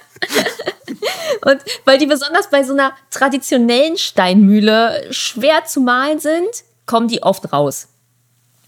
Und 1.42 1.58
weil 1.84 1.98
die 1.98 2.06
besonders 2.06 2.50
bei 2.50 2.64
so 2.64 2.74
einer 2.74 2.92
traditionellen 3.10 3.96
Steinmühle 3.96 5.06
schwer 5.10 5.64
zu 5.64 5.80
malen 5.80 6.18
sind, 6.18 6.48
kommen 6.84 7.08
die 7.08 7.22
oft 7.22 7.50
raus 7.52 7.88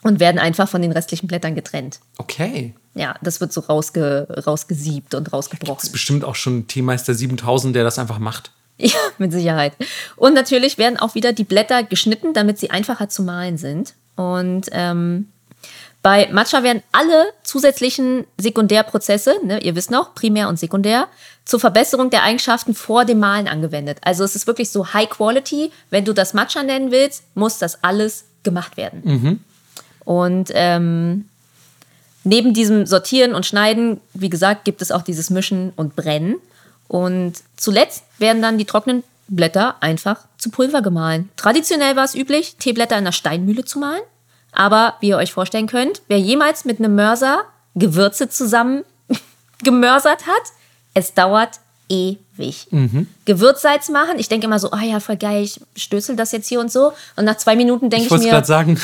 und 0.03 0.21
werden 0.21 0.39
einfach 0.39 0.69
von 0.69 0.83
den 0.83 0.93
restlichen 0.93 1.27
Blättern 1.27 1.55
getrennt. 1.55 2.01
Okay. 2.19 2.75
Ja, 2.95 3.15
das 3.23 3.41
wird 3.41 3.53
so 3.53 3.61
rausge 3.63 4.27
rausgesiebt 4.47 5.15
und 5.15 5.29
Das 5.29 5.33
rausgebrochen. 5.33 5.83
ist 5.87 5.93
bestimmt 5.93 6.25
auch 6.25 6.35
schon 6.35 6.67
Teemeister 6.67 7.15
7000, 7.15 7.75
der 7.75 7.85
das 7.85 7.99
einfach 7.99 8.19
macht. 8.19 8.51
Ja, 8.79 8.99
mit 9.19 9.31
Sicherheit. 9.33 9.75
Und 10.17 10.35
natürlich 10.35 10.77
werden 10.77 10.99
auch 10.99 11.15
wieder 11.15 11.33
die 11.33 11.45
Blätter 11.45 11.85
geschnitten, 11.85 12.33
damit 12.33 12.59
sie 12.59 12.71
einfacher 12.71 13.09
zu 13.09 13.23
malen 13.23 13.57
sind. 13.57 13.95
Und 14.17 14.71
ähm, 14.73 15.29
bei 16.03 16.29
Matcha 16.33 16.65
werden 16.65 16.83
alle 16.91 17.27
zusätzlichen 17.45 18.25
Sekundärprozesse, 18.39 19.37
ne, 19.45 19.61
ihr 19.63 19.77
wisst 19.77 19.91
noch, 19.93 20.15
Primär 20.17 20.49
und 20.49 20.59
Sekundär, 20.59 21.07
zur 21.45 21.61
Verbesserung 21.61 22.11
der 22.11 22.25
Eigenschaften 22.25 22.75
vor 22.75 23.05
dem 23.05 23.21
Malen 23.21 23.47
angewendet. 23.47 23.99
Also 24.03 24.25
es 24.25 24.35
ist 24.35 24.47
wirklich 24.49 24.71
so 24.71 24.93
High 24.95 25.09
Quality. 25.11 25.71
Wenn 25.91 26.05
du 26.05 26.13
das 26.13 26.35
Matcha 26.35 26.63
nennen 26.65 26.91
willst, 26.91 27.23
muss 27.35 27.59
das 27.59 27.85
alles 27.85 28.25
gemacht 28.43 28.77
werden. 28.77 29.39
Und 30.05 30.51
ähm, 30.55 31.29
neben 32.25 32.55
diesem 32.55 32.87
Sortieren 32.87 33.35
und 33.35 33.47
Schneiden, 33.47 34.01
wie 34.15 34.31
gesagt, 34.31 34.65
gibt 34.65 34.83
es 34.83 34.91
auch 34.91 35.03
dieses 35.03 35.31
Mischen 35.31 35.73
und 35.77 35.97
Brennen. 35.97 36.37
Und 36.89 37.35
zuletzt 37.57 38.05
werden 38.19 38.43
dann 38.43 38.59
die 38.59 38.65
trockenen 38.65 39.03
Blätter 39.29 39.77
einfach 39.81 40.19
zu 40.37 40.51
Pulver 40.51 40.83
gemahlen. 40.83 41.31
Traditionell 41.37 41.97
war 41.97 42.05
es 42.05 42.15
üblich, 42.15 42.57
Teeblätter 42.57 42.97
in 42.97 43.05
einer 43.05 43.13
Steinmühle 43.13 43.65
zu 43.65 43.79
mahlen. 43.79 44.03
Aber 44.53 44.95
wie 45.01 45.09
ihr 45.09 45.17
euch 45.17 45.33
vorstellen 45.33 45.67
könnt, 45.67 46.03
wer 46.09 46.19
jemals 46.19 46.65
mit 46.65 46.79
einem 46.79 46.95
Mörser 46.95 47.45
Gewürze 47.75 48.29
zusammen 48.29 48.85
gemörsert 49.63 50.27
hat, 50.27 50.43
es 50.93 51.15
dauert 51.15 51.61
ewig. 51.89 52.67
Gewürzsalz 53.25 53.89
machen, 53.91 54.19
ich 54.19 54.29
denke 54.29 54.47
immer 54.47 54.59
so, 54.59 54.71
ah 54.71 54.83
ja, 54.83 54.99
voll 55.01 55.17
geil, 55.17 55.43
ich 55.43 55.61
stößel 55.77 56.17
das 56.17 56.33
jetzt 56.33 56.49
hier 56.49 56.61
und 56.61 56.73
so. 56.73 56.93
Und 57.17 57.25
nach 57.25 57.37
zwei 57.37 57.55
Minuten 57.57 57.91
denke 57.91 58.03
Ich 58.03 58.05
ich, 58.07 58.11
wollte 58.11 58.25
mir, 58.25 58.31
gerade 58.31 58.47
sagen, 58.47 58.81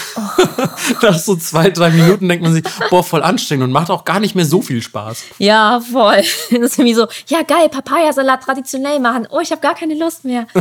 nach 1.02 1.18
so 1.18 1.34
zwei, 1.36 1.70
drei 1.70 1.90
Minuten 1.90 2.28
denkt 2.28 2.42
man 2.44 2.52
sich, 2.52 2.64
boah, 2.90 3.02
voll 3.02 3.22
anstrengend 3.22 3.64
und 3.64 3.72
macht 3.72 3.90
auch 3.90 4.04
gar 4.04 4.20
nicht 4.20 4.34
mehr 4.34 4.44
so 4.44 4.60
viel 4.62 4.82
Spaß. 4.82 5.22
Ja, 5.38 5.80
voll. 5.80 6.22
Das 6.50 6.72
ist 6.72 6.78
irgendwie 6.78 6.94
so, 6.94 7.06
ja 7.28 7.42
geil, 7.42 7.68
Papayasalat 7.70 8.42
traditionell 8.42 9.00
machen. 9.00 9.26
Oh, 9.30 9.40
ich 9.40 9.50
habe 9.52 9.60
gar 9.60 9.74
keine 9.74 9.94
Lust 9.94 10.24
mehr. 10.24 10.46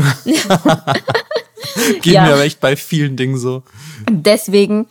Geht 2.01 2.05
Ja. 2.13 2.23
mir 2.23 2.33
aber 2.33 2.43
echt 2.43 2.59
bei 2.59 2.75
vielen 2.75 3.15
Dingen 3.17 3.37
so. 3.37 3.63
Deswegen 4.09 4.87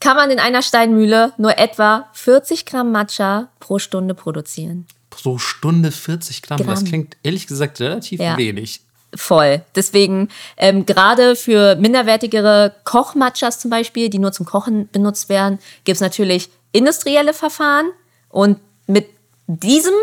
kann 0.00 0.16
man 0.16 0.30
in 0.30 0.38
einer 0.38 0.62
Steinmühle 0.62 1.32
nur 1.36 1.58
etwa 1.58 2.06
40 2.12 2.66
Gramm 2.66 2.92
Matcha 2.92 3.48
pro 3.60 3.78
Stunde 3.78 4.14
produzieren. 4.14 4.86
Pro 5.22 5.38
Stunde 5.38 5.90
40 5.90 6.42
Gramm, 6.42 6.58
das 6.58 6.66
Gramm. 6.66 6.84
klingt 6.84 7.16
ehrlich 7.22 7.46
gesagt 7.46 7.80
relativ 7.80 8.20
Ja. 8.20 8.36
wenig. 8.36 8.80
Voll. 9.14 9.62
Deswegen 9.74 10.28
ähm, 10.58 10.84
gerade 10.84 11.36
für 11.36 11.76
minderwertigere 11.76 12.74
Kochmatchas 12.84 13.58
zum 13.58 13.70
Beispiel, 13.70 14.10
die 14.10 14.18
nur 14.18 14.32
zum 14.32 14.44
Kochen 14.44 14.88
benutzt 14.90 15.28
werden, 15.30 15.58
gibt 15.84 15.96
es 15.96 16.00
natürlich 16.02 16.50
industrielle 16.72 17.32
Verfahren. 17.32 17.86
Und 18.28 18.58
mit 18.86 19.08
diesem 19.46 19.94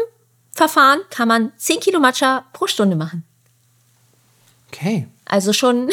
Verfahren 0.52 1.00
kann 1.12 1.28
man 1.28 1.52
10 1.58 1.80
Kilo 1.80 2.00
Matcha 2.00 2.46
pro 2.54 2.66
Stunde 2.66 2.96
machen. 2.96 3.24
Okay. 4.72 5.08
Also 5.26 5.54
schon, 5.54 5.90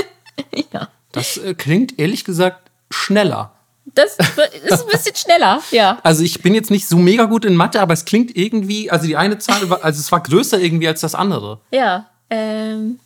ja. 0.72 0.88
Das 1.12 1.36
äh, 1.36 1.54
klingt 1.54 1.98
ehrlich 1.98 2.24
gesagt 2.24 2.70
schneller. 2.90 3.53
Das 3.94 4.16
ist 4.16 4.82
ein 4.82 4.88
bisschen 4.90 5.14
schneller, 5.14 5.62
ja. 5.70 5.98
Also 6.02 6.24
ich 6.24 6.42
bin 6.42 6.54
jetzt 6.54 6.70
nicht 6.70 6.88
so 6.88 6.96
mega 6.96 7.24
gut 7.24 7.44
in 7.44 7.54
Mathe, 7.54 7.80
aber 7.80 7.94
es 7.94 8.04
klingt 8.04 8.36
irgendwie, 8.36 8.90
also 8.90 9.06
die 9.06 9.16
eine 9.16 9.38
Zahl, 9.38 9.70
war, 9.70 9.84
also 9.84 10.00
es 10.00 10.10
war 10.10 10.20
größer 10.20 10.58
irgendwie 10.58 10.88
als 10.88 11.00
das 11.00 11.14
andere. 11.14 11.60
Ja. 11.70 12.06
Ähm, 12.30 12.98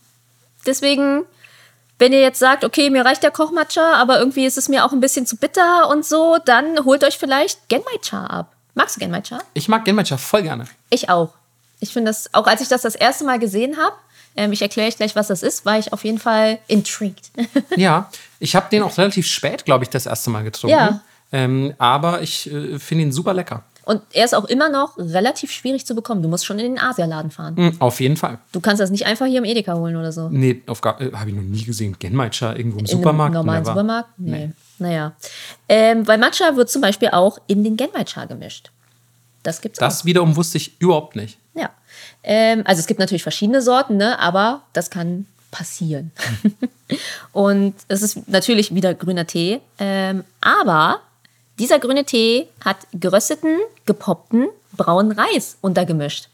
deswegen, 0.66 1.24
wenn 1.98 2.12
ihr 2.12 2.20
jetzt 2.20 2.38
sagt, 2.38 2.64
okay, 2.64 2.88
mir 2.88 3.04
reicht 3.04 3.22
der 3.22 3.30
Kochmatcha, 3.30 3.94
aber 3.94 4.18
irgendwie 4.18 4.46
ist 4.46 4.56
es 4.56 4.68
mir 4.68 4.84
auch 4.84 4.92
ein 4.92 5.00
bisschen 5.00 5.26
zu 5.26 5.36
bitter 5.36 5.90
und 5.90 6.06
so, 6.06 6.38
dann 6.44 6.84
holt 6.84 7.04
euch 7.04 7.18
vielleicht 7.18 7.68
Genmaicha 7.68 8.24
ab. 8.24 8.54
Magst 8.74 8.96
du 8.96 9.00
Genmaicha? 9.00 9.40
Ich 9.54 9.68
mag 9.68 9.84
Genmatcha 9.84 10.16
voll 10.16 10.42
gerne. 10.42 10.64
Ich 10.88 11.10
auch. 11.10 11.34
Ich 11.80 11.92
finde 11.92 12.10
das, 12.10 12.32
auch 12.32 12.46
als 12.46 12.60
ich 12.60 12.68
das 12.68 12.82
das 12.82 12.94
erste 12.94 13.24
Mal 13.24 13.38
gesehen 13.38 13.76
habe, 13.76 13.94
ähm, 14.38 14.52
ich 14.52 14.62
erkläre 14.62 14.88
euch 14.88 14.96
gleich, 14.96 15.14
was 15.16 15.26
das 15.28 15.42
ist, 15.42 15.66
war 15.66 15.78
ich 15.78 15.92
auf 15.92 16.04
jeden 16.04 16.18
Fall 16.18 16.58
intrigued. 16.68 17.30
Ja, 17.76 18.10
ich 18.40 18.54
habe 18.56 18.68
den 18.70 18.82
auch 18.82 18.96
relativ 18.96 19.26
spät, 19.26 19.64
glaube 19.64 19.84
ich, 19.84 19.90
das 19.90 20.06
erste 20.06 20.30
Mal 20.30 20.44
getrunken. 20.44 20.76
Ja. 20.76 21.00
Ähm, 21.32 21.74
aber 21.78 22.22
ich 22.22 22.50
äh, 22.50 22.78
finde 22.78 23.04
ihn 23.04 23.12
super 23.12 23.34
lecker. 23.34 23.64
Und 23.84 24.02
er 24.12 24.24
ist 24.26 24.34
auch 24.34 24.44
immer 24.44 24.68
noch 24.68 24.98
relativ 24.98 25.50
schwierig 25.50 25.86
zu 25.86 25.94
bekommen. 25.94 26.22
Du 26.22 26.28
musst 26.28 26.44
schon 26.44 26.58
in 26.58 26.74
den 26.74 26.78
Asialaden 26.78 27.30
fahren. 27.30 27.54
Mhm, 27.56 27.76
auf 27.80 28.00
jeden 28.00 28.16
Fall. 28.18 28.38
Du 28.52 28.60
kannst 28.60 28.80
das 28.82 28.90
nicht 28.90 29.06
einfach 29.06 29.24
hier 29.26 29.38
im 29.38 29.44
Edeka 29.44 29.74
holen 29.74 29.96
oder 29.96 30.12
so. 30.12 30.28
Nee, 30.28 30.62
auf 30.66 30.80
gar- 30.82 31.00
äh, 31.00 31.10
habe 31.12 31.30
ich 31.30 31.36
noch 31.36 31.42
nie 31.42 31.64
gesehen. 31.64 31.96
Genmatcha 31.98 32.54
irgendwo 32.54 32.78
im 32.80 32.84
In 32.84 32.90
Supermarkt. 32.90 33.34
normalen 33.34 33.62
Never. 33.62 33.72
Supermarkt? 33.72 34.08
Nee. 34.18 34.50
Naja. 34.78 35.12
Ähm, 35.68 36.06
weil 36.06 36.18
Matcha 36.18 36.54
wird 36.56 36.68
zum 36.70 36.82
Beispiel 36.82 37.08
auch 37.12 37.38
in 37.46 37.64
den 37.64 37.76
Genmaicha 37.76 38.26
gemischt. 38.26 38.70
Das 39.42 39.60
gibt's 39.62 39.78
auch. 39.78 39.86
Das 39.86 40.04
wiederum 40.04 40.36
wusste 40.36 40.58
ich 40.58 40.78
überhaupt 40.80 41.16
nicht. 41.16 41.38
Ähm, 42.22 42.62
also 42.64 42.80
es 42.80 42.86
gibt 42.86 43.00
natürlich 43.00 43.22
verschiedene 43.22 43.62
Sorten, 43.62 43.96
ne? 43.96 44.18
aber 44.18 44.62
das 44.72 44.90
kann 44.90 45.26
passieren. 45.50 46.12
und 47.32 47.74
es 47.88 48.02
ist 48.02 48.28
natürlich 48.28 48.74
wieder 48.74 48.94
grüner 48.94 49.26
Tee. 49.26 49.60
Ähm, 49.78 50.24
aber 50.40 51.00
dieser 51.58 51.78
grüne 51.78 52.04
Tee 52.04 52.48
hat 52.64 52.78
gerösteten, 52.92 53.58
gepoppten 53.86 54.48
braunen 54.76 55.12
Reis 55.12 55.56
untergemischt. 55.60 56.28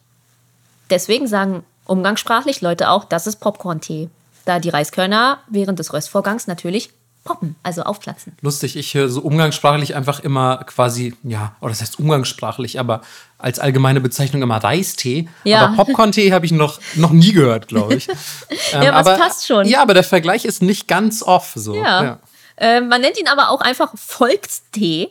Deswegen 0.90 1.26
sagen 1.26 1.64
umgangssprachlich 1.86 2.60
Leute 2.60 2.90
auch, 2.90 3.04
das 3.04 3.26
ist 3.26 3.36
Popcorn-Tee. 3.36 4.08
Da 4.44 4.58
die 4.58 4.68
Reiskörner 4.68 5.38
während 5.48 5.78
des 5.78 5.92
Röstvorgangs 5.92 6.46
natürlich 6.46 6.90
poppen, 7.24 7.56
also 7.62 7.82
aufplatzen. 7.82 8.36
Lustig, 8.42 8.76
ich 8.76 8.92
höre 8.94 9.08
so 9.08 9.20
umgangssprachlich 9.22 9.94
einfach 9.94 10.20
immer 10.20 10.58
quasi, 10.64 11.14
ja, 11.22 11.56
oder 11.60 11.70
das 11.70 11.80
heißt 11.80 11.98
umgangssprachlich, 11.98 12.78
aber 12.78 13.00
als 13.38 13.58
allgemeine 13.58 14.00
Bezeichnung 14.00 14.42
immer 14.42 14.58
Reistee. 14.62 15.28
Ja. 15.42 15.62
Aber 15.66 15.84
Popcorn-Tee 15.84 16.32
habe 16.32 16.44
ich 16.46 16.52
noch, 16.52 16.78
noch 16.96 17.10
nie 17.10 17.32
gehört, 17.32 17.68
glaube 17.68 17.94
ich. 17.94 18.08
Ähm, 18.72 18.82
Ja, 18.82 18.92
aber 18.92 19.00
es 19.00 19.06
aber, 19.06 19.24
passt 19.24 19.46
schon. 19.46 19.66
Ja, 19.66 19.82
aber 19.82 19.94
der 19.94 20.04
Vergleich 20.04 20.44
ist 20.44 20.62
nicht 20.62 20.86
ganz 20.88 21.22
off. 21.22 21.52
So. 21.54 21.74
Ja. 21.76 22.18
Ähm, 22.56 22.88
man 22.88 23.00
nennt 23.00 23.18
ihn 23.18 23.26
aber 23.28 23.50
auch 23.50 23.60
einfach 23.60 23.92
Volkstee. 23.96 25.08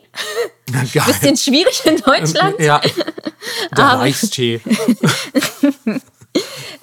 Geil. 0.92 1.04
Bisschen 1.06 1.36
schwierig 1.36 1.82
in 1.84 1.96
Deutschland. 1.98 2.58
Ja. 2.58 2.80
Der 3.76 3.84
Aber- 3.84 4.00
Reistee. 4.00 4.60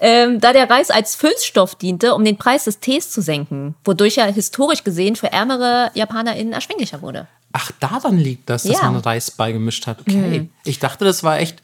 Ähm, 0.02 0.41
da 0.41 0.52
der 0.52 0.70
Reis 0.70 0.89
als 0.89 1.16
Füllstoff 1.16 1.76
diente, 1.76 2.14
um 2.16 2.26
den 2.26 2.38
Preis 2.38 2.66
des 2.66 2.80
Tees 2.80 3.10
zu 3.12 3.22
senken, 3.22 3.76
wodurch 3.86 4.18
er 4.18 4.26
historisch 4.34 4.84
gesehen 4.84 5.16
für 5.16 5.32
ärmere 5.32 5.91
JapanerInnen 5.93 6.52
erschwinglicher 6.54 7.02
wurde. 7.02 7.28
Ach, 7.54 7.72
daran 7.80 8.18
liegt 8.18 8.49
das, 8.49 8.64
dass 8.64 8.80
Ja. 8.82 8.88
Mhm. 8.88 8.93
man 8.95 9.02
Reis 9.04 9.32
beigemischt 9.32 9.86
hat. 9.88 9.99
Okay. 10.02 10.49
Ich 10.66 10.80
dachte, 10.80 11.06
das 11.06 11.24
war 11.24 11.39
echt. 11.39 11.62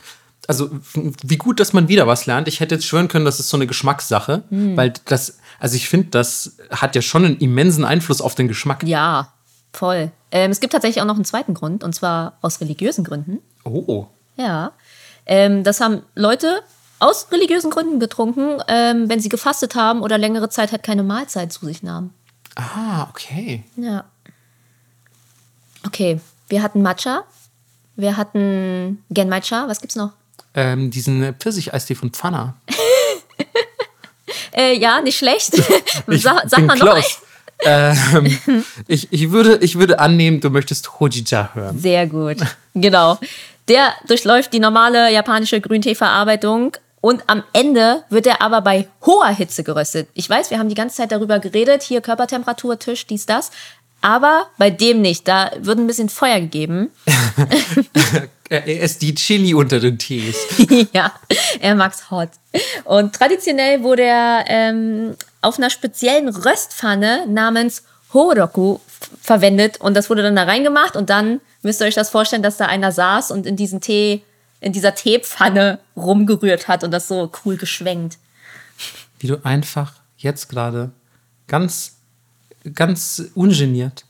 Also, 0.48 0.70
wie 0.94 1.36
gut, 1.38 1.60
dass 1.60 1.74
man 1.74 1.90
wieder 1.90 2.08
was 2.08 2.26
lernt. 2.26 2.48
Ich 2.48 2.62
hätte 2.62 2.76
jetzt 2.76 2.86
schwören 2.86 3.10
können, 3.10 3.26
das 3.26 3.40
ist 3.42 3.50
so 3.50 3.58
eine 3.58 3.68
Geschmackssache, 3.68 4.44
Mhm. 4.50 4.78
weil 4.78 4.94
das, 5.06 5.40
also 5.60 5.76
ich 5.76 5.90
finde, 5.90 6.08
das 6.12 6.56
hat 6.72 6.96
ja 6.96 7.02
schon 7.02 7.26
einen 7.26 7.38
immensen 7.40 7.84
Einfluss 7.84 8.22
auf 8.22 8.36
den 8.36 8.48
Geschmack. 8.48 8.84
Ja, 8.84 9.34
voll. 9.74 10.12
Ähm, 10.32 10.52
es 10.52 10.60
gibt 10.62 10.72
tatsächlich 10.74 11.02
auch 11.02 11.06
noch 11.08 11.16
einen 11.16 11.26
zweiten 11.26 11.54
Grund, 11.54 11.84
und 11.84 11.94
zwar 11.94 12.38
aus 12.42 12.62
religiösen 12.62 13.04
Gründen. 13.04 13.40
Oh. 13.66 14.06
Ja. 14.38 14.72
Ähm, 15.26 15.64
das 15.66 15.82
haben 15.82 16.04
Leute 16.16 16.62
aus 17.00 17.28
religiösen 17.32 17.70
Gründen 17.72 18.00
getrunken, 18.00 18.62
ähm, 18.68 19.10
wenn 19.10 19.20
sie 19.20 19.30
gefastet 19.30 19.76
haben 19.76 20.02
oder 20.02 20.18
längere 20.18 20.50
Zeit 20.50 20.72
halt 20.72 20.84
keine 20.84 21.04
Mahlzeit 21.04 21.54
zu 21.54 21.66
sich 21.66 21.84
nahmen. 21.84 22.14
Ah, 22.56 23.08
okay. 23.10 23.64
Ja. 23.76 24.06
Okay, 25.86 26.20
wir 26.50 26.64
hatten 26.64 26.82
Matcha, 26.82 27.24
wir 27.96 28.18
hatten 28.18 29.04
Genmatcha, 29.10 29.68
was 29.68 29.80
gibt's 29.80 29.96
noch? 29.96 30.12
Ähm, 30.54 30.90
diesen 30.90 31.36
Pfirsicheistee 31.36 31.96
von 31.96 32.12
Pfanner. 32.12 32.56
Äh, 34.54 34.78
ja, 34.78 35.02
nicht 35.02 35.18
schlecht. 35.18 35.54
Ich 36.08 36.24
sag 36.24 36.50
sag 36.50 36.58
bin 36.58 36.66
mal 36.66 36.78
noch 36.78 36.94
close. 36.94 37.18
ähm, 37.64 38.66
ich, 38.88 39.12
ich, 39.12 39.32
würde, 39.32 39.58
ich 39.58 39.78
würde 39.78 40.00
annehmen, 40.00 40.40
du 40.40 40.50
möchtest 40.50 41.00
Hojija 41.00 41.52
hören. 41.54 41.80
Sehr 41.80 42.08
gut. 42.08 42.38
Genau. 42.74 43.20
Der 43.68 43.94
durchläuft 44.08 44.54
die 44.54 44.60
normale 44.60 45.12
japanische 45.12 45.62
Grünteeverarbeitung 45.62 46.76
und 47.02 47.24
am 47.28 47.44
Ende 47.54 48.04
wird 48.10 48.28
er 48.28 48.42
aber 48.42 48.62
bei 48.62 48.88
hoher 49.06 49.30
Hitze 49.30 49.64
geröstet. 49.64 50.10
Ich 50.14 50.30
weiß, 50.30 50.50
wir 50.52 50.60
haben 50.60 50.70
die 50.70 50.76
ganze 50.76 50.98
Zeit 50.98 51.12
darüber 51.12 51.40
geredet, 51.40 51.84
hier 51.84 52.02
Körpertemperatur, 52.02 52.80
Tisch, 52.80 53.06
dies, 53.06 53.26
das. 53.26 53.52
Aber 54.02 54.48
bei 54.58 54.70
dem 54.70 55.02
nicht. 55.02 55.28
Da 55.28 55.52
wird 55.60 55.80
ein 55.80 55.88
bisschen 55.88 56.10
Feuer 56.10 56.40
gegeben. 56.40 56.92
Er 58.50 58.66
ist 58.66 59.02
die 59.02 59.14
Chili 59.14 59.54
unter 59.54 59.80
den 59.80 59.98
Tees. 59.98 60.38
ja, 60.94 61.12
er 61.60 61.76
mag's 61.76 62.10
hot. 62.10 62.30
Und 62.86 63.14
traditionell 63.14 63.84
wurde 63.84 64.04
er 64.04 64.46
ähm, 64.48 65.16
auf 65.42 65.58
einer 65.58 65.70
speziellen 65.70 66.30
Röstpfanne 66.30 67.26
namens 67.28 67.84
Horoku 68.14 68.80
verwendet 69.22 69.82
und 69.82 69.96
das 69.96 70.10
wurde 70.10 70.24
dann 70.24 70.38
da 70.38 70.44
reingemacht 70.44 70.96
und 70.96 71.10
dann 71.10 71.42
müsst 71.62 71.82
ihr 71.82 71.88
euch 71.88 71.96
das 71.96 72.10
vorstellen, 72.10 72.42
dass 72.42 72.56
da 72.56 72.68
einer 72.68 72.94
saß 72.94 73.32
und 73.32 73.46
in 73.46 73.58
diesen 73.58 73.82
Tee, 73.82 74.24
in 74.60 74.74
dieser 74.74 74.96
Teepfanne 74.96 75.80
rumgerührt 75.96 76.68
hat 76.68 76.84
und 76.84 76.92
das 76.92 77.08
so 77.08 77.32
cool 77.46 77.58
geschwenkt. 77.58 78.18
Wie 79.20 79.28
du 79.28 79.44
einfach 79.44 79.94
jetzt 80.18 80.50
gerade 80.50 80.92
ganz, 81.48 81.98
ganz 82.74 83.24
ungeniert 83.36 84.06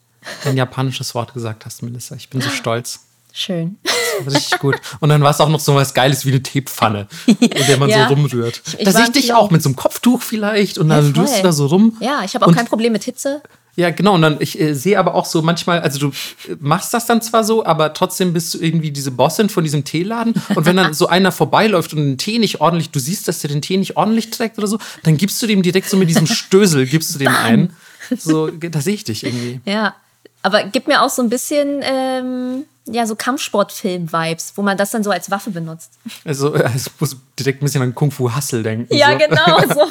ein 0.45 0.57
japanisches 0.57 1.15
Wort 1.15 1.33
gesagt 1.33 1.65
hast, 1.65 1.81
Melissa. 1.83 2.15
Ich 2.15 2.29
bin 2.29 2.41
so 2.41 2.49
stolz. 2.49 3.05
Schön. 3.33 3.77
Richtig 4.25 4.59
gut. 4.59 4.75
Und 4.99 5.09
dann 5.09 5.21
war 5.21 5.31
es 5.31 5.39
auch 5.39 5.49
noch 5.49 5.59
so 5.59 5.75
was 5.75 5.93
Geiles 5.93 6.25
wie 6.25 6.29
eine 6.31 6.41
Teepfanne, 6.43 7.07
in 7.25 7.37
der 7.67 7.77
man 7.77 7.89
Ja. 7.89 8.07
so 8.07 8.13
rumrührt. 8.13 8.61
Ich- 8.65 8.79
ich 8.79 8.85
da 8.85 8.91
sehe 8.91 9.03
ich 9.05 9.11
dich 9.11 9.33
auch 9.33 9.51
mit 9.51 9.61
so 9.61 9.69
einem 9.69 9.75
Kopftuch 9.75 10.21
vielleicht 10.21 10.77
und 10.77 10.89
dann 10.89 11.13
voll. 11.13 11.23
rührst 11.23 11.39
du 11.39 11.43
da 11.43 11.51
so 11.51 11.67
rum. 11.67 11.95
Ja, 11.99 12.21
ich 12.23 12.33
habe 12.35 12.45
auch 12.45 12.49
Und- 12.49 12.55
kein 12.55 12.67
Problem 12.67 12.93
mit 12.93 13.03
Hitze. 13.03 13.41
Ja, 13.75 13.91
genau. 13.91 14.15
Und 14.15 14.23
dann, 14.23 14.37
ich 14.39 14.59
äh, 14.59 14.73
sehe 14.73 14.97
aber 14.97 15.13
auch 15.13 15.25
so 15.27 15.43
manchmal, 15.43 15.81
also 15.81 15.99
du 15.99 16.07
äh, 16.07 16.55
machst 16.59 16.95
das 16.95 17.05
dann 17.05 17.21
zwar 17.21 17.43
so, 17.43 17.63
aber 17.63 17.93
trotzdem 17.93 18.33
bist 18.33 18.55
du 18.55 18.57
irgendwie 18.57 18.89
diese 18.89 19.11
Bossin 19.11 19.49
von 19.49 19.63
diesem 19.63 19.83
Teeladen. 19.83 20.33
Und 20.55 20.65
wenn 20.65 20.75
dann 20.77 20.93
so 20.95 21.05
einer 21.07 21.31
vorbeiläuft 21.31 21.93
und 21.93 21.99
den 21.99 22.17
Tee 22.17 22.39
nicht 22.39 22.59
ordentlich, 22.59 22.89
du 22.89 22.99
siehst, 22.99 23.27
dass 23.27 23.37
der 23.39 23.51
den 23.51 23.61
Tee 23.61 23.77
nicht 23.77 23.95
ordentlich 23.95 24.31
trägt 24.31 24.57
oder 24.57 24.65
so, 24.65 24.79
dann 25.03 25.15
gibst 25.17 25.39
du 25.43 25.45
dem 25.47 25.61
direkt 25.61 25.89
so 25.91 25.95
mit 25.97 26.09
diesem 26.09 26.25
Stößel, 26.25 26.87
gibst 26.87 27.13
du 27.13 27.19
dem 27.19 27.35
ein. 27.35 27.71
So, 28.17 28.47
da 28.47 28.81
sehe 28.81 28.95
ich 28.95 29.03
dich 29.03 29.23
irgendwie. 29.23 29.59
Ja, 29.65 29.93
aber 30.41 30.63
gibt 30.63 30.87
mir 30.87 31.03
auch 31.03 31.09
so 31.11 31.21
ein 31.21 31.29
bisschen, 31.29 31.81
ähm, 31.83 32.63
ja, 32.87 33.05
so 33.05 33.15
Kampfsportfilm-Vibes, 33.15 34.53
wo 34.55 34.61
man 34.61 34.77
das 34.77 34.91
dann 34.91 35.03
so 35.03 35.11
als 35.11 35.29
Waffe 35.29 35.51
benutzt. 35.51 35.91
Also, 36.25 36.53
äh, 36.53 36.69
ich 36.75 36.85
muss 36.99 37.17
direkt 37.39 37.61
ein 37.61 37.65
bisschen 37.65 37.81
an 37.81 37.93
Kung 37.95 38.11
Fu 38.11 38.33
Hustle 38.35 38.63
denken. 38.63 38.93
Ja, 38.93 39.11
so. 39.11 39.17
genau 39.17 39.73
so. 39.73 39.87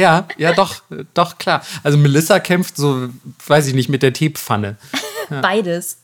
Ja, 0.00 0.26
ja, 0.36 0.52
doch, 0.52 0.82
doch, 1.14 1.38
klar. 1.38 1.64
Also 1.82 1.96
Melissa 1.98 2.40
kämpft 2.40 2.76
so, 2.76 3.08
weiß 3.46 3.66
ich 3.68 3.74
nicht, 3.74 3.88
mit 3.88 4.02
der 4.02 4.12
Teepfanne. 4.12 4.76
Beides. 5.30 5.98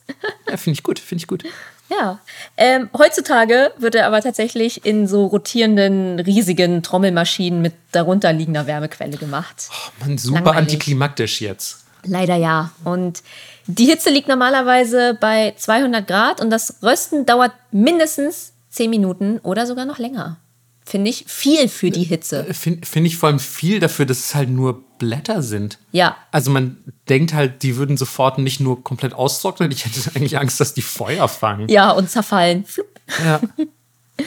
Ja, 0.49 0.57
finde 0.57 0.77
ich 0.77 0.83
gut, 0.83 0.99
finde 0.99 1.21
ich 1.21 1.27
gut. 1.27 1.43
Ja. 1.89 2.19
Ähm, 2.55 2.89
heutzutage 2.97 3.73
wird 3.77 3.95
er 3.95 4.07
aber 4.07 4.21
tatsächlich 4.21 4.85
in 4.85 5.07
so 5.07 5.25
rotierenden, 5.25 6.19
riesigen 6.19 6.83
Trommelmaschinen 6.83 7.61
mit 7.61 7.73
darunter 7.91 8.31
liegender 8.31 8.65
Wärmequelle 8.65 9.17
gemacht. 9.17 9.69
Oh, 9.69 9.91
Mann, 10.05 10.17
super 10.17 10.35
Langweilig. 10.37 10.59
antiklimaktisch 10.59 11.41
jetzt. 11.41 11.83
Leider 12.05 12.35
ja. 12.35 12.71
Und 12.83 13.23
die 13.67 13.85
Hitze 13.85 14.09
liegt 14.09 14.27
normalerweise 14.27 15.17
bei 15.19 15.53
200 15.57 16.07
Grad 16.07 16.41
und 16.41 16.49
das 16.49 16.81
Rösten 16.81 17.25
dauert 17.25 17.51
mindestens 17.71 18.53
10 18.69 18.89
Minuten 18.89 19.39
oder 19.39 19.65
sogar 19.67 19.85
noch 19.85 19.99
länger. 19.99 20.37
Finde 20.83 21.09
ich 21.09 21.25
viel 21.27 21.69
für 21.69 21.91
die 21.91 22.03
Hitze. 22.03 22.53
Finde 22.53 22.85
find 22.85 23.07
ich 23.07 23.15
vor 23.15 23.29
allem 23.29 23.39
viel 23.39 23.79
dafür, 23.79 24.05
dass 24.05 24.19
es 24.19 24.35
halt 24.35 24.49
nur 24.49 24.83
Blätter 24.97 25.41
sind. 25.41 25.77
Ja. 25.91 26.17
Also 26.31 26.51
man 26.51 26.77
denkt 27.07 27.33
halt, 27.33 27.63
die 27.63 27.77
würden 27.77 27.97
sofort 27.97 28.39
nicht 28.39 28.59
nur 28.59 28.83
komplett 28.83 29.13
austrocknen. 29.13 29.71
Ich 29.71 29.85
hätte 29.85 29.99
eigentlich 30.15 30.37
Angst, 30.37 30.59
dass 30.59 30.73
die 30.73 30.81
Feuer 30.81 31.27
fangen. 31.27 31.69
Ja, 31.69 31.91
und 31.91 32.09
zerfallen. 32.09 32.65
Flup. 32.65 32.87
Ja. 33.23 33.39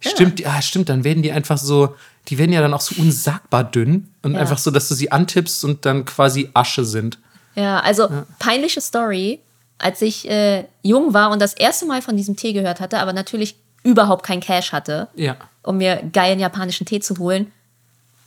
Stimmt, 0.00 0.40
ja, 0.40 0.60
stimmt. 0.60 0.88
Dann 0.88 1.04
werden 1.04 1.22
die 1.22 1.30
einfach 1.30 1.58
so, 1.58 1.94
die 2.28 2.38
werden 2.38 2.52
ja 2.52 2.60
dann 2.60 2.72
auch 2.74 2.80
so 2.80 2.94
unsagbar 3.00 3.64
dünn 3.64 4.08
und 4.22 4.34
Ja. 4.34 4.40
einfach 4.40 4.58
so, 4.58 4.70
dass 4.70 4.88
du 4.88 4.94
sie 4.94 5.10
antippst 5.12 5.64
und 5.64 5.84
dann 5.84 6.04
quasi 6.04 6.50
Asche 6.54 6.84
sind. 6.84 7.18
Ja, 7.54 7.80
also 7.80 8.08
peinliche 8.38 8.80
Story. 8.80 9.40
Als 9.78 10.00
ich 10.00 10.30
äh, 10.30 10.64
jung 10.82 11.12
war 11.12 11.30
und 11.32 11.42
das 11.42 11.54
erste 11.54 11.86
Mal 11.86 12.02
von 12.02 12.16
diesem 12.16 12.36
Tee 12.36 12.52
gehört 12.52 12.80
hatte, 12.80 12.98
aber 13.00 13.12
natürlich 13.12 13.56
überhaupt 13.82 14.24
kein 14.24 14.38
Cash 14.40 14.70
hatte, 14.72 15.08
Ja. 15.16 15.36
um 15.64 15.78
mir 15.78 16.00
geilen 16.12 16.38
japanischen 16.38 16.86
Tee 16.86 17.00
zu 17.00 17.18
holen, 17.18 17.50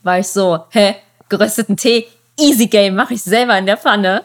war 0.04 0.20
ich 0.20 0.28
so, 0.28 0.66
hä, 0.72 0.96
gerösteten 1.30 1.78
Tee, 1.78 2.08
easy 2.38 2.68
game, 2.68 2.96
mache 2.96 3.14
ich 3.14 3.24
selber 3.24 3.58
in 3.58 3.66
der 3.66 3.78
Pfanne. 3.78 4.24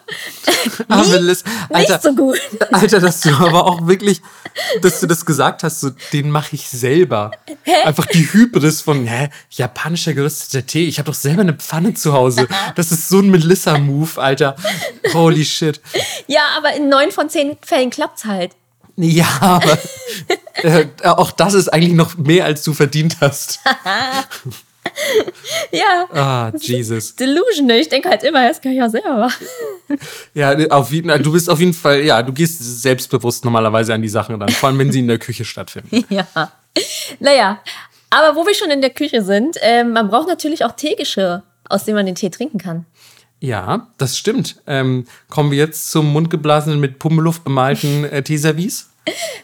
Ah, 0.88 1.04
Melissa, 1.04 1.44
Alter, 1.70 1.92
Nicht 1.92 2.02
so 2.02 2.14
gut. 2.14 2.40
Alter, 2.72 3.00
dass 3.00 3.20
du 3.20 3.30
aber 3.30 3.66
auch 3.66 3.86
wirklich, 3.86 4.20
dass 4.82 5.00
du 5.00 5.06
das 5.06 5.24
gesagt 5.24 5.62
hast, 5.62 5.80
so, 5.80 5.90
den 6.12 6.30
mache 6.30 6.56
ich 6.56 6.68
selber. 6.68 7.30
Einfach 7.84 8.06
die 8.06 8.30
Hybris 8.32 8.80
von, 8.82 9.06
hä, 9.06 9.30
japanischer 9.50 10.12
gerösteter 10.12 10.66
Tee. 10.66 10.88
Ich 10.88 10.98
habe 10.98 11.06
doch 11.06 11.14
selber 11.14 11.42
eine 11.42 11.54
Pfanne 11.54 11.94
zu 11.94 12.12
Hause. 12.12 12.48
Das 12.74 12.92
ist 12.92 13.08
so 13.08 13.20
ein 13.20 13.30
Melissa-Move, 13.30 14.20
Alter. 14.20 14.56
Holy 15.14 15.44
shit. 15.44 15.80
Ja, 16.26 16.42
aber 16.56 16.74
in 16.74 16.88
neun 16.88 17.12
von 17.12 17.28
zehn 17.28 17.56
Fällen 17.62 17.90
klappt's 17.90 18.24
halt. 18.24 18.52
Ja, 18.96 19.28
aber 19.40 19.78
äh, 20.56 20.86
auch 21.04 21.30
das 21.30 21.54
ist 21.54 21.68
eigentlich 21.68 21.94
noch 21.94 22.16
mehr, 22.18 22.44
als 22.44 22.62
du 22.64 22.74
verdient 22.74 23.16
hast. 23.20 23.60
Ja. 25.72 26.06
Ah, 26.12 26.52
Jesus. 26.58 27.14
Delusion. 27.14 27.68
Ich 27.70 27.88
denke 27.88 28.08
halt 28.08 28.22
immer, 28.22 28.48
das 28.48 28.60
kann 28.60 28.72
ich 28.72 28.82
auch 28.82 28.88
selber 28.88 29.16
machen. 29.16 29.46
Ja, 30.34 30.56
auf 30.70 30.92
jeden, 30.92 31.22
du 31.22 31.32
bist 31.32 31.48
auf 31.48 31.60
jeden 31.60 31.74
Fall, 31.74 32.00
ja, 32.02 32.22
du 32.22 32.32
gehst 32.32 32.82
selbstbewusst 32.82 33.44
normalerweise 33.44 33.94
an 33.94 34.02
die 34.02 34.08
Sachen 34.08 34.40
ran, 34.40 34.48
vor 34.48 34.68
allem 34.68 34.78
wenn 34.78 34.92
sie 34.92 35.00
in 35.00 35.08
der 35.08 35.18
Küche 35.18 35.44
stattfinden. 35.44 36.04
Ja. 36.10 36.52
Naja, 37.18 37.60
aber 38.10 38.36
wo 38.36 38.46
wir 38.46 38.54
schon 38.54 38.70
in 38.70 38.80
der 38.80 38.90
Küche 38.90 39.22
sind, 39.22 39.56
ähm, 39.60 39.92
man 39.92 40.08
braucht 40.08 40.28
natürlich 40.28 40.64
auch 40.64 40.72
Teegeschirr, 40.72 41.42
aus 41.68 41.84
dem 41.84 41.94
man 41.94 42.06
den 42.06 42.14
Tee 42.14 42.30
trinken 42.30 42.58
kann. 42.58 42.86
Ja, 43.40 43.88
das 43.96 44.18
stimmt. 44.18 44.60
Ähm, 44.66 45.06
kommen 45.28 45.50
wir 45.50 45.58
jetzt 45.58 45.90
zum 45.90 46.12
mundgeblasenen, 46.12 46.78
mit 46.78 46.98
Pummeluft 46.98 47.42
bemalten 47.42 48.04
äh, 48.04 48.22
Teeservice? 48.22 48.89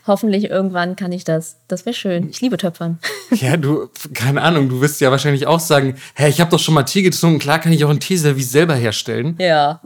Hoffentlich 0.07 0.45
irgendwann 0.45 0.97
kann 0.97 1.13
ich 1.13 1.25
das. 1.25 1.57
Das 1.69 1.85
wäre 1.87 1.95
schön. 1.95 2.29
Ich 2.31 2.41
liebe 2.41 2.57
Töpfern. 2.57 2.99
Ja, 3.33 3.57
du, 3.57 3.89
keine 4.15 4.41
Ahnung, 4.41 4.69
du 4.69 4.81
wirst 4.81 5.01
ja 5.01 5.11
wahrscheinlich 5.11 5.49
auch 5.49 5.59
sagen, 5.59 5.97
hä, 6.15 6.29
ich 6.29 6.41
habe 6.41 6.51
doch 6.51 6.61
schon 6.61 6.75
mal 6.75 6.85
Tee 6.85 7.03
getrunken, 7.03 7.41
klar 7.41 7.59
kann 7.59 7.73
ich 7.73 7.85
auch 7.85 7.91
ein 7.91 7.99
Teeservice 7.99 8.51
selber 8.51 8.75
herstellen. 8.75 9.35
Ja. 9.41 9.81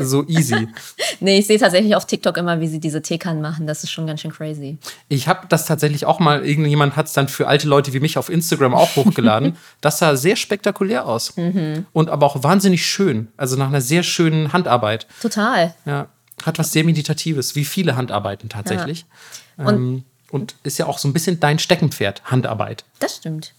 So 0.00 0.26
easy. 0.26 0.68
Nee, 1.22 1.38
ich 1.38 1.46
sehe 1.46 1.58
tatsächlich 1.58 1.94
auf 1.94 2.06
TikTok 2.06 2.36
immer, 2.38 2.60
wie 2.60 2.66
sie 2.66 2.80
diese 2.80 3.02
Teekannen 3.02 3.42
machen. 3.42 3.66
Das 3.66 3.84
ist 3.84 3.90
schon 3.90 4.06
ganz 4.06 4.22
schön 4.22 4.32
crazy. 4.32 4.78
Ich 5.08 5.28
habe 5.28 5.46
das 5.48 5.66
tatsächlich 5.66 6.06
auch 6.06 6.18
mal, 6.18 6.44
irgendjemand 6.44 6.96
hat 6.96 7.06
es 7.06 7.12
dann 7.12 7.28
für 7.28 7.46
alte 7.46 7.68
Leute 7.68 7.92
wie 7.92 8.00
mich 8.00 8.16
auf 8.16 8.30
Instagram 8.30 8.74
auch 8.74 8.96
hochgeladen. 8.96 9.56
Das 9.80 9.98
sah 9.98 10.16
sehr 10.16 10.36
spektakulär 10.36 11.06
aus. 11.06 11.34
Und 11.92 12.10
aber 12.10 12.26
auch 12.26 12.42
wahnsinnig 12.42 12.84
schön. 12.84 13.28
Also 13.36 13.56
nach 13.56 13.68
einer 13.68 13.80
sehr 13.80 14.02
schönen 14.02 14.52
Handarbeit. 14.52 15.06
Total. 15.20 15.74
Ja. 15.84 16.08
Hat 16.44 16.58
was 16.58 16.72
sehr 16.72 16.84
Meditatives, 16.84 17.54
wie 17.54 17.64
viele 17.64 17.96
Handarbeiten 17.96 18.48
tatsächlich. 18.48 19.04
Und- 19.56 19.66
ähm, 19.68 20.04
und 20.30 20.54
ist 20.62 20.78
ja 20.78 20.86
auch 20.86 20.98
so 20.98 21.08
ein 21.08 21.12
bisschen 21.12 21.40
dein 21.40 21.58
Steckenpferd, 21.58 22.22
Handarbeit. 22.24 22.84
Das 23.00 23.16
stimmt. 23.16 23.52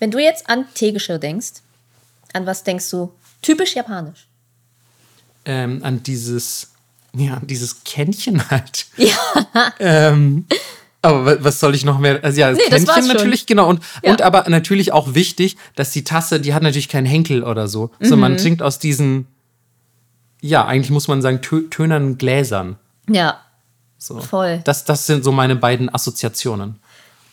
Wenn 0.00 0.10
du 0.10 0.18
jetzt 0.18 0.48
an 0.50 0.64
Teegeschirr 0.74 1.18
denkst, 1.18 1.52
an 2.32 2.46
was 2.46 2.64
denkst 2.64 2.90
du? 2.90 3.12
Typisch 3.42 3.74
japanisch. 3.76 4.26
Ähm, 5.44 5.80
an 5.84 6.02
dieses, 6.02 6.72
ja, 7.14 7.40
dieses 7.44 7.84
Kännchen 7.84 8.50
halt. 8.50 8.86
Ja. 8.96 9.16
Ähm, 9.78 10.46
aber 11.02 11.24
wa- 11.24 11.36
was 11.40 11.60
soll 11.60 11.74
ich 11.76 11.84
noch 11.84 11.98
mehr? 12.00 12.22
Also 12.24 12.40
ja, 12.40 12.50
das 12.50 12.58
Nee, 12.58 12.64
das 12.70 12.84
Kännchen 12.84 13.04
schon. 13.04 13.14
natürlich, 13.14 13.46
genau. 13.46 13.68
Und, 13.68 13.80
Ja. 14.02 14.10
und 14.10 14.22
aber 14.22 14.48
natürlich 14.48 14.92
auch 14.92 15.14
wichtig, 15.14 15.56
dass 15.76 15.92
die 15.92 16.02
Tasse, 16.02 16.40
die 16.40 16.52
hat 16.54 16.62
natürlich 16.64 16.88
keinen 16.88 17.06
Henkel 17.06 17.44
oder 17.44 17.68
so. 17.68 17.90
So, 18.00 18.16
Mhm. 18.16 18.20
man 18.20 18.36
trinkt 18.36 18.62
aus 18.62 18.80
diesen, 18.80 19.28
ja, 20.46 20.64
eigentlich 20.66 20.90
muss 20.90 21.08
man 21.08 21.22
sagen, 21.22 21.40
tö 21.42 21.62
tönernen 21.68 22.18
Gläsern. 22.18 22.76
Ja. 23.08 23.40
So. 23.98 24.20
Voll. 24.20 24.60
Das, 24.64 24.84
das 24.84 25.06
sind 25.06 25.24
so 25.24 25.32
meine 25.32 25.56
beiden 25.56 25.92
Assoziationen. 25.92 26.78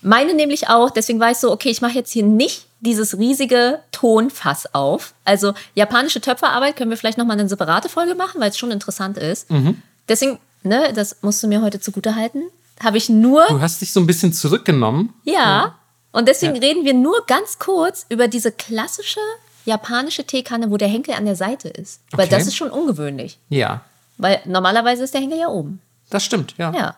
Meine 0.02 0.34
nämlich 0.34 0.68
auch, 0.70 0.90
deswegen 0.90 1.20
war 1.20 1.32
ich 1.32 1.38
so, 1.38 1.52
okay, 1.52 1.70
ich 1.70 1.82
mache 1.82 1.94
jetzt 1.94 2.12
hier 2.12 2.24
nicht 2.24 2.66
dieses 2.82 3.18
riesige 3.18 3.80
Tonfass 3.92 4.74
auf. 4.74 5.14
Also 5.24 5.54
japanische 5.76 6.20
Töpferarbeit 6.20 6.76
können 6.76 6.90
wir 6.90 6.98
vielleicht 6.98 7.18
nochmal 7.18 7.40
eine 7.40 7.48
separate 7.48 7.88
Folge 7.88 8.14
machen, 8.16 8.42
weil 8.42 8.50
es 8.50 8.58
schon 8.58 8.72
interessant 8.72 9.18
ist. 9.18 9.50
Mhm. 9.50 9.82
Deswegen, 10.10 10.40
ne, 10.64 10.92
das 10.94 11.18
musst 11.22 11.42
du 11.42 11.48
mir 11.48 11.62
heute 11.62 11.80
zugute 11.80 12.16
halten, 12.16 12.42
habe 12.84 12.98
ich 12.98 13.08
nur, 13.08 13.46
Du 13.48 13.62
hast 13.62 13.80
dich 13.82 13.94
so 13.94 14.02
ein 14.02 14.08
bisschen 14.08 14.34
zurückgenommen. 14.34 15.14
ja, 15.24 15.76
und 16.12 16.28
deswegen 16.28 16.56
Ja. 16.56 16.62
reden 16.62 16.84
wir 16.86 16.94
nur 16.94 17.26
ganz 17.26 17.58
kurz 17.58 18.06
über 18.10 18.28
diese 18.28 18.52
klassische 18.52 19.20
japanische 19.66 20.26
Teekanne, 20.26 20.70
wo 20.72 20.78
der 20.78 20.88
Henkel 20.88 21.14
an 21.16 21.26
der 21.26 21.36
Seite 21.36 21.70
ist. 21.70 22.02
Weil 22.12 22.26
Okay. 22.28 22.36
das 22.36 22.48
ist 22.48 22.56
schon 22.56 22.70
ungewöhnlich. 22.70 23.38
Ja, 23.50 23.82
Weil 24.18 24.42
normalerweise 24.46 25.04
ist 25.04 25.14
der 25.14 25.22
Henkel 25.22 25.40
ja 25.40 25.48
oben. 25.48 25.82
das 26.10 26.24
stimmt, 26.24 26.54
ja. 26.58 26.72
Ja. 26.74 26.96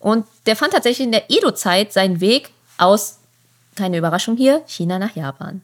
Und 0.00 0.26
der 0.46 0.54
fand 0.56 0.72
tatsächlich 0.72 1.06
in 1.06 1.12
der 1.12 1.30
Edo-Zeit 1.30 1.92
seinen 1.92 2.20
Weg 2.20 2.50
aus, 2.76 3.18
keine 3.76 3.96
Überraschung 3.98 4.36
hier, 4.36 4.62
China 4.66 4.98
nach 4.98 5.14
Japan. 5.16 5.62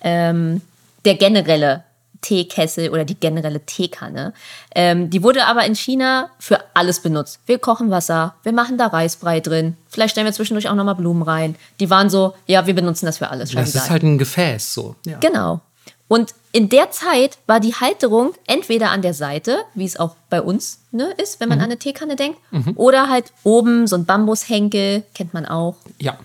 Ähm, 0.00 0.62
der 1.04 1.14
generelle 1.14 1.84
Teekessel 2.20 2.90
oder 2.90 3.04
die 3.04 3.14
generelle 3.14 3.60
Teekanne. 3.60 4.32
Ähm, 4.74 5.08
die 5.10 5.22
wurde 5.22 5.46
aber 5.46 5.64
in 5.66 5.76
China 5.76 6.30
für 6.40 6.58
alles 6.74 7.00
benutzt. 7.00 7.38
Wir 7.46 7.58
kochen 7.60 7.90
Wasser, 7.90 8.34
wir 8.42 8.52
machen 8.52 8.76
da 8.76 8.88
Reisbrei 8.88 9.38
drin, 9.38 9.76
vielleicht 9.88 10.12
stellen 10.12 10.26
wir 10.26 10.32
zwischendurch 10.32 10.68
auch 10.68 10.74
nochmal 10.74 10.96
Blumen 10.96 11.22
rein. 11.22 11.54
Die 11.78 11.90
waren 11.90 12.10
so, 12.10 12.34
ja, 12.46 12.66
wir 12.66 12.74
benutzen 12.74 13.06
das 13.06 13.18
für 13.18 13.28
alles. 13.30 13.52
Das 13.52 13.72
ist 13.74 13.88
halt 13.90 14.02
ein 14.02 14.18
Gefäß 14.18 14.74
so. 14.74 14.96
Ja. 15.06 15.18
Genau. 15.18 15.60
Und 16.08 16.34
in 16.52 16.70
der 16.70 16.90
Zeit 16.90 17.38
war 17.46 17.60
die 17.60 17.74
Halterung 17.74 18.32
entweder 18.46 18.90
an 18.90 19.02
der 19.02 19.14
Seite, 19.14 19.58
wie 19.74 19.84
es 19.84 19.98
auch 19.98 20.16
bei 20.30 20.40
uns 20.40 20.80
ne, 20.90 21.12
ist, 21.22 21.38
wenn 21.38 21.50
man 21.50 21.58
an 21.58 21.66
eine 21.66 21.78
Teekanne 21.78 22.16
denkt, 22.16 22.38
oder 22.76 23.10
halt 23.10 23.32
oben 23.44 23.86
so 23.86 23.96
ein 23.96 24.06
Bambushenkel, 24.06 25.04
kennt 25.14 25.34
man 25.34 25.46
auch. 25.46 25.76
ja. 25.98 26.18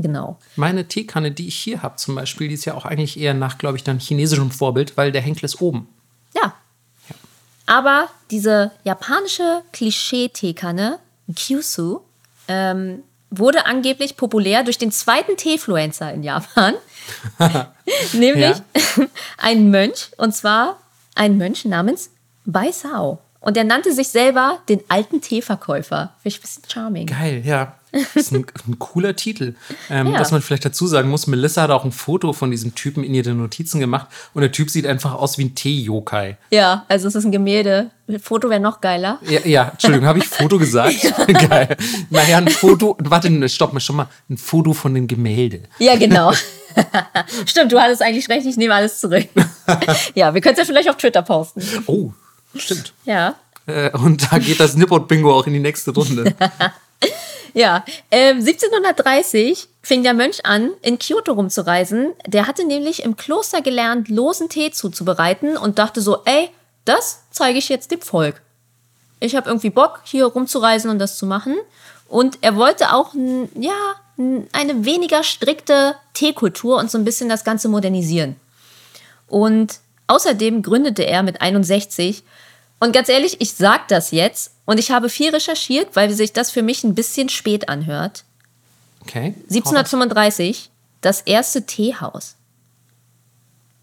Genau. 0.00 0.38
Meine 0.54 0.86
Teekanne, 0.86 1.32
die 1.32 1.48
ich 1.48 1.58
hier 1.58 1.82
habe 1.82 1.96
zum 1.96 2.14
Beispiel, 2.14 2.46
die 2.46 2.54
ist 2.54 2.64
ja 2.64 2.74
auch 2.74 2.84
eigentlich 2.84 3.18
eher 3.18 3.34
nach, 3.34 3.58
glaube 3.58 3.76
ich, 3.76 3.82
dann 3.82 3.98
chinesischem 3.98 4.52
Vorbild, 4.52 4.96
weil 4.96 5.10
der 5.10 5.22
Henkel 5.22 5.44
ist 5.44 5.60
oben. 5.60 5.88
Ja. 6.36 6.54
Aber 7.66 8.08
diese 8.30 8.70
japanische 8.84 9.62
Klischee-Teekanne, 9.72 11.00
Kyusu, 11.34 11.98
ähm, 12.46 13.02
wurde 13.30 13.66
angeblich 13.66 14.16
populär 14.16 14.62
durch 14.62 14.78
den 14.78 14.92
zweiten 14.92 15.36
Teefluencer 15.36 16.12
in 16.12 16.22
Japan. 16.22 16.74
Nämlich 18.12 18.56
ein 19.38 19.70
Mönch, 19.70 20.10
und 20.16 20.34
zwar 20.34 20.78
ein 21.14 21.36
Mönch 21.36 21.64
namens 21.64 22.10
Bai 22.44 22.72
Sao. 22.72 23.18
Und 23.40 23.56
er 23.56 23.64
nannte 23.64 23.92
sich 23.92 24.08
selber 24.08 24.58
den 24.68 24.80
alten 24.88 25.20
Teeverkäufer. 25.20 26.12
Finde 26.22 26.28
ich 26.28 26.38
ein 26.38 26.42
bisschen 26.42 26.62
charming. 26.68 27.06
Geil, 27.06 27.42
ja. 27.44 27.74
Das 27.92 28.16
ist 28.16 28.32
ein, 28.32 28.44
ein 28.66 28.78
cooler 28.78 29.14
Titel. 29.16 29.54
Ähm, 29.88 30.08
Ja. 30.08 30.20
Was 30.20 30.32
man 30.32 30.42
vielleicht 30.42 30.64
dazu 30.64 30.86
sagen 30.86 31.08
muss, 31.08 31.26
Melissa 31.26 31.62
hat 31.62 31.70
auch 31.70 31.84
ein 31.84 31.92
Foto 31.92 32.32
von 32.32 32.50
diesem 32.50 32.74
Typen 32.74 33.04
in 33.04 33.14
ihre 33.14 33.30
Notizen 33.30 33.78
gemacht 33.80 34.08
und 34.34 34.42
der 34.42 34.52
Typ 34.52 34.68
sieht 34.70 34.86
einfach 34.86 35.14
aus 35.14 35.38
wie 35.38 35.44
ein 35.44 35.54
Tee-Yokai. 35.54 36.36
Ja, 36.50 36.84
also 36.88 37.08
es 37.08 37.14
ist 37.14 37.24
ein 37.24 37.32
Gemälde. 37.32 37.90
Foto 38.20 38.50
wäre 38.50 38.60
noch 38.60 38.80
geiler. 38.80 39.18
Ja, 39.22 39.40
ja, 39.44 39.68
Entschuldigung, 39.70 40.06
habe 40.06 40.18
ich 40.18 40.26
Foto 40.26 40.58
gesagt? 40.58 40.96
Geil. 41.48 41.76
Naja, 42.10 42.38
ein 42.38 42.48
Foto, 42.48 42.96
warte, 43.00 43.48
stopp 43.48 43.72
mal 43.72 43.80
schon 43.80 43.96
mal, 43.96 44.08
ein 44.28 44.36
Foto 44.36 44.74
von 44.74 44.92
dem 44.94 45.06
Gemälde. 45.06 45.62
Ja, 45.78 45.96
genau. 45.96 46.32
Stimmt, 47.46 47.72
du 47.72 47.80
hattest 47.80 48.02
eigentlich 48.02 48.28
recht, 48.28 48.46
ich 48.46 48.56
nehme 48.56 48.74
alles 48.74 49.00
zurück. 49.00 49.28
ja, 50.14 50.34
wir 50.34 50.40
können 50.40 50.54
es 50.54 50.58
ja 50.58 50.64
vielleicht 50.64 50.90
auf 50.90 50.96
Twitter 50.96 51.22
posten. 51.22 51.62
Oh, 51.86 52.12
stimmt. 52.56 52.92
Ja. 53.04 53.36
Äh, 53.66 53.90
und 53.96 54.32
da 54.32 54.38
geht 54.38 54.60
das 54.60 54.76
Nippot-Bingo 54.76 55.32
auch 55.32 55.46
in 55.46 55.52
die 55.52 55.60
nächste 55.60 55.92
Runde. 55.92 56.34
Ja, 57.54 57.84
ähm, 58.10 58.38
1730 58.38 59.68
fing 59.82 60.02
der 60.02 60.14
Mönch 60.14 60.44
an, 60.44 60.70
in 60.82 60.98
Kyoto 60.98 61.32
rumzureisen. 61.32 62.12
Der 62.26 62.46
hatte 62.46 62.66
nämlich 62.66 63.02
im 63.02 63.16
Kloster 63.16 63.62
gelernt, 63.62 64.08
losen 64.08 64.48
Tee 64.48 64.70
zuzubereiten 64.70 65.56
und 65.56 65.78
dachte 65.78 66.00
so, 66.00 66.18
ey, 66.24 66.50
das 66.84 67.22
zeige 67.30 67.58
ich 67.58 67.68
jetzt 67.68 67.90
dem 67.90 68.00
Volk. 68.00 68.42
Ich 69.20 69.34
habe 69.34 69.48
irgendwie 69.48 69.70
Bock, 69.70 70.00
hier 70.04 70.26
rumzureisen 70.26 70.90
und 70.90 70.98
das 70.98 71.18
zu 71.18 71.26
machen. 71.26 71.56
Und 72.06 72.38
er 72.42 72.56
wollte 72.56 72.94
auch, 72.94 73.14
ja, 73.54 73.94
eine 74.52 74.84
weniger 74.84 75.22
strikte 75.22 75.96
Teekultur 76.14 76.78
und 76.78 76.90
so 76.90 76.98
ein 76.98 77.04
bisschen 77.04 77.28
das 77.28 77.44
Ganze 77.44 77.68
modernisieren. 77.68 78.36
Und 79.26 79.80
außerdem 80.08 80.62
gründete 80.62 81.06
er 81.06 81.22
mit 81.22 81.40
61. 81.40 82.24
Und 82.80 82.92
ganz 82.92 83.08
ehrlich, 83.08 83.40
ich 83.40 83.52
sag 83.52 83.88
das 83.88 84.10
jetzt 84.10 84.52
und 84.64 84.78
ich 84.78 84.90
habe 84.90 85.08
viel 85.08 85.30
recherchiert, 85.30 85.94
weil 85.94 86.10
sich 86.10 86.32
das 86.32 86.50
für 86.50 86.62
mich 86.62 86.84
ein 86.84 86.94
bisschen 86.94 87.28
spät 87.28 87.68
anhört. 87.68 88.24
Okay. 89.00 89.34
1735 89.48 90.70
das 91.00 91.20
erste 91.20 91.64
Teehaus. 91.64 92.34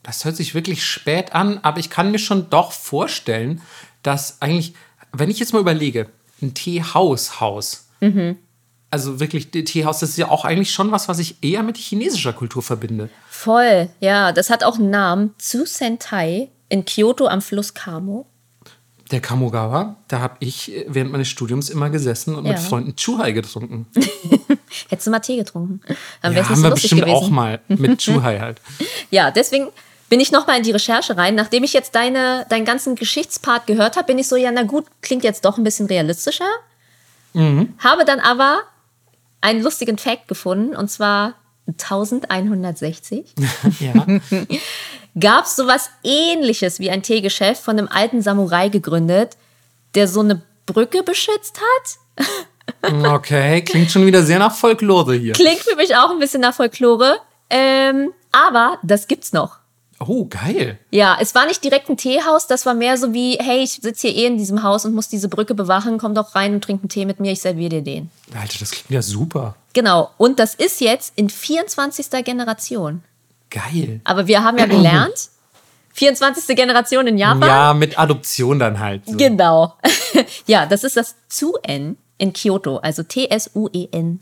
Das 0.03 0.23
hört 0.25 0.35
sich 0.35 0.53
wirklich 0.53 0.85
spät 0.85 1.33
an, 1.33 1.59
aber 1.63 1.79
ich 1.79 1.89
kann 1.89 2.11
mir 2.11 2.19
schon 2.19 2.49
doch 2.49 2.71
vorstellen, 2.71 3.61
dass 4.03 4.41
eigentlich, 4.41 4.75
wenn 5.11 5.31
ich 5.31 5.39
jetzt 5.39 5.53
mal 5.53 5.59
überlege, 5.59 6.09
ein 6.41 6.53
Teehaus-Haus, 6.53 7.85
also 8.95 9.19
wirklich 9.19 9.49
Teehaus, 9.51 9.99
das 9.99 10.11
ist 10.11 10.17
ja 10.17 10.29
auch 10.29 10.45
eigentlich 10.45 10.71
schon 10.71 10.89
was, 10.93 11.09
was 11.09 11.19
ich 11.19 11.35
eher 11.43 11.63
mit 11.63 11.75
chinesischer 11.77 12.31
Kultur 12.31 12.61
verbinde. 12.63 13.09
Voll, 13.29 13.89
ja, 13.99 14.31
das 14.31 14.49
hat 14.49 14.63
auch 14.63 14.75
einen 14.75 14.89
Namen. 14.89 15.33
Tsusentai 15.37 16.49
in 16.69 16.85
Kyoto 16.85 17.27
am 17.27 17.41
Fluss 17.41 17.73
Kamo. 17.73 18.25
Der 19.11 19.19
Kamogawa, 19.19 19.97
da 20.07 20.19
habe 20.21 20.37
ich 20.39 20.71
äh, 20.73 20.85
während 20.87 21.11
meines 21.11 21.27
Studiums 21.27 21.69
immer 21.69 21.89
gesessen 21.89 22.33
und 22.35 22.43
mit 22.43 22.53
Ja. 22.53 22.57
Freunden 22.57 22.95
Chuhai 22.95 23.33
getrunken. 23.33 23.85
Hättest 24.89 25.07
du 25.07 25.11
mal 25.11 25.19
Tee 25.19 25.35
getrunken? 25.35 25.81
Dann 26.21 26.33
Ja, 26.33 26.47
haben 26.47 26.55
so 26.55 26.63
wir 26.63 26.71
bestimmt 26.71 27.01
gewesen. 27.01 27.15
auch 27.15 27.29
mal 27.29 27.59
mit 27.67 27.99
Chuhai 28.01 28.39
halt. 28.39 28.61
Ja, 29.11 29.29
deswegen 29.29 29.67
bin 30.09 30.19
ich 30.21 30.31
nochmal 30.31 30.57
in 30.57 30.63
die 30.63 30.71
Recherche 30.71 31.17
rein. 31.17 31.35
Nachdem 31.35 31.63
ich 31.63 31.73
jetzt 31.73 31.93
deine, 31.95 32.45
deinen 32.49 32.63
ganzen 32.65 32.95
Geschichtspart 32.95 33.67
gehört 33.67 33.95
habe, 33.97 34.07
bin 34.07 34.17
ich 34.17 34.27
so, 34.27 34.37
ja, 34.37 34.51
na 34.51 34.63
gut, 34.63 34.85
klingt 35.01 35.23
jetzt 35.23 35.43
doch 35.45 35.57
ein 35.57 35.63
bisschen 35.63 35.85
realistischer. 35.87 36.45
Habe 37.79 38.05
dann 38.05 38.21
aber 38.21 38.59
einen 39.45 39.61
lustigen 39.61 39.97
Fact 39.97 40.27
gefunden, 40.27 40.75
und 40.75 40.89
zwar 40.89 41.35
1160 41.67 43.33
Ja. 43.79 44.05
gab 45.19 45.45
es 45.45 45.55
sowas 45.55 45.89
ähnliches 46.03 46.79
wie 46.79 46.89
ein 46.89 47.03
Teegeschäft 47.03 47.61
von 47.63 47.77
einem 47.77 47.87
alten 47.87 48.21
Samurai 48.21 48.69
gegründet, 48.69 49.37
der 49.93 50.07
so 50.07 50.21
eine 50.21 50.41
Brücke 50.65 51.03
beschützt 51.03 51.59
hat. 51.61 52.95
Okay, 53.05 53.61
klingt 53.63 53.91
schon 53.91 54.05
wieder 54.05 54.23
sehr 54.23 54.39
nach 54.39 54.55
Folklore 54.55 55.15
hier. 55.15 55.33
Klingt 55.33 55.59
für 55.59 55.75
mich 55.75 55.95
auch 55.95 56.09
ein 56.09 56.19
bisschen 56.19 56.41
nach 56.41 56.53
Folklore. 56.55 57.19
Ähm, 57.49 58.11
aber 58.31 58.79
das 58.81 59.07
gibt's 59.07 59.31
noch. 59.33 59.57
Oh, 59.99 60.25
geil. 60.25 60.77
Ja, 60.91 61.17
es 61.19 61.33
war 61.35 61.45
nicht 61.45 61.63
direkt 61.63 61.89
ein 61.89 61.97
Teehaus, 61.97 62.47
das 62.47 62.65
war 62.65 62.73
mehr 62.73 62.97
so 62.97 63.13
wie, 63.13 63.37
hey, 63.39 63.63
ich 63.63 63.73
sitze 63.73 64.09
hier 64.09 64.23
eh 64.23 64.27
in 64.27 64.37
diesem 64.37 64.61
Haus 64.61 64.85
und 64.85 64.93
muss 64.93 65.07
diese 65.07 65.29
Brücke 65.29 65.55
bewachen, 65.55 65.97
komm 65.97 66.13
doch 66.13 66.35
rein 66.35 66.53
und 66.53 66.63
trink 66.63 66.81
einen 66.81 66.89
Tee 66.89 67.05
mit 67.05 67.19
mir, 67.19 67.31
ich 67.31 67.41
serviere 67.41 67.69
dir 67.69 67.81
den. 67.81 68.09
Alter, 68.33 68.59
das 68.59 68.71
klingt 68.71 68.89
ja 68.89 69.01
super. 69.01 69.55
Genau, 69.73 70.11
und 70.17 70.39
das 70.39 70.53
ist 70.55 70.81
jetzt 70.81 71.13
in 71.15 71.29
24. 71.29 72.09
Generation. 72.25 73.03
Geil. 73.49 74.01
Aber 74.03 74.27
wir 74.27 74.43
haben 74.43 74.57
ja 74.57 74.65
gelernt, 74.65 75.29
24. 75.93 76.55
Generation 76.57 77.07
in 77.07 77.17
Japan. 77.17 77.47
Ja, 77.47 77.73
mit 77.73 77.97
Adoption 77.97 78.59
dann 78.59 78.79
halt. 78.79 79.05
So. 79.05 79.15
Genau. 79.15 79.75
ja, 80.45 80.65
das 80.65 80.83
ist 80.83 80.97
das 80.97 81.15
Tsuen 81.29 81.97
in 82.17 82.33
Kyoto, 82.33 82.77
also 82.77 83.03
T-S-U-E-N. 83.03 84.19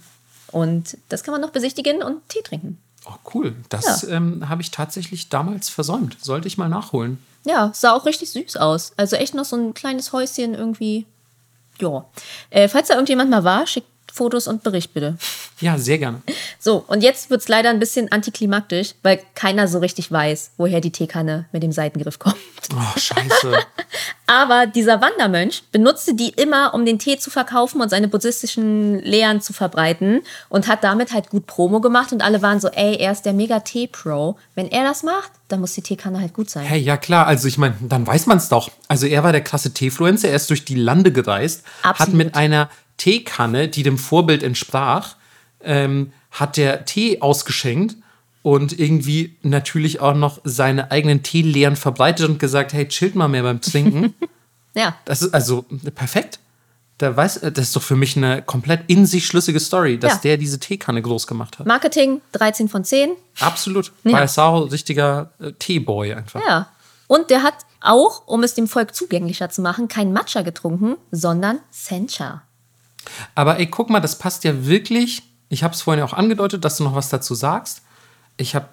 Und 0.51 0.97
das 1.09 1.23
kann 1.23 1.31
man 1.31 1.41
noch 1.41 1.49
besichtigen 1.49 2.03
und 2.03 2.27
Tee 2.29 2.43
trinken. 2.43 2.77
Oh, 3.05 3.15
cool. 3.33 3.55
Das 3.69 4.03
ähm, 4.03 4.47
habe 4.47 4.61
ich 4.61 4.71
tatsächlich 4.71 5.29
damals 5.29 5.69
versäumt. 5.69 6.17
Sollte 6.21 6.47
ich 6.47 6.57
mal 6.57 6.69
nachholen. 6.69 7.17
Ja, 7.45 7.71
sah 7.73 7.93
auch 7.93 8.05
richtig 8.05 8.31
süß 8.31 8.57
aus. 8.57 8.93
Also 8.95 9.17
echt 9.17 9.33
noch 9.33 9.45
so 9.45 9.57
ein 9.57 9.73
kleines 9.73 10.13
Häuschen 10.13 10.53
irgendwie. 10.53 11.05
Ja. 11.79 12.05
Äh, 12.49 12.69
falls 12.69 12.87
da 12.87 12.93
irgendjemand 12.93 13.29
mal 13.29 13.43
war, 13.43 13.67
schickt 13.67 13.87
Fotos 14.13 14.47
und 14.47 14.61
Bericht 14.61 14.93
bitte. 14.93 15.17
Ja, 15.59 15.79
sehr 15.79 15.97
gerne. 15.97 16.21
So, 16.59 16.85
und 16.87 17.01
jetzt 17.01 17.31
wird 17.31 17.41
es 17.41 17.47
leider 17.47 17.71
ein 17.71 17.79
bisschen 17.79 18.11
antiklimaktisch, 18.11 18.93
weil 19.01 19.19
keiner 19.33 19.67
so 19.67 19.79
richtig 19.79 20.11
weiß, 20.11 20.51
woher 20.57 20.81
die 20.81 20.91
Teekanne 20.91 21.45
mit 21.51 21.63
dem 21.63 21.71
Seitengriff 21.71 22.19
kommt. 22.19 22.35
Oh, 22.75 22.99
scheiße. 22.99 23.57
Aber 24.27 24.67
dieser 24.67 25.01
Wandermönch 25.01 25.63
benutzte 25.71 26.13
die 26.13 26.29
immer, 26.29 26.75
um 26.75 26.85
den 26.85 26.99
Tee 26.99 27.17
zu 27.17 27.31
verkaufen 27.31 27.81
und 27.81 27.89
seine 27.89 28.07
buddhistischen 28.07 28.99
Lehren 28.99 29.41
zu 29.41 29.51
verbreiten 29.51 30.21
und 30.47 30.67
hat 30.67 30.83
damit 30.83 31.11
halt 31.11 31.29
gut 31.29 31.47
Promo 31.47 31.81
gemacht 31.81 32.11
und 32.11 32.23
alle 32.23 32.41
waren 32.43 32.59
so, 32.59 32.67
ey, 32.67 32.95
er 32.97 33.11
ist 33.11 33.23
der 33.23 33.33
Mega-Tee-Pro. 33.33 34.37
Wenn 34.53 34.69
er 34.69 34.83
das 34.83 35.01
macht, 35.01 35.31
dann 35.47 35.59
muss 35.59 35.73
die 35.73 35.81
Teekanne 35.81 36.19
halt 36.19 36.33
gut 36.33 36.49
sein. 36.49 36.65
Hey, 36.65 36.79
ja 36.79 36.97
klar, 36.97 37.27
also 37.27 37.47
ich 37.47 37.57
meine, 37.57 37.75
dann 37.81 38.07
weiß 38.07 38.27
man 38.27 38.37
es 38.37 38.47
doch. 38.49 38.69
Also 38.87 39.07
er 39.07 39.23
war 39.23 39.31
der 39.31 39.43
krasse 39.43 39.73
Teefluencer, 39.73 40.29
er 40.29 40.35
ist 40.35 40.49
durch 40.49 40.65
die 40.65 40.75
Lande 40.75 41.11
gereist, 41.11 41.63
hat 41.81 42.01
Absolut. 42.01 42.15
mit 42.15 42.35
einer 42.35 42.69
Teekanne, 42.97 43.67
die 43.67 43.83
dem 43.83 43.97
Vorbild 43.97 44.43
entsprach, 44.43 45.15
ähm, 45.61 46.11
hat 46.31 46.57
der 46.57 46.85
Tee 46.85 47.21
ausgeschenkt 47.21 47.95
und 48.41 48.77
irgendwie 48.77 49.35
natürlich 49.41 49.99
auch 50.01 50.15
noch 50.15 50.39
seine 50.43 50.91
eigenen 50.91 51.23
Teelehren 51.23 51.75
verbreitet 51.75 52.27
und 52.27 52.39
gesagt, 52.39 52.73
hey, 52.73 52.87
chillt 52.87 53.15
mal 53.15 53.27
mehr 53.27 53.43
beim 53.43 53.61
Trinken. 53.61 54.13
Ja, 54.75 54.95
Das 55.05 55.21
ist 55.21 55.35
also 55.35 55.65
perfekt. 55.93 56.39
Da 56.97 57.15
weiß, 57.15 57.41
das 57.41 57.59
ist 57.59 57.75
doch 57.75 57.83
für 57.83 57.95
mich 57.95 58.17
eine 58.17 58.41
komplett 58.41 58.81
in 58.87 59.05
sich 59.05 59.27
schlüssige 59.27 59.59
Story, 59.59 59.99
dass 59.99 60.13
Ja. 60.13 60.19
der 60.23 60.37
diese 60.37 60.59
Teekanne 60.59 60.99
groß 61.03 61.27
gemacht 61.27 61.59
hat. 61.59 61.67
Marketing 61.67 62.21
13 62.31 62.69
von 62.69 62.83
10. 62.83 63.11
Absolut. 63.39 63.91
Ja. 64.03 64.13
Weil 64.13 64.27
Sao 64.27 64.61
richtiger 64.61 65.31
äh, 65.39 65.51
Teeboy 65.51 66.13
einfach. 66.15 66.41
Ja. 66.47 66.69
Und 67.05 67.29
der 67.29 67.43
hat 67.43 67.53
auch, 67.81 68.25
um 68.27 68.41
es 68.41 68.55
dem 68.55 68.67
Volk 68.67 68.95
zugänglicher 68.95 69.51
zu 69.51 69.61
machen, 69.61 69.87
kein 69.89 70.11
Matcha 70.11 70.41
getrunken, 70.41 70.95
sondern 71.11 71.59
Sencha. 71.69 72.41
Aber 73.35 73.59
ey, 73.59 73.67
guck 73.67 73.89
mal, 73.89 73.99
das 73.99 74.17
passt 74.17 74.43
ja 74.43 74.65
wirklich. 74.65 75.23
Ich 75.49 75.63
habe 75.63 75.73
es 75.73 75.81
vorhin 75.81 76.03
auch 76.03 76.13
angedeutet, 76.13 76.65
dass 76.65 76.77
du 76.77 76.83
noch 76.83 76.95
was 76.95 77.09
dazu 77.09 77.35
sagst. 77.35 77.81
Ich 78.37 78.55
habe 78.55 78.67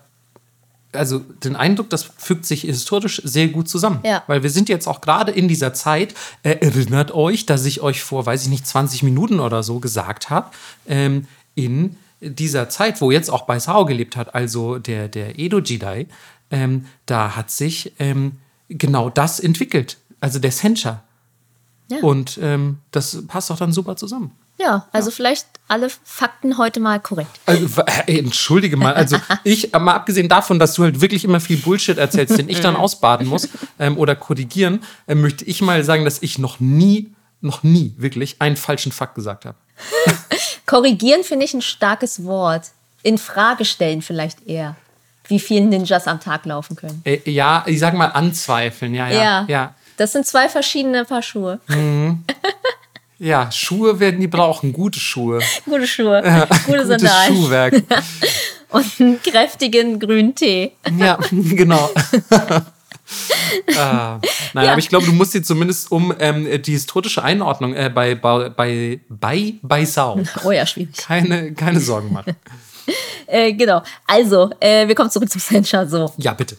also 0.93 1.21
den 1.21 1.57
Eindruck, 1.57 1.91
das 1.91 2.03
fügt 2.03 2.45
sich 2.47 2.63
historisch 2.63 3.23
sehr 3.25 3.49
gut 3.49 3.69
zusammen. 3.69 4.01
Ja. 4.05 4.25
Weil 4.27 4.43
wir 4.43 4.51
sind 4.51 4.69
jetzt 4.69 4.89
auch 4.89 5.01
gerade 5.01 5.31
in 5.31 5.49
dieser 5.49 5.73
Zeit, 5.73 6.15
äh, 6.43 6.57
erinnert 6.61 7.13
euch, 7.13 7.47
dass 7.47 7.65
ich 7.65 7.81
euch 7.81 8.03
vor, 8.03 8.27
weiß 8.27 8.43
ich 8.43 8.49
nicht, 8.49 8.67
20 8.67 9.03
Minuten 9.03 9.41
oder 9.41 9.63
so 9.63 9.79
gesagt 9.79 10.31
habe, 10.31 10.51
ähm, 10.89 11.27
in 11.55 11.97
dieser 12.21 12.69
Zeit, 12.69 13.01
wo 13.01 13.11
jetzt 13.11 13.31
auch 13.31 13.43
bei 13.43 13.59
Sao 13.59 13.85
gelebt 13.85 14.17
hat, 14.17 14.35
also 14.35 14.79
der, 14.79 15.09
der 15.09 15.39
Edo-Jidai, 15.39 16.07
ähm, 16.51 16.87
da 17.07 17.37
hat 17.37 17.51
sich 17.51 17.93
ähm, 17.99 18.39
genau 18.69 19.11
das 19.11 19.41
entwickelt. 19.41 19.97
Also 20.21 20.39
der 20.39 20.53
Sencha. 20.53 21.03
Ja. 21.91 21.99
Und 22.03 22.39
ähm, 22.41 22.79
das 22.93 23.27
passt 23.27 23.51
auch 23.51 23.59
dann 23.59 23.73
super 23.73 23.97
zusammen. 23.97 24.33
Ja, 24.59 24.87
also 24.93 25.11
vielleicht 25.11 25.47
alle 25.69 25.89
Fakten 26.05 26.59
heute 26.59 26.81
mal 26.81 27.01
korrekt. 27.01 27.31
Also, 27.47 27.83
ey, 28.07 28.19
entschuldige 28.19 28.77
mal, 28.77 28.93
also 28.93 29.17
ich, 29.45 29.73
mal 29.73 29.95
abgesehen 29.95 30.29
davon, 30.29 30.59
dass 30.59 30.75
du 30.75 30.83
halt 30.83 31.01
wirklich 31.01 31.25
immer 31.25 31.41
viel 31.41 31.57
Bullshit 31.57 31.97
erzählst, 31.97 32.39
den 32.39 32.49
ich 32.49 32.61
dann 32.61 32.77
ausbaden 32.77 33.27
muss 33.27 33.49
ähm, 33.79 33.97
oder 33.97 34.15
korrigieren, 34.15 34.83
äh, 35.07 35.15
möchte 35.15 35.47
ich 35.47 35.63
mal 35.63 35.83
sagen, 35.83 36.05
dass 36.05 36.21
ich 36.23 36.39
noch 36.39 36.61
nie, 36.61 37.11
noch 37.41 37.63
nie 37.63 37.95
wirklich 37.97 38.37
einen 38.41 38.57
falschen 38.57 38.93
Fakt 38.93 39.15
gesagt 39.15 39.47
habe. 39.47 39.57
Korrigieren 40.67 41.25
finde 41.25 41.47
ich 41.47 41.55
ein 41.55 41.63
starkes 41.63 42.25
Wort. 42.25 42.67
In 43.03 43.17
Frage 43.17 43.65
stellen 43.65 44.03
vielleicht 44.03 44.47
eher, 44.47 44.77
wie 45.27 45.41
viele 45.41 45.67
Ninjas 45.67 46.07
am 46.07 46.21
Tag 46.21 46.45
laufen 46.45 46.77
können. 46.77 47.01
Äh, 47.05 47.19
ja, 47.31 47.65
ich 47.67 47.79
sag 47.81 47.95
mal 47.95 48.09
anzweifeln, 48.09 48.95
ja, 48.95 49.09
ja, 49.09 49.23
ja. 49.23 49.47
Ja, 49.49 49.75
Das 50.01 50.13
sind 50.13 50.27
zwei 50.27 50.49
verschiedene 50.49 51.05
Paar 51.05 51.21
Schuhe. 51.21 51.61
Schuhe 53.51 54.01
werden 54.01 54.19
die 54.19 54.29
brauchen, 54.29 54.73
gute 54.73 54.99
Schuhe. 54.99 55.41
Gute 55.67 55.87
Schuhe, 55.87 56.23
gute 56.23 56.61
Gutes 56.65 56.89
Sandalen 56.89 57.37
Schuhwerk. 57.37 57.75
und 58.71 58.87
einen 58.99 59.23
kräftigen 59.23 60.01
grünen 60.01 60.35
Tee. 60.35 60.73
Ja, 60.97 61.19
genau. 61.31 61.91
ah, 63.77 64.19
nein, 64.55 64.65
Ja. 64.65 64.71
aber 64.73 64.79
ich 64.79 64.89
glaube, 64.89 65.05
du 65.05 65.13
musst 65.13 65.35
dir 65.35 65.43
zumindest 65.43 65.93
um 65.93 66.15
ähm, 66.19 66.49
die 66.63 66.73
historische 66.73 67.23
Einordnung 67.23 67.75
äh, 67.75 67.91
bei, 67.95 68.15
bei, 68.15 68.49
bei, 69.07 69.55
bei, 69.61 69.85
Sau 69.85 70.19
Oh 70.45 70.51
ja, 70.51 70.65
schwierig. 70.65 70.97
keine, 70.97 71.53
keine 71.53 71.79
Sorgen 71.79 72.11
machen. 72.11 72.35
Äh, 73.27 73.53
genau. 73.53 73.83
Also, 74.07 74.51
äh, 74.61 74.89
wir 74.89 74.95
kommen 74.95 75.11
zurück 75.11 75.31
zum 75.31 75.41
Sencha. 75.43 75.87
So. 75.87 76.13
Ja, 76.17 76.33
bitte. 76.33 76.57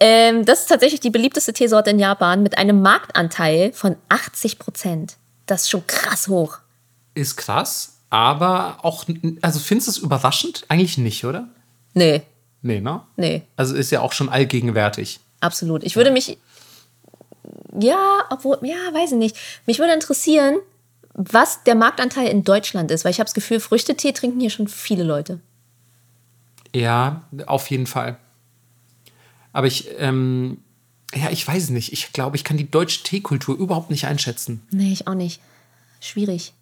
Ähm, 0.00 0.44
das 0.44 0.60
ist 0.60 0.66
tatsächlich 0.68 1.00
die 1.00 1.10
beliebteste 1.10 1.52
Teesorte 1.52 1.90
in 1.90 1.98
Japan 1.98 2.42
mit 2.42 2.56
einem 2.56 2.80
Marktanteil 2.82 3.72
von 3.72 3.96
80 4.08 4.58
Prozent. 4.58 5.16
Das 5.46 5.62
ist 5.62 5.70
schon 5.70 5.86
krass 5.86 6.28
hoch. 6.28 6.58
Ist 7.14 7.36
krass, 7.36 7.98
aber 8.10 8.78
auch, 8.82 9.04
also 9.42 9.58
findest 9.58 9.88
du 9.88 9.90
es 9.92 9.98
überraschend? 9.98 10.64
Eigentlich 10.68 10.98
nicht, 10.98 11.24
oder? 11.24 11.48
Nee, 11.94 12.22
Nee, 12.62 12.80
ne? 12.80 13.02
nee, 13.16 13.42
Also 13.56 13.74
ist 13.76 13.90
ja 13.92 14.00
auch 14.00 14.12
schon 14.12 14.28
allgegenwärtig. 14.28 15.20
absolut. 15.40 15.84
Ich 15.84 15.94
würde 15.96 16.10
mich. 16.10 16.38
Ja, 17.80 18.24
obwohl, 18.30 18.58
ja, 18.62 18.76
weiß 18.92 19.12
ich 19.12 19.18
nicht. 19.18 19.36
Mich 19.66 19.78
würde 19.78 19.92
interessieren, 19.94 20.56
was 21.14 21.62
der 21.64 21.74
Marktanteil 21.76 22.28
in 22.28 22.42
Deutschland 22.44 22.90
ist, 22.90 23.04
weil 23.04 23.10
ich 23.12 23.20
habe 23.20 23.26
das 23.26 23.34
Gefühl, 23.34 23.60
Früchtetee 23.60 24.12
trinken 24.12 24.40
hier 24.40 24.50
schon 24.50 24.68
viele 24.68 25.04
Leute. 25.04 25.40
Ja, 26.74 27.22
auf 27.46 27.70
jeden 27.70 27.86
Fall. 27.86 28.16
Aber 29.52 29.66
ich, 29.66 29.88
ähm, 29.98 30.58
ja, 31.14 31.30
ich 31.30 31.46
weiß 31.46 31.70
nicht. 31.70 31.92
Ich 31.92 32.12
glaube, 32.12 32.36
ich 32.36 32.44
kann 32.44 32.56
die 32.56 32.70
deutsche 32.70 33.02
Teekultur 33.02 33.56
überhaupt 33.56 33.90
nicht 33.90 34.06
einschätzen. 34.06 34.62
Nee, 34.70 34.92
ich 34.92 35.06
auch 35.06 35.14
nicht. 35.14 35.40
Schwierig. 36.00 36.52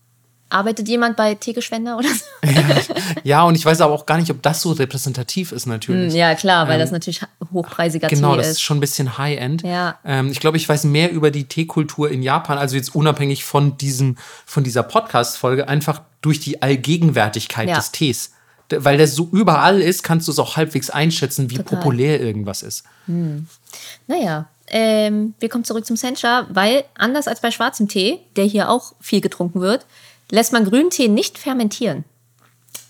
Arbeitet 0.48 0.86
jemand 0.88 1.16
bei 1.16 1.34
Teegeschwender 1.34 1.98
oder 1.98 2.08
so? 2.08 2.24
Ja, 3.24 3.42
und 3.42 3.56
ich 3.56 3.64
weiß 3.66 3.80
aber 3.80 3.92
auch 3.92 4.06
gar 4.06 4.18
nicht, 4.18 4.30
ob 4.30 4.40
das 4.42 4.62
so 4.62 4.70
repräsentativ 4.70 5.50
ist, 5.50 5.66
natürlich. 5.66 6.14
Ja, 6.14 6.36
klar, 6.36 6.68
weil 6.68 6.78
das 6.78 6.92
natürlich 6.92 7.20
hochpreisiger 7.52 8.06
Genau, 8.06 8.32
Tee 8.32 8.36
das 8.38 8.46
ist. 8.46 8.52
ist 8.54 8.60
schon 8.62 8.76
ein 8.76 8.80
bisschen 8.80 9.18
High-End. 9.18 9.62
Ja. 9.62 9.98
Ähm, 10.04 10.30
ich 10.30 10.38
glaube, 10.38 10.56
ich 10.56 10.68
weiß 10.68 10.84
mehr 10.84 11.10
über 11.10 11.32
die 11.32 11.44
Teekultur 11.48 12.08
in 12.08 12.22
Japan, 12.22 12.56
also 12.58 12.76
jetzt 12.76 12.94
unabhängig 12.94 13.44
von, 13.44 13.76
diesem, 13.78 14.16
von 14.44 14.62
dieser 14.62 14.84
Podcast-Folge, 14.84 15.66
einfach 15.68 16.02
durch 16.20 16.38
die 16.38 16.62
Allgegenwärtigkeit 16.62 17.68
Ja. 17.68 17.74
des 17.76 17.90
Tees. 17.90 18.30
Weil 18.70 18.97
der 18.97 19.06
so 19.06 19.28
überall 19.32 19.80
ist, 19.80 20.02
kannst 20.02 20.26
du 20.26 20.32
es 20.32 20.38
auch 20.38 20.56
halbwegs 20.56 20.90
einschätzen, 20.90 21.51
wie 21.51 21.56
Total. 21.56 21.78
populär 21.78 22.20
irgendwas 22.20 22.62
ist. 22.62 22.84
Naja, 24.09 24.48
ähm, 24.68 25.34
wir 25.38 25.48
kommen 25.48 25.64
zurück 25.64 25.86
zum 25.86 25.97
Sencha, 25.97 26.47
weil 26.51 26.84
anders 26.97 27.28
als 27.28 27.40
bei 27.40 27.51
schwarzem 27.51 27.88
Tee, 27.88 28.18
der 28.34 28.44
hier 28.44 28.68
auch 28.68 28.94
viel 29.01 29.20
getrunken 29.20 29.60
wird, 29.60 29.86
lässt 30.30 30.52
man 30.52 30.64
grünen 30.64 30.90
Tee 30.90 31.09
nicht 31.09 31.38
fermentieren. 31.38 32.05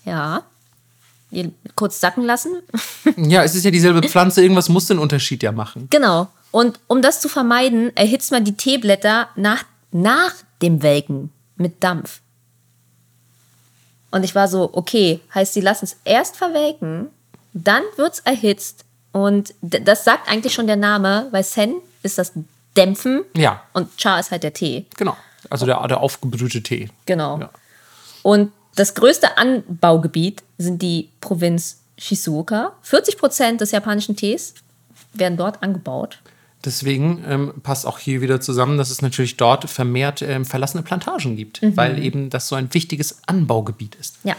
Ja. 0.05 0.43
Kurz 1.75 1.99
sacken 1.99 2.23
lassen. 2.23 2.61
Ja, 3.17 3.43
es 3.43 3.55
ist 3.55 3.63
ja 3.63 3.71
dieselbe 3.71 4.01
Pflanze, 4.07 4.41
irgendwas 4.41 4.69
muss 4.69 4.87
den 4.87 4.99
Unterschied 4.99 5.41
ja 5.43 5.51
machen. 5.51 5.87
genau. 5.89 6.27
Und 6.51 6.79
um 6.87 7.01
das 7.01 7.19
zu 7.21 7.29
vermeiden, 7.29 7.95
erhitzt 7.95 8.31
man 8.31 8.43
die 8.43 8.53
Teeblätter 8.55 9.27
nach, 9.35 9.65
nach 9.91 10.33
dem 10.61 10.81
Welken 10.81 11.29
mit 11.57 11.83
Dampf. 11.83 12.21
Und 14.17 14.23
ich 14.23 14.33
war 14.33 14.47
so, 14.47 14.69
okay, 14.73 15.19
heißt, 15.35 15.53
sie 15.53 15.61
lassen 15.61 15.85
es 15.85 15.97
erst 16.03 16.37
verwelken, 16.37 17.07
dann 17.53 17.83
wird 17.97 18.13
es 18.15 18.19
erhitzt 18.21 18.83
Und 19.11 19.53
das 19.61 20.03
sagt 20.03 20.27
eigentlich 20.29 20.53
schon 20.53 20.65
der 20.67 20.75
Name, 20.75 21.27
weil 21.31 21.43
Sen 21.43 21.75
ist 22.03 22.17
das 22.17 22.31
Dämpfen 22.75 23.23
Ja. 23.35 23.61
und 23.73 23.95
Cha 23.97 24.19
ist 24.19 24.31
halt 24.31 24.41
der 24.43 24.53
Tee. 24.53 24.85
Genau. 24.97 25.15
Also 25.51 25.65
der, 25.67 25.87
der 25.87 25.99
aufgebrühte 26.01 26.61
Tee. 26.63 26.89
Genau. 27.05 27.39
Ja. 27.39 27.49
Und 28.23 28.51
das 28.75 28.93
größte 28.95 29.37
Anbaugebiet 29.37 30.43
sind 30.57 30.81
die 30.81 31.09
Provinz 31.21 31.77
Shizuoka. 31.97 32.73
40 32.81 33.17
Prozent 33.17 33.61
des 33.61 33.71
japanischen 33.71 34.15
Tees 34.15 34.53
werden 35.13 35.37
dort 35.37 35.61
angebaut. 35.63 36.19
Deswegen 36.67 37.23
ähm, 37.25 37.53
passt 37.63 37.85
auch 37.85 37.97
hier 37.97 38.19
wieder 38.19 38.41
zusammen, 38.41 38.77
dass 38.77 38.89
es 38.89 39.01
natürlich 39.01 39.37
dort 39.37 39.69
vermehrt 39.69 40.21
ähm, 40.21 40.43
verlassene 40.43 40.83
Plantagen 40.83 41.37
gibt, 41.37 41.61
weil 41.77 41.97
eben 42.03 42.29
das 42.29 42.49
so 42.49 42.55
ein 42.55 42.73
wichtiges 42.73 43.19
Anbaugebiet 43.25 43.95
ist. 43.95 44.17
Ja. 44.25 44.35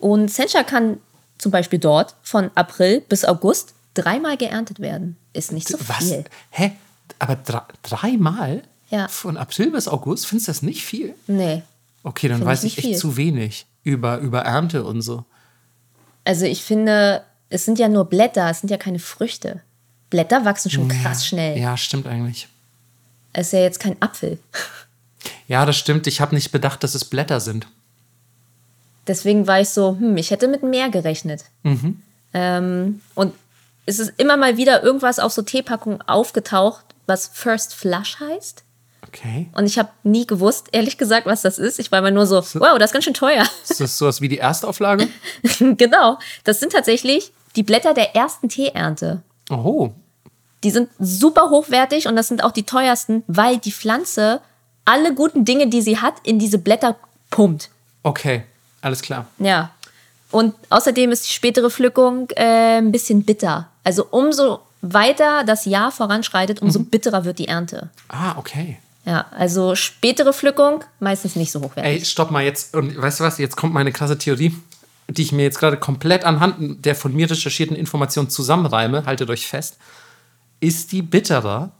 Und 0.00 0.32
Sencha 0.32 0.64
kann 0.64 0.96
zum 1.38 1.52
Beispiel 1.52 1.78
dort 1.78 2.16
von 2.24 2.50
April 2.56 3.02
bis 3.02 3.24
August 3.24 3.74
dreimal 3.94 4.36
geerntet 4.36 4.80
werden. 4.80 5.16
Ist 5.32 5.52
nicht 5.52 5.68
so 5.68 5.78
Was? 5.86 5.98
viel. 5.98 6.24
Hä? 6.50 6.72
Aber 7.20 7.36
dre 7.36 7.62
dreimal? 7.84 8.64
Ja. 8.88 9.06
Von 9.06 9.36
April 9.36 9.70
bis 9.70 9.86
August? 9.86 10.26
Findest 10.26 10.48
du 10.48 10.50
das 10.50 10.62
nicht 10.62 10.84
viel? 10.84 11.14
Nee. 11.28 11.62
Okay, 12.02 12.26
dann 12.26 12.38
Find 12.38 12.48
weiß 12.48 12.64
ich 12.64 12.78
echt 12.78 12.88
viel. 12.88 12.96
zu 12.96 13.16
wenig 13.16 13.66
über, 13.84 14.18
über 14.18 14.40
Ernte 14.40 14.82
und 14.82 15.02
so. 15.02 15.24
Also 16.24 16.46
ich 16.46 16.64
finde, 16.64 17.22
es 17.48 17.64
sind 17.64 17.78
ja 17.78 17.86
nur 17.86 18.06
Blätter, 18.06 18.50
es 18.50 18.58
sind 18.60 18.70
ja 18.70 18.76
keine 18.76 18.98
Früchte. 18.98 19.62
Blätter 20.10 20.44
wachsen 20.44 20.70
schon 20.70 20.88
krass 20.88 21.26
schnell. 21.26 21.56
Ja, 21.58 21.76
stimmt 21.76 22.06
eigentlich. 22.06 22.48
Es 23.32 23.48
ist 23.48 23.52
ja 23.52 23.60
jetzt 23.60 23.80
kein 23.80 24.00
Apfel. 24.02 24.38
Ja, 25.46 25.64
das 25.64 25.76
stimmt. 25.76 26.06
Ich 26.06 26.20
habe 26.20 26.34
nicht 26.34 26.50
bedacht, 26.52 26.82
dass 26.82 26.94
es 26.94 27.04
Blätter 27.04 27.40
sind. 27.40 27.66
Deswegen 29.06 29.46
war 29.46 29.60
ich 29.60 29.70
so, 29.70 29.96
hm, 29.98 30.16
ich 30.16 30.30
hätte 30.30 30.48
mit 30.48 30.62
mehr 30.62 30.88
gerechnet. 30.90 31.44
Mhm. 31.62 32.02
Ähm, 32.32 33.00
und 33.14 33.34
es 33.86 33.98
ist 33.98 34.12
immer 34.18 34.36
mal 34.36 34.56
wieder 34.56 34.82
irgendwas 34.82 35.18
auf 35.18 35.32
so 35.32 35.42
Teepackungen 35.42 36.02
aufgetaucht, 36.02 36.84
was 37.06 37.28
First 37.32 37.74
Flush 37.74 38.20
heißt. 38.20 38.62
Okay. 39.06 39.48
Und 39.52 39.66
ich 39.66 39.78
habe 39.78 39.88
nie 40.04 40.26
gewusst, 40.26 40.68
ehrlich 40.72 40.96
gesagt, 40.96 41.26
was 41.26 41.42
das 41.42 41.58
ist. 41.58 41.80
Ich 41.80 41.90
war 41.90 41.98
immer 41.98 42.12
nur 42.12 42.26
so, 42.26 42.36
wow, 42.36 42.78
das 42.78 42.90
ist 42.90 42.92
ganz 42.92 43.04
schön 43.04 43.14
teuer. 43.14 43.44
Ist 43.68 43.80
das 43.80 43.98
sowas 43.98 44.20
wie 44.20 44.28
die 44.28 44.38
Erstauflage? 44.38 45.08
genau. 45.58 46.18
Das 46.44 46.60
sind 46.60 46.72
tatsächlich 46.72 47.32
die 47.56 47.64
Blätter 47.64 47.94
der 47.94 48.14
ersten 48.14 48.48
Teeernte. 48.48 49.22
Oh, 49.50 49.90
Die 50.62 50.70
sind 50.70 50.90
super 50.98 51.50
hochwertig 51.50 52.06
und 52.06 52.16
das 52.16 52.28
sind 52.28 52.44
auch 52.44 52.52
die 52.52 52.64
teuersten, 52.64 53.22
weil 53.26 53.58
die 53.58 53.72
Pflanze 53.72 54.40
alle 54.84 55.14
guten 55.14 55.44
Dinge, 55.44 55.68
die 55.68 55.82
sie 55.82 55.98
hat, 55.98 56.14
in 56.22 56.38
diese 56.38 56.58
Blätter 56.58 56.96
pumpt. 57.30 57.70
okay. 58.02 58.44
Alles 58.82 59.02
klar. 59.02 59.26
Ja. 59.38 59.70
Und 60.30 60.54
außerdem 60.70 61.12
ist 61.12 61.26
die 61.26 61.32
spätere 61.32 61.70
Pflückung 61.70 62.30
äh, 62.30 62.78
ein 62.78 62.92
bisschen 62.92 63.24
bitter. 63.24 63.68
Also 63.84 64.06
umso 64.10 64.60
weiter 64.80 65.44
das 65.44 65.64
Jahr 65.66 65.90
voranschreitet, 65.92 66.62
umso 66.62 66.80
bitterer 66.80 67.24
wird 67.24 67.38
die 67.38 67.48
Ernte. 67.48 67.90
Ah, 68.08 68.36
okay. 68.38 68.78
Ja, 69.04 69.26
also 69.36 69.74
spätere 69.74 70.32
Pflückung 70.32 70.84
meistens 71.00 71.36
nicht 71.36 71.50
so 71.50 71.60
hochwertig. 71.60 72.00
Ey, 72.00 72.04
stopp 72.04 72.30
mal 72.30 72.44
jetzt. 72.44 72.74
Und 72.74 72.96
weißt 73.00 73.20
du 73.20 73.24
was? 73.24 73.38
Jetzt 73.38 73.56
kommt 73.56 73.74
meine 73.74 73.92
krasse 73.92 74.16
Theorie, 74.16 74.54
die 75.08 75.22
ich 75.22 75.32
mir 75.32 75.42
jetzt 75.42 75.58
gerade 75.58 75.76
komplett 75.76 76.24
anhand 76.24 76.84
der 76.84 76.94
von 76.94 77.14
mir 77.14 77.30
recherchierten 77.30 77.76
Informationen 77.76 78.30
zusammenreime. 78.30 79.04
Haltet 79.06 79.30
euch 79.30 79.46
fest. 79.46 79.78
Ist 80.60 80.92
die 80.92 81.02
bitterer, 81.02 81.72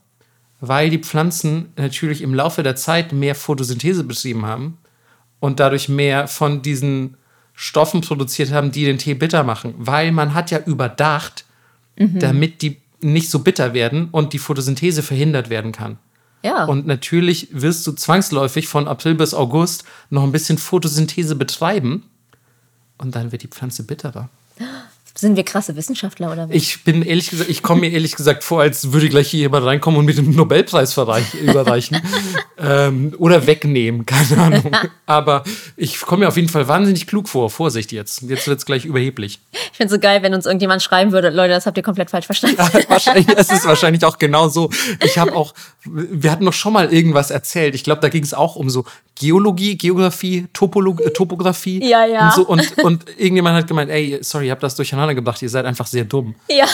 weil 0.61 0.91
die 0.91 0.99
Pflanzen 0.99 1.73
natürlich 1.77 2.23
im 2.23 2.35
Laufe 2.35 2.63
der 2.63 2.77
Zeit 2.77 3.13
mehr 3.13 3.35
Photosynthese 3.35 4.05
betrieben 4.05 4.47
haben 4.47 4.79
und 5.39 5.61
dadurch 5.61 5.89
mehr 5.89 6.29
von 6.29 6.63
diesen 6.63 7.17
Stoffen 7.55 8.01
produziert 8.01 8.53
haben, 8.53 8.73
die 8.73 8.85
den 8.85 8.99
Tee 8.99 9.15
bitter 9.15 9.45
machen. 9.45 9.75
Weil 9.77 10.13
man 10.13 10.35
hat 10.35 10.51
ja 10.51 10.59
überdacht, 10.59 11.45
damit 11.97 12.63
die 12.63 12.81
nicht 13.03 13.31
so 13.31 13.41
bitter 13.41 13.75
werden 13.75 14.09
und 14.11 14.33
die 14.33 14.39
Photosynthese 14.39 15.03
verhindert 15.03 15.51
werden 15.51 15.73
kann. 15.73 15.99
Ja. 16.43 16.65
Und 16.65 16.87
natürlich 16.87 17.49
wirst 17.51 17.87
du 17.87 17.93
zwangsläufig 17.93 18.69
von 18.69 18.89
April 18.89 19.15
bis 19.15 19.35
August 19.35 19.85
noch 20.09 20.23
ein 20.23 20.33
bisschen 20.33 20.59
Photosynthese 20.59 21.37
betreiben. 21.37 22.05
Und 22.99 23.15
dann 23.15 23.33
wird 23.33 23.43
die 23.43 23.49
Pflanze 23.49 23.83
bitterer. 23.85 24.29
Sind 25.21 25.37
wir 25.37 25.45
krasse 25.45 25.77
Wissenschaftler 25.77 26.33
oder 26.33 26.49
was? 26.49 26.57
Ich 26.57 26.83
bin 26.83 27.03
ehrlich 27.03 27.29
gesagt, 27.29 27.51
ich 27.51 27.63
komme 27.63 27.83
mir 27.83 27.91
ehrlich 27.91 28.17
gesagt 28.17 28.43
vor, 28.43 28.63
als 28.63 28.93
würde 28.93 29.11
gleich 29.11 29.29
hier 29.29 29.41
jemand 29.41 29.67
reinkommen 29.67 30.01
und 30.01 30.07
mir 30.07 30.15
den 30.15 30.35
Nobelpreis 30.35 30.97
überreichen. 31.43 32.01
ähm, 32.59 33.15
oder 33.19 33.47
wegnehmen, 33.47 34.07
keine 34.11 34.43
Ahnung. 34.43 34.75
Aber 35.05 35.45
ich 35.77 36.01
komme 36.01 36.21
mir 36.21 36.29
auf 36.29 36.37
jeden 36.37 36.49
Fall 36.49 36.69
wahnsinnig 36.69 37.07
klug 37.07 37.29
vor. 37.29 37.51
Vorsicht 37.51 37.93
jetzt. 37.93 38.23
Jetzt 38.23 38.49
wird 38.49 38.59
es 38.59 38.65
gleich 38.65 38.87
überheblich. 38.87 39.41
Ich 39.53 39.77
finde 39.77 39.87
es 39.87 39.93
so 39.93 39.99
geil, 39.99 40.23
wenn 40.23 40.33
uns 40.33 40.47
irgendjemand 40.47 40.83
schreiben 40.83 41.13
würde, 41.13 41.29
Leute, 41.29 41.53
das 41.53 41.67
habt 41.67 41.77
ihr 41.77 41.83
komplett 41.83 42.11
falsch 42.11 42.27
verstanden. 42.27 42.57
wahrscheinlich, 42.89 43.27
es 43.37 43.51
ist 43.51 43.67
wahrscheinlich 43.67 44.03
auch 44.07 44.17
genau 44.17 44.49
so. 44.49 44.71
Ich 45.05 45.19
habe 45.19 45.37
auch, 45.37 45.53
wir 45.85 46.31
hatten 46.31 46.45
noch 46.45 46.55
schon 46.55 46.73
mal 46.73 46.91
irgendwas 46.93 47.31
erzählt. 47.31 47.75
Ich 47.75 47.85
glaube, 47.85 48.01
da 48.01 48.09
ging 48.09 48.23
es 48.23 48.33
auch 48.33 48.57
um 48.57 48.71
so 48.71 48.87
Geologie, 49.21 49.77
Geografie, 49.77 50.47
Topolog 50.55 51.01
äh, 51.03 51.11
Topografie. 51.11 51.87
Ja, 51.87 52.07
ja. 52.07 52.29
Und, 52.29 52.35
so, 52.35 52.47
und, 52.47 52.79
und 52.79 53.05
irgendjemand 53.19 53.57
hat 53.59 53.67
gemeint, 53.67 53.91
ey, 53.91 54.19
sorry, 54.23 54.47
ihr 54.47 54.53
habt 54.53 54.63
das 54.63 54.75
durcheinander 54.77 55.10
gebracht, 55.15 55.41
ihr 55.43 55.51
seid 55.51 55.65
einfach 55.65 55.87
sehr 55.87 56.05
dumm. 56.05 56.35
ja. 56.49 56.67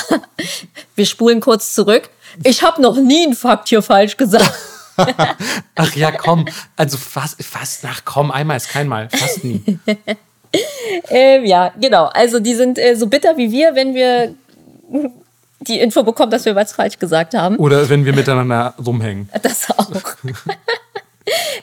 Wir 0.95 1.07
spulen 1.07 1.41
kurz 1.41 1.75
zurück. 1.75 2.09
Ich 2.43 2.63
habe 2.63 2.81
noch 2.81 2.97
nie 2.97 3.25
einen 3.25 3.35
Fakt 3.35 3.69
hier 3.69 3.83
falsch 3.83 4.17
gesagt. 4.17 4.53
Ach 5.75 5.95
ja, 5.95 6.11
komm. 6.11 6.47
Also 6.77 6.97
fast, 6.97 7.43
fast, 7.45 7.85
ach 7.85 8.03
komm, 8.05 8.31
einmal 8.31 8.57
ist 8.57 8.71
kein 8.71 8.89
Mal, 8.89 9.11
fast 9.11 9.45
nie. 9.45 9.63
ähm, 11.11 11.45
ja, 11.45 11.73
genau. 11.79 12.07
Also 12.07 12.41
die 12.41 12.55
sind 12.55 12.79
äh, 12.79 12.95
so 12.97 13.07
bitter 13.07 13.37
wie 13.37 13.53
wir, 13.53 13.75
wenn 13.75 13.95
wir 13.95 14.35
die 15.61 15.81
Info 15.81 16.03
bekommen, 16.03 16.31
dass 16.31 16.45
wir 16.45 16.55
was 16.55 16.73
falsch 16.73 16.99
gesagt 16.99 17.35
haben. 17.35 17.57
Oder 17.57 17.89
wenn 17.89 18.05
wir 18.05 18.15
miteinander 18.15 18.75
rumhängen. 18.85 19.29
Das 19.43 19.71
auch. 19.71 19.91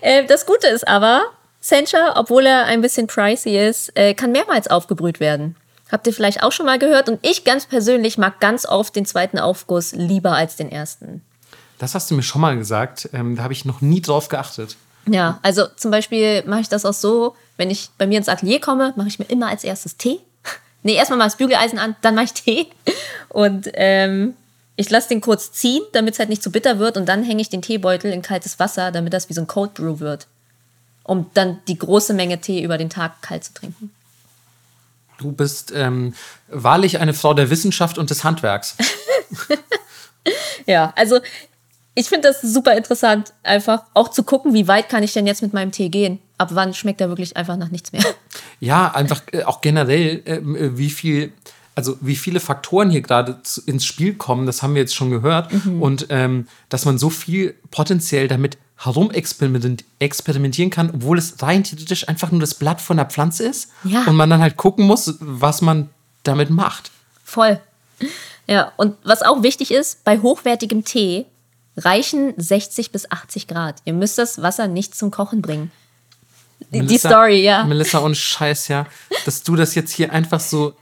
äh, 0.01 0.25
das 0.25 0.45
Gute 0.45 0.67
ist 0.67 0.87
aber, 0.87 1.23
Sencha, 1.59 2.13
obwohl 2.17 2.45
er 2.45 2.65
ein 2.65 2.81
bisschen 2.81 3.07
pricey 3.07 3.57
ist, 3.67 3.91
äh, 3.95 4.13
kann 4.13 4.31
mehrmals 4.31 4.67
aufgebrüht 4.67 5.19
werden. 5.19 5.55
Habt 5.91 6.07
ihr 6.07 6.13
vielleicht 6.13 6.41
auch 6.43 6.51
schon 6.51 6.65
mal 6.65 6.79
gehört? 6.79 7.09
Und 7.09 7.19
ich 7.21 7.43
ganz 7.43 7.65
persönlich 7.65 8.17
mag 8.17 8.39
ganz 8.39 8.65
oft 8.65 8.95
den 8.95 9.05
zweiten 9.05 9.37
Aufguss 9.37 9.91
lieber 9.91 10.31
als 10.31 10.55
den 10.55 10.71
ersten. 10.71 11.21
Das 11.77 11.95
hast 11.95 12.09
du 12.09 12.15
mir 12.15 12.23
schon 12.23 12.41
mal 12.41 12.57
gesagt. 12.57 13.09
Ähm, 13.13 13.35
da 13.35 13.43
habe 13.43 13.53
ich 13.53 13.65
noch 13.65 13.81
nie 13.81 14.01
drauf 14.01 14.29
geachtet. 14.29 14.77
Ja, 15.05 15.39
also 15.41 15.67
zum 15.75 15.91
Beispiel 15.91 16.43
mache 16.45 16.61
ich 16.61 16.69
das 16.69 16.85
auch 16.85 16.93
so, 16.93 17.35
wenn 17.57 17.69
ich 17.69 17.89
bei 17.97 18.07
mir 18.07 18.17
ins 18.17 18.29
Atelier 18.29 18.61
komme, 18.61 18.93
mache 18.95 19.09
ich 19.09 19.19
mir 19.19 19.25
immer 19.25 19.47
als 19.49 19.63
erstes 19.63 19.97
Tee. 19.97 20.19
Nee, 20.85 20.95
erstmal 20.95 21.17
mal 21.17 21.25
das 21.25 21.37
Bügeleisen 21.37 21.79
an, 21.79 21.95
dann 22.01 22.13
mache 22.13 22.25
ich 22.25 22.33
Tee. 22.33 22.67
Und 23.29 23.69
ähm, 23.75 24.33
ich 24.75 24.89
lasse 24.89 25.07
den 25.07 25.21
kurz 25.21 25.53
ziehen, 25.53 25.81
damit 25.93 26.15
es 26.15 26.19
halt 26.19 26.27
nicht 26.27 26.43
zu 26.43 26.51
bitter 26.51 26.77
wird. 26.77 26.97
Und 26.97 27.05
dann 27.07 27.23
hänge 27.23 27.41
ich 27.41 27.49
den 27.49 27.61
Teebeutel 27.61 28.11
in 28.11 28.21
kaltes 28.21 28.59
Wasser, 28.59 28.91
damit 28.91 29.13
das 29.13 29.29
wie 29.29 29.33
so 29.33 29.39
ein 29.39 29.47
Cold 29.47 29.75
Brew 29.75 29.99
wird. 29.99 30.27
Um 31.03 31.29
dann 31.35 31.59
die 31.69 31.77
große 31.77 32.13
Menge 32.13 32.41
Tee 32.41 32.61
über 32.61 32.77
den 32.77 32.89
Tag 32.89 33.21
kalt 33.21 33.45
zu 33.45 33.53
trinken. 33.53 33.91
Du 35.17 35.31
bist 35.31 35.71
ähm, 35.75 36.13
wahrlich 36.47 36.99
eine 36.99 37.13
Frau 37.13 37.33
der 37.33 37.49
Wissenschaft 37.49 37.97
und 37.97 38.09
des 38.09 38.23
Handwerks. 38.23 38.75
Ja, 40.65 40.93
also 40.95 41.19
ich 41.95 42.09
finde 42.09 42.29
das 42.29 42.41
super 42.41 42.75
interessant, 42.75 43.33
einfach 43.43 43.83
auch 43.93 44.09
zu 44.09 44.23
gucken, 44.23 44.53
wie 44.53 44.67
weit 44.67 44.89
kann 44.89 45.03
ich 45.03 45.13
denn 45.13 45.27
jetzt 45.27 45.41
mit 45.41 45.53
meinem 45.53 45.71
Tee 45.71 45.89
gehen. 45.89 46.19
Ab 46.37 46.49
wann 46.53 46.73
schmeckt 46.73 47.01
er 47.01 47.09
wirklich 47.09 47.37
einfach 47.37 47.57
nach 47.57 47.69
nichts 47.69 47.91
mehr. 47.91 48.03
Ja, 48.59 48.93
einfach 48.95 49.21
äh, 49.33 49.43
auch 49.43 49.59
generell, 49.59 50.21
ähm, 50.25 50.55
äh, 50.55 50.77
wie 50.77 50.89
viel, 50.89 51.33
also 51.75 51.97
wie 51.99 52.15
viele 52.15 52.39
Faktoren 52.39 52.89
hier 52.89 53.01
gerade 53.01 53.41
ins 53.65 53.83
Spiel 53.83 54.13
kommen, 54.13 54.45
das 54.45 54.63
haben 54.63 54.73
wir 54.73 54.81
jetzt 54.81 54.95
schon 54.95 55.09
gehört. 55.09 55.51
Und 55.81 56.07
ähm, 56.09 56.47
dass 56.69 56.85
man 56.85 56.97
so 56.97 57.09
viel 57.09 57.55
potenziell 57.71 58.29
damit 58.29 58.57
herumexperimentieren 58.77 59.77
experimentieren 59.99 60.69
kann, 60.69 60.89
obwohl 60.93 61.17
es 61.17 61.41
rein 61.41 61.63
theoretisch 61.63 62.07
einfach 62.09 62.31
nur 62.31 62.41
das 62.41 62.53
Blatt 62.55 62.81
von 62.81 62.97
der 62.97 63.05
Pflanze 63.05 63.43
ist. 63.45 63.69
Ja. 63.83 64.03
Und 64.05 64.15
man 64.15 64.29
dann 64.29 64.41
halt 64.41 64.57
gucken 64.57 64.85
muss, 64.85 65.15
was 65.19 65.61
man 65.61 65.89
damit 66.23 66.49
macht. 66.49 66.91
Voll. 67.23 67.59
Ja, 68.47 68.73
und 68.77 68.95
was 69.03 69.21
auch 69.21 69.43
wichtig 69.43 69.71
ist, 69.71 70.03
bei 70.03 70.19
hochwertigem 70.19 70.83
Tee 70.83 71.25
reichen 71.77 72.33
60 72.37 72.91
bis 72.91 73.09
80 73.09 73.47
Grad. 73.47 73.77
Ihr 73.85 73.93
müsst 73.93 74.17
das 74.17 74.41
Wasser 74.41 74.67
nicht 74.67 74.95
zum 74.95 75.11
Kochen 75.11 75.41
bringen. 75.41 75.71
Die- 76.59 76.79
Die 76.79 76.81
Melissa- 76.81 77.09
Story, 77.09 77.41
ja. 77.43 77.63
Melissa, 77.63 77.99
und 77.99 78.15
Scheiß, 78.17 78.67
ja, 78.67 78.85
dass 79.25 79.43
du 79.43 79.55
das 79.55 79.75
jetzt 79.75 79.91
hier 79.91 80.11
einfach 80.11 80.39
so, 80.39 80.73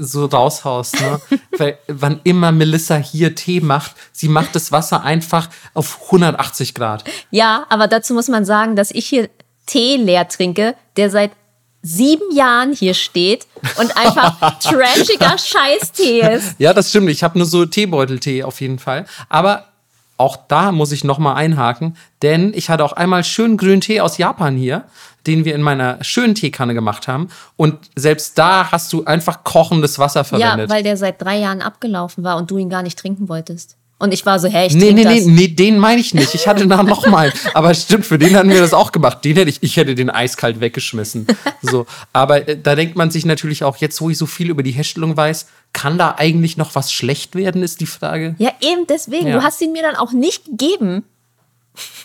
so 0.00 0.24
raushaust, 0.24 0.98
ne? 1.00 1.20
Weil 1.58 1.78
wann 1.86 2.20
immer 2.24 2.52
Melissa 2.52 2.96
hier 2.96 3.34
Tee 3.34 3.60
macht, 3.60 3.92
sie 4.12 4.28
macht 4.28 4.54
das 4.54 4.72
Wasser 4.72 5.04
einfach 5.04 5.48
auf 5.74 6.00
180 6.06 6.74
Grad. 6.74 7.04
Ja, 7.30 7.66
aber 7.68 7.86
dazu 7.86 8.14
muss 8.14 8.28
man 8.28 8.44
sagen, 8.44 8.76
dass 8.76 8.90
ich 8.90 9.06
hier 9.06 9.28
Tee 9.66 9.96
leer 9.96 10.26
trinke, 10.26 10.74
der 10.96 11.10
seit 11.10 11.32
sieben 11.82 12.34
Jahren 12.34 12.72
hier 12.72 12.94
steht 12.94 13.46
und 13.78 13.96
einfach 13.96 14.58
trashiger 14.60 15.36
Scheißtee 15.38 16.20
ist. 16.34 16.54
Ja, 16.58 16.72
das 16.72 16.90
stimmt. 16.90 17.10
Ich 17.10 17.22
habe 17.22 17.38
nur 17.38 17.46
so 17.46 17.64
Teebeuteltee 17.64 18.42
auf 18.42 18.60
jeden 18.60 18.78
Fall. 18.78 19.06
Aber 19.28 19.69
auch 20.20 20.36
da 20.48 20.70
muss 20.70 20.92
ich 20.92 21.02
nochmal 21.02 21.36
einhaken, 21.36 21.96
denn 22.22 22.52
ich 22.54 22.68
hatte 22.68 22.84
auch 22.84 22.92
einmal 22.92 23.24
schönen 23.24 23.56
grünen 23.56 23.80
Tee 23.80 24.00
aus 24.00 24.18
Japan 24.18 24.54
hier, 24.54 24.84
den 25.26 25.44
wir 25.44 25.54
in 25.54 25.62
meiner 25.62 26.02
schönen 26.04 26.34
Teekanne 26.34 26.74
gemacht 26.74 27.08
haben. 27.08 27.28
Und 27.56 27.78
selbst 27.96 28.36
da 28.38 28.70
hast 28.70 28.92
du 28.92 29.04
einfach 29.04 29.44
kochendes 29.44 29.98
Wasser 29.98 30.20
Ja, 30.20 30.24
verwendet. 30.24 30.70
weil 30.70 30.82
der 30.82 30.96
seit 30.96 31.20
drei 31.22 31.38
Jahren 31.38 31.62
abgelaufen 31.62 32.22
war 32.22 32.36
und 32.36 32.50
du 32.50 32.58
ihn 32.58 32.68
gar 32.68 32.82
nicht 32.82 32.98
trinken 32.98 33.28
wolltest. 33.28 33.76
Und 34.00 34.14
ich 34.14 34.24
war 34.24 34.40
so, 34.40 34.48
hey, 34.48 34.66
ich 34.66 34.74
Nee, 34.74 34.92
nee, 34.92 35.04
nee, 35.04 35.20
nee, 35.26 35.48
den 35.48 35.78
meine 35.78 36.00
ich 36.00 36.14
nicht. 36.14 36.34
Ich 36.34 36.48
hatte 36.48 36.66
da 36.66 36.82
noch 36.82 37.06
mal. 37.06 37.30
Aber 37.54 37.74
stimmt, 37.74 38.06
für 38.06 38.18
den 38.18 38.34
hatten 38.34 38.48
wir 38.48 38.60
das 38.60 38.72
auch 38.72 38.92
gemacht. 38.92 39.22
Den 39.26 39.36
hätte 39.36 39.50
ich, 39.50 39.62
ich 39.62 39.76
hätte 39.76 39.94
den 39.94 40.08
eiskalt 40.08 40.58
weggeschmissen. 40.60 41.26
So. 41.60 41.84
Aber 42.14 42.48
äh, 42.48 42.58
da 42.58 42.74
denkt 42.74 42.96
man 42.96 43.10
sich 43.10 43.26
natürlich 43.26 43.62
auch, 43.62 43.76
jetzt 43.76 44.00
wo 44.00 44.08
ich 44.08 44.16
so 44.16 44.24
viel 44.24 44.48
über 44.48 44.62
die 44.62 44.70
Herstellung 44.70 45.18
weiß, 45.18 45.46
kann 45.74 45.98
da 45.98 46.14
eigentlich 46.16 46.56
noch 46.56 46.74
was 46.74 46.94
schlecht 46.94 47.34
werden, 47.34 47.62
ist 47.62 47.82
die 47.82 47.86
Frage. 47.86 48.36
Ja, 48.38 48.52
eben 48.62 48.86
deswegen. 48.88 49.28
Ja. 49.28 49.36
Du 49.36 49.42
hast 49.42 49.60
ihn 49.60 49.72
mir 49.72 49.82
dann 49.82 49.96
auch 49.96 50.12
nicht 50.12 50.46
gegeben. 50.46 51.04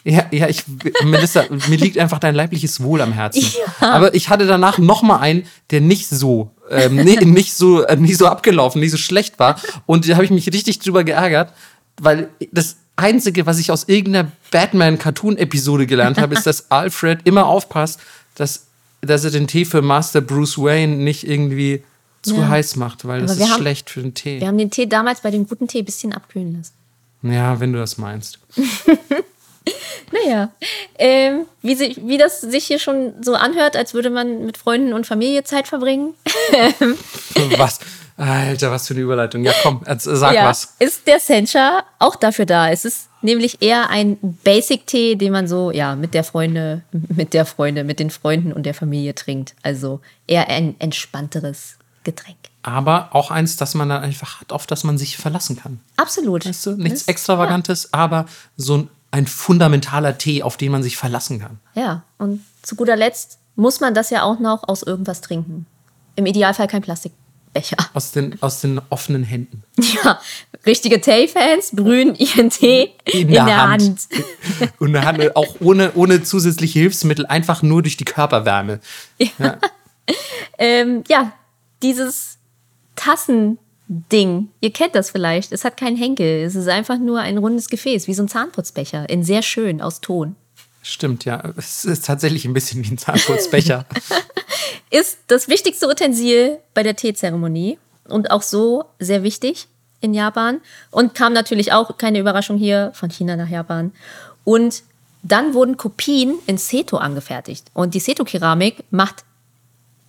Ja, 0.03 0.25
ja, 0.31 0.47
ich, 0.47 0.63
Melissa, 1.03 1.45
mir 1.49 1.77
liegt 1.77 1.97
einfach 1.97 2.19
dein 2.19 2.35
leibliches 2.35 2.83
Wohl 2.83 3.01
am 3.01 3.11
Herzen. 3.11 3.43
Aber 3.79 4.13
ich 4.13 4.29
hatte 4.29 4.45
danach 4.45 4.77
noch 4.77 5.01
mal 5.01 5.17
einen, 5.17 5.47
der 5.71 5.81
nicht 5.81 6.07
so, 6.07 6.51
ähm, 6.69 6.95
nee, 6.95 7.15
nicht 7.15 7.53
so, 7.55 7.83
äh, 7.83 7.95
nicht 7.95 8.17
so 8.17 8.27
abgelaufen, 8.27 8.81
nicht 8.81 8.91
so 8.91 8.97
schlecht 8.97 9.39
war. 9.39 9.59
Und 9.85 10.07
da 10.07 10.13
habe 10.13 10.25
ich 10.25 10.29
mich 10.29 10.47
richtig 10.53 10.79
drüber 10.79 11.03
geärgert, 11.03 11.53
weil 11.99 12.29
das 12.51 12.77
Einzige, 12.97 13.45
was 13.45 13.59
ich 13.59 13.71
aus 13.71 13.85
irgendeiner 13.87 14.31
Batman-Cartoon-Episode 14.51 15.85
gelernt 15.85 16.17
habe, 16.17 16.33
ist, 16.35 16.45
dass 16.47 16.69
Alfred 16.71 17.19
immer 17.25 17.45
aufpasst, 17.45 17.99
dass, 18.35 18.67
dass 19.01 19.23
er 19.25 19.31
den 19.31 19.47
Tee 19.47 19.65
für 19.65 19.81
Master 19.81 20.21
Bruce 20.21 20.57
Wayne 20.57 20.95
nicht 20.95 21.27
irgendwie 21.27 21.83
zu 22.21 22.35
Ja. 22.37 22.47
heiß 22.49 22.75
macht, 22.77 23.05
weil 23.05 23.21
das 23.21 23.31
Aber 23.31 23.39
wir 23.39 23.45
ist 23.45 23.51
haben- 23.53 23.61
schlecht 23.61 23.89
für 23.89 24.01
den 24.01 24.13
Tee. 24.13 24.39
Wir 24.39 24.47
haben 24.47 24.57
den 24.57 24.71
Tee 24.71 24.87
damals 24.87 25.21
bei 25.21 25.29
dem 25.31 25.47
guten 25.47 25.67
Tee 25.67 25.79
ein 25.79 25.85
bisschen 25.85 26.13
abkühlen 26.13 26.57
lassen. 26.57 26.73
Ja, 27.33 27.59
wenn 27.59 27.73
du 27.73 27.79
das 27.79 27.97
meinst. 27.97 28.39
Naja, 30.11 30.51
ähm, 30.99 31.45
wie, 31.63 31.73
sie, 31.75 31.97
wie 32.05 32.19
das 32.19 32.39
sich 32.39 32.65
hier 32.65 32.77
schon 32.77 33.13
so 33.23 33.33
anhört, 33.33 33.75
als 33.75 33.95
würde 33.95 34.11
man 34.11 34.45
mit 34.45 34.57
Freunden 34.57 34.93
und 34.93 35.07
Familie 35.07 35.43
Zeit 35.43 35.67
verbringen. 35.67 36.13
Was? 37.57 37.79
Alter, 38.17 38.71
was 38.71 38.87
für 38.87 38.93
eine 38.93 39.01
Überleitung. 39.03 39.43
Ja, 39.43 39.51
komm, 39.61 39.81
jetzt, 39.87 40.03
sag 40.05 40.33
ja, 40.33 40.45
was. 40.45 40.75
ist 40.79 41.05
der 41.05 41.19
Sencha 41.19 41.83
auch 41.99 42.15
dafür 42.15 42.45
da. 42.45 42.69
Es 42.69 42.85
ist 42.85 43.09
nämlich 43.21 43.61
eher 43.61 43.89
ein 43.89 44.17
Basic-Tee, 44.21 45.15
den 45.15 45.33
man 45.33 45.47
so, 45.47 45.71
ja, 45.71 45.95
mit 45.95 46.13
der 46.13 46.23
Freunde, 46.23 46.81
mit 46.91 47.33
der 47.33 47.45
Freunde, 47.45 47.83
mit 47.83 47.99
den 47.99 48.09
Freunden 48.11 48.53
und 48.53 48.63
der 48.65 48.73
Familie 48.73 49.15
trinkt. 49.15 49.53
Also 49.63 49.99
eher 50.27 50.47
ein 50.49 50.75
entspannteres 50.79 51.77
Getränk. 52.05 52.37
aber 52.63 53.09
auch 53.11 53.31
eins, 53.31 53.57
das 53.57 53.73
man 53.73 53.89
dann 53.89 54.01
einfach 54.03 54.39
hat, 54.41 54.51
auf 54.53 54.65
das 54.67 54.83
man 54.83 54.97
sich 54.97 55.17
verlassen 55.17 55.57
kann. 55.57 55.79
Absolut. 55.97 56.45
Weißt 56.45 56.65
du? 56.67 56.71
Nichts 56.77 56.99
Das- 57.01 57.07
Extravagantes, 57.09 57.93
aber 57.93 58.27
so 58.57 58.77
ein, 58.77 58.89
ein 59.11 59.27
fundamentaler 59.27 60.17
Tee, 60.17 60.41
auf 60.43 60.55
den 60.55 60.71
man 60.71 60.83
sich 60.83 60.97
verlassen 60.97 61.39
kann. 61.41 61.59
Ja, 61.73 62.03
und 62.17 62.43
zu 62.61 62.75
guter 62.75 62.95
Letzt 62.95 63.39
muss 63.55 63.79
man 63.81 63.93
das 63.93 64.09
ja 64.09 64.23
auch 64.23 64.39
noch 64.39 64.67
aus 64.67 64.83
irgendwas 64.83 65.21
trinken. 65.21 65.65
Im 66.15 66.25
Idealfall 66.27 66.67
kein 66.67 66.81
Plastikbecher. 67.55 67.89
Aus 67.93 68.11
den, 68.11 68.41
aus 68.41 68.61
den 68.61 68.81
offenen 68.89 69.23
Händen. 69.23 69.63
Ja, 69.77 70.19
richtige 70.65 71.01
Tay-Fans 71.01 71.71
brühen 71.73 72.15
ihren 72.15 72.49
Tee 72.49 72.91
in, 73.05 73.29
der, 73.29 73.45
Hand. 73.45 74.07
Und 74.79 74.95
eine 74.95 75.05
Hand, 75.05 75.35
auch 75.35 75.55
ohne, 75.59 75.93
ohne 75.95 76.23
zusätzliche 76.23 76.79
Hilfsmittel, 76.79 77.25
einfach 77.25 77.61
nur 77.61 77.81
durch 77.81 77.97
die 77.97 78.05
Körperwärme. 78.05 78.79
Ähm, 80.57 81.03
ja, 81.09 81.33
dieses 81.81 82.37
Tassending, 82.95 84.49
ihr 84.61 84.71
kennt 84.71 84.95
das 84.95 85.09
vielleicht, 85.09 85.51
es 85.51 85.65
hat 85.65 85.75
keinen 85.75 85.97
Henkel, 85.97 86.45
es 86.45 86.55
ist 86.55 86.69
einfach 86.69 86.97
nur 86.97 87.19
ein 87.19 87.37
rundes 87.37 87.67
Gefäß, 87.67 88.07
wie 88.07 88.13
so 88.13 88.23
ein 88.23 88.29
Zahnputzbecher, 88.29 89.09
in 89.09 89.23
sehr 89.23 89.41
schön, 89.41 89.81
aus 89.81 89.99
Ton. 89.99 90.37
Stimmt, 90.81 91.25
ja. 91.25 91.43
Es 91.57 91.83
ist 91.83 92.05
tatsächlich 92.05 92.45
ein 92.45 92.53
bisschen 92.53 92.85
wie 92.85 92.91
ein 92.91 92.97
Zahnputzbecher. 92.99 93.85
Ist 94.95 95.17
das 95.27 95.49
wichtigste 95.49 95.89
Utensil 95.89 96.59
bei 96.73 96.81
der 96.81 96.95
Teezeremonie 96.95 97.77
und 98.07 98.31
auch 98.31 98.41
so 98.41 98.85
sehr 98.97 99.23
wichtig 99.23 99.67
in 99.99 100.13
Japan 100.13 100.61
und 100.89 101.13
kam 101.13 101.33
natürlich 101.33 101.73
auch, 101.73 101.97
keine 101.97 102.17
Überraschung 102.17 102.55
hier, 102.55 102.91
von 102.93 103.09
China 103.09 103.35
nach 103.35 103.49
Japan. 103.49 103.91
Und 104.45 104.83
dann 105.21 105.53
wurden 105.53 105.75
Kopien 105.75 106.35
in 106.45 106.57
Seto 106.57 106.95
angefertigt. 106.95 107.65
Und 107.73 107.93
die 107.93 107.99
Seto-Keramik 107.99 108.85
macht 108.89 109.25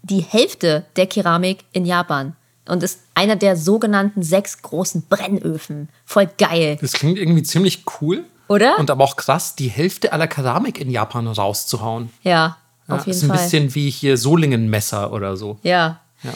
die 0.04 0.20
Hälfte 0.20 0.84
der 0.94 1.08
Keramik 1.08 1.64
in 1.72 1.84
Japan 1.84 2.36
und 2.68 2.84
ist 2.84 3.00
einer 3.16 3.34
der 3.34 3.56
sogenannten 3.56 4.22
sechs 4.22 4.62
großen 4.62 5.06
Brennöfen. 5.08 5.88
Voll 6.04 6.28
geil. 6.38 6.78
Das 6.80 6.92
klingt 6.92 7.18
irgendwie 7.18 7.42
ziemlich 7.42 7.82
cool. 8.00 8.24
Oder? 8.46 8.78
Und 8.78 8.88
aber 8.92 9.02
auch 9.02 9.16
krass, 9.16 9.56
die 9.56 9.66
Hälfte 9.66 10.12
aller 10.12 10.28
Keramik 10.28 10.80
in 10.80 10.92
Japan 10.92 11.26
rauszuhauen. 11.26 12.10
Ja, 12.22 12.58
Ja, 12.88 12.94
auf 12.96 13.06
jeden 13.06 13.16
ist 13.16 13.24
ein 13.24 13.28
Fall. 13.28 13.38
bisschen 13.38 13.74
wie 13.74 13.90
hier 13.90 14.16
Solingenmesser 14.16 15.12
oder 15.12 15.36
so. 15.36 15.58
Ja. 15.62 16.00
Ja. 16.22 16.32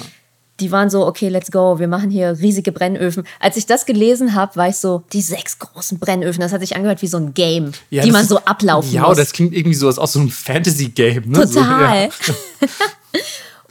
Die 0.58 0.70
waren 0.70 0.90
so, 0.90 1.06
okay, 1.06 1.28
let's 1.30 1.50
go, 1.50 1.78
wir 1.78 1.88
machen 1.88 2.10
hier 2.10 2.38
riesige 2.38 2.70
Brennöfen. 2.70 3.24
Als 3.38 3.56
ich 3.56 3.64
das 3.64 3.86
gelesen 3.86 4.34
habe, 4.34 4.56
war 4.56 4.68
ich 4.68 4.76
so, 4.76 5.02
die 5.12 5.22
sechs 5.22 5.58
großen 5.58 5.98
Brennöfen, 5.98 6.40
das 6.42 6.52
hat 6.52 6.60
sich 6.60 6.76
angehört 6.76 7.00
wie 7.00 7.06
so 7.06 7.16
ein 7.16 7.32
Game, 7.32 7.72
Ja, 7.88 8.02
die 8.02 8.10
man 8.10 8.26
so 8.26 8.38
ablaufen 8.40 8.92
Ja, 8.92 9.06
muss. 9.08 9.16
das 9.16 9.32
klingt 9.32 9.54
irgendwie 9.54 9.74
so 9.76 9.86
als 9.86 9.98
aus 9.98 10.12
so 10.12 10.18
einem 10.20 10.28
Fantasy-Game. 10.28 11.30
Ne? 11.30 11.38
Total. 11.48 12.10
So, 12.20 12.32
ja. 12.32 12.68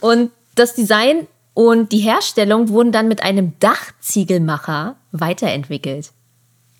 Und 0.00 0.30
das 0.56 0.74
Design 0.74 1.26
und 1.54 1.92
die 1.92 1.98
Herstellung 1.98 2.68
wurden 2.70 2.90
dann 2.92 3.06
mit 3.08 3.22
einem 3.22 3.52
Dachziegelmacher 3.60 4.96
weiterentwickelt. 5.12 6.10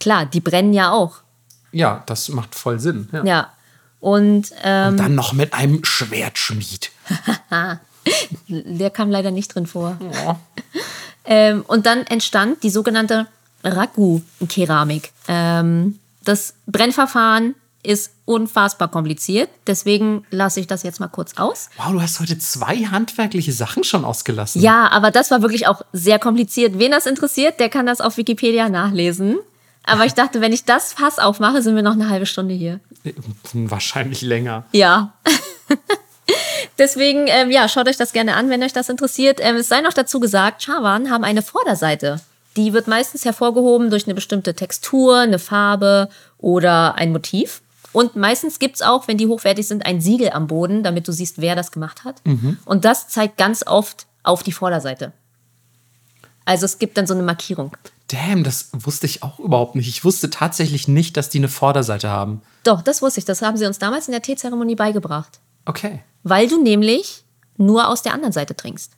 Klar, 0.01 0.27
die 0.27 0.41
brennen 0.41 0.73
ja 0.73 0.91
auch. 0.93 1.19
ja, 1.73 2.03
das 2.07 2.29
macht 2.31 2.55
voll 2.55 2.81
Sinn. 2.81 3.09
Ja. 3.13 3.25
Ja. 3.25 3.53
Und 4.01 4.51
ähm, 4.63 4.97
Dann 4.97 5.15
noch 5.15 5.33
mit 5.33 5.53
einem 5.53 5.85
Schwertschmied. 5.85 6.91
der 8.49 8.91
kam 8.91 9.11
leider 9.11 9.31
nicht 9.31 9.55
drin 9.55 9.67
vor. 9.67 9.99
Ähm, 11.27 11.63
und 11.69 11.87
dann 11.87 12.07
entstand 12.07 12.63
die 12.65 12.71
sogenannte 12.71 13.27
Raku-Keramik. 13.63 15.13
Ähm, 15.29 15.99
das 16.25 16.55
Brennverfahren 16.67 17.55
ist 17.83 18.13
unfassbar 18.25 18.89
kompliziert, 18.89 19.49
deswegen 19.67 20.27
lasse 20.31 20.61
ich 20.61 20.67
das 20.67 20.83
jetzt 20.83 21.01
mal 21.01 21.09
kurz 21.09 21.39
aus. 21.39 21.71
Wow, 21.77 21.93
du 21.93 22.03
hast 22.03 22.21
heute 22.21 22.39
zwei 22.39 22.77
handwerkliche 22.79 23.53
Sachen 23.53 23.85
schon 23.85 24.05
ausgelassen. 24.05 24.61
Ja, 24.61 24.91
aber 24.91 25.11
das 25.11 25.31
war 25.31 25.41
wirklich 25.41 25.67
auch 25.67 25.83
sehr 25.93 26.19
kompliziert. 26.19 26.79
Wen 26.79 26.91
das 26.91 27.07
interessiert, 27.07 27.59
der 27.59 27.69
kann 27.69 27.87
das 27.87 28.01
auf 28.01 28.17
Wikipedia 28.17 28.69
nachlesen. 28.69 29.39
Aber 29.85 30.05
ich 30.05 30.15
dachte, 30.15 30.41
wenn 30.41 30.53
ich 30.53 30.65
das 30.65 30.93
Fass 30.93 31.19
aufmache, 31.19 31.63
sind 31.63 31.75
wir 31.75 31.83
noch 31.83 31.93
eine 31.93 32.09
halbe 32.09 32.27
Stunde 32.27 32.55
hier. 32.55 32.81
Wahrscheinlich 33.53 34.23
länger. 34.23 34.65
Ja. 34.73 35.15
Deswegen, 36.79 37.27
ähm, 37.27 37.51
ja, 37.51 37.69
schaut 37.69 37.89
euch 37.89 37.97
das 37.97 38.13
gerne 38.13 38.37
an, 38.37 38.51
wenn 38.51 38.63
euch 38.63 38.73
das 38.73 38.89
interessiert. 38.89 39.41
Ähm, 39.43 39.57
es 39.57 39.69
sei 39.69 39.81
noch 39.81 39.93
dazu 39.93 40.21
gesagt, 40.21 40.63
Chawan 40.63 41.11
haben 41.11 41.25
eine 41.25 41.43
Vorderseite. 41.43 42.21
Die 42.57 42.73
wird 42.73 42.89
meistens 42.89 43.25
hervorgehoben 43.25 43.91
durch 43.91 44.07
eine 44.07 44.15
bestimmte 44.15 44.55
Textur, 44.55 45.19
eine 45.19 45.39
Farbe 45.39 46.09
oder 46.39 46.95
ein 46.97 47.13
Motiv. 47.13 47.63
Und 47.93 48.17
meistens 48.17 48.59
gibt's 48.59 48.83
auch, 48.83 49.09
wenn 49.09 49.19
die 49.19 49.27
hochwertig 49.27 49.67
sind, 49.67 49.85
ein 49.85 50.01
Siegel 50.01 50.31
am 50.31 50.47
Boden, 50.47 50.83
damit 50.83 51.09
du 51.09 51.13
siehst, 51.13 51.41
wer 51.41 51.57
das 51.57 51.73
gemacht 51.73 52.05
hat. 52.05 52.23
Und 52.65 52.85
das 52.85 53.09
zeigt 53.09 53.37
ganz 53.37 53.67
oft 53.67 54.07
auf 54.23 54.43
die 54.43 54.53
Vorderseite. 54.53 55.13
Also 56.45 56.67
es 56.67 56.79
gibt 56.79 56.99
dann 56.99 57.07
so 57.07 57.15
eine 57.15 57.23
Markierung. 57.23 57.77
Damn, 58.13 58.43
das 58.45 58.71
wusste 58.73 59.07
ich 59.07 59.23
auch 59.23 59.39
überhaupt 59.39 59.75
nicht. 59.77 59.89
Ich 59.89 60.05
wusste 60.05 60.31
tatsächlich 60.31 60.89
nicht, 60.89 61.17
dass 61.17 61.29
die 61.29 61.39
eine 61.39 61.49
Vorderseite 61.49 62.09
haben. 62.09 62.43
Doch, 62.65 62.83
das 62.83 63.03
wusste 63.03 63.21
ich. 63.21 63.25
Das 63.25 63.41
haben 63.43 63.57
sie 63.57 63.67
uns 63.67 63.79
damals 63.79 64.09
in 64.09 64.13
der 64.13 64.23
Teezeremonie 64.23 64.75
beigebracht. 64.75 65.39
Okay. 65.65 66.01
Weil 66.25 66.49
du 66.49 66.63
nämlich 66.63 67.23
nur 67.57 67.89
aus 67.89 68.03
der 68.03 68.13
anderen 68.15 68.33
Seite 68.33 68.57
trinkst. 68.57 68.93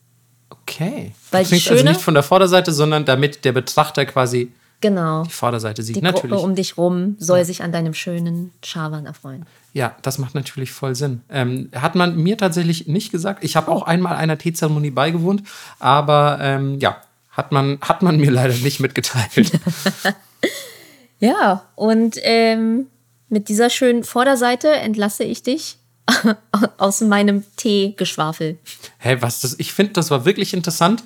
Okay. 0.51 1.13
Weil 1.31 1.43
du 1.45 1.51
trinkst 1.51 1.69
also 1.69 1.79
schöne- 1.81 1.91
nicht 1.91 2.01
von 2.01 2.15
der 2.15 2.23
Vorderseite, 2.23 2.73
sondern 2.73 3.05
damit 3.05 3.45
der 3.45 3.53
Betrachter 3.53 4.07
quasi 4.07 4.53
Genau. 4.81 5.23
die 5.25 5.31
Vorderseite 5.31 5.83
sieht. 5.83 5.97
Die 5.97 6.03
natürlich. 6.03 6.31
Gruppe 6.33 6.45
um 6.45 6.55
dich 6.55 6.77
rum 6.77 7.17
soll 7.19 7.45
sich 7.45 7.63
an 7.63 7.71
deinem 7.71 7.95
schönen 7.95 8.51
Schawan 8.65 9.07
erfreuen. 9.07 9.47
Ja, 9.75 9.95
das 10.03 10.19
macht 10.19 10.35
natürlich 10.35 10.73
voll 10.73 10.95
Sinn. 10.95 11.21
Ähm, 11.31 11.71
hat 11.75 11.95
man 11.95 12.17
mir 12.17 12.37
tatsächlich 12.37 12.89
nicht 12.89 13.13
gesagt. 13.13 13.45
Ich 13.45 13.57
habe 13.57 13.71
auch 13.71 13.83
einmal 13.83 14.17
einer 14.17 14.39
Teezeremonie 14.39 14.91
beigewohnt, 14.91 15.43
aber 15.79 16.39
ähm, 16.41 16.79
ja, 16.81 16.97
hat 17.33 17.51
man, 17.53 17.79
hat 17.81 18.03
man 18.03 18.19
mir 18.19 18.31
leider 18.31 18.55
nicht 18.55 18.81
mitgeteilt. 18.81 19.51
Ja, 21.19 21.69
und 21.77 22.17
ähm, 22.23 22.89
mit 23.29 23.49
dieser 23.49 23.71
schönen 23.71 24.03
Vorderseite 24.03 24.69
entlasse 24.73 25.23
ich 25.23 25.45
dich 25.45 25.77
aus 26.79 27.01
meinem 27.01 27.45
Teegeschwafel. 27.57 28.59
Hä, 28.99 29.19
was 29.21 29.39
das? 29.41 29.55
Ich 29.61 29.73
finde, 29.73 29.93
das 29.93 30.11
war 30.11 30.25
wirklich 30.25 30.53
interessant, 30.53 31.05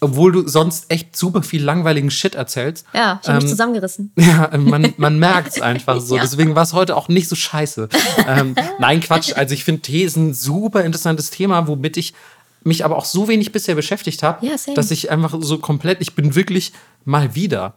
obwohl 0.00 0.32
du 0.32 0.48
sonst 0.48 0.90
echt 0.90 1.14
super 1.14 1.42
viel 1.42 1.62
langweiligen 1.62 2.10
Shit 2.10 2.34
erzählst. 2.34 2.86
Ja, 2.94 3.20
ich 3.22 3.28
habe 3.28 3.36
Ähm, 3.38 3.42
mich 3.42 3.50
zusammengerissen. 3.50 4.10
Ja, 4.18 4.50
man, 4.56 4.94
man 4.96 5.18
merkt 5.18 5.48
es 5.56 5.60
einfach 5.60 6.00
so. 6.00 6.16
Ja. 6.16 6.22
Deswegen 6.22 6.54
war 6.54 6.62
es 6.62 6.72
heute 6.72 6.96
auch 6.96 7.08
nicht 7.08 7.28
so 7.28 7.36
scheiße. 7.36 7.90
ähm, 8.26 8.54
nein, 8.78 9.00
Quatsch. 9.00 9.34
Also 9.36 9.52
ich 9.52 9.64
finde, 9.64 9.82
Tee 9.82 10.04
ist 10.04 10.16
ein 10.16 10.32
super 10.32 10.82
interessantes 10.82 11.28
Thema, 11.28 11.68
womit 11.68 11.98
ich 11.98 12.14
mich 12.64 12.84
aber 12.84 12.96
auch 12.96 13.04
so 13.04 13.28
wenig 13.28 13.52
bisher 13.52 13.74
beschäftigt 13.74 14.22
habe, 14.22 14.44
Ja, 14.46 14.56
dass 14.74 14.90
ich 14.90 15.10
einfach 15.10 15.34
so 15.40 15.58
komplett, 15.58 16.00
ich 16.00 16.14
bin 16.14 16.34
wirklich 16.34 16.72
mal 17.04 17.34
wieder 17.34 17.74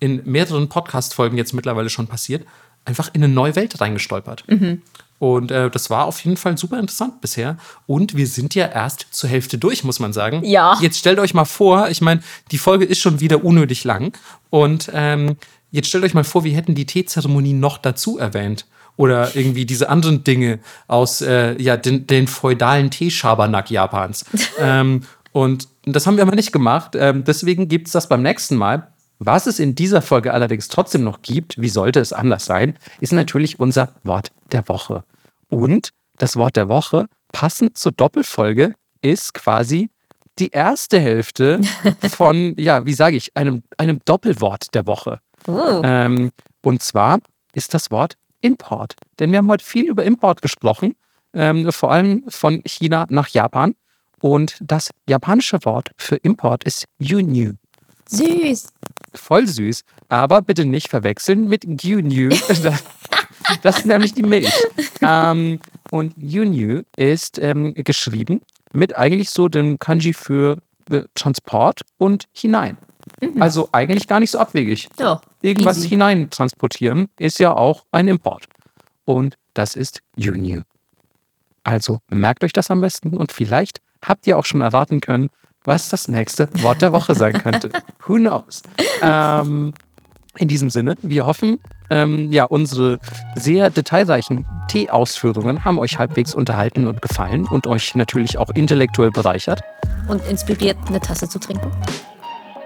in 0.00 0.22
mehreren 0.24 0.68
Podcast-Folgen 0.68 1.36
jetzt 1.38 1.52
mittlerweile 1.52 1.88
schon 1.90 2.06
passiert, 2.06 2.46
einfach 2.84 3.10
in 3.12 3.22
eine 3.22 3.32
neue 3.32 3.56
Welt 3.56 3.80
reingestolpert. 3.80 4.44
Und 5.18 5.50
äh, 5.50 5.70
das 5.70 5.88
war 5.88 6.04
auf 6.04 6.20
jeden 6.20 6.36
Fall 6.36 6.58
super 6.58 6.78
interessant 6.78 7.20
bisher. 7.20 7.56
Und 7.86 8.16
wir 8.16 8.26
sind 8.26 8.54
ja 8.54 8.66
erst 8.66 9.06
zur 9.10 9.30
Hälfte 9.30 9.58
durch, 9.58 9.82
muss 9.82 9.98
man 9.98 10.12
sagen. 10.12 10.44
Ja. 10.44 10.78
Jetzt 10.80 10.98
stellt 10.98 11.18
euch 11.18 11.32
mal 11.32 11.46
vor, 11.46 11.88
ich 11.88 12.02
meine, 12.02 12.20
die 12.50 12.58
Folge 12.58 12.84
ist 12.84 13.00
schon 13.00 13.20
wieder 13.20 13.44
unnötig 13.44 13.84
lang. 13.84 14.16
Und 14.50 14.90
ähm, 14.92 15.36
jetzt 15.70 15.88
stellt 15.88 16.04
euch 16.04 16.14
mal 16.14 16.24
vor, 16.24 16.44
wir 16.44 16.54
hätten 16.54 16.74
die 16.74 16.86
Teezeremonie 16.86 17.54
noch 17.54 17.78
dazu 17.78 18.18
erwähnt. 18.18 18.66
Oder 18.96 19.36
irgendwie 19.36 19.66
diese 19.66 19.88
anderen 19.88 20.24
Dinge 20.24 20.58
aus 20.86 21.20
äh, 21.20 21.60
ja, 21.60 21.76
den, 21.76 22.06
den 22.06 22.26
feudalen 22.26 22.90
Teeschabernack 22.90 23.70
Japans. 23.70 24.24
ähm, 24.58 25.02
und 25.32 25.68
das 25.84 26.06
haben 26.06 26.16
wir 26.16 26.22
aber 26.22 26.34
nicht 26.34 26.52
gemacht. 26.52 26.96
Ähm, 26.96 27.24
deswegen 27.24 27.68
gibt 27.68 27.88
es 27.88 27.92
das 27.92 28.08
beim 28.08 28.22
nächsten 28.22 28.56
Mal. 28.56 28.88
Was 29.18 29.46
es 29.46 29.58
in 29.58 29.74
dieser 29.74 30.02
Folge 30.02 30.32
allerdings 30.32 30.68
trotzdem 30.68 31.02
noch 31.04 31.22
gibt, 31.22 31.60
wie 31.60 31.68
sollte 31.68 32.00
es 32.00 32.12
anders 32.12 32.44
sein, 32.44 32.78
ist 33.00 33.12
natürlich 33.12 33.58
unser 33.60 33.94
Wort 34.02 34.32
der 34.52 34.68
Woche. 34.68 35.04
Und 35.48 35.90
das 36.18 36.36
Wort 36.36 36.56
der 36.56 36.68
Woche, 36.68 37.06
passend 37.32 37.78
zur 37.78 37.92
Doppelfolge, 37.92 38.74
ist 39.02 39.34
quasi 39.34 39.90
die 40.38 40.50
erste 40.50 40.98
Hälfte 40.98 41.60
von, 42.10 42.54
ja, 42.58 42.84
wie 42.84 42.92
sage 42.92 43.16
ich, 43.16 43.36
einem, 43.36 43.62
einem 43.78 44.00
Doppelwort 44.04 44.74
der 44.74 44.86
Woche. 44.86 45.20
Oh. 45.46 45.80
Ähm, 45.82 46.30
und 46.62 46.82
zwar 46.82 47.20
ist 47.54 47.74
das 47.74 47.90
Wort 47.90 48.16
Import. 48.40 48.94
Denn 49.18 49.30
wir 49.32 49.38
haben 49.38 49.48
heute 49.48 49.64
viel 49.64 49.86
über 49.88 50.04
Import 50.04 50.42
gesprochen, 50.42 50.94
ähm, 51.32 51.70
vor 51.72 51.92
allem 51.92 52.24
von 52.28 52.62
China 52.66 53.06
nach 53.10 53.28
Japan. 53.28 53.74
Und 54.20 54.56
das 54.60 54.90
japanische 55.08 55.64
Wort 55.64 55.90
für 55.96 56.16
Import 56.16 56.64
ist 56.64 56.86
Yunyu. 56.98 57.52
Süß. 58.08 58.68
Voll 59.14 59.46
süß, 59.46 59.82
aber 60.08 60.42
bitte 60.42 60.64
nicht 60.64 60.88
verwechseln 60.88 61.48
mit 61.48 61.64
Gyunyu. 61.66 62.30
Das, 62.62 63.62
das 63.62 63.78
ist 63.78 63.86
nämlich 63.86 64.12
die 64.12 64.24
Milch. 64.24 64.52
Ähm, 65.00 65.60
und 65.90 66.14
Yunyu 66.16 66.82
ist 66.96 67.38
ähm, 67.38 67.74
geschrieben 67.74 68.40
mit 68.72 68.96
eigentlich 68.96 69.30
so 69.30 69.48
dem 69.48 69.78
Kanji 69.78 70.14
für 70.14 70.58
äh, 70.90 71.02
Transport 71.14 71.82
und 71.98 72.24
hinein. 72.32 72.76
Also 73.38 73.68
eigentlich 73.72 74.08
gar 74.08 74.20
nicht 74.20 74.30
so 74.30 74.38
abwegig. 74.38 74.88
Ja, 74.98 75.20
Irgendwas 75.42 75.78
easy. 75.78 75.88
hinein 75.90 76.30
transportieren 76.30 77.08
ist 77.18 77.38
ja 77.38 77.54
auch 77.54 77.84
ein 77.92 78.08
Import. 78.08 78.46
Und 79.04 79.36
das 79.54 79.76
ist 79.76 80.02
Yunyu. 80.16 80.62
Also 81.64 82.00
merkt 82.10 82.44
euch 82.44 82.52
das 82.52 82.70
am 82.70 82.80
besten 82.80 83.16
und 83.16 83.32
vielleicht 83.32 83.80
habt 84.04 84.26
ihr 84.26 84.38
auch 84.38 84.44
schon 84.44 84.60
erwarten 84.60 85.00
können, 85.00 85.30
was 85.64 85.88
das 85.88 86.08
nächste 86.08 86.48
Wort 86.62 86.82
der 86.82 86.92
Woche 86.92 87.14
sein 87.14 87.32
könnte. 87.32 87.70
Who 88.06 88.16
knows? 88.16 88.62
Ähm, 89.02 89.72
in 90.38 90.48
diesem 90.48 90.70
Sinne, 90.70 90.96
wir 91.02 91.26
hoffen, 91.26 91.58
ähm, 91.90 92.30
ja, 92.30 92.44
unsere 92.44 92.98
sehr 93.36 93.70
detailreichen 93.70 94.46
Tee-Ausführungen 94.68 95.64
haben 95.64 95.78
euch 95.78 95.98
halbwegs 95.98 96.34
unterhalten 96.34 96.86
und 96.86 97.02
gefallen 97.02 97.46
und 97.46 97.66
euch 97.66 97.94
natürlich 97.94 98.38
auch 98.38 98.50
intellektuell 98.50 99.10
bereichert. 99.10 99.62
Und 100.08 100.24
inspiriert, 100.28 100.76
eine 100.86 101.00
Tasse 101.00 101.28
zu 101.28 101.38
trinken. 101.38 101.70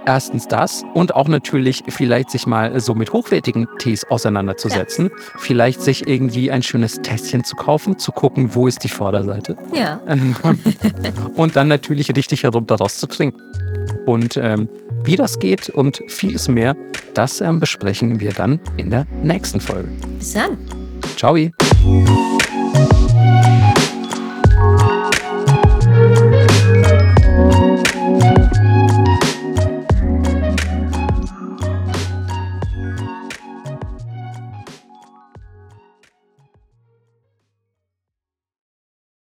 Erstens 0.06 0.48
das 0.48 0.84
und 0.94 1.14
auch 1.14 1.28
natürlich 1.28 1.84
vielleicht 1.88 2.30
sich 2.30 2.46
mal 2.46 2.80
so 2.80 2.94
mit 2.94 3.12
hochwertigen 3.12 3.68
Tees 3.78 4.04
auseinanderzusetzen. 4.04 5.10
Vielleicht 5.36 5.82
sich 5.82 6.08
irgendwie 6.08 6.50
ein 6.50 6.62
schönes 6.62 7.00
Tässchen 7.02 7.44
zu 7.44 7.56
kaufen, 7.56 7.98
zu 7.98 8.12
gucken, 8.12 8.54
wo 8.54 8.66
ist 8.66 8.82
die 8.82 8.88
Vorderseite. 8.88 9.56
Ja. 9.74 10.00
und 11.36 11.56
dann 11.56 11.68
natürlich 11.68 12.14
richtig 12.16 12.42
herum 12.42 12.66
daraus 12.66 12.98
zu 12.98 13.06
trinken. 13.06 13.40
Und 14.06 14.36
ähm, 14.36 14.68
wie 15.04 15.16
das 15.16 15.38
geht 15.38 15.68
und 15.68 16.02
vieles 16.08 16.48
mehr, 16.48 16.76
das 17.14 17.40
ähm, 17.40 17.60
besprechen 17.60 18.20
wir 18.20 18.32
dann 18.32 18.60
in 18.76 18.90
der 18.90 19.06
nächsten 19.22 19.60
Folge. 19.60 19.88
Bis 20.18 20.32
dann. 20.32 20.58
Ciao! 21.16 21.36